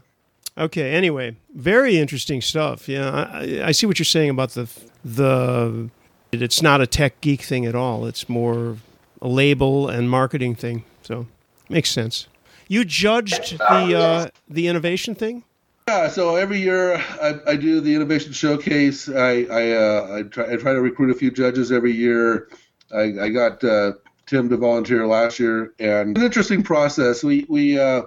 Okay. 0.58 0.92
Anyway, 0.92 1.38
very 1.54 1.98
interesting 1.98 2.42
stuff. 2.42 2.90
Yeah, 2.90 3.30
I, 3.32 3.68
I, 3.68 3.72
see 3.72 3.86
what 3.86 3.98
you're 3.98 4.06
saying 4.06 4.32
about 4.32 4.50
the 4.50 4.68
the 5.06 5.90
it's 6.32 6.62
not 6.62 6.82
a 6.82 6.88
tech 6.88 7.22
geek 7.22 7.42
thing 7.42 7.66
at 7.66 7.76
all. 7.76 8.06
It's 8.06 8.28
more 8.28 8.78
a 9.22 9.28
label 9.28 9.90
and 9.90 10.10
marketing 10.10 10.56
thing. 10.56 10.84
So 11.04 11.28
makes 11.70 11.90
sense. 11.90 12.28
You 12.68 12.84
judged 12.84 13.58
the 13.58 13.98
uh, 13.98 14.30
the 14.50 14.68
innovation 14.68 15.16
thing. 15.16 15.44
Yeah, 15.88 16.10
so 16.10 16.36
every 16.36 16.60
year 16.60 16.96
I, 17.22 17.36
I 17.48 17.56
do 17.56 17.80
the 17.80 17.96
innovation 17.96 18.34
showcase. 18.34 19.08
I 19.08 19.46
I, 19.50 19.72
uh, 19.72 20.16
I, 20.18 20.24
try 20.24 20.54
I 20.54 20.56
try 20.58 20.74
to 20.74 20.82
recruit 20.82 21.12
a 21.12 21.16
few 21.16 21.32
judges 21.32 21.72
every 21.72 21.94
year. 21.94 22.50
I, 22.94 23.14
I 23.22 23.30
got 23.30 23.64
uh, 23.64 23.94
Tim 24.26 24.50
to 24.50 24.58
volunteer 24.58 25.08
last 25.08 25.40
year, 25.40 25.74
and 25.80 26.18
an 26.18 26.24
interesting 26.24 26.62
process. 26.62 27.24
We 27.24 27.46
we 27.48 27.80
uh, 27.80 28.04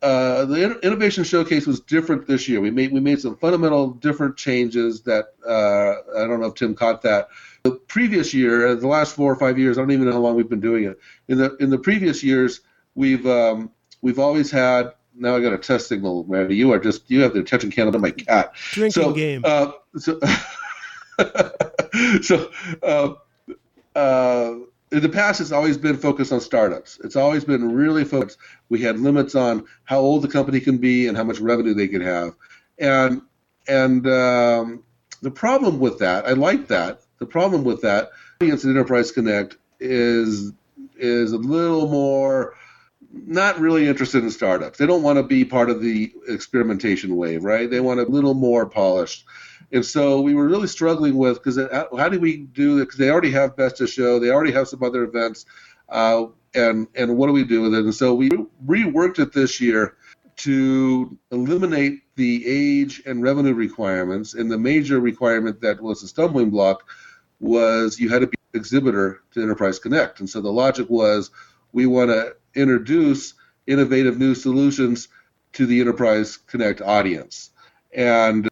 uh, 0.00 0.44
the 0.44 0.78
innovation 0.82 1.24
showcase 1.24 1.66
was 1.66 1.80
different 1.80 2.26
this 2.26 2.48
year. 2.48 2.60
We 2.60 2.70
made 2.70 2.92
we 2.92 3.00
made 3.00 3.20
some 3.20 3.36
fundamental 3.36 3.90
different 3.90 4.36
changes 4.36 5.02
that 5.02 5.32
uh, 5.46 6.20
I 6.20 6.26
don't 6.26 6.40
know 6.40 6.46
if 6.46 6.54
Tim 6.54 6.74
caught 6.74 7.02
that. 7.02 7.28
The 7.64 7.72
previous 7.72 8.34
year, 8.34 8.68
uh, 8.68 8.74
the 8.74 8.86
last 8.86 9.16
four 9.16 9.32
or 9.32 9.36
five 9.36 9.58
years, 9.58 9.78
I 9.78 9.80
don't 9.80 9.90
even 9.90 10.04
know 10.04 10.12
how 10.12 10.18
long 10.18 10.36
we've 10.36 10.50
been 10.50 10.60
doing 10.60 10.84
it. 10.84 10.98
In 11.28 11.38
the 11.38 11.56
in 11.56 11.70
the 11.70 11.78
previous 11.78 12.22
years, 12.22 12.60
we've 12.94 13.26
um, 13.26 13.70
we've 14.02 14.18
always 14.18 14.50
had. 14.50 14.92
Now 15.16 15.36
I 15.36 15.40
got 15.40 15.54
a 15.54 15.58
test 15.58 15.88
signal, 15.88 16.24
Randy. 16.24 16.56
You 16.56 16.72
are 16.72 16.78
just 16.78 17.10
you 17.10 17.22
have 17.22 17.32
the 17.32 17.40
attention 17.40 17.70
can 17.70 17.94
on 17.94 18.00
my 18.02 18.10
cat. 18.10 18.52
Drinking 18.72 19.02
so, 19.02 19.12
game. 19.14 19.42
Uh, 19.46 19.72
so, 19.96 20.20
so 22.20 22.50
uh, 22.82 23.14
uh, 23.96 24.54
in 24.92 25.00
the 25.00 25.08
past, 25.08 25.40
it's 25.40 25.52
always 25.52 25.78
been 25.78 25.96
focused 25.96 26.32
on 26.32 26.42
startups. 26.42 27.00
It's 27.02 27.16
always 27.16 27.44
been 27.44 27.72
really 27.72 28.04
focused. 28.04 28.36
We 28.68 28.82
had 28.82 28.98
limits 28.98 29.34
on 29.34 29.64
how 29.84 30.00
old 30.00 30.20
the 30.20 30.28
company 30.28 30.60
can 30.60 30.76
be 30.76 31.06
and 31.06 31.16
how 31.16 31.24
much 31.24 31.38
revenue 31.40 31.72
they 31.72 31.88
could 31.88 32.02
have, 32.02 32.34
and 32.78 33.22
and 33.68 34.06
um, 34.06 34.82
the 35.22 35.30
problem 35.30 35.78
with 35.80 35.98
that, 36.00 36.26
I 36.26 36.32
like 36.32 36.68
that. 36.68 37.00
The 37.18 37.26
problem 37.26 37.64
with 37.64 37.82
that, 37.82 38.10
at 38.40 38.64
Enterprise 38.64 39.12
Connect 39.12 39.56
is 39.80 40.52
is 40.96 41.32
a 41.32 41.38
little 41.38 41.88
more 41.88 42.54
not 43.12 43.60
really 43.60 43.86
interested 43.86 44.24
in 44.24 44.30
startups. 44.30 44.78
They 44.78 44.86
don't 44.86 45.02
want 45.02 45.18
to 45.18 45.22
be 45.22 45.44
part 45.44 45.70
of 45.70 45.80
the 45.80 46.12
experimentation 46.28 47.16
wave, 47.16 47.44
right? 47.44 47.70
They 47.70 47.80
want 47.80 48.00
a 48.00 48.04
little 48.04 48.34
more 48.34 48.66
polished. 48.66 49.24
And 49.72 49.84
so 49.84 50.20
we 50.20 50.34
were 50.34 50.46
really 50.46 50.66
struggling 50.66 51.16
with 51.16 51.42
because 51.42 51.56
how 51.96 52.08
do 52.08 52.18
we 52.18 52.38
do 52.38 52.78
it? 52.78 52.86
Because 52.86 52.98
they 52.98 53.10
already 53.10 53.30
have 53.30 53.56
Best 53.56 53.80
of 53.80 53.88
Show, 53.88 54.18
they 54.18 54.30
already 54.30 54.52
have 54.52 54.68
some 54.68 54.82
other 54.82 55.04
events, 55.04 55.46
uh, 55.88 56.26
and 56.54 56.86
and 56.94 57.16
what 57.16 57.26
do 57.26 57.32
we 57.32 57.44
do 57.44 57.62
with 57.62 57.74
it? 57.74 57.84
And 57.84 57.94
so 57.94 58.14
we 58.14 58.30
reworked 58.64 59.18
it 59.18 59.32
this 59.32 59.60
year 59.60 59.96
to 60.36 61.16
eliminate 61.30 62.02
the 62.16 62.44
age 62.46 63.02
and 63.06 63.22
revenue 63.22 63.54
requirements. 63.54 64.34
And 64.34 64.50
the 64.50 64.58
major 64.58 65.00
requirement 65.00 65.60
that 65.62 65.80
was 65.80 66.02
a 66.02 66.08
stumbling 66.08 66.50
block 66.50 66.84
was 67.40 67.98
you 67.98 68.08
had 68.08 68.20
to 68.20 68.26
be 68.28 68.36
exhibitor 68.54 69.20
to 69.32 69.42
Enterprise 69.42 69.78
Connect. 69.78 70.20
And 70.20 70.30
so 70.30 70.40
the 70.40 70.52
logic 70.52 70.88
was 70.88 71.30
we 71.72 71.86
want 71.86 72.10
to 72.10 72.36
introduce 72.54 73.34
innovative 73.66 74.18
new 74.18 74.34
solutions 74.34 75.08
to 75.54 75.66
the 75.66 75.80
Enterprise 75.80 76.36
Connect 76.36 76.80
audience. 76.80 77.50
And 77.92 78.48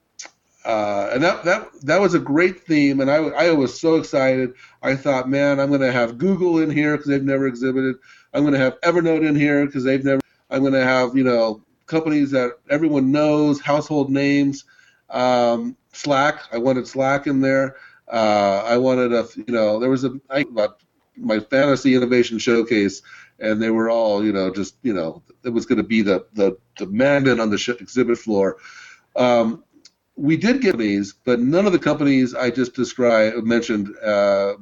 uh, 0.64 1.10
and 1.12 1.24
that, 1.24 1.44
that 1.44 1.68
that 1.82 2.00
was 2.00 2.14
a 2.14 2.20
great 2.20 2.60
theme, 2.60 3.00
and 3.00 3.10
I, 3.10 3.16
I 3.16 3.50
was 3.50 3.80
so 3.80 3.96
excited. 3.96 4.54
I 4.80 4.94
thought, 4.94 5.28
man, 5.28 5.58
I'm 5.58 5.70
going 5.70 5.80
to 5.80 5.90
have 5.90 6.18
Google 6.18 6.60
in 6.60 6.70
here 6.70 6.96
because 6.96 7.08
they've 7.08 7.22
never 7.22 7.48
exhibited. 7.48 7.96
I'm 8.32 8.42
going 8.42 8.52
to 8.52 8.60
have 8.60 8.80
Evernote 8.82 9.26
in 9.26 9.34
here 9.34 9.66
because 9.66 9.82
they've 9.82 10.04
never. 10.04 10.20
I'm 10.50 10.60
going 10.60 10.74
to 10.74 10.84
have 10.84 11.16
you 11.16 11.24
know 11.24 11.62
companies 11.86 12.30
that 12.30 12.58
everyone 12.70 13.10
knows, 13.10 13.60
household 13.60 14.08
names. 14.08 14.64
Um, 15.10 15.76
Slack, 15.92 16.40
I 16.52 16.58
wanted 16.58 16.86
Slack 16.86 17.26
in 17.26 17.40
there. 17.40 17.76
Uh, 18.12 18.64
I 18.66 18.78
wanted 18.78 19.14
a 19.14 19.28
you 19.36 19.54
know 19.54 19.80
there 19.80 19.90
was 19.90 20.04
a 20.04 20.20
I, 20.30 20.46
my 21.18 21.40
fantasy 21.40 21.96
innovation 21.96 22.38
showcase, 22.38 23.02
and 23.40 23.62
they 23.62 23.70
were 23.70 23.90
all 23.90 24.24
you 24.24 24.32
know 24.32 24.52
just 24.52 24.76
you 24.82 24.94
know 24.94 25.24
it 25.44 25.50
was 25.50 25.66
going 25.66 25.78
to 25.78 25.84
be 25.84 26.02
the 26.02 26.26
the 26.34 26.58
the 26.78 26.86
mandate 26.88 27.40
on 27.40 27.50
the 27.50 27.58
sh- 27.58 27.70
exhibit 27.70 28.18
floor. 28.18 28.58
Um, 29.16 29.64
we 30.16 30.36
did 30.36 30.62
get 30.62 30.78
these, 30.78 31.14
but 31.24 31.40
none 31.40 31.66
of 31.66 31.72
the 31.72 31.80
companies 31.80 32.34
I 32.34 32.50
just 32.50 32.74
described 32.74 33.44
mentioned 33.44 33.96
uh, 34.04 34.54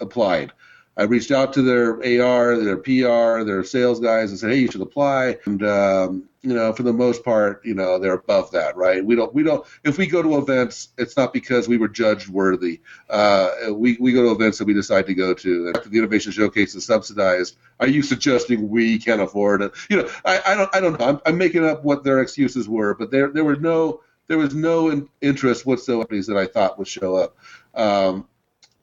applied. 0.00 0.52
I 0.98 1.04
reached 1.04 1.30
out 1.30 1.52
to 1.52 1.62
their 1.62 1.94
AR, 1.94 2.56
their 2.56 2.76
PR, 2.76 3.44
their 3.44 3.62
sales 3.62 4.00
guys, 4.00 4.30
and 4.30 4.38
said, 4.38 4.50
"Hey, 4.50 4.58
you 4.58 4.70
should 4.70 4.80
apply." 4.80 5.38
And 5.46 5.62
um, 5.62 6.28
you 6.42 6.54
know, 6.54 6.72
for 6.72 6.82
the 6.82 6.92
most 6.92 7.24
part, 7.24 7.64
you 7.64 7.74
know, 7.74 7.98
they're 7.98 8.14
above 8.14 8.50
that, 8.50 8.76
right? 8.76 9.04
We 9.04 9.14
don't, 9.14 9.32
we 9.32 9.42
don't. 9.44 9.64
If 9.84 9.96
we 9.96 10.06
go 10.06 10.22
to 10.22 10.38
events, 10.38 10.88
it's 10.98 11.16
not 11.16 11.32
because 11.32 11.68
we 11.68 11.78
were 11.78 11.88
judged 11.88 12.28
worthy. 12.28 12.80
Uh, 13.08 13.50
we 13.72 13.96
we 14.00 14.12
go 14.12 14.24
to 14.24 14.32
events 14.32 14.58
that 14.58 14.66
we 14.66 14.74
decide 14.74 15.06
to 15.06 15.14
go 15.14 15.34
to. 15.34 15.72
The 15.72 15.98
innovation 15.98 16.32
showcase 16.32 16.74
is 16.74 16.84
subsidized, 16.84 17.56
are 17.80 17.86
you 17.86 18.02
suggesting 18.02 18.68
we 18.68 18.98
can't 18.98 19.20
afford 19.20 19.62
it? 19.62 19.72
You 19.88 19.98
know, 19.98 20.10
I, 20.24 20.40
I 20.46 20.54
don't, 20.54 20.76
I 20.76 20.80
don't 20.80 20.98
know. 20.98 21.06
I'm, 21.06 21.20
I'm 21.24 21.38
making 21.38 21.64
up 21.64 21.84
what 21.84 22.02
their 22.02 22.20
excuses 22.20 22.68
were, 22.68 22.94
but 22.94 23.10
there 23.10 23.28
there 23.30 23.44
were 23.44 23.56
no 23.56 24.00
there 24.26 24.38
was 24.38 24.54
no 24.54 24.90
in, 24.90 25.08
interest 25.20 25.64
whatsoever 25.64 26.20
that 26.20 26.36
I 26.36 26.46
thought 26.46 26.78
would 26.78 26.88
show 26.88 27.16
up. 27.16 27.36
Um, 27.74 28.26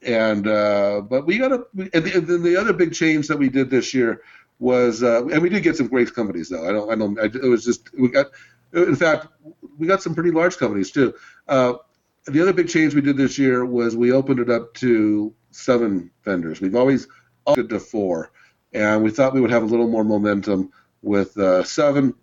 and 0.06 0.48
uh, 0.48 1.02
but 1.02 1.26
we 1.26 1.38
got 1.38 1.52
a 1.52 1.66
and, 1.94 2.06
the, 2.06 2.18
and 2.18 2.28
then 2.28 2.44
the 2.44 2.58
other 2.58 2.74
big 2.74 2.94
change 2.94 3.28
that 3.28 3.38
we 3.38 3.50
did 3.50 3.70
this 3.70 3.94
year 3.94 4.22
was 4.60 5.04
uh, 5.04 5.26
and 5.28 5.42
we 5.42 5.50
did 5.50 5.64
get 5.64 5.76
some 5.76 5.88
great 5.88 6.14
companies 6.14 6.50
though. 6.50 6.68
I 6.68 6.72
don't 6.72 6.92
I 6.92 6.96
don't 6.96 7.20
I, 7.20 7.26
it 7.26 7.50
was 7.50 7.66
just 7.66 7.92
we 7.98 8.10
got 8.10 8.28
in 8.74 8.96
fact 8.96 9.28
we 9.78 9.88
got 9.88 10.02
some 10.02 10.14
pretty 10.14 10.32
large 10.32 10.58
companies 10.58 10.92
too. 10.92 11.14
Uh, 11.48 11.74
the 12.28 12.42
other 12.42 12.54
big 12.54 12.70
change 12.70 12.96
we 12.96 13.02
did 13.02 13.18
this 13.18 13.38
year 13.38 13.66
was 13.66 13.96
we 13.96 14.12
opened 14.12 14.40
it 14.40 14.50
up 14.50 14.74
to 14.76 15.34
seven 15.52 16.12
vendors. 16.24 16.62
We've 16.62 16.76
always 16.76 17.08
opened 17.46 17.72
it 17.72 17.74
to 17.74 17.80
four, 17.80 18.32
and 18.74 19.04
we 19.04 19.12
thought 19.12 19.34
we 19.34 19.42
would 19.42 19.52
have 19.52 19.64
a 19.64 19.68
little 19.68 19.88
more 19.88 20.04
momentum 20.04 20.72
with 21.02 21.38
uh, 21.38 21.64
seven, 21.64 22.16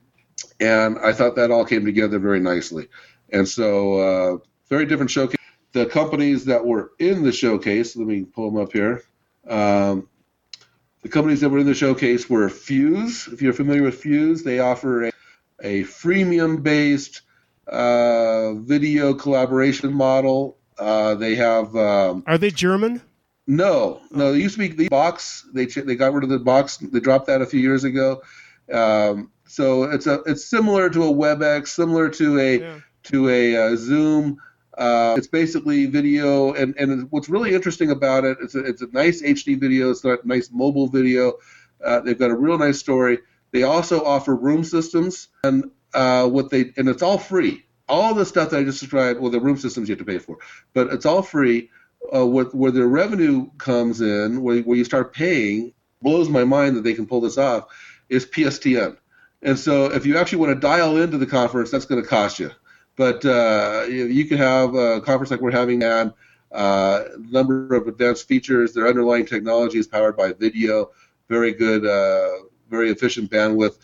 and 0.60 0.98
I 0.98 1.12
thought 1.12 1.36
that 1.36 1.50
all 1.50 1.64
came 1.64 1.84
together 1.84 2.18
very 2.18 2.40
nicely. 2.40 2.88
And 3.30 3.48
so, 3.48 3.94
uh, 3.94 4.38
very 4.68 4.86
different 4.86 5.10
showcase. 5.10 5.36
The 5.72 5.86
companies 5.86 6.44
that 6.46 6.64
were 6.64 6.92
in 6.98 7.22
the 7.22 7.32
showcase, 7.32 7.96
let 7.96 8.06
me 8.06 8.24
pull 8.24 8.50
them 8.50 8.60
up 8.60 8.72
here. 8.72 9.02
Um, 9.48 10.08
the 11.02 11.08
companies 11.08 11.40
that 11.40 11.48
were 11.48 11.58
in 11.58 11.66
the 11.66 11.74
showcase 11.74 12.28
were 12.28 12.48
Fuze. 12.48 13.32
If 13.32 13.42
you're 13.42 13.52
familiar 13.52 13.82
with 13.82 14.02
Fuze, 14.02 14.44
they 14.44 14.60
offer 14.60 15.06
a, 15.06 15.12
a 15.62 15.82
freemium 15.84 16.62
based 16.62 17.22
uh, 17.66 18.54
video 18.54 19.14
collaboration 19.14 19.92
model. 19.92 20.58
Uh, 20.78 21.14
they 21.14 21.34
have. 21.34 21.74
Um, 21.74 22.22
Are 22.26 22.38
they 22.38 22.50
German? 22.50 23.00
No, 23.46 24.00
no. 24.10 24.32
They 24.32 24.38
used 24.38 24.54
to 24.54 24.68
be 24.68 24.68
the 24.68 24.88
box. 24.88 25.46
They 25.52 25.66
they 25.66 25.96
got 25.96 26.12
rid 26.12 26.24
of 26.24 26.30
the 26.30 26.38
box. 26.38 26.76
They 26.76 27.00
dropped 27.00 27.26
that 27.26 27.42
a 27.42 27.46
few 27.46 27.60
years 27.60 27.84
ago. 27.84 28.22
Um, 28.72 29.30
so 29.46 29.84
it's 29.84 30.06
a 30.06 30.20
it's 30.26 30.44
similar 30.44 30.88
to 30.90 31.02
a 31.04 31.12
WebEx, 31.12 31.68
similar 31.68 32.08
to 32.10 32.38
a 32.38 32.60
yeah 32.60 32.80
to 33.04 33.28
a 33.28 33.56
uh, 33.56 33.76
Zoom. 33.76 34.38
Uh, 34.76 35.14
it's 35.18 35.26
basically 35.26 35.86
video, 35.86 36.54
and, 36.54 36.74
and 36.76 37.10
what's 37.10 37.28
really 37.28 37.54
interesting 37.54 37.90
about 37.90 38.24
it, 38.24 38.38
it's 38.40 38.54
a, 38.54 38.64
it's 38.64 38.82
a 38.82 38.88
nice 38.92 39.22
HD 39.22 39.58
video, 39.58 39.90
it's 39.90 40.04
a 40.04 40.18
nice 40.24 40.50
mobile 40.50 40.86
video. 40.86 41.34
Uh, 41.84 42.00
they've 42.00 42.18
got 42.18 42.30
a 42.30 42.36
real 42.36 42.58
nice 42.58 42.78
story. 42.78 43.18
They 43.50 43.64
also 43.64 44.02
offer 44.04 44.34
room 44.34 44.64
systems, 44.64 45.28
and 45.44 45.70
uh, 45.92 46.26
what 46.28 46.50
they 46.50 46.72
and 46.76 46.88
it's 46.88 47.02
all 47.02 47.18
free. 47.18 47.64
All 47.88 48.14
the 48.14 48.24
stuff 48.24 48.50
that 48.50 48.60
I 48.60 48.64
just 48.64 48.80
described, 48.80 49.20
well, 49.20 49.30
the 49.30 49.40
room 49.40 49.58
systems 49.58 49.88
you 49.88 49.94
have 49.94 50.06
to 50.06 50.10
pay 50.10 50.18
for, 50.18 50.38
but 50.72 50.92
it's 50.92 51.06
all 51.06 51.22
free. 51.22 51.70
Uh, 52.12 52.26
where, 52.26 52.46
where 52.46 52.72
the 52.72 52.84
revenue 52.84 53.48
comes 53.58 54.00
in, 54.00 54.42
where, 54.42 54.60
where 54.62 54.76
you 54.76 54.84
start 54.84 55.14
paying, 55.14 55.72
blows 56.02 56.28
my 56.28 56.42
mind 56.42 56.76
that 56.76 56.82
they 56.82 56.94
can 56.94 57.06
pull 57.06 57.20
this 57.20 57.38
off, 57.38 57.66
is 58.08 58.26
PSTN. 58.26 58.96
And 59.40 59.58
so 59.58 59.86
if 59.86 60.04
you 60.04 60.18
actually 60.18 60.38
want 60.38 60.50
to 60.50 60.60
dial 60.60 60.96
into 60.96 61.16
the 61.18 61.26
conference, 61.26 61.70
that's 61.70 61.86
going 61.86 62.02
to 62.02 62.08
cost 62.08 62.40
you. 62.40 62.50
But 62.96 63.24
uh, 63.24 63.86
you 63.88 64.26
can 64.26 64.38
have 64.38 64.74
a 64.74 65.00
conference 65.00 65.30
like 65.30 65.40
we're 65.40 65.50
having 65.50 65.82
and 65.82 66.12
uh, 66.52 67.04
number 67.18 67.74
of 67.74 67.88
advanced 67.88 68.28
features. 68.28 68.74
Their 68.74 68.86
underlying 68.86 69.26
technology 69.26 69.78
is 69.78 69.86
powered 69.86 70.16
by 70.16 70.32
video, 70.34 70.90
very 71.28 71.52
good, 71.52 71.86
uh, 71.86 72.44
very 72.68 72.90
efficient 72.90 73.30
bandwidth, 73.30 73.78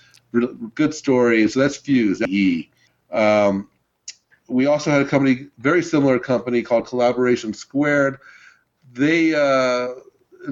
good 0.75 0.95
story. 0.95 1.49
So 1.49 1.61
that's 1.61 1.79
Fuze. 1.79 2.27
E. 2.29 2.71
Um, 3.11 3.69
we 4.49 4.67
also 4.67 4.91
had 4.91 5.03
a 5.03 5.07
company, 5.07 5.49
very 5.59 5.83
similar 5.83 6.19
company 6.19 6.63
called 6.63 6.87
Collaboration 6.87 7.55
Squared. 7.55 8.19
They 8.93 9.35
uh, 9.35 9.95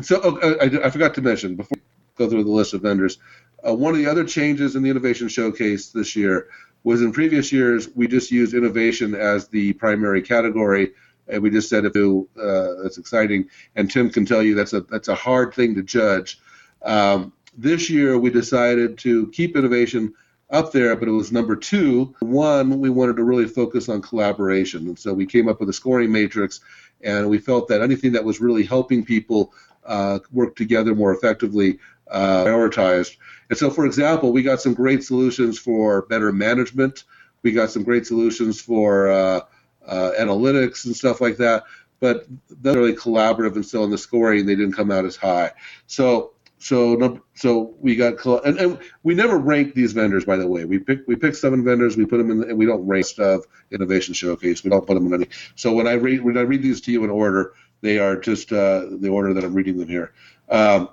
so 0.02 0.20
oh, 0.22 0.56
I, 0.60 0.86
I, 0.86 0.90
forgot 0.90 1.14
to 1.14 1.22
mention 1.22 1.56
before 1.56 1.78
go 2.16 2.28
through 2.28 2.44
the 2.44 2.50
list 2.50 2.74
of 2.74 2.82
vendors. 2.82 3.18
Uh, 3.66 3.74
one 3.74 3.92
of 3.92 3.98
the 3.98 4.06
other 4.06 4.24
changes 4.24 4.76
in 4.76 4.82
the 4.82 4.90
innovation 4.90 5.28
showcase 5.28 5.90
this 5.90 6.14
year 6.16 6.48
was 6.86 7.02
in 7.02 7.10
previous 7.10 7.50
years 7.50 7.88
we 7.96 8.06
just 8.06 8.30
used 8.30 8.54
innovation 8.54 9.12
as 9.16 9.48
the 9.48 9.72
primary 9.72 10.22
category. 10.22 10.92
And 11.26 11.42
we 11.42 11.50
just 11.50 11.68
said 11.68 11.84
you, 11.96 12.28
uh, 12.40 12.80
that's 12.80 12.96
exciting. 12.96 13.50
And 13.74 13.90
tim 13.90 14.08
can 14.08 14.24
tell 14.24 14.40
you 14.40 14.54
that's 14.54 14.72
a 14.72 14.82
that's 14.82 15.08
a 15.08 15.16
hard 15.16 15.52
thing 15.52 15.74
to 15.74 15.82
judge. 15.82 16.38
Um, 16.82 17.32
this 17.58 17.90
year 17.90 18.16
we 18.16 18.30
decided 18.30 18.98
to 18.98 19.26
keep 19.32 19.56
innovation 19.56 20.14
up 20.48 20.70
there 20.70 20.94
but 20.94 21.08
it 21.08 21.10
was 21.10 21.32
number 21.32 21.56
two. 21.56 22.14
One 22.20 22.78
we 22.78 22.88
wanted 22.88 23.16
to 23.16 23.24
really 23.24 23.48
focus 23.48 23.88
on 23.88 24.00
collaboration. 24.00 24.86
And 24.86 24.96
so 24.96 25.12
we 25.12 25.26
came 25.26 25.48
up 25.48 25.58
with 25.58 25.68
a 25.68 25.72
scoring 25.72 26.12
matrix 26.12 26.60
and 27.02 27.28
we 27.28 27.38
felt 27.38 27.66
that 27.66 27.82
anything 27.82 28.12
that 28.12 28.24
was 28.24 28.40
really 28.40 28.62
helping 28.62 29.04
people 29.04 29.52
uh, 29.84 30.20
work 30.30 30.54
together 30.54 30.94
more 30.94 31.12
effectively 31.12 31.80
uh, 32.10 32.44
prioritized. 32.44 33.16
And 33.50 33.58
so, 33.58 33.70
for 33.70 33.86
example, 33.86 34.32
we 34.32 34.42
got 34.42 34.60
some 34.60 34.74
great 34.74 35.04
solutions 35.04 35.58
for 35.58 36.02
better 36.02 36.32
management. 36.32 37.04
We 37.42 37.52
got 37.52 37.70
some 37.70 37.84
great 37.84 38.06
solutions 38.06 38.60
for 38.60 39.10
uh, 39.10 39.40
uh, 39.86 40.12
analytics 40.20 40.86
and 40.86 40.96
stuff 40.96 41.20
like 41.20 41.38
that. 41.38 41.64
but 42.00 42.26
they're 42.50 42.74
really 42.74 42.94
collaborative, 42.96 43.54
and 43.56 43.66
so 43.66 43.84
in 43.84 43.90
the 43.90 43.98
scoring 43.98 44.46
they 44.46 44.56
didn't 44.56 44.74
come 44.74 44.90
out 44.90 45.04
as 45.06 45.16
high. 45.16 45.52
So 45.86 46.32
so 46.58 47.20
so 47.34 47.74
we 47.80 47.96
got 47.96 48.24
and, 48.46 48.58
and 48.58 48.78
we 49.02 49.14
never 49.14 49.38
rank 49.38 49.74
these 49.74 49.92
vendors 49.92 50.24
by 50.24 50.36
the 50.36 50.46
way 50.48 50.64
we 50.64 50.78
pick 50.78 51.00
we 51.06 51.16
pick 51.16 51.34
seven 51.34 51.64
vendors 51.64 51.96
we 51.96 52.06
put 52.06 52.18
them 52.18 52.30
in 52.30 52.40
the, 52.40 52.48
and 52.48 52.58
we 52.58 52.66
don't 52.66 52.86
rank 52.86 53.06
stuff 53.06 53.42
innovation 53.72 54.14
showcase 54.14 54.64
we 54.64 54.70
don't 54.70 54.86
put 54.86 54.94
them 54.94 55.06
in 55.06 55.14
any 55.14 55.28
so 55.56 55.72
when 55.74 55.86
i 55.86 55.92
read 55.94 56.22
when 56.22 56.38
i 56.38 56.42
read 56.42 56.62
these 56.62 56.80
to 56.80 56.92
you 56.92 57.04
in 57.04 57.10
order 57.10 57.52
they 57.82 57.98
are 57.98 58.16
just 58.16 58.52
uh, 58.52 58.86
the 59.00 59.08
order 59.10 59.34
that 59.34 59.44
i'm 59.44 59.54
reading 59.54 59.78
them 59.78 59.88
here 59.88 60.14
um, 60.50 60.88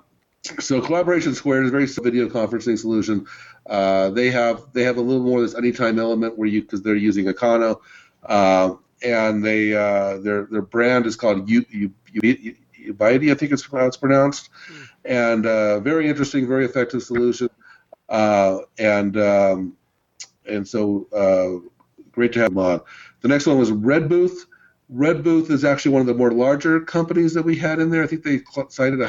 so 0.60 0.80
collaboration 0.80 1.34
square 1.34 1.62
is 1.62 1.68
a 1.68 1.72
very 1.72 1.86
video 1.86 2.28
conferencing 2.28 2.78
solution 2.78 3.26
uh, 3.68 4.10
they 4.10 4.30
have 4.30 4.72
they 4.72 4.82
have 4.82 4.98
a 4.98 5.00
little 5.00 5.22
more 5.22 5.38
of 5.38 5.44
this 5.44 5.56
anytime 5.56 5.98
element 5.98 6.36
where 6.36 6.48
you 6.48 6.62
because 6.62 6.82
they're 6.82 6.94
using 6.94 7.26
Acano, 7.26 7.80
uh, 8.24 8.74
and 9.02 9.44
they 9.44 9.74
uh, 9.74 10.18
their 10.18 10.46
their 10.50 10.62
brand 10.62 11.06
is 11.06 11.16
called 11.16 11.48
U, 11.48 11.64
U, 11.70 11.90
U, 12.12 12.54
Ubiety, 12.88 13.32
I 13.32 13.34
think 13.34 13.52
it's 13.52 13.64
how 13.64 13.86
it's 13.86 13.96
pronounced, 13.96 14.50
mm. 14.70 14.88
and 15.06 15.46
uh, 15.46 15.80
very 15.80 16.08
interesting, 16.08 16.46
very 16.46 16.66
effective 16.66 17.02
solution, 17.02 17.48
uh, 18.10 18.58
and 18.78 19.16
um, 19.16 19.76
and 20.46 20.68
so 20.68 21.62
great 22.12 22.32
to 22.34 22.40
have 22.40 22.50
them 22.50 22.58
on. 22.58 22.80
The 23.22 23.28
next 23.28 23.46
one 23.46 23.58
was 23.58 23.72
Redbooth. 23.72 24.46
Red 24.90 25.24
Booth 25.24 25.50
is 25.50 25.64
actually 25.64 25.92
one 25.92 26.02
of 26.02 26.06
the 26.06 26.14
more 26.14 26.30
larger 26.30 26.78
companies 26.78 27.32
that 27.32 27.42
we 27.42 27.56
had 27.56 27.80
in 27.80 27.88
there. 27.88 28.02
I 28.02 28.06
think 28.06 28.22
they 28.22 28.42
cited 28.68 29.00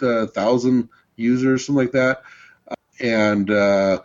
108,000 0.00 0.88
users, 1.16 1.66
something 1.66 1.84
like 1.84 1.92
that 1.92 2.22
and 3.00 3.50
uh, 3.50 4.00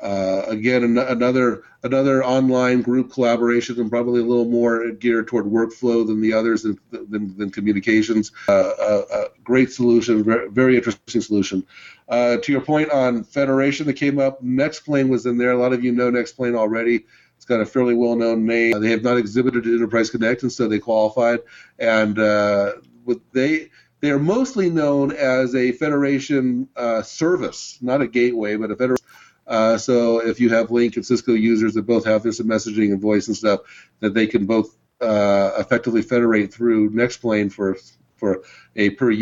uh, 0.00 0.42
again 0.48 0.84
an- 0.84 0.98
another 0.98 1.64
another 1.82 2.24
online 2.24 2.82
group 2.82 3.12
collaboration 3.12 3.78
and 3.80 3.90
probably 3.90 4.20
a 4.20 4.24
little 4.24 4.44
more 4.44 4.90
geared 4.92 5.28
toward 5.28 5.44
workflow 5.44 6.06
than 6.06 6.20
the 6.20 6.32
others 6.32 6.62
than, 6.62 6.78
than, 6.90 7.36
than 7.36 7.50
communications. 7.50 8.32
Uh, 8.48 8.72
a, 9.10 9.24
great 9.44 9.72
solution, 9.72 10.22
very, 10.52 10.76
interesting 10.76 11.22
solution. 11.22 11.64
Uh, 12.08 12.36
to 12.36 12.52
your 12.52 12.60
point 12.60 12.90
on 12.90 13.24
Federation 13.24 13.86
that 13.86 13.94
came 13.94 14.18
up, 14.18 14.42
Nextplane 14.42 15.08
was 15.08 15.24
in 15.24 15.38
there. 15.38 15.52
A 15.52 15.56
lot 15.56 15.72
of 15.72 15.82
you 15.82 15.92
know 15.92 16.10
Nextplane 16.10 16.54
already. 16.54 17.06
It's 17.36 17.46
got 17.46 17.60
a 17.60 17.66
fairly 17.66 17.94
well-known 17.94 18.44
name. 18.44 18.78
They 18.80 18.90
have 18.90 19.02
not 19.02 19.16
exhibited 19.16 19.66
at 19.66 19.72
Enterprise 19.72 20.10
Connect, 20.10 20.42
and 20.42 20.52
so 20.52 20.68
they 20.68 20.80
qualified. 20.80 21.38
And 21.78 22.18
uh, 22.18 22.72
with 23.04 23.20
they 23.32 23.70
they 24.00 24.10
are 24.10 24.18
mostly 24.18 24.70
known 24.70 25.12
as 25.12 25.54
a 25.54 25.72
federation 25.72 26.68
uh, 26.76 27.02
service, 27.02 27.78
not 27.80 28.00
a 28.00 28.06
gateway, 28.06 28.56
but 28.56 28.70
a 28.70 28.76
federation. 28.76 29.04
Uh, 29.46 29.78
so 29.78 30.18
if 30.18 30.40
you 30.40 30.50
have 30.50 30.68
Lync 30.68 30.96
and 30.96 31.06
Cisco 31.06 31.32
users 31.32 31.74
that 31.74 31.86
both 31.86 32.04
have 32.04 32.22
this 32.22 32.40
messaging 32.40 32.92
and 32.92 33.00
voice 33.00 33.28
and 33.28 33.36
stuff, 33.36 33.60
that 34.00 34.14
they 34.14 34.26
can 34.26 34.46
both 34.46 34.76
uh, 35.00 35.52
effectively 35.58 36.02
federate 36.02 36.52
through 36.52 36.90
Nextplane 36.90 37.50
for 37.50 37.76
for 38.16 38.42
a 38.76 38.90
per. 38.90 39.14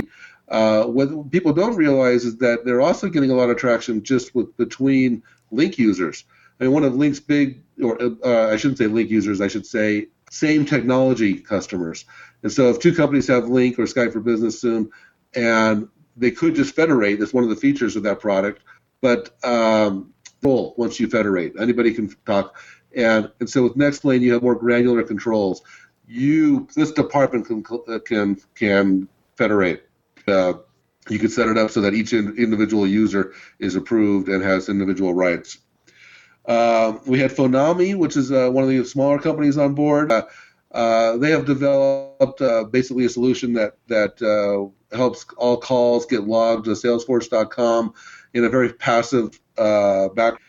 Uh, 0.48 0.84
what 0.84 1.30
people 1.30 1.52
don't 1.52 1.76
realize 1.76 2.24
is 2.24 2.38
that 2.38 2.64
they're 2.64 2.80
also 2.80 3.08
getting 3.08 3.30
a 3.30 3.34
lot 3.34 3.50
of 3.50 3.56
traction 3.56 4.02
just 4.02 4.34
with 4.34 4.56
between 4.56 5.22
Lync 5.52 5.78
users. 5.78 6.24
I 6.60 6.64
mean, 6.64 6.72
one 6.72 6.84
of 6.84 6.94
Lync's 6.94 7.20
big, 7.20 7.62
or 7.82 8.00
uh, 8.00 8.52
I 8.52 8.56
shouldn't 8.56 8.78
say 8.78 8.86
Lync 8.86 9.08
users, 9.08 9.40
I 9.40 9.48
should 9.48 9.66
say 9.66 10.08
same 10.30 10.64
technology 10.64 11.34
customers. 11.34 12.04
And 12.46 12.52
so 12.52 12.70
if 12.70 12.78
two 12.78 12.94
companies 12.94 13.26
have 13.26 13.46
Lync 13.46 13.76
or 13.76 13.86
Skype 13.86 14.12
for 14.12 14.20
Business 14.20 14.60
soon, 14.60 14.90
and 15.34 15.88
they 16.16 16.30
could 16.30 16.54
just 16.54 16.76
federate, 16.76 17.18
that's 17.18 17.34
one 17.34 17.42
of 17.42 17.50
the 17.50 17.56
features 17.56 17.96
of 17.96 18.04
that 18.04 18.20
product. 18.20 18.62
But 19.00 19.34
um, 19.42 20.14
once 20.42 21.00
you 21.00 21.08
federate, 21.08 21.54
anybody 21.58 21.92
can 21.92 22.14
talk. 22.24 22.56
And 22.94 23.32
and 23.40 23.50
so 23.50 23.64
with 23.64 23.74
Nextplane, 23.74 24.20
you 24.20 24.32
have 24.34 24.44
more 24.44 24.54
granular 24.54 25.02
controls. 25.02 25.60
You 26.06 26.68
this 26.76 26.92
department 26.92 27.46
can 27.46 27.64
can 28.02 28.40
can 28.54 29.08
federate. 29.36 29.88
Uh, 30.28 30.52
you 31.08 31.18
can 31.18 31.30
set 31.30 31.48
it 31.48 31.58
up 31.58 31.72
so 31.72 31.80
that 31.80 31.94
each 31.94 32.12
individual 32.12 32.86
user 32.86 33.32
is 33.58 33.74
approved 33.74 34.28
and 34.28 34.44
has 34.44 34.68
individual 34.68 35.14
rights. 35.14 35.58
Uh, 36.44 36.98
we 37.06 37.18
had 37.18 37.32
Phonami, 37.32 37.96
which 37.96 38.16
is 38.16 38.30
uh, 38.30 38.48
one 38.50 38.62
of 38.62 38.70
the 38.70 38.84
smaller 38.84 39.18
companies 39.18 39.58
on 39.58 39.74
board. 39.74 40.12
Uh, 40.12 40.26
uh 40.72 41.16
they 41.18 41.30
have 41.30 41.46
developed 41.46 42.40
uh, 42.40 42.64
basically 42.64 43.04
a 43.04 43.08
solution 43.08 43.52
that 43.52 43.76
that 43.88 44.20
uh, 44.22 44.96
helps 44.96 45.24
all 45.36 45.56
calls 45.56 46.06
get 46.06 46.24
logged 46.24 46.64
to 46.64 46.72
Salesforce.com 46.72 47.94
in 48.34 48.44
a 48.44 48.48
very 48.48 48.72
passive 48.72 49.40
back 49.56 50.40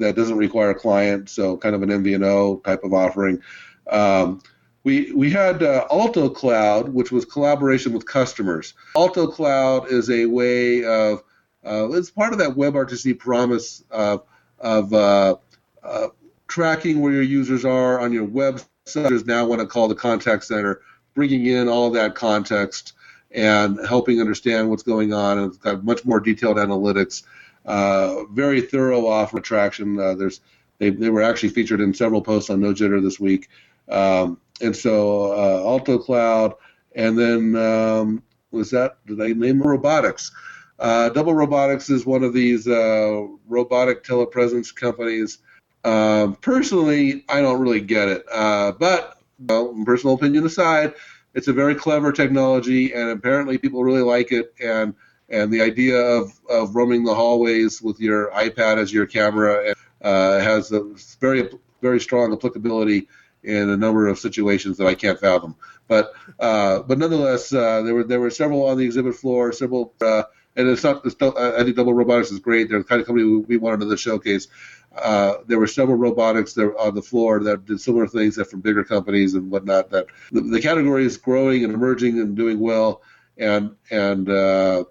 that 0.00 0.14
doesn't 0.16 0.36
require 0.36 0.70
a 0.70 0.74
client, 0.74 1.28
so 1.28 1.56
kind 1.56 1.74
of 1.74 1.82
an 1.82 1.90
MVNO 1.90 2.64
type 2.64 2.84
of 2.84 2.94
offering. 2.94 3.42
Um, 3.90 4.40
we 4.82 5.12
we 5.12 5.30
had 5.30 5.62
uh, 5.62 5.86
Alto 5.90 6.28
Cloud, 6.30 6.88
which 6.88 7.12
was 7.12 7.24
collaboration 7.24 7.92
with 7.92 8.06
customers. 8.06 8.74
Alto 8.96 9.26
Cloud 9.26 9.92
is 9.92 10.08
a 10.10 10.26
way 10.26 10.84
of 10.84 11.22
uh, 11.64 11.90
it's 11.92 12.10
part 12.10 12.32
of 12.32 12.38
that 12.38 12.50
WebRTC 12.50 13.18
promise 13.18 13.84
of 13.90 14.24
of 14.58 14.92
uh, 14.92 15.36
uh, 15.82 16.08
tracking 16.48 17.00
where 17.00 17.12
your 17.12 17.22
users 17.22 17.64
are 17.64 18.00
on 18.00 18.12
your 18.12 18.26
website. 18.26 18.66
Users 18.94 19.26
now 19.26 19.46
want 19.46 19.60
to 19.60 19.66
call 19.66 19.88
the 19.88 19.94
contact 19.94 20.44
center, 20.44 20.80
bringing 21.14 21.46
in 21.46 21.68
all 21.68 21.90
that 21.90 22.14
context 22.14 22.92
and 23.32 23.78
helping 23.86 24.20
understand 24.20 24.68
what's 24.68 24.82
going 24.82 25.12
on. 25.12 25.38
And 25.38 25.48
it's 25.48 25.58
got 25.58 25.84
much 25.84 26.04
more 26.04 26.20
detailed 26.20 26.56
analytics. 26.56 27.22
Uh, 27.64 28.24
very 28.32 28.60
thorough 28.60 29.06
offer 29.06 29.38
attraction. 29.38 29.98
Uh, 29.98 30.14
there's 30.14 30.40
they, 30.78 30.90
they 30.90 31.10
were 31.10 31.22
actually 31.22 31.50
featured 31.50 31.80
in 31.80 31.92
several 31.92 32.22
posts 32.22 32.50
on 32.50 32.60
No 32.60 32.72
Jitter 32.72 33.02
this 33.02 33.20
week. 33.20 33.48
Um, 33.88 34.40
and 34.60 34.74
so 34.74 35.32
uh, 35.32 35.62
Alto 35.64 35.98
Cloud, 35.98 36.54
and 36.94 37.18
then 37.18 37.56
um, 37.56 38.22
was 38.50 38.70
that 38.70 38.98
did 39.06 39.20
I 39.20 39.28
name 39.32 39.62
robotics? 39.62 40.32
Uh, 40.78 41.10
Double 41.10 41.34
Robotics 41.34 41.90
is 41.90 42.06
one 42.06 42.24
of 42.24 42.32
these 42.32 42.66
uh, 42.66 43.26
robotic 43.46 44.02
telepresence 44.02 44.74
companies. 44.74 45.38
Um, 45.84 46.34
personally, 46.36 47.24
I 47.28 47.40
don't 47.40 47.60
really 47.60 47.80
get 47.80 48.08
it, 48.08 48.24
uh, 48.30 48.72
but 48.72 49.18
well, 49.38 49.74
personal 49.84 50.14
opinion 50.14 50.44
aside, 50.44 50.94
it's 51.34 51.48
a 51.48 51.52
very 51.52 51.74
clever 51.74 52.12
technology, 52.12 52.92
and 52.92 53.10
apparently 53.10 53.56
people 53.58 53.82
really 53.82 54.02
like 54.02 54.32
it. 54.32 54.52
And 54.62 54.94
and 55.28 55.52
the 55.52 55.62
idea 55.62 55.96
of, 55.96 56.32
of 56.50 56.74
roaming 56.74 57.04
the 57.04 57.14
hallways 57.14 57.80
with 57.80 58.00
your 58.00 58.30
iPad 58.32 58.78
as 58.78 58.92
your 58.92 59.06
camera 59.06 59.74
uh, 60.02 60.40
has 60.40 60.72
a 60.72 60.92
very 61.20 61.48
very 61.80 62.00
strong 62.00 62.32
applicability 62.32 63.08
in 63.42 63.70
a 63.70 63.76
number 63.76 64.08
of 64.08 64.18
situations 64.18 64.76
that 64.76 64.86
I 64.86 64.94
can't 64.94 65.18
fathom. 65.18 65.56
But 65.88 66.12
uh, 66.38 66.80
but 66.82 66.98
nonetheless, 66.98 67.52
uh, 67.52 67.82
there 67.82 67.94
were 67.94 68.04
there 68.04 68.20
were 68.20 68.30
several 68.30 68.66
on 68.66 68.76
the 68.76 68.84
exhibit 68.84 69.14
floor, 69.14 69.52
several 69.52 69.94
uh, 70.00 70.24
and 70.60 70.70
it's 70.70 70.84
not. 70.84 71.04
It's 71.04 71.16
I 71.20 71.64
think 71.64 71.76
Double 71.76 71.94
Robotics 71.94 72.30
is 72.30 72.38
great. 72.38 72.68
They're 72.68 72.78
the 72.78 72.84
kind 72.84 73.00
of 73.00 73.06
company 73.06 73.24
we 73.24 73.56
wanted 73.56 73.88
to 73.88 73.96
showcase. 73.96 74.48
Uh, 74.94 75.34
there 75.46 75.58
were 75.58 75.66
several 75.66 75.96
robotics 75.96 76.58
on 76.58 76.94
the 76.94 77.02
floor 77.02 77.40
that 77.44 77.64
did 77.64 77.80
similar 77.80 78.06
things 78.06 78.36
that 78.36 78.46
from 78.50 78.60
bigger 78.60 78.84
companies 78.84 79.34
and 79.34 79.50
whatnot. 79.50 79.90
That 79.90 80.06
the, 80.32 80.40
the 80.40 80.60
category 80.60 81.04
is 81.04 81.16
growing 81.16 81.64
and 81.64 81.72
emerging 81.72 82.18
and 82.20 82.36
doing 82.36 82.58
well. 82.58 83.02
And 83.38 83.76
and 83.90 84.28
uh, 84.28 84.84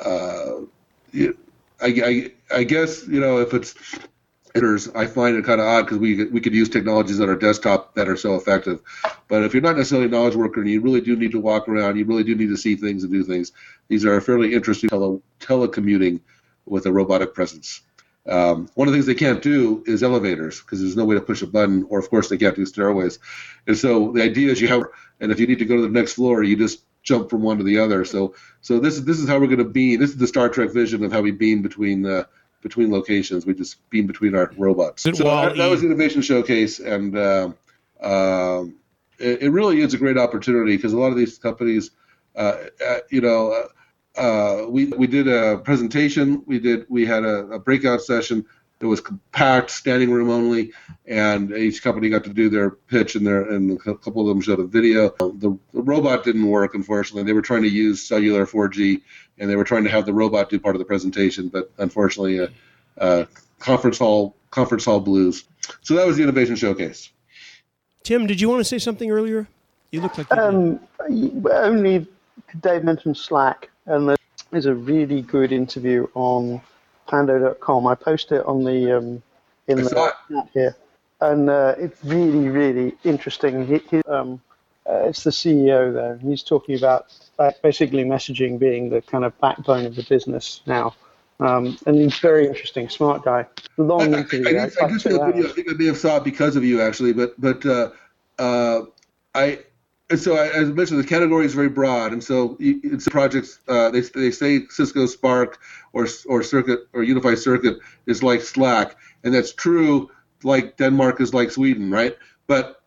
uh, 0.00 0.60
I, 1.14 1.32
I 1.80 2.32
I 2.54 2.64
guess 2.64 3.06
you 3.08 3.20
know 3.20 3.38
if 3.38 3.54
it's 3.54 3.74
I 4.94 5.06
find 5.06 5.36
it 5.36 5.44
kind 5.44 5.60
of 5.60 5.66
odd 5.66 5.82
because 5.82 5.98
we 5.98 6.24
we 6.24 6.40
could 6.40 6.54
use 6.54 6.68
technologies 6.70 7.20
on 7.20 7.28
our 7.28 7.36
desktop 7.36 7.94
that 7.94 8.08
are 8.08 8.16
so 8.16 8.36
effective. 8.36 8.80
But 9.28 9.42
if 9.42 9.52
you're 9.52 9.62
not 9.62 9.76
necessarily 9.76 10.06
a 10.06 10.10
knowledge 10.10 10.34
worker 10.34 10.60
and 10.60 10.70
you 10.70 10.80
really 10.80 11.02
do 11.02 11.14
need 11.14 11.32
to 11.32 11.40
walk 11.40 11.68
around, 11.68 11.96
you 11.96 12.06
really 12.06 12.24
do 12.24 12.34
need 12.34 12.48
to 12.48 12.56
see 12.56 12.76
things 12.76 13.04
and 13.04 13.12
do 13.12 13.22
things. 13.22 13.52
These 13.88 14.04
are 14.04 14.20
fairly 14.20 14.54
interesting 14.54 14.90
tele, 14.90 15.20
telecommuting 15.40 16.20
with 16.64 16.86
a 16.86 16.92
robotic 16.92 17.34
presence. 17.34 17.82
Um, 18.28 18.68
one 18.74 18.88
of 18.88 18.92
the 18.92 18.98
things 18.98 19.06
they 19.06 19.14
can't 19.14 19.40
do 19.40 19.84
is 19.86 20.02
elevators 20.02 20.60
because 20.60 20.80
there's 20.80 20.96
no 20.96 21.04
way 21.04 21.14
to 21.14 21.20
push 21.20 21.42
a 21.42 21.46
button, 21.46 21.86
or 21.88 21.98
of 21.98 22.10
course 22.10 22.28
they 22.28 22.36
can't 22.36 22.56
do 22.56 22.66
stairways. 22.66 23.18
And 23.66 23.78
so 23.78 24.12
the 24.12 24.22
idea 24.22 24.50
is 24.50 24.60
you 24.60 24.68
have, 24.68 24.82
and 25.20 25.30
if 25.30 25.38
you 25.38 25.46
need 25.46 25.60
to 25.60 25.64
go 25.64 25.76
to 25.76 25.82
the 25.82 25.88
next 25.88 26.14
floor, 26.14 26.42
you 26.42 26.56
just 26.56 26.82
jump 27.02 27.30
from 27.30 27.42
one 27.42 27.58
to 27.58 27.64
the 27.64 27.78
other. 27.78 28.04
So 28.04 28.34
so 28.60 28.80
this 28.80 28.94
is 28.94 29.04
this 29.04 29.20
is 29.20 29.28
how 29.28 29.38
we're 29.38 29.46
going 29.46 29.58
to 29.58 29.64
be. 29.64 29.96
This 29.96 30.10
is 30.10 30.16
the 30.16 30.26
Star 30.26 30.48
Trek 30.48 30.72
vision 30.72 31.04
of 31.04 31.12
how 31.12 31.20
we 31.20 31.30
beam 31.30 31.62
between 31.62 32.02
the 32.02 32.28
between 32.62 32.90
locations. 32.90 33.46
We 33.46 33.54
just 33.54 33.88
beam 33.90 34.06
between 34.06 34.34
our 34.34 34.52
robots. 34.56 35.04
So 35.04 35.12
that, 35.12 35.56
that, 35.56 35.70
was 35.70 35.80
the 35.80 35.86
innovation 35.86 36.20
showcase, 36.20 36.80
and 36.80 37.16
uh, 37.16 37.52
uh, 38.00 38.64
it, 39.18 39.42
it, 39.42 39.50
really 39.50 39.80
is 39.80 39.94
a 39.94 39.98
great 39.98 40.18
opportunity 40.18 40.76
because 40.76 40.92
a 40.92 40.98
lot 40.98 41.12
of 41.12 41.16
these 41.16 41.38
companies, 41.38 41.92
uh, 42.34 42.56
uh 42.84 42.98
you 43.08 43.20
know, 43.20 43.68
uh, 44.16 44.66
we 44.68 44.86
we 44.86 45.06
did 45.06 45.28
a 45.28 45.58
presentation. 45.58 46.42
We 46.46 46.58
did 46.58 46.86
we 46.88 47.06
had 47.06 47.24
a, 47.24 47.46
a 47.52 47.58
breakout 47.58 48.02
session. 48.02 48.44
It 48.78 48.84
was 48.84 49.00
compact, 49.00 49.70
standing 49.70 50.10
room 50.10 50.28
only, 50.28 50.72
and 51.06 51.50
each 51.52 51.82
company 51.82 52.10
got 52.10 52.24
to 52.24 52.32
do 52.32 52.50
their 52.50 52.70
pitch, 52.70 53.14
and 53.14 53.26
their 53.26 53.50
and 53.50 53.80
a 53.86 53.94
couple 53.94 54.20
of 54.20 54.28
them 54.28 54.42
showed 54.42 54.60
a 54.60 54.66
video. 54.66 55.08
The, 55.18 55.58
the 55.72 55.80
robot 55.80 56.24
didn't 56.24 56.46
work, 56.46 56.74
unfortunately. 56.74 57.22
They 57.22 57.32
were 57.32 57.40
trying 57.40 57.62
to 57.62 57.70
use 57.70 58.02
cellular 58.02 58.44
4G, 58.44 59.00
and 59.38 59.48
they 59.48 59.56
were 59.56 59.64
trying 59.64 59.84
to 59.84 59.90
have 59.90 60.04
the 60.04 60.12
robot 60.12 60.50
do 60.50 60.60
part 60.60 60.76
of 60.76 60.78
the 60.78 60.84
presentation, 60.84 61.48
but 61.48 61.72
unfortunately, 61.78 62.40
uh, 62.40 62.48
uh, 62.98 63.24
conference 63.58 63.98
hall 63.98 64.36
conference 64.50 64.84
hall 64.84 65.00
blues. 65.00 65.44
So 65.80 65.94
that 65.94 66.06
was 66.06 66.18
the 66.18 66.22
innovation 66.22 66.56
showcase. 66.56 67.10
Tim, 68.02 68.26
did 68.26 68.40
you 68.40 68.48
want 68.48 68.60
to 68.60 68.64
say 68.64 68.78
something 68.78 69.10
earlier? 69.10 69.48
You 69.90 70.02
look 70.02 70.18
like 70.18 70.30
you 70.30 70.38
Um, 70.38 70.80
only 71.50 72.06
Dave 72.60 72.84
mentioned 72.84 73.16
Slack, 73.16 73.70
and 73.86 74.16
there's 74.50 74.66
a 74.66 74.74
really 74.74 75.22
good 75.22 75.52
interview 75.52 76.06
on 76.14 76.60
Pando.com. 77.06 77.86
I 77.86 77.94
post 77.94 78.32
it 78.32 78.44
on 78.46 78.64
the 78.64 78.98
um, 78.98 79.22
in 79.68 79.80
I 79.80 79.82
the 79.82 80.14
chat 80.28 80.48
here, 80.52 80.76
and 81.20 81.48
uh, 81.48 81.74
it's 81.78 82.02
really 82.04 82.48
really 82.48 82.94
interesting. 83.04 83.66
He, 83.66 83.78
he, 83.90 84.02
um, 84.02 84.40
uh, 84.88 85.04
it's 85.08 85.24
the 85.24 85.30
CEO 85.30 85.92
there. 85.92 86.12
and 86.12 86.20
He's 86.22 86.42
talking 86.42 86.76
about 86.76 87.06
uh, 87.38 87.52
basically 87.62 88.04
messaging 88.04 88.58
being 88.58 88.90
the 88.90 89.02
kind 89.02 89.24
of 89.24 89.38
backbone 89.40 89.86
of 89.86 89.96
the 89.96 90.04
business 90.04 90.60
now. 90.66 90.94
Um, 91.38 91.76
and 91.86 91.96
he's 91.96 92.18
very 92.18 92.46
interesting, 92.46 92.88
smart 92.88 93.24
guy. 93.24 93.46
Long 93.76 94.00
I, 94.00 94.04
I, 94.04 94.06
I 94.06 94.20
interview. 94.20 94.44
did, 94.44 94.56
I 94.56 94.88
did 94.88 95.00
see 95.00 95.08
the 95.10 95.26
video. 95.26 95.48
I 95.48 95.52
think 95.52 95.70
I 95.70 95.74
may 95.74 95.86
have 95.86 95.98
saw 95.98 96.16
it 96.16 96.24
because 96.24 96.56
of 96.56 96.64
you, 96.64 96.80
actually. 96.80 97.12
But 97.12 97.38
but 97.38 97.66
uh, 97.66 97.90
uh, 98.38 98.82
I 99.34 99.60
and 100.08 100.20
so 100.20 100.36
I, 100.36 100.46
as 100.48 100.68
I 100.68 100.72
mentioned, 100.72 101.00
the 101.00 101.06
category 101.06 101.46
is 101.46 101.54
very 101.54 101.68
broad, 101.68 102.12
and 102.12 102.22
so 102.22 102.56
it's 102.60 103.08
projects. 103.08 103.58
Uh, 103.66 103.90
they 103.90 104.00
they 104.00 104.30
say 104.30 104.66
Cisco 104.68 105.06
Spark 105.06 105.58
or 105.92 106.06
or 106.26 106.42
Circuit 106.42 106.80
or 106.92 107.02
Unified 107.02 107.38
Circuit 107.38 107.78
is 108.06 108.22
like 108.22 108.40
Slack, 108.42 108.96
and 109.24 109.34
that's 109.34 109.52
true. 109.52 110.10
Like 110.44 110.76
Denmark 110.76 111.20
is 111.20 111.34
like 111.34 111.50
Sweden, 111.50 111.90
right? 111.90 112.16
But 112.46 112.82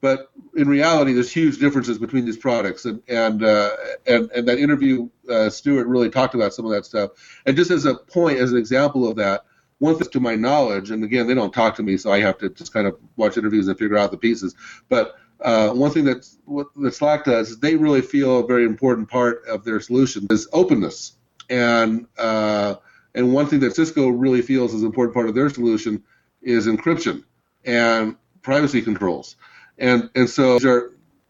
but 0.00 0.30
in 0.54 0.68
reality, 0.68 1.14
there's 1.14 1.32
huge 1.32 1.58
differences 1.58 1.98
between 1.98 2.26
these 2.26 2.36
products, 2.36 2.84
and 2.84 3.02
and 3.08 3.42
uh, 3.42 3.70
and, 4.06 4.30
and 4.32 4.46
that 4.46 4.58
interview, 4.58 5.08
uh, 5.30 5.48
Stewart 5.48 5.86
really 5.86 6.10
talked 6.10 6.34
about 6.34 6.52
some 6.52 6.66
of 6.66 6.72
that 6.72 6.84
stuff. 6.84 7.12
And 7.46 7.56
just 7.56 7.70
as 7.70 7.86
a 7.86 7.94
point, 7.94 8.38
as 8.38 8.52
an 8.52 8.58
example 8.58 9.08
of 9.08 9.16
that, 9.16 9.44
one 9.78 9.96
thing 9.96 10.08
to 10.10 10.20
my 10.20 10.34
knowledge, 10.34 10.90
and 10.90 11.02
again, 11.04 11.26
they 11.26 11.34
don't 11.34 11.54
talk 11.54 11.74
to 11.76 11.82
me, 11.82 11.96
so 11.96 12.12
I 12.12 12.20
have 12.20 12.36
to 12.38 12.50
just 12.50 12.72
kind 12.72 12.86
of 12.86 12.98
watch 13.16 13.38
interviews 13.38 13.66
and 13.66 13.78
figure 13.78 13.96
out 13.96 14.10
the 14.10 14.18
pieces. 14.18 14.54
But 14.90 15.16
uh, 15.44 15.70
one 15.70 15.90
thing 15.90 16.04
that 16.06 16.26
what 16.46 16.68
that 16.76 16.94
Slack 16.94 17.24
does 17.24 17.50
is 17.50 17.58
they 17.60 17.76
really 17.76 18.00
feel 18.00 18.40
a 18.40 18.46
very 18.46 18.64
important 18.64 19.08
part 19.08 19.46
of 19.46 19.64
their 19.64 19.78
solution 19.78 20.26
is 20.30 20.48
openness, 20.52 21.12
and 21.50 22.06
uh, 22.18 22.76
and 23.14 23.32
one 23.32 23.46
thing 23.46 23.60
that 23.60 23.76
Cisco 23.76 24.08
really 24.08 24.42
feels 24.42 24.74
is 24.74 24.80
an 24.80 24.86
important 24.86 25.14
part 25.14 25.28
of 25.28 25.34
their 25.34 25.50
solution 25.50 26.02
is 26.42 26.66
encryption 26.66 27.24
and 27.64 28.16
privacy 28.42 28.80
controls, 28.80 29.36
and 29.78 30.10
and 30.14 30.28
so 30.28 30.58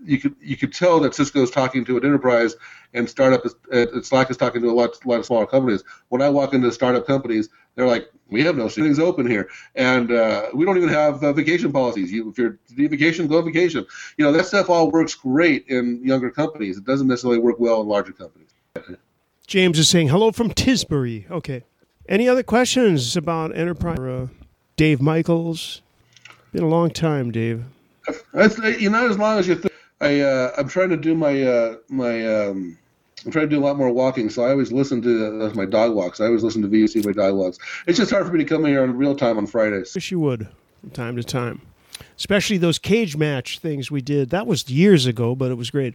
you 0.05 0.19
could 0.19 0.37
you 0.41 0.57
could 0.57 0.73
tell 0.73 1.01
that 1.01 1.15
Cisco 1.15 1.43
is 1.43 1.51
talking 1.51 1.85
to 1.85 1.97
an 1.97 2.05
enterprise 2.05 2.55
and 2.93 3.09
startup 3.09 3.45
is 3.45 3.55
uh, 3.73 4.01
Slack 4.03 4.31
is 4.31 4.37
talking 4.37 4.63
to 4.63 4.69
a 4.69 4.73
lot 4.73 5.05
lot 5.05 5.19
of 5.19 5.27
smaller 5.27 5.47
companies. 5.47 5.83
When 6.09 6.23
I 6.23 6.29
walk 6.29 6.55
into 6.55 6.71
startup 6.73 7.07
companies, 7.07 7.49
they're 7.75 7.87
like, 7.87 8.09
we 8.35 8.43
have 8.43 8.57
no 8.57 8.69
things 8.69 8.99
open 8.99 9.27
here, 9.31 9.49
and 9.77 10.11
uh, 10.11 10.49
we 10.53 10.65
don't 10.65 10.77
even 10.77 10.89
have 10.89 11.23
uh, 11.23 11.33
vacation 11.33 11.73
policies. 11.73 12.11
You, 12.11 12.29
if 12.31 12.37
you're 12.37 12.59
need 12.77 12.91
vacation, 12.91 13.29
go 13.29 13.39
on 13.39 13.45
vacation. 13.45 13.87
You 14.17 14.25
know 14.25 14.33
that 14.33 14.47
stuff 14.47 14.69
all 14.69 14.91
works 14.91 15.15
great 15.15 15.65
in 15.69 16.05
younger 16.05 16.31
companies. 16.31 16.77
It 16.77 16.85
doesn't 16.85 17.07
necessarily 17.07 17.39
work 17.39 17.61
well 17.61 17.81
in 17.81 17.87
larger 17.87 18.13
companies. 18.13 18.51
James 19.47 19.79
is 19.79 19.89
saying 19.89 20.09
hello 20.09 20.33
from 20.33 20.51
Tisbury. 20.51 21.31
Okay. 21.31 21.63
Any 22.09 22.29
other 22.29 22.43
questions 22.43 23.17
about 23.17 23.57
enterprise? 23.57 23.99
Uh, 23.99 24.27
Dave 24.77 25.01
Michels. 25.01 25.81
Been 26.51 26.65
a 26.65 26.69
long 26.69 26.91
time, 26.91 27.31
Dave. 27.31 27.65
That's, 28.33 28.59
you 28.59 28.91
know, 28.91 29.09
as 29.09 29.17
long 29.17 29.39
as 29.39 29.47
you. 29.47 29.55
Th- 29.55 29.73
I 30.01 30.21
uh, 30.21 30.51
I'm 30.59 30.69
trying 30.69 30.91
to 30.91 30.97
do 30.97 31.15
my 31.15 31.43
uh, 31.43 31.77
my 31.89 32.27
um, 32.27 32.77
I'm 33.25 33.33
trying 33.33 33.49
to 33.49 33.57
do 33.57 33.59
a 33.59 33.65
lot 33.65 33.77
more 33.77 33.91
walking, 33.91 34.29
so 34.31 34.45
I 34.45 34.51
always 34.51 34.73
listen 34.73 35.01
to 35.03 35.45
uh, 35.47 35.51
my 35.55 35.65
dog 35.65 35.95
walks. 35.95 36.21
I 36.21 36.27
always 36.27 36.43
listen 36.43 36.63
to 36.63 36.69
VUC 36.69 37.05
my 37.05 37.13
dog 37.13 37.35
walks. 37.35 37.59
It's 37.87 37.99
just 37.99 38.11
hard 38.11 38.27
for 38.27 38.33
me 38.33 38.39
to 38.39 38.45
come 38.45 38.65
here 38.65 38.85
in 38.85 38.97
real 38.97 39.17
time 39.17 39.39
on 39.39 39.47
Fridays. 39.47 39.95
Wish 39.95 40.11
you 40.11 40.21
would 40.21 40.49
from 40.81 40.91
time 40.91 41.17
to 41.17 41.25
time. 41.25 41.63
Especially 42.17 42.59
those 42.59 42.79
cage 42.79 43.17
match 43.17 43.59
things 43.59 43.91
we 43.91 44.01
did. 44.01 44.31
That 44.31 44.47
was 44.47 44.69
years 44.69 45.07
ago, 45.07 45.35
but 45.35 45.51
it 45.51 45.55
was 45.55 45.71
great. 45.71 45.95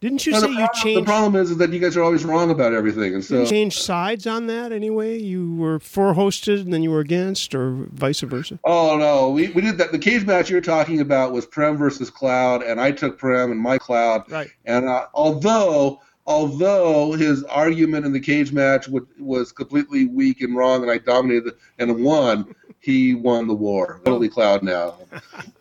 Didn't 0.00 0.26
you 0.26 0.32
No, 0.32 0.40
say 0.40 0.46
the, 0.48 0.52
you 0.52 0.58
problem, 0.66 0.94
the 0.94 1.02
problem 1.04 1.36
is, 1.36 1.50
is 1.50 1.56
that 1.56 1.72
you 1.72 1.78
guys 1.78 1.96
are 1.96 2.02
always 2.02 2.22
wrong 2.22 2.50
about 2.50 2.74
everything, 2.74 3.14
and 3.14 3.24
so 3.24 3.40
you 3.40 3.46
changed 3.46 3.78
sides 3.78 4.26
on 4.26 4.46
that 4.46 4.70
anyway? 4.70 5.18
You 5.18 5.54
were 5.54 5.78
for 5.78 6.12
hosted 6.12 6.60
and 6.60 6.72
then 6.72 6.82
you 6.82 6.90
were 6.90 7.00
against, 7.00 7.54
or 7.54 7.70
vice 7.92 8.20
versa? 8.20 8.58
Oh 8.64 8.98
no, 8.98 9.30
we, 9.30 9.48
we 9.48 9.62
did 9.62 9.78
that. 9.78 9.92
The 9.92 9.98
cage 9.98 10.26
match 10.26 10.50
you're 10.50 10.60
talking 10.60 11.00
about 11.00 11.32
was 11.32 11.46
Prem 11.46 11.78
versus 11.78 12.10
Cloud, 12.10 12.62
and 12.62 12.78
I 12.78 12.92
took 12.92 13.16
Prem 13.16 13.50
and 13.50 13.58
my 13.58 13.78
Cloud. 13.78 14.30
Right. 14.30 14.50
And 14.66 14.86
uh, 14.86 15.06
although 15.14 16.02
although 16.26 17.12
his 17.12 17.44
argument 17.44 18.04
in 18.06 18.12
the 18.12 18.20
cage 18.20 18.52
match 18.52 18.88
would, 18.88 19.06
was 19.18 19.52
completely 19.52 20.06
weak 20.06 20.40
and 20.40 20.56
wrong, 20.56 20.82
and 20.82 20.90
I 20.90 20.98
dominated 20.98 21.54
and 21.78 22.02
won, 22.04 22.54
he 22.80 23.14
won 23.14 23.46
the 23.46 23.54
war. 23.54 24.00
Totally 24.04 24.28
Cloud 24.28 24.62
now. 24.62 24.94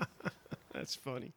That's 0.73 0.95
funny. 0.95 1.31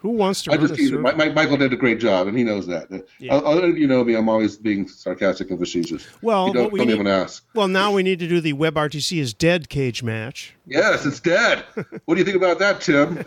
Who 0.00 0.10
wants 0.10 0.42
to 0.44 0.52
I 0.52 0.56
just 0.56 0.74
a 0.74 0.76
teased 0.76 0.92
server? 0.92 1.08
him. 1.10 1.18
Mi- 1.18 1.26
Mi- 1.26 1.32
Michael 1.32 1.56
did 1.56 1.72
a 1.72 1.76
great 1.76 1.98
job, 1.98 2.28
and 2.28 2.38
he 2.38 2.44
knows 2.44 2.68
that. 2.68 2.86
Yeah. 3.18 3.34
I'll, 3.34 3.46
I'll, 3.48 3.76
you 3.76 3.88
know 3.88 4.04
me, 4.04 4.14
I'm 4.14 4.28
always 4.28 4.56
being 4.56 4.86
sarcastic 4.86 5.50
and 5.50 5.58
facetious. 5.58 6.06
Well, 6.22 6.46
you 6.46 6.52
don't, 6.52 6.72
we 6.72 6.78
don't 6.78 6.86
need- 6.86 6.94
even 6.94 7.08
ask. 7.08 7.44
Well, 7.52 7.66
now 7.66 7.90
we 7.90 8.04
need 8.04 8.20
to 8.20 8.28
do 8.28 8.40
the 8.40 8.52
WebRTC 8.52 9.18
is 9.18 9.34
dead 9.34 9.68
cage 9.68 10.04
match. 10.04 10.54
Yes, 10.66 11.04
it's 11.04 11.18
dead. 11.18 11.64
what 12.04 12.14
do 12.14 12.18
you 12.20 12.24
think 12.24 12.36
about 12.36 12.60
that, 12.60 12.80
Tim? 12.80 13.24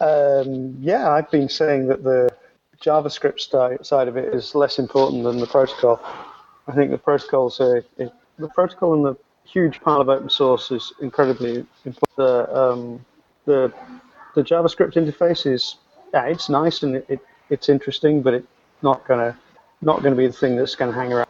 Um, 0.00 0.76
yeah, 0.80 1.10
I've 1.10 1.30
been 1.30 1.48
saying 1.48 1.86
that 1.86 2.04
the 2.04 2.30
JavaScript 2.84 3.84
side 3.84 4.08
of 4.08 4.16
it 4.16 4.34
is 4.34 4.54
less 4.54 4.78
important 4.78 5.24
than 5.24 5.38
the 5.38 5.46
protocol. 5.46 6.00
I 6.68 6.72
think 6.72 6.90
the 6.90 6.98
protocol's 6.98 7.60
a, 7.60 7.82
it, 7.96 8.12
the 8.38 8.48
protocol 8.48 8.94
and 8.94 9.04
the 9.04 9.16
huge 9.44 9.80
pile 9.80 10.00
of 10.00 10.08
open 10.08 10.28
source 10.28 10.70
is 10.70 10.92
incredibly 11.00 11.66
important. 11.84 12.16
The, 12.16 12.56
um, 12.56 13.04
the, 13.46 13.72
the 14.34 14.42
JavaScript 14.42 14.94
interface 14.94 15.50
is, 15.50 15.76
yeah, 16.12 16.24
it's 16.26 16.48
nice 16.48 16.82
and 16.82 16.96
it, 16.96 17.06
it, 17.08 17.20
it's 17.50 17.68
interesting, 17.68 18.20
but 18.22 18.34
it's 18.34 18.46
not 18.82 19.06
gonna 19.06 19.36
not 19.80 20.02
gonna 20.02 20.16
be 20.16 20.26
the 20.26 20.32
thing 20.32 20.56
that's 20.56 20.74
gonna 20.74 20.92
hang 20.92 21.12
around. 21.12 21.28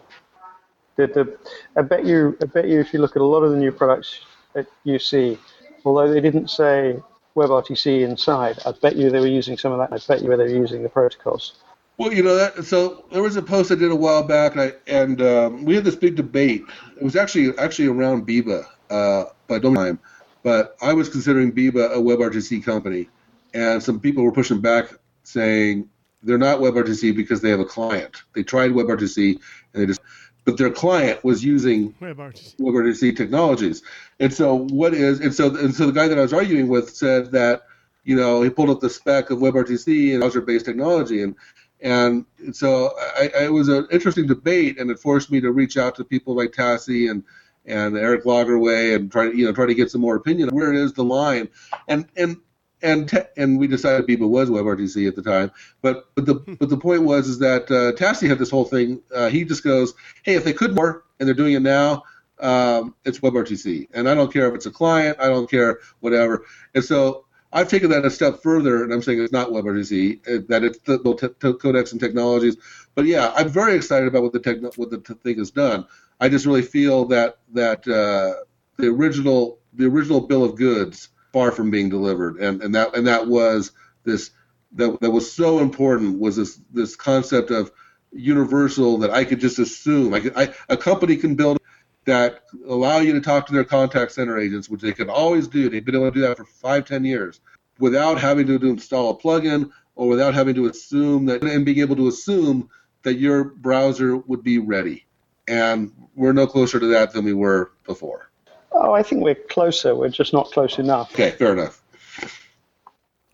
The, 0.96 1.06
the, 1.08 1.38
I 1.76 1.82
bet 1.82 2.04
you, 2.04 2.36
I 2.40 2.46
bet 2.46 2.68
you, 2.68 2.80
if 2.80 2.92
you 2.92 3.00
look 3.00 3.16
at 3.16 3.22
a 3.22 3.24
lot 3.24 3.42
of 3.42 3.50
the 3.50 3.56
new 3.56 3.72
products 3.72 4.20
that 4.54 4.66
you 4.84 4.98
see, 4.98 5.38
although 5.84 6.12
they 6.12 6.20
didn't 6.20 6.48
say 6.48 7.00
WebRTC 7.36 8.02
inside, 8.02 8.58
I 8.64 8.72
bet 8.72 8.96
you 8.96 9.10
they 9.10 9.20
were 9.20 9.26
using 9.26 9.56
some 9.56 9.72
of 9.72 9.78
that. 9.78 9.92
I 9.92 9.98
bet 10.06 10.22
you 10.22 10.28
they 10.30 10.36
were 10.36 10.48
using 10.48 10.82
the 10.82 10.88
protocols. 10.88 11.54
Well, 11.96 12.12
you 12.12 12.22
know 12.22 12.34
that. 12.34 12.64
So 12.64 13.04
there 13.12 13.22
was 13.22 13.36
a 13.36 13.42
post 13.42 13.70
I 13.70 13.76
did 13.76 13.90
a 13.90 13.96
while 13.96 14.24
back, 14.24 14.52
and, 14.52 14.60
I, 14.60 14.72
and 14.86 15.22
um, 15.22 15.64
we 15.64 15.74
had 15.74 15.84
this 15.84 15.94
big 15.94 16.16
debate. 16.16 16.62
It 16.96 17.02
was 17.02 17.14
actually 17.14 17.56
actually 17.58 17.88
around 17.88 18.26
Biba, 18.26 18.66
uh, 18.90 19.24
don't 19.58 19.74
time. 19.74 20.00
But 20.42 20.76
I 20.82 20.92
was 20.92 21.08
considering 21.08 21.52
Biba 21.52 21.92
a 21.92 21.98
WebRTC 21.98 22.64
company, 22.64 23.08
and 23.54 23.82
some 23.82 24.00
people 24.00 24.24
were 24.24 24.32
pushing 24.32 24.60
back, 24.60 24.86
saying 25.22 25.88
they're 26.22 26.38
not 26.38 26.58
WebRTC 26.58 27.14
because 27.14 27.40
they 27.40 27.50
have 27.50 27.60
a 27.60 27.64
client. 27.64 28.22
They 28.34 28.42
tried 28.42 28.72
WebRTC, 28.72 29.38
and 29.72 29.82
they 29.82 29.86
just, 29.86 30.00
but 30.44 30.58
their 30.58 30.70
client 30.70 31.24
was 31.24 31.44
using 31.44 31.92
WebRTC. 31.94 33.16
Technologies. 33.16 33.82
And 34.20 34.32
so 34.32 34.54
what 34.54 34.94
is 34.94 35.20
and 35.20 35.34
so 35.34 35.54
and 35.56 35.74
so 35.74 35.86
the 35.86 35.92
guy 35.92 36.08
that 36.08 36.18
I 36.18 36.22
was 36.22 36.32
arguing 36.32 36.68
with 36.68 36.94
said 36.94 37.32
that 37.32 37.62
you 38.04 38.16
know 38.16 38.42
he 38.42 38.50
pulled 38.50 38.70
up 38.70 38.80
the 38.80 38.90
spec 38.90 39.30
of 39.30 39.38
WebRTC 39.38 40.12
and 40.12 40.20
browser-based 40.20 40.66
technology 40.66 41.22
and 41.22 41.34
and 41.80 42.24
so 42.52 42.92
I, 43.18 43.30
I, 43.36 43.44
it 43.44 43.52
was 43.52 43.68
an 43.68 43.86
interesting 43.90 44.26
debate 44.26 44.78
and 44.78 44.90
it 44.90 44.98
forced 44.98 45.30
me 45.30 45.40
to 45.40 45.50
reach 45.50 45.76
out 45.76 45.96
to 45.96 46.04
people 46.04 46.34
like 46.34 46.52
Tsahi 46.52 47.10
and 47.10 47.24
and 47.66 47.96
Erik 47.96 48.24
Lagerway 48.24 48.94
and 48.94 49.10
try 49.10 49.30
to 49.30 49.36
you 49.36 49.46
know 49.46 49.52
try 49.52 49.66
to 49.66 49.74
get 49.74 49.90
some 49.90 50.00
more 50.00 50.16
opinion 50.16 50.50
on 50.50 50.54
where 50.54 50.72
is 50.72 50.92
the 50.92 51.04
line 51.04 51.48
and 51.88 52.06
and 52.16 52.36
and 52.84 53.08
te- 53.08 53.18
and 53.36 53.58
we 53.58 53.66
decided 53.66 54.06
Biba 54.06 54.28
was 54.28 54.50
WebRTC 54.50 55.08
at 55.08 55.16
the 55.16 55.22
time. 55.22 55.50
But 55.82 56.14
but 56.14 56.26
the 56.26 56.34
but 56.34 56.68
the 56.68 56.76
point 56.76 57.02
was 57.02 57.26
is 57.26 57.38
that 57.40 57.64
uh, 57.70 57.92
Tsahi 57.92 58.28
had 58.28 58.38
this 58.38 58.50
whole 58.50 58.66
thing. 58.66 59.02
Uh, 59.12 59.28
he 59.28 59.44
just 59.44 59.64
goes, 59.64 59.94
hey, 60.22 60.34
if 60.34 60.44
they 60.44 60.52
could 60.52 60.74
more 60.74 61.04
and 61.18 61.26
they're 61.26 61.34
doing 61.34 61.54
it 61.54 61.62
now, 61.62 62.04
um, 62.40 62.94
it's 63.04 63.18
WebRTC, 63.20 63.88
and 63.94 64.08
I 64.08 64.14
don't 64.14 64.32
care 64.32 64.46
if 64.48 64.54
it's 64.54 64.66
a 64.66 64.70
client, 64.70 65.18
I 65.18 65.26
don't 65.26 65.50
care 65.50 65.80
whatever. 66.00 66.44
And 66.74 66.84
so 66.84 67.24
I've 67.52 67.68
taken 67.68 67.90
that 67.90 68.04
a 68.04 68.10
step 68.10 68.42
further, 68.42 68.84
and 68.84 68.92
I'm 68.92 69.02
saying 69.02 69.20
it's 69.20 69.32
not 69.32 69.48
WebRTC, 69.48 70.28
uh, 70.28 70.42
that 70.48 70.64
it's 70.64 70.78
the, 70.80 70.98
the 70.98 71.14
te- 71.14 71.52
codecs 71.58 71.92
and 71.92 72.00
technologies. 72.00 72.56
But 72.94 73.06
yeah, 73.06 73.32
I'm 73.34 73.48
very 73.48 73.74
excited 73.74 74.08
about 74.08 74.22
what 74.22 74.32
the 74.32 74.40
techno- 74.40 74.72
what 74.76 74.90
the 74.90 74.98
t- 74.98 75.14
thing 75.14 75.38
has 75.38 75.50
done. 75.50 75.86
I 76.20 76.28
just 76.28 76.46
really 76.46 76.62
feel 76.62 77.06
that 77.06 77.38
that 77.54 77.88
uh, 77.88 78.44
the 78.76 78.88
original 78.88 79.58
the 79.72 79.86
original 79.86 80.20
bill 80.20 80.44
of 80.44 80.56
goods 80.56 81.08
far 81.34 81.50
from 81.50 81.68
being 81.68 81.88
delivered, 81.88 82.36
and 82.36 82.62
and 82.62 82.76
that 82.76 82.96
and 82.96 83.08
that 83.08 83.26
was 83.26 83.72
this 84.04 84.30
that 84.74 85.00
that 85.00 85.10
was 85.10 85.30
so 85.30 85.58
important 85.58 86.20
was 86.20 86.36
this 86.36 86.60
this 86.72 86.94
concept 86.94 87.50
of 87.50 87.72
universal 88.12 88.98
that 88.98 89.10
I 89.10 89.24
could 89.24 89.40
just 89.40 89.58
assume 89.58 90.14
I 90.14 90.20
could 90.20 90.36
I, 90.36 90.54
a 90.68 90.76
company 90.76 91.16
can 91.16 91.34
build 91.34 91.58
that 92.04 92.44
allow 92.68 92.98
you 92.98 93.14
to 93.14 93.20
talk 93.20 93.46
to 93.46 93.52
their 93.52 93.64
contact 93.64 94.12
center 94.12 94.38
agents, 94.38 94.68
which 94.68 94.82
they 94.82 94.92
can 94.92 95.10
always 95.10 95.48
do. 95.48 95.68
They've 95.68 95.84
been 95.84 95.96
able 95.96 96.12
to 96.12 96.14
do 96.14 96.20
that 96.20 96.36
for 96.36 96.44
five, 96.44 96.86
ten 96.86 97.04
years 97.04 97.40
without 97.80 98.20
having 98.20 98.46
to 98.46 98.54
install 98.54 99.10
a 99.10 99.18
plugin 99.18 99.70
or 99.96 100.06
without 100.06 100.34
having 100.34 100.54
to 100.54 100.66
assume 100.66 101.26
that 101.26 101.42
and 101.42 101.64
being 101.64 101.80
able 101.80 101.96
to 101.96 102.06
assume 102.06 102.70
that 103.02 103.14
your 103.14 103.42
browser 103.42 104.16
would 104.16 104.44
be 104.44 104.58
ready. 104.58 105.04
And 105.48 105.92
we're 106.14 106.32
no 106.32 106.46
closer 106.46 106.78
to 106.78 106.86
that 106.88 107.12
than 107.12 107.24
we 107.24 107.34
were 107.34 107.72
before. 107.84 108.30
Oh, 108.74 108.92
I 108.92 109.02
think 109.02 109.22
we're 109.22 109.34
closer. 109.36 109.94
We're 109.94 110.08
just 110.08 110.32
not 110.32 110.50
close 110.50 110.78
enough. 110.78 111.12
Okay, 111.12 111.30
fair 111.30 111.52
enough. 111.52 111.80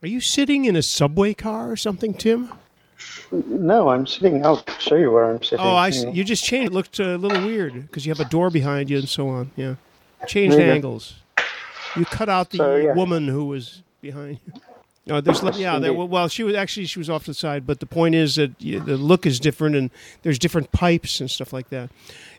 Are 0.03 0.09
you 0.09 0.21
sitting 0.21 0.65
in 0.67 0.77
a 0.77 0.83
subway 0.83 1.35
car 1.35 1.71
or 1.71 1.77
something, 1.77 2.15
Tim? 2.15 2.53
No, 3.33 3.89
I'm 3.89 4.07
sitting. 4.07 4.45
I'll 4.45 4.65
show 4.79 4.97
you 4.97 5.11
where 5.11 5.31
I'm 5.31 5.43
sitting. 5.43 5.65
Oh, 5.65 5.75
I 5.75 5.91
Hang 5.91 5.93
see. 5.93 6.11
You 6.11 6.25
just 6.25 6.45
changed. 6.45 6.73
It 6.73 6.75
looked 6.75 6.99
a 6.99 7.17
little 7.17 7.45
weird 7.45 7.75
because 7.75 8.05
you 8.05 8.12
have 8.12 8.21
a 8.25 8.29
door 8.29 8.51
behind 8.51 8.91
you 8.91 8.99
and 8.99 9.09
so 9.09 9.29
on. 9.29 9.51
Yeah. 9.57 9.77
Changed 10.27 10.57
There 10.59 10.73
angles. 10.73 11.15
You 11.97 12.05
cut 12.05 12.29
out 12.29 12.51
the 12.51 12.59
So, 12.59 12.77
yeah. 12.77 12.93
woman 12.95 13.29
who 13.29 13.47
was 13.47 13.83
behind 14.01 14.39
you. 14.45 14.53
Oh, 15.11 15.20
there's 15.20 15.43
yeah. 15.59 15.78
There, 15.78 15.93
well, 15.93 16.28
she 16.28 16.43
was 16.43 16.55
actually 16.55 16.87
she 16.87 16.99
was 16.99 17.11
off 17.11 17.24
to 17.24 17.31
the 17.31 17.35
side, 17.35 17.66
but 17.66 17.81
the 17.81 17.87
point 17.87 18.15
is 18.15 18.37
that 18.37 18.53
you, 18.59 18.81
the 18.81 18.97
look 18.97 19.27
is 19.27 19.41
different 19.41 19.77
and 19.77 19.91
there's 20.23 20.39
different 20.39 20.73
pipes 20.73 21.20
and 21.20 21.31
stuff 21.31 21.53
like 21.53 21.69
that. 21.70 21.91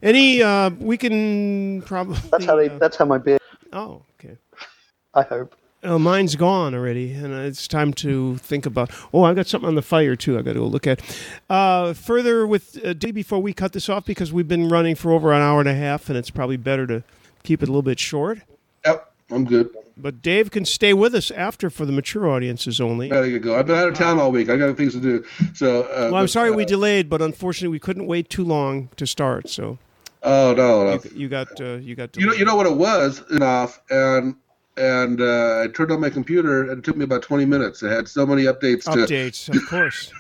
Any 0.01 0.41
uh, 0.41 0.69
we 0.79 0.97
can 0.97 1.81
probably. 1.83 2.17
That's 2.31 2.45
how 2.45 2.55
they. 2.55 2.69
uh, 2.69 2.77
That's 2.77 2.97
how 2.97 3.05
my 3.05 3.17
beard. 3.17 3.41
oh, 3.73 4.01
okay. 4.19 4.37
I 5.13 5.23
hope. 5.23 5.55
Oh, 5.83 5.97
mine's 5.97 6.35
gone 6.35 6.75
already, 6.75 7.11
and 7.13 7.33
it's 7.33 7.67
time 7.67 7.91
to 7.93 8.37
think 8.37 8.67
about. 8.67 8.91
Oh, 9.11 9.23
I've 9.23 9.35
got 9.35 9.47
something 9.47 9.67
on 9.67 9.73
the 9.73 9.81
fire 9.81 10.15
too. 10.15 10.37
I've 10.37 10.45
got 10.45 10.53
to 10.53 10.59
go 10.59 10.67
look 10.67 10.85
at. 10.85 11.01
Uh, 11.49 11.93
further 11.93 12.45
with 12.45 12.79
uh, 12.85 12.93
Dave 12.93 13.15
before 13.15 13.39
we 13.41 13.51
cut 13.51 13.73
this 13.73 13.89
off 13.89 14.05
because 14.05 14.31
we've 14.31 14.47
been 14.47 14.69
running 14.69 14.93
for 14.93 15.11
over 15.11 15.33
an 15.33 15.41
hour 15.41 15.59
and 15.59 15.67
a 15.67 15.73
half, 15.73 16.07
and 16.07 16.17
it's 16.17 16.29
probably 16.29 16.57
better 16.57 16.85
to 16.85 17.03
keep 17.43 17.63
it 17.63 17.67
a 17.67 17.71
little 17.71 17.81
bit 17.81 17.99
short. 17.99 18.41
Yep, 18.85 19.11
I'm 19.31 19.43
good. 19.45 19.69
But 20.01 20.21
Dave 20.21 20.51
can 20.51 20.65
stay 20.65 20.93
with 20.93 21.13
us 21.13 21.31
after 21.31 21.69
for 21.69 21.85
the 21.85 21.91
mature 21.91 22.29
audiences 22.29 22.81
only. 22.81 23.09
There 23.09 23.25
you 23.25 23.39
go. 23.39 23.57
I've 23.57 23.67
been 23.67 23.77
out 23.77 23.87
of 23.87 23.93
town 23.95 24.19
all 24.19 24.31
week. 24.31 24.49
I 24.49 24.57
got 24.57 24.75
things 24.75 24.93
to 24.93 24.99
do. 24.99 25.25
So. 25.53 25.83
Uh, 25.83 26.09
Well, 26.11 26.15
I'm 26.15 26.23
but, 26.23 26.29
sorry 26.31 26.51
we 26.51 26.63
uh, 26.63 26.67
delayed, 26.67 27.09
but 27.09 27.21
unfortunately 27.21 27.69
we 27.69 27.79
couldn't 27.79 28.07
wait 28.07 28.29
too 28.29 28.43
long 28.43 28.89
to 28.97 29.05
start. 29.05 29.49
So 29.49 29.77
Oh 30.23 30.53
no, 30.53 30.83
no. 30.83 30.93
you, 30.93 31.11
you 31.15 31.29
got 31.29 31.59
uh, 31.59 31.75
you 31.75 31.95
got. 31.95 32.15
You 32.15 32.27
know, 32.27 32.33
you 32.33 32.45
know 32.45 32.55
what 32.55 32.67
it 32.67 32.75
was 32.75 33.23
enough, 33.31 33.81
and 33.89 34.35
and 34.77 35.19
uh, 35.19 35.61
I 35.63 35.67
turned 35.67 35.91
on 35.91 35.99
my 35.99 36.09
computer, 36.09 36.69
and 36.69 36.79
it 36.79 36.83
took 36.83 36.95
me 36.95 37.03
about 37.03 37.23
20 37.23 37.45
minutes. 37.45 37.81
It 37.81 37.89
had 37.89 38.07
so 38.07 38.25
many 38.25 38.43
updates. 38.43 38.83
To, 38.83 38.91
updates, 38.91 39.49
of 39.49 39.67
course. 39.67 40.13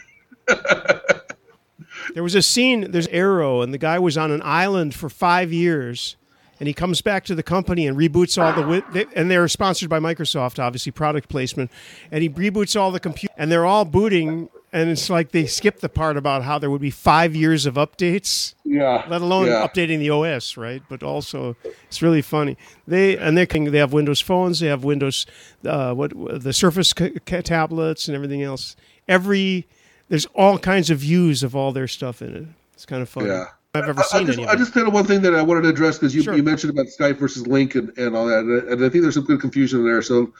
there 2.13 2.23
was 2.23 2.35
a 2.35 2.41
scene. 2.41 2.91
There's 2.91 3.07
Arrow, 3.07 3.61
and 3.61 3.73
the 3.73 3.77
guy 3.77 3.99
was 3.99 4.17
on 4.17 4.31
an 4.31 4.41
island 4.43 4.95
for 4.95 5.07
five 5.07 5.53
years, 5.53 6.15
and 6.61 6.67
he 6.67 6.75
comes 6.75 7.01
back 7.01 7.25
to 7.25 7.33
the 7.33 7.41
company 7.41 7.87
and 7.87 7.97
reboots 7.97 8.39
all 8.39 8.53
the. 8.53 8.61
wi- 8.61 9.07
and 9.15 9.31
they're 9.31 9.47
sponsored 9.47 9.89
by 9.89 9.97
Microsoft, 9.97 10.59
obviously 10.59 10.91
product 10.91 11.27
placement, 11.27 11.71
and 12.11 12.21
he 12.21 12.29
reboots 12.29 12.79
all 12.79 12.91
the 12.91 12.99
computer, 12.99 13.33
and 13.35 13.51
they're 13.51 13.65
all 13.65 13.83
booting, 13.83 14.47
and 14.71 14.91
it's 14.91 15.09
like 15.09 15.31
they 15.31 15.47
skipped 15.47 15.81
the 15.81 15.89
part 15.89 16.17
about 16.17 16.43
how 16.43 16.59
there 16.59 16.69
would 16.69 16.79
be 16.79 16.91
five 16.91 17.35
years 17.35 17.65
of 17.65 17.73
updates 17.73 18.53
yeah, 18.63 19.05
let 19.09 19.21
alone 19.21 19.47
yeah. 19.47 19.67
updating 19.67 19.97
the 19.97 20.11
OS, 20.11 20.55
right? 20.55 20.83
But 20.87 21.01
also, 21.01 21.55
it's 21.87 22.03
really 22.03 22.21
funny. 22.21 22.57
They 22.87 23.17
and 23.17 23.35
they're 23.35 23.47
they 23.47 23.79
have 23.79 23.91
Windows 23.91 24.21
phones, 24.21 24.59
they 24.59 24.67
have 24.67 24.83
Windows, 24.83 25.25
uh, 25.65 25.95
what 25.95 26.13
the 26.43 26.53
Surface 26.53 26.93
ca- 26.93 27.17
ca- 27.25 27.41
tablets 27.41 28.07
and 28.07 28.13
everything 28.13 28.43
else. 28.43 28.75
Every 29.07 29.65
there's 30.09 30.27
all 30.27 30.59
kinds 30.59 30.91
of 30.91 30.99
views 30.99 31.41
of 31.41 31.55
all 31.55 31.71
their 31.71 31.87
stuff 31.87 32.21
in 32.21 32.35
it. 32.35 32.45
It's 32.75 32.85
kind 32.85 33.01
of 33.01 33.09
funny. 33.09 33.29
Yeah. 33.29 33.45
I've 33.73 33.87
ever 33.87 34.01
I, 34.01 34.03
seen 34.03 34.21
I 34.21 34.25
just, 34.25 34.39
any 34.39 34.47
I 34.47 34.55
just 34.55 34.73
kind 34.73 34.87
of 34.87 34.93
one 34.93 35.05
thing 35.05 35.21
that 35.21 35.33
I 35.33 35.41
wanted 35.41 35.61
to 35.61 35.69
address 35.69 35.97
because 35.97 36.13
you, 36.13 36.23
Sure. 36.23 36.35
you 36.35 36.43
mentioned 36.43 36.71
about 36.71 36.87
Skype 36.87 37.17
versus 37.17 37.43
Lync 37.43 37.75
and, 37.75 37.97
and 37.97 38.15
all 38.15 38.25
that, 38.25 38.39
and, 38.39 38.83
I 38.83 38.89
think 38.89 39.01
there's 39.01 39.13
some 39.13 39.23
good 39.23 39.39
confusion 39.39 39.85
there. 39.85 40.01
So, 40.01 40.33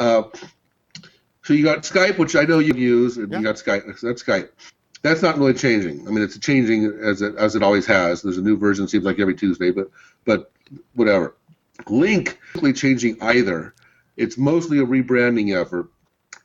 uh, 0.00 0.24
so 1.42 1.54
you 1.54 1.62
got 1.62 1.78
Skype, 1.82 2.18
which 2.18 2.34
I 2.34 2.42
know 2.42 2.58
you 2.58 2.74
use, 2.74 3.18
and 3.18 3.30
Yeah. 3.30 3.38
you 3.38 3.44
got 3.44 3.54
Skype. 3.56 4.00
That's 4.00 4.22
Skype. 4.22 4.48
That's 5.02 5.22
not 5.22 5.38
really 5.38 5.54
changing. 5.54 6.06
I 6.06 6.10
mean, 6.10 6.22
it's 6.22 6.38
changing 6.38 6.86
as 7.02 7.22
it 7.22 7.34
as 7.36 7.56
it 7.56 7.62
always 7.62 7.86
has. 7.86 8.22
There's 8.22 8.38
a 8.38 8.42
new 8.42 8.56
version, 8.56 8.86
seems 8.86 9.04
like 9.04 9.18
every 9.18 9.34
Tuesday, 9.34 9.70
but 9.70 9.88
but 10.24 10.52
whatever. 10.94 11.36
Lync 11.86 12.36
really 12.54 12.72
changing 12.72 13.16
either. 13.20 13.74
It's 14.16 14.38
mostly 14.38 14.78
a 14.78 14.84
rebranding 14.86 15.60
effort, 15.60 15.88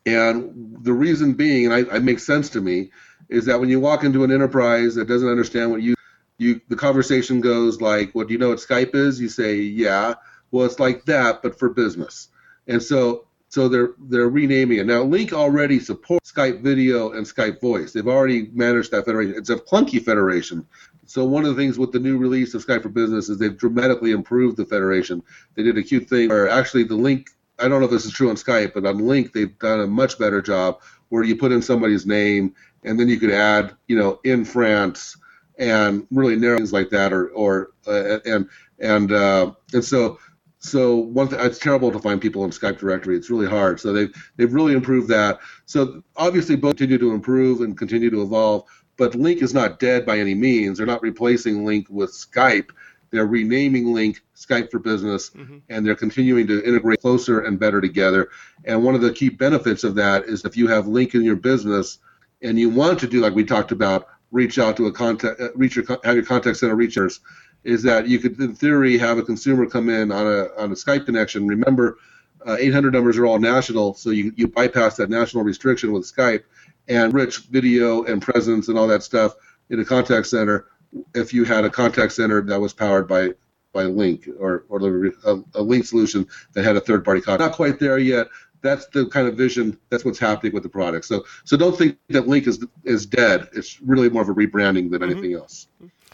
and 0.08 0.78
the 0.82 0.94
reason 0.94 1.34
being, 1.34 1.66
and 1.66 1.74
I, 1.74 1.98
it 1.98 2.04
makes 2.04 2.26
sense 2.26 2.50
to 2.52 2.62
me, 2.62 2.92
is 3.30 3.46
that 3.46 3.60
when 3.60 3.70
you 3.70 3.80
walk 3.80 4.04
into 4.04 4.24
an 4.24 4.32
enterprise 4.32 4.96
that 4.96 5.08
doesn't 5.08 5.30
understand 5.30 5.70
what 5.70 5.82
you 5.84 5.94
you 6.38 6.62
the 6.70 6.76
conversation 6.76 7.42
goes 7.42 7.82
like, 7.82 8.14
"Well, 8.14 8.26
do 8.26 8.34
you 8.34 8.40
know 8.40 8.50
what 8.50 8.60
Skype 8.60 8.96
is?" 8.96 9.20
You 9.20 9.30
say, 9.30 9.56
"Yeah." 9.56 10.16
Well, 10.52 10.66
it's 10.66 10.80
like 10.80 11.06
that, 11.06 11.42
but 11.42 11.60
for 11.60 11.70
business. 11.70 12.30
And 12.68 12.82
so 12.82 13.28
so 13.50 13.68
they're 13.70 13.92
they're 14.10 14.30
renaming 14.30 14.80
it 14.80 14.86
now. 14.86 15.04
Lync 15.04 15.34
already 15.34 15.80
supports 15.80 16.32
Skype 16.32 16.62
video 16.62 17.12
and 17.12 17.26
Skype 17.26 17.62
voice. 17.62 17.94
They've 17.94 18.08
already 18.08 18.50
managed 18.54 18.92
that 18.92 19.06
federation. 19.06 19.36
It's 19.36 19.50
a 19.50 19.56
clunky 19.56 20.04
federation. 20.04 20.66
So 21.06 21.24
one 21.24 21.46
of 21.46 21.56
the 21.56 21.62
things 21.62 21.80
with 21.80 21.94
the 21.94 22.00
new 22.00 22.18
release 22.18 22.54
of 22.54 22.66
Skype 22.66 22.84
for 22.84 22.90
Business 22.90 23.30
is 23.30 23.38
they've 23.38 23.58
dramatically 23.58 24.12
improved 24.12 24.58
the 24.58 24.66
federation. 24.66 25.24
They 25.56 25.64
did 25.64 25.78
a 25.78 25.84
cute 25.84 26.10
thing 26.10 26.30
where 26.30 26.50
actually 26.50 26.84
the 26.84 26.98
Lync. 26.98 27.28
I 27.60 27.68
don't 27.68 27.80
know 27.80 27.86
if 27.86 27.92
this 27.92 28.06
is 28.06 28.12
true 28.12 28.30
on 28.30 28.36
Skype, 28.36 28.74
but 28.74 28.86
on 28.86 29.00
Lync 29.00 29.32
they've 29.32 29.58
done 29.60 29.80
a 29.80 29.88
much 29.88 30.20
better 30.20 30.42
job 30.42 30.82
where 31.10 31.24
you 31.24 31.38
put 31.38 31.54
in 31.54 31.62
somebody's 31.62 32.06
name 32.06 32.54
and 32.84 33.00
then 33.00 33.08
you 33.08 33.18
could 33.20 33.32
add, 33.32 33.74
you 33.88 33.98
know, 33.98 34.20
in 34.24 34.44
France 34.44 35.16
and 35.58 36.08
really 36.12 36.36
narrow 36.36 36.58
things 36.58 36.74
like 36.74 36.90
that, 36.90 37.14
or 37.14 37.30
or 37.30 37.72
uh, 37.88 38.20
and 38.26 38.50
and 38.80 39.12
uh, 39.12 39.52
and 39.74 39.84
so 39.84 40.20
so 40.60 40.98
one 40.98 41.28
thing 41.28 41.40
it's 41.40 41.60
terrible 41.60 41.92
to 41.92 42.00
find 42.00 42.22
people 42.22 42.44
in 42.44 42.52
Skype 42.52 42.80
directory. 42.80 43.16
It's 43.16 43.30
really 43.30 43.48
hard. 43.48 43.80
So 43.80 43.94
they've 43.94 44.14
they've 44.36 44.54
really 44.54 44.74
improved 44.74 45.10
that. 45.10 45.40
So 45.66 46.04
obviously 46.16 46.56
both 46.56 46.78
continue 46.78 46.98
to 46.98 47.12
improve 47.12 47.62
and 47.62 47.78
continue 47.78 48.10
to 48.10 48.22
evolve. 48.22 48.64
But 48.98 49.14
Lync 49.14 49.44
is 49.44 49.54
not 49.54 49.80
dead 49.80 50.06
by 50.06 50.18
any 50.18 50.34
means. 50.34 50.78
They're 50.78 50.88
not 50.88 51.04
replacing 51.04 51.64
Lync 51.64 51.88
with 51.90 52.12
Skype. 52.12 52.72
They're 53.12 53.28
renaming 53.28 53.86
Lync 53.86 54.18
Skype 54.36 54.72
for 54.72 54.80
Business, 54.80 55.32
and 55.70 55.86
they're 55.86 55.96
continuing 55.96 56.48
to 56.48 56.64
integrate 56.68 57.02
closer 57.02 57.42
and 57.42 57.60
better 57.60 57.80
together. 57.80 58.30
And 58.66 58.84
one 58.84 58.96
of 58.96 59.02
the 59.02 59.14
key 59.14 59.30
benefits 59.30 59.84
of 59.84 59.96
that 59.96 60.26
is 60.26 60.44
if 60.44 60.58
you 60.58 60.68
have 60.68 60.86
Lync 60.86 61.14
in 61.14 61.24
your 61.24 61.36
business 61.36 62.00
and 62.42 62.60
you 62.60 62.70
want 62.70 63.00
to 63.00 63.08
do 63.08 63.22
like 63.22 63.36
we 63.36 63.46
talked 63.46 63.72
about, 63.72 64.08
reach 64.32 64.60
out 64.60 64.78
to 64.78 64.88
a 64.88 64.92
contact, 64.92 65.40
uh, 65.40 65.50
reach 65.56 65.76
your 65.76 65.86
have 66.04 66.16
your 66.16 66.26
contact 66.26 66.58
center 66.58 66.76
reachers, 66.76 67.20
is 67.64 67.84
that 67.84 68.08
you 68.08 68.20
could 68.20 68.40
in 68.40 68.56
theory 68.56 68.98
have 68.98 69.18
a 69.18 69.24
consumer 69.24 69.66
come 69.66 69.90
in 69.90 70.12
on 70.12 70.26
a 70.26 70.48
on 70.58 70.72
a 70.72 70.76
Skype 70.76 71.06
connection. 71.06 71.48
Remember, 71.48 71.98
uh, 72.46 72.58
800 72.60 72.94
numbers 72.94 73.18
are 73.18 73.26
all 73.26 73.40
national, 73.40 73.94
so 73.94 74.10
you 74.10 74.34
you 74.36 74.48
bypass 74.48 74.96
that 74.98 75.10
national 75.10 75.44
restriction 75.44 75.92
with 75.92 76.04
Skype 76.04 76.44
and 76.88 77.14
rich 77.14 77.40
video 77.40 78.04
and 78.04 78.22
presence 78.22 78.68
and 78.68 78.78
all 78.78 78.88
that 78.88 79.04
stuff 79.04 79.34
in 79.70 79.80
a 79.80 79.86
contact 79.86 80.28
center. 80.28 80.68
If 81.14 81.34
you 81.34 81.44
had 81.44 81.66
a 81.66 81.70
contact 81.70 82.14
center 82.14 82.42
that 82.44 82.60
was 82.60 82.74
powered 82.74 83.08
by 83.08 83.34
by 83.74 83.84
Lync 83.84 84.28
or 84.40 84.66
or 84.70 84.80
a, 84.80 85.32
a 85.32 85.64
Lync 85.64 85.86
solution 85.86 86.28
that 86.54 86.64
had 86.64 86.76
a 86.76 86.82
third 86.82 87.04
party 87.04 87.22
contact, 87.22 87.42
not 87.50 87.56
quite 87.56 87.80
there 87.80 87.98
yet. 87.98 88.28
That's 88.62 88.88
the 88.88 89.06
kind 89.08 89.28
of 89.28 89.36
vision. 89.36 89.78
That's 89.90 90.04
what's 90.04 90.20
happening 90.20 90.54
with 90.54 90.64
the 90.64 90.70
product. 90.70 91.06
So 91.06 91.26
so 91.46 91.58
don't 91.58 91.78
think 91.78 91.98
that 92.10 92.26
Lync 92.26 92.48
is 92.48 92.66
is 92.84 93.06
dead. 93.06 93.48
It's 93.54 93.80
really 93.82 94.10
more 94.10 94.22
of 94.22 94.30
a 94.30 94.34
rebranding 94.34 94.92
than 94.92 95.04
anything 95.04 95.34
else. 95.34 95.68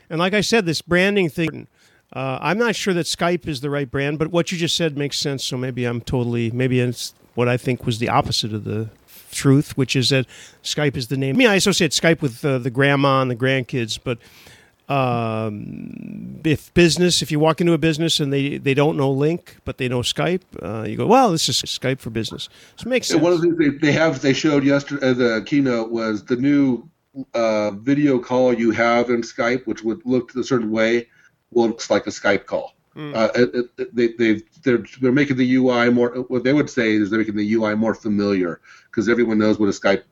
And 0.10 0.20
like 0.20 0.34
I 0.34 0.42
said, 0.42 0.66
this 0.66 0.82
branding 0.82 1.30
thing, 1.30 1.68
uh, 2.14 2.38
I'm 2.42 2.58
not 2.58 2.76
sure 2.76 2.94
that 2.94 3.06
Skype 3.06 3.48
is 3.48 3.62
the 3.62 3.70
right 3.70 3.90
brand, 3.90 4.20
but 4.20 4.28
what 4.30 4.52
you 4.52 4.58
just 4.58 4.76
said 4.76 4.98
makes 4.98 5.18
sense. 5.18 5.44
So 5.44 5.58
maybe 5.58 5.86
I'm 5.86 6.02
totally, 6.02 6.52
maybe 6.52 6.80
it's 6.80 7.14
what 7.34 7.48
I 7.48 7.58
think 7.58 7.86
was 7.86 8.00
the 8.00 8.10
opposite 8.10 8.54
of 8.54 8.64
the 8.64 8.90
truth, 9.32 9.76
which 9.76 9.96
is 9.96 10.10
that 10.10 10.28
Skype 10.64 10.96
is 10.96 11.08
the 11.08 11.18
name. 11.18 11.36
I 11.36 11.38
mean, 11.38 11.48
I 11.48 11.56
associate 11.56 11.92
Skype 11.92 12.22
with 12.22 12.46
uh, 12.46 12.60
the 12.60 12.70
grandma 12.70 13.22
and 13.22 13.32
the 13.32 13.36
grandkids, 13.36 13.98
but 14.02 14.20
um, 14.90 16.42
if 16.44 16.74
business, 16.74 17.22
if 17.22 17.32
you 17.32 17.40
walk 17.40 17.62
into 17.62 17.74
a 17.74 17.78
business 17.78 18.20
and 18.20 18.34
they, 18.34 18.58
they 18.58 18.74
don't 18.74 18.98
know 18.98 19.14
Lync, 19.14 19.42
but 19.64 19.78
they 19.78 19.88
know 19.88 20.02
Skype, 20.02 20.42
uh, 20.62 20.84
you 20.84 20.98
go, 20.98 21.08
well, 21.08 21.32
this 21.32 21.48
is 21.48 21.56
Skype 21.58 22.00
for 22.00 22.10
business. 22.10 22.50
So 22.76 22.88
it 22.88 22.90
makes 22.90 23.08
sense. 23.08 23.16
And 23.16 23.24
one 23.24 23.34
of 23.34 23.42
the 23.42 23.48
things 23.48 23.58
they, 23.58 23.88
they 23.88 23.94
have 23.94 24.22
they 24.22 24.34
showed 24.34 24.64
yesterday 24.64 25.10
uh, 25.10 25.14
the 25.14 25.44
keynote 25.46 25.92
was 25.92 26.26
the 26.26 26.36
new 26.36 26.90
uh, 27.34 27.72
video 27.72 28.20
call 28.20 28.54
you 28.54 28.72
have 28.72 29.10
in 29.10 29.22
Skype, 29.22 29.66
which 29.66 29.84
would 29.84 30.02
look 30.06 30.36
a 30.36 30.44
certain 30.44 30.72
way, 30.72 31.08
looks 31.52 31.90
like 31.90 32.08
a 32.08 32.12
Skype 32.12 32.46
call. 32.46 32.73
Mm. 32.96 33.16
Uh, 33.16 33.30
it, 33.36 33.70
it, 33.78 33.96
they 33.96 34.08
they 34.10 34.42
they're 34.64 34.84
they're 35.02 35.12
making 35.12 35.38
the 35.38 35.56
UI 35.56 35.90
more. 35.90 36.12
What 36.28 36.44
they 36.44 36.54
would 36.54 36.70
say 36.70 36.94
is 36.94 37.10
they're 37.10 37.20
making 37.20 37.36
the 37.36 37.54
UI 37.54 37.76
more 37.76 37.96
familiar 37.96 38.62
because 38.86 39.10
everyone 39.10 39.40
knows 39.40 39.60
what 39.60 39.68
a 39.68 39.72
Skype 39.72 40.04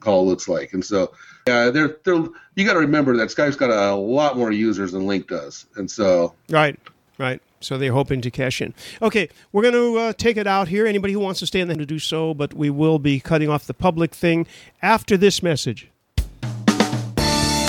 call 0.00 0.26
looks 0.26 0.48
like, 0.48 0.72
and 0.72 0.84
so 0.84 1.12
yeah, 1.46 1.70
they're 1.70 1.96
they're 2.04 2.24
you 2.56 2.64
got 2.64 2.72
to 2.72 2.80
remember 2.80 3.16
that 3.16 3.28
Skype's 3.28 3.56
got 3.56 3.70
a 3.70 3.94
lot 3.94 4.36
more 4.36 4.50
users 4.50 4.92
than 4.92 5.02
Lync 5.02 5.28
does, 5.28 5.66
and 5.76 5.88
so 5.88 6.34
Right, 6.50 6.78
right. 7.18 7.40
So 7.60 7.78
they're 7.78 7.92
hoping 7.92 8.20
to 8.20 8.30
cash 8.30 8.60
in. 8.60 8.74
Okay, 9.00 9.28
we're 9.52 9.62
going 9.62 9.74
to 9.74 9.98
uh, 9.98 10.12
take 10.12 10.36
it 10.36 10.46
out 10.46 10.68
here. 10.68 10.86
Anybody 10.86 11.14
who 11.14 11.20
wants 11.20 11.40
to 11.40 11.46
stay 11.46 11.60
in 11.60 11.68
the 11.68 11.74
to 11.74 11.86
do 11.86 11.98
so, 11.98 12.34
but 12.34 12.52
we 12.52 12.68
will 12.68 12.98
be 12.98 13.20
cutting 13.20 13.48
off 13.48 13.66
the 13.66 13.72
public 13.72 14.14
thing 14.14 14.46
after 14.82 15.16
this 15.16 15.42
message. 15.42 15.88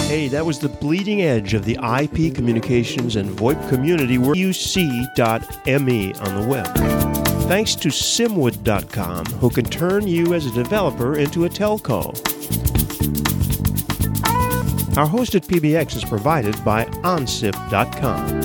Hey, 0.07 0.27
that 0.27 0.45
was 0.45 0.59
the 0.59 0.69
bleeding 0.69 1.23
edge 1.23 1.53
of 1.53 1.65
the 1.65 1.79
IP 1.81 2.33
communications 2.33 3.15
and 3.15 3.29
VoIP 3.31 3.69
community. 3.69 4.17
We're 4.17 4.33
uc.me 4.33 6.13
on 6.13 6.41
the 6.41 6.47
web. 6.47 6.67
Thanks 7.47 7.75
to 7.75 7.89
Simwood.com, 7.89 9.25
who 9.25 9.49
can 9.49 9.65
turn 9.65 10.07
you 10.07 10.33
as 10.33 10.45
a 10.45 10.51
developer 10.51 11.17
into 11.17 11.45
a 11.45 11.49
telco. 11.49 12.05
Our 14.97 15.07
hosted 15.07 15.45
PBX 15.47 15.95
is 15.95 16.05
provided 16.05 16.63
by 16.63 16.85
OnSip.com. 16.85 18.41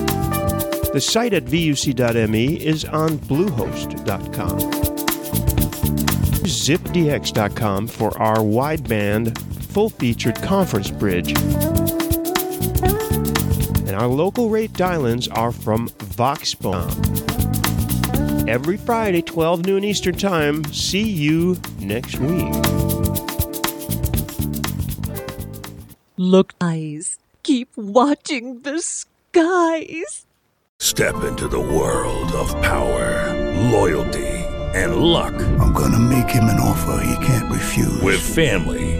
The 0.93 1.01
site 1.01 1.35
at 1.35 1.45
vuc.me 1.45 2.55
is 2.57 2.85
on 2.87 3.19
Bluehost.com. 3.19 4.59
zipdx.com 6.41 7.87
for 7.87 8.19
our 8.19 8.39
wideband, 8.39 9.39
full 9.71 9.91
featured 9.91 10.37
conference 10.43 10.91
bridge. 10.91 11.31
And 13.89 13.93
our 13.93 14.09
local 14.09 14.51
rate 14.51 14.73
dial 14.73 15.07
ins 15.07 15.29
are 15.29 15.53
from 15.53 15.89
Voxbone. 15.89 16.89
Every 18.49 18.77
Friday, 18.77 19.23
12 19.23 19.65
noon 19.65 19.85
Eastern 19.85 20.17
Time. 20.17 20.65
See 20.67 21.09
you 21.09 21.57
next 21.79 22.19
week. 22.19 22.53
Look, 26.17 26.55
eyes. 26.61 27.19
Keep 27.43 27.77
watching 27.77 28.61
the 28.61 28.81
skies. 28.81 30.27
Step 30.79 31.23
into 31.25 31.47
the 31.47 31.61
world 31.61 32.33
of 32.33 32.51
power, 32.63 33.33
loyalty, 33.71 34.27
and 34.75 34.97
luck. 34.97 35.35
I'm 35.61 35.73
gonna 35.73 35.99
make 35.99 36.29
him 36.29 36.45
an 36.45 36.61
offer 36.61 37.03
he 37.05 37.27
can't 37.27 37.51
refuse. 37.51 38.01
With 38.03 38.21
family, 38.21 39.00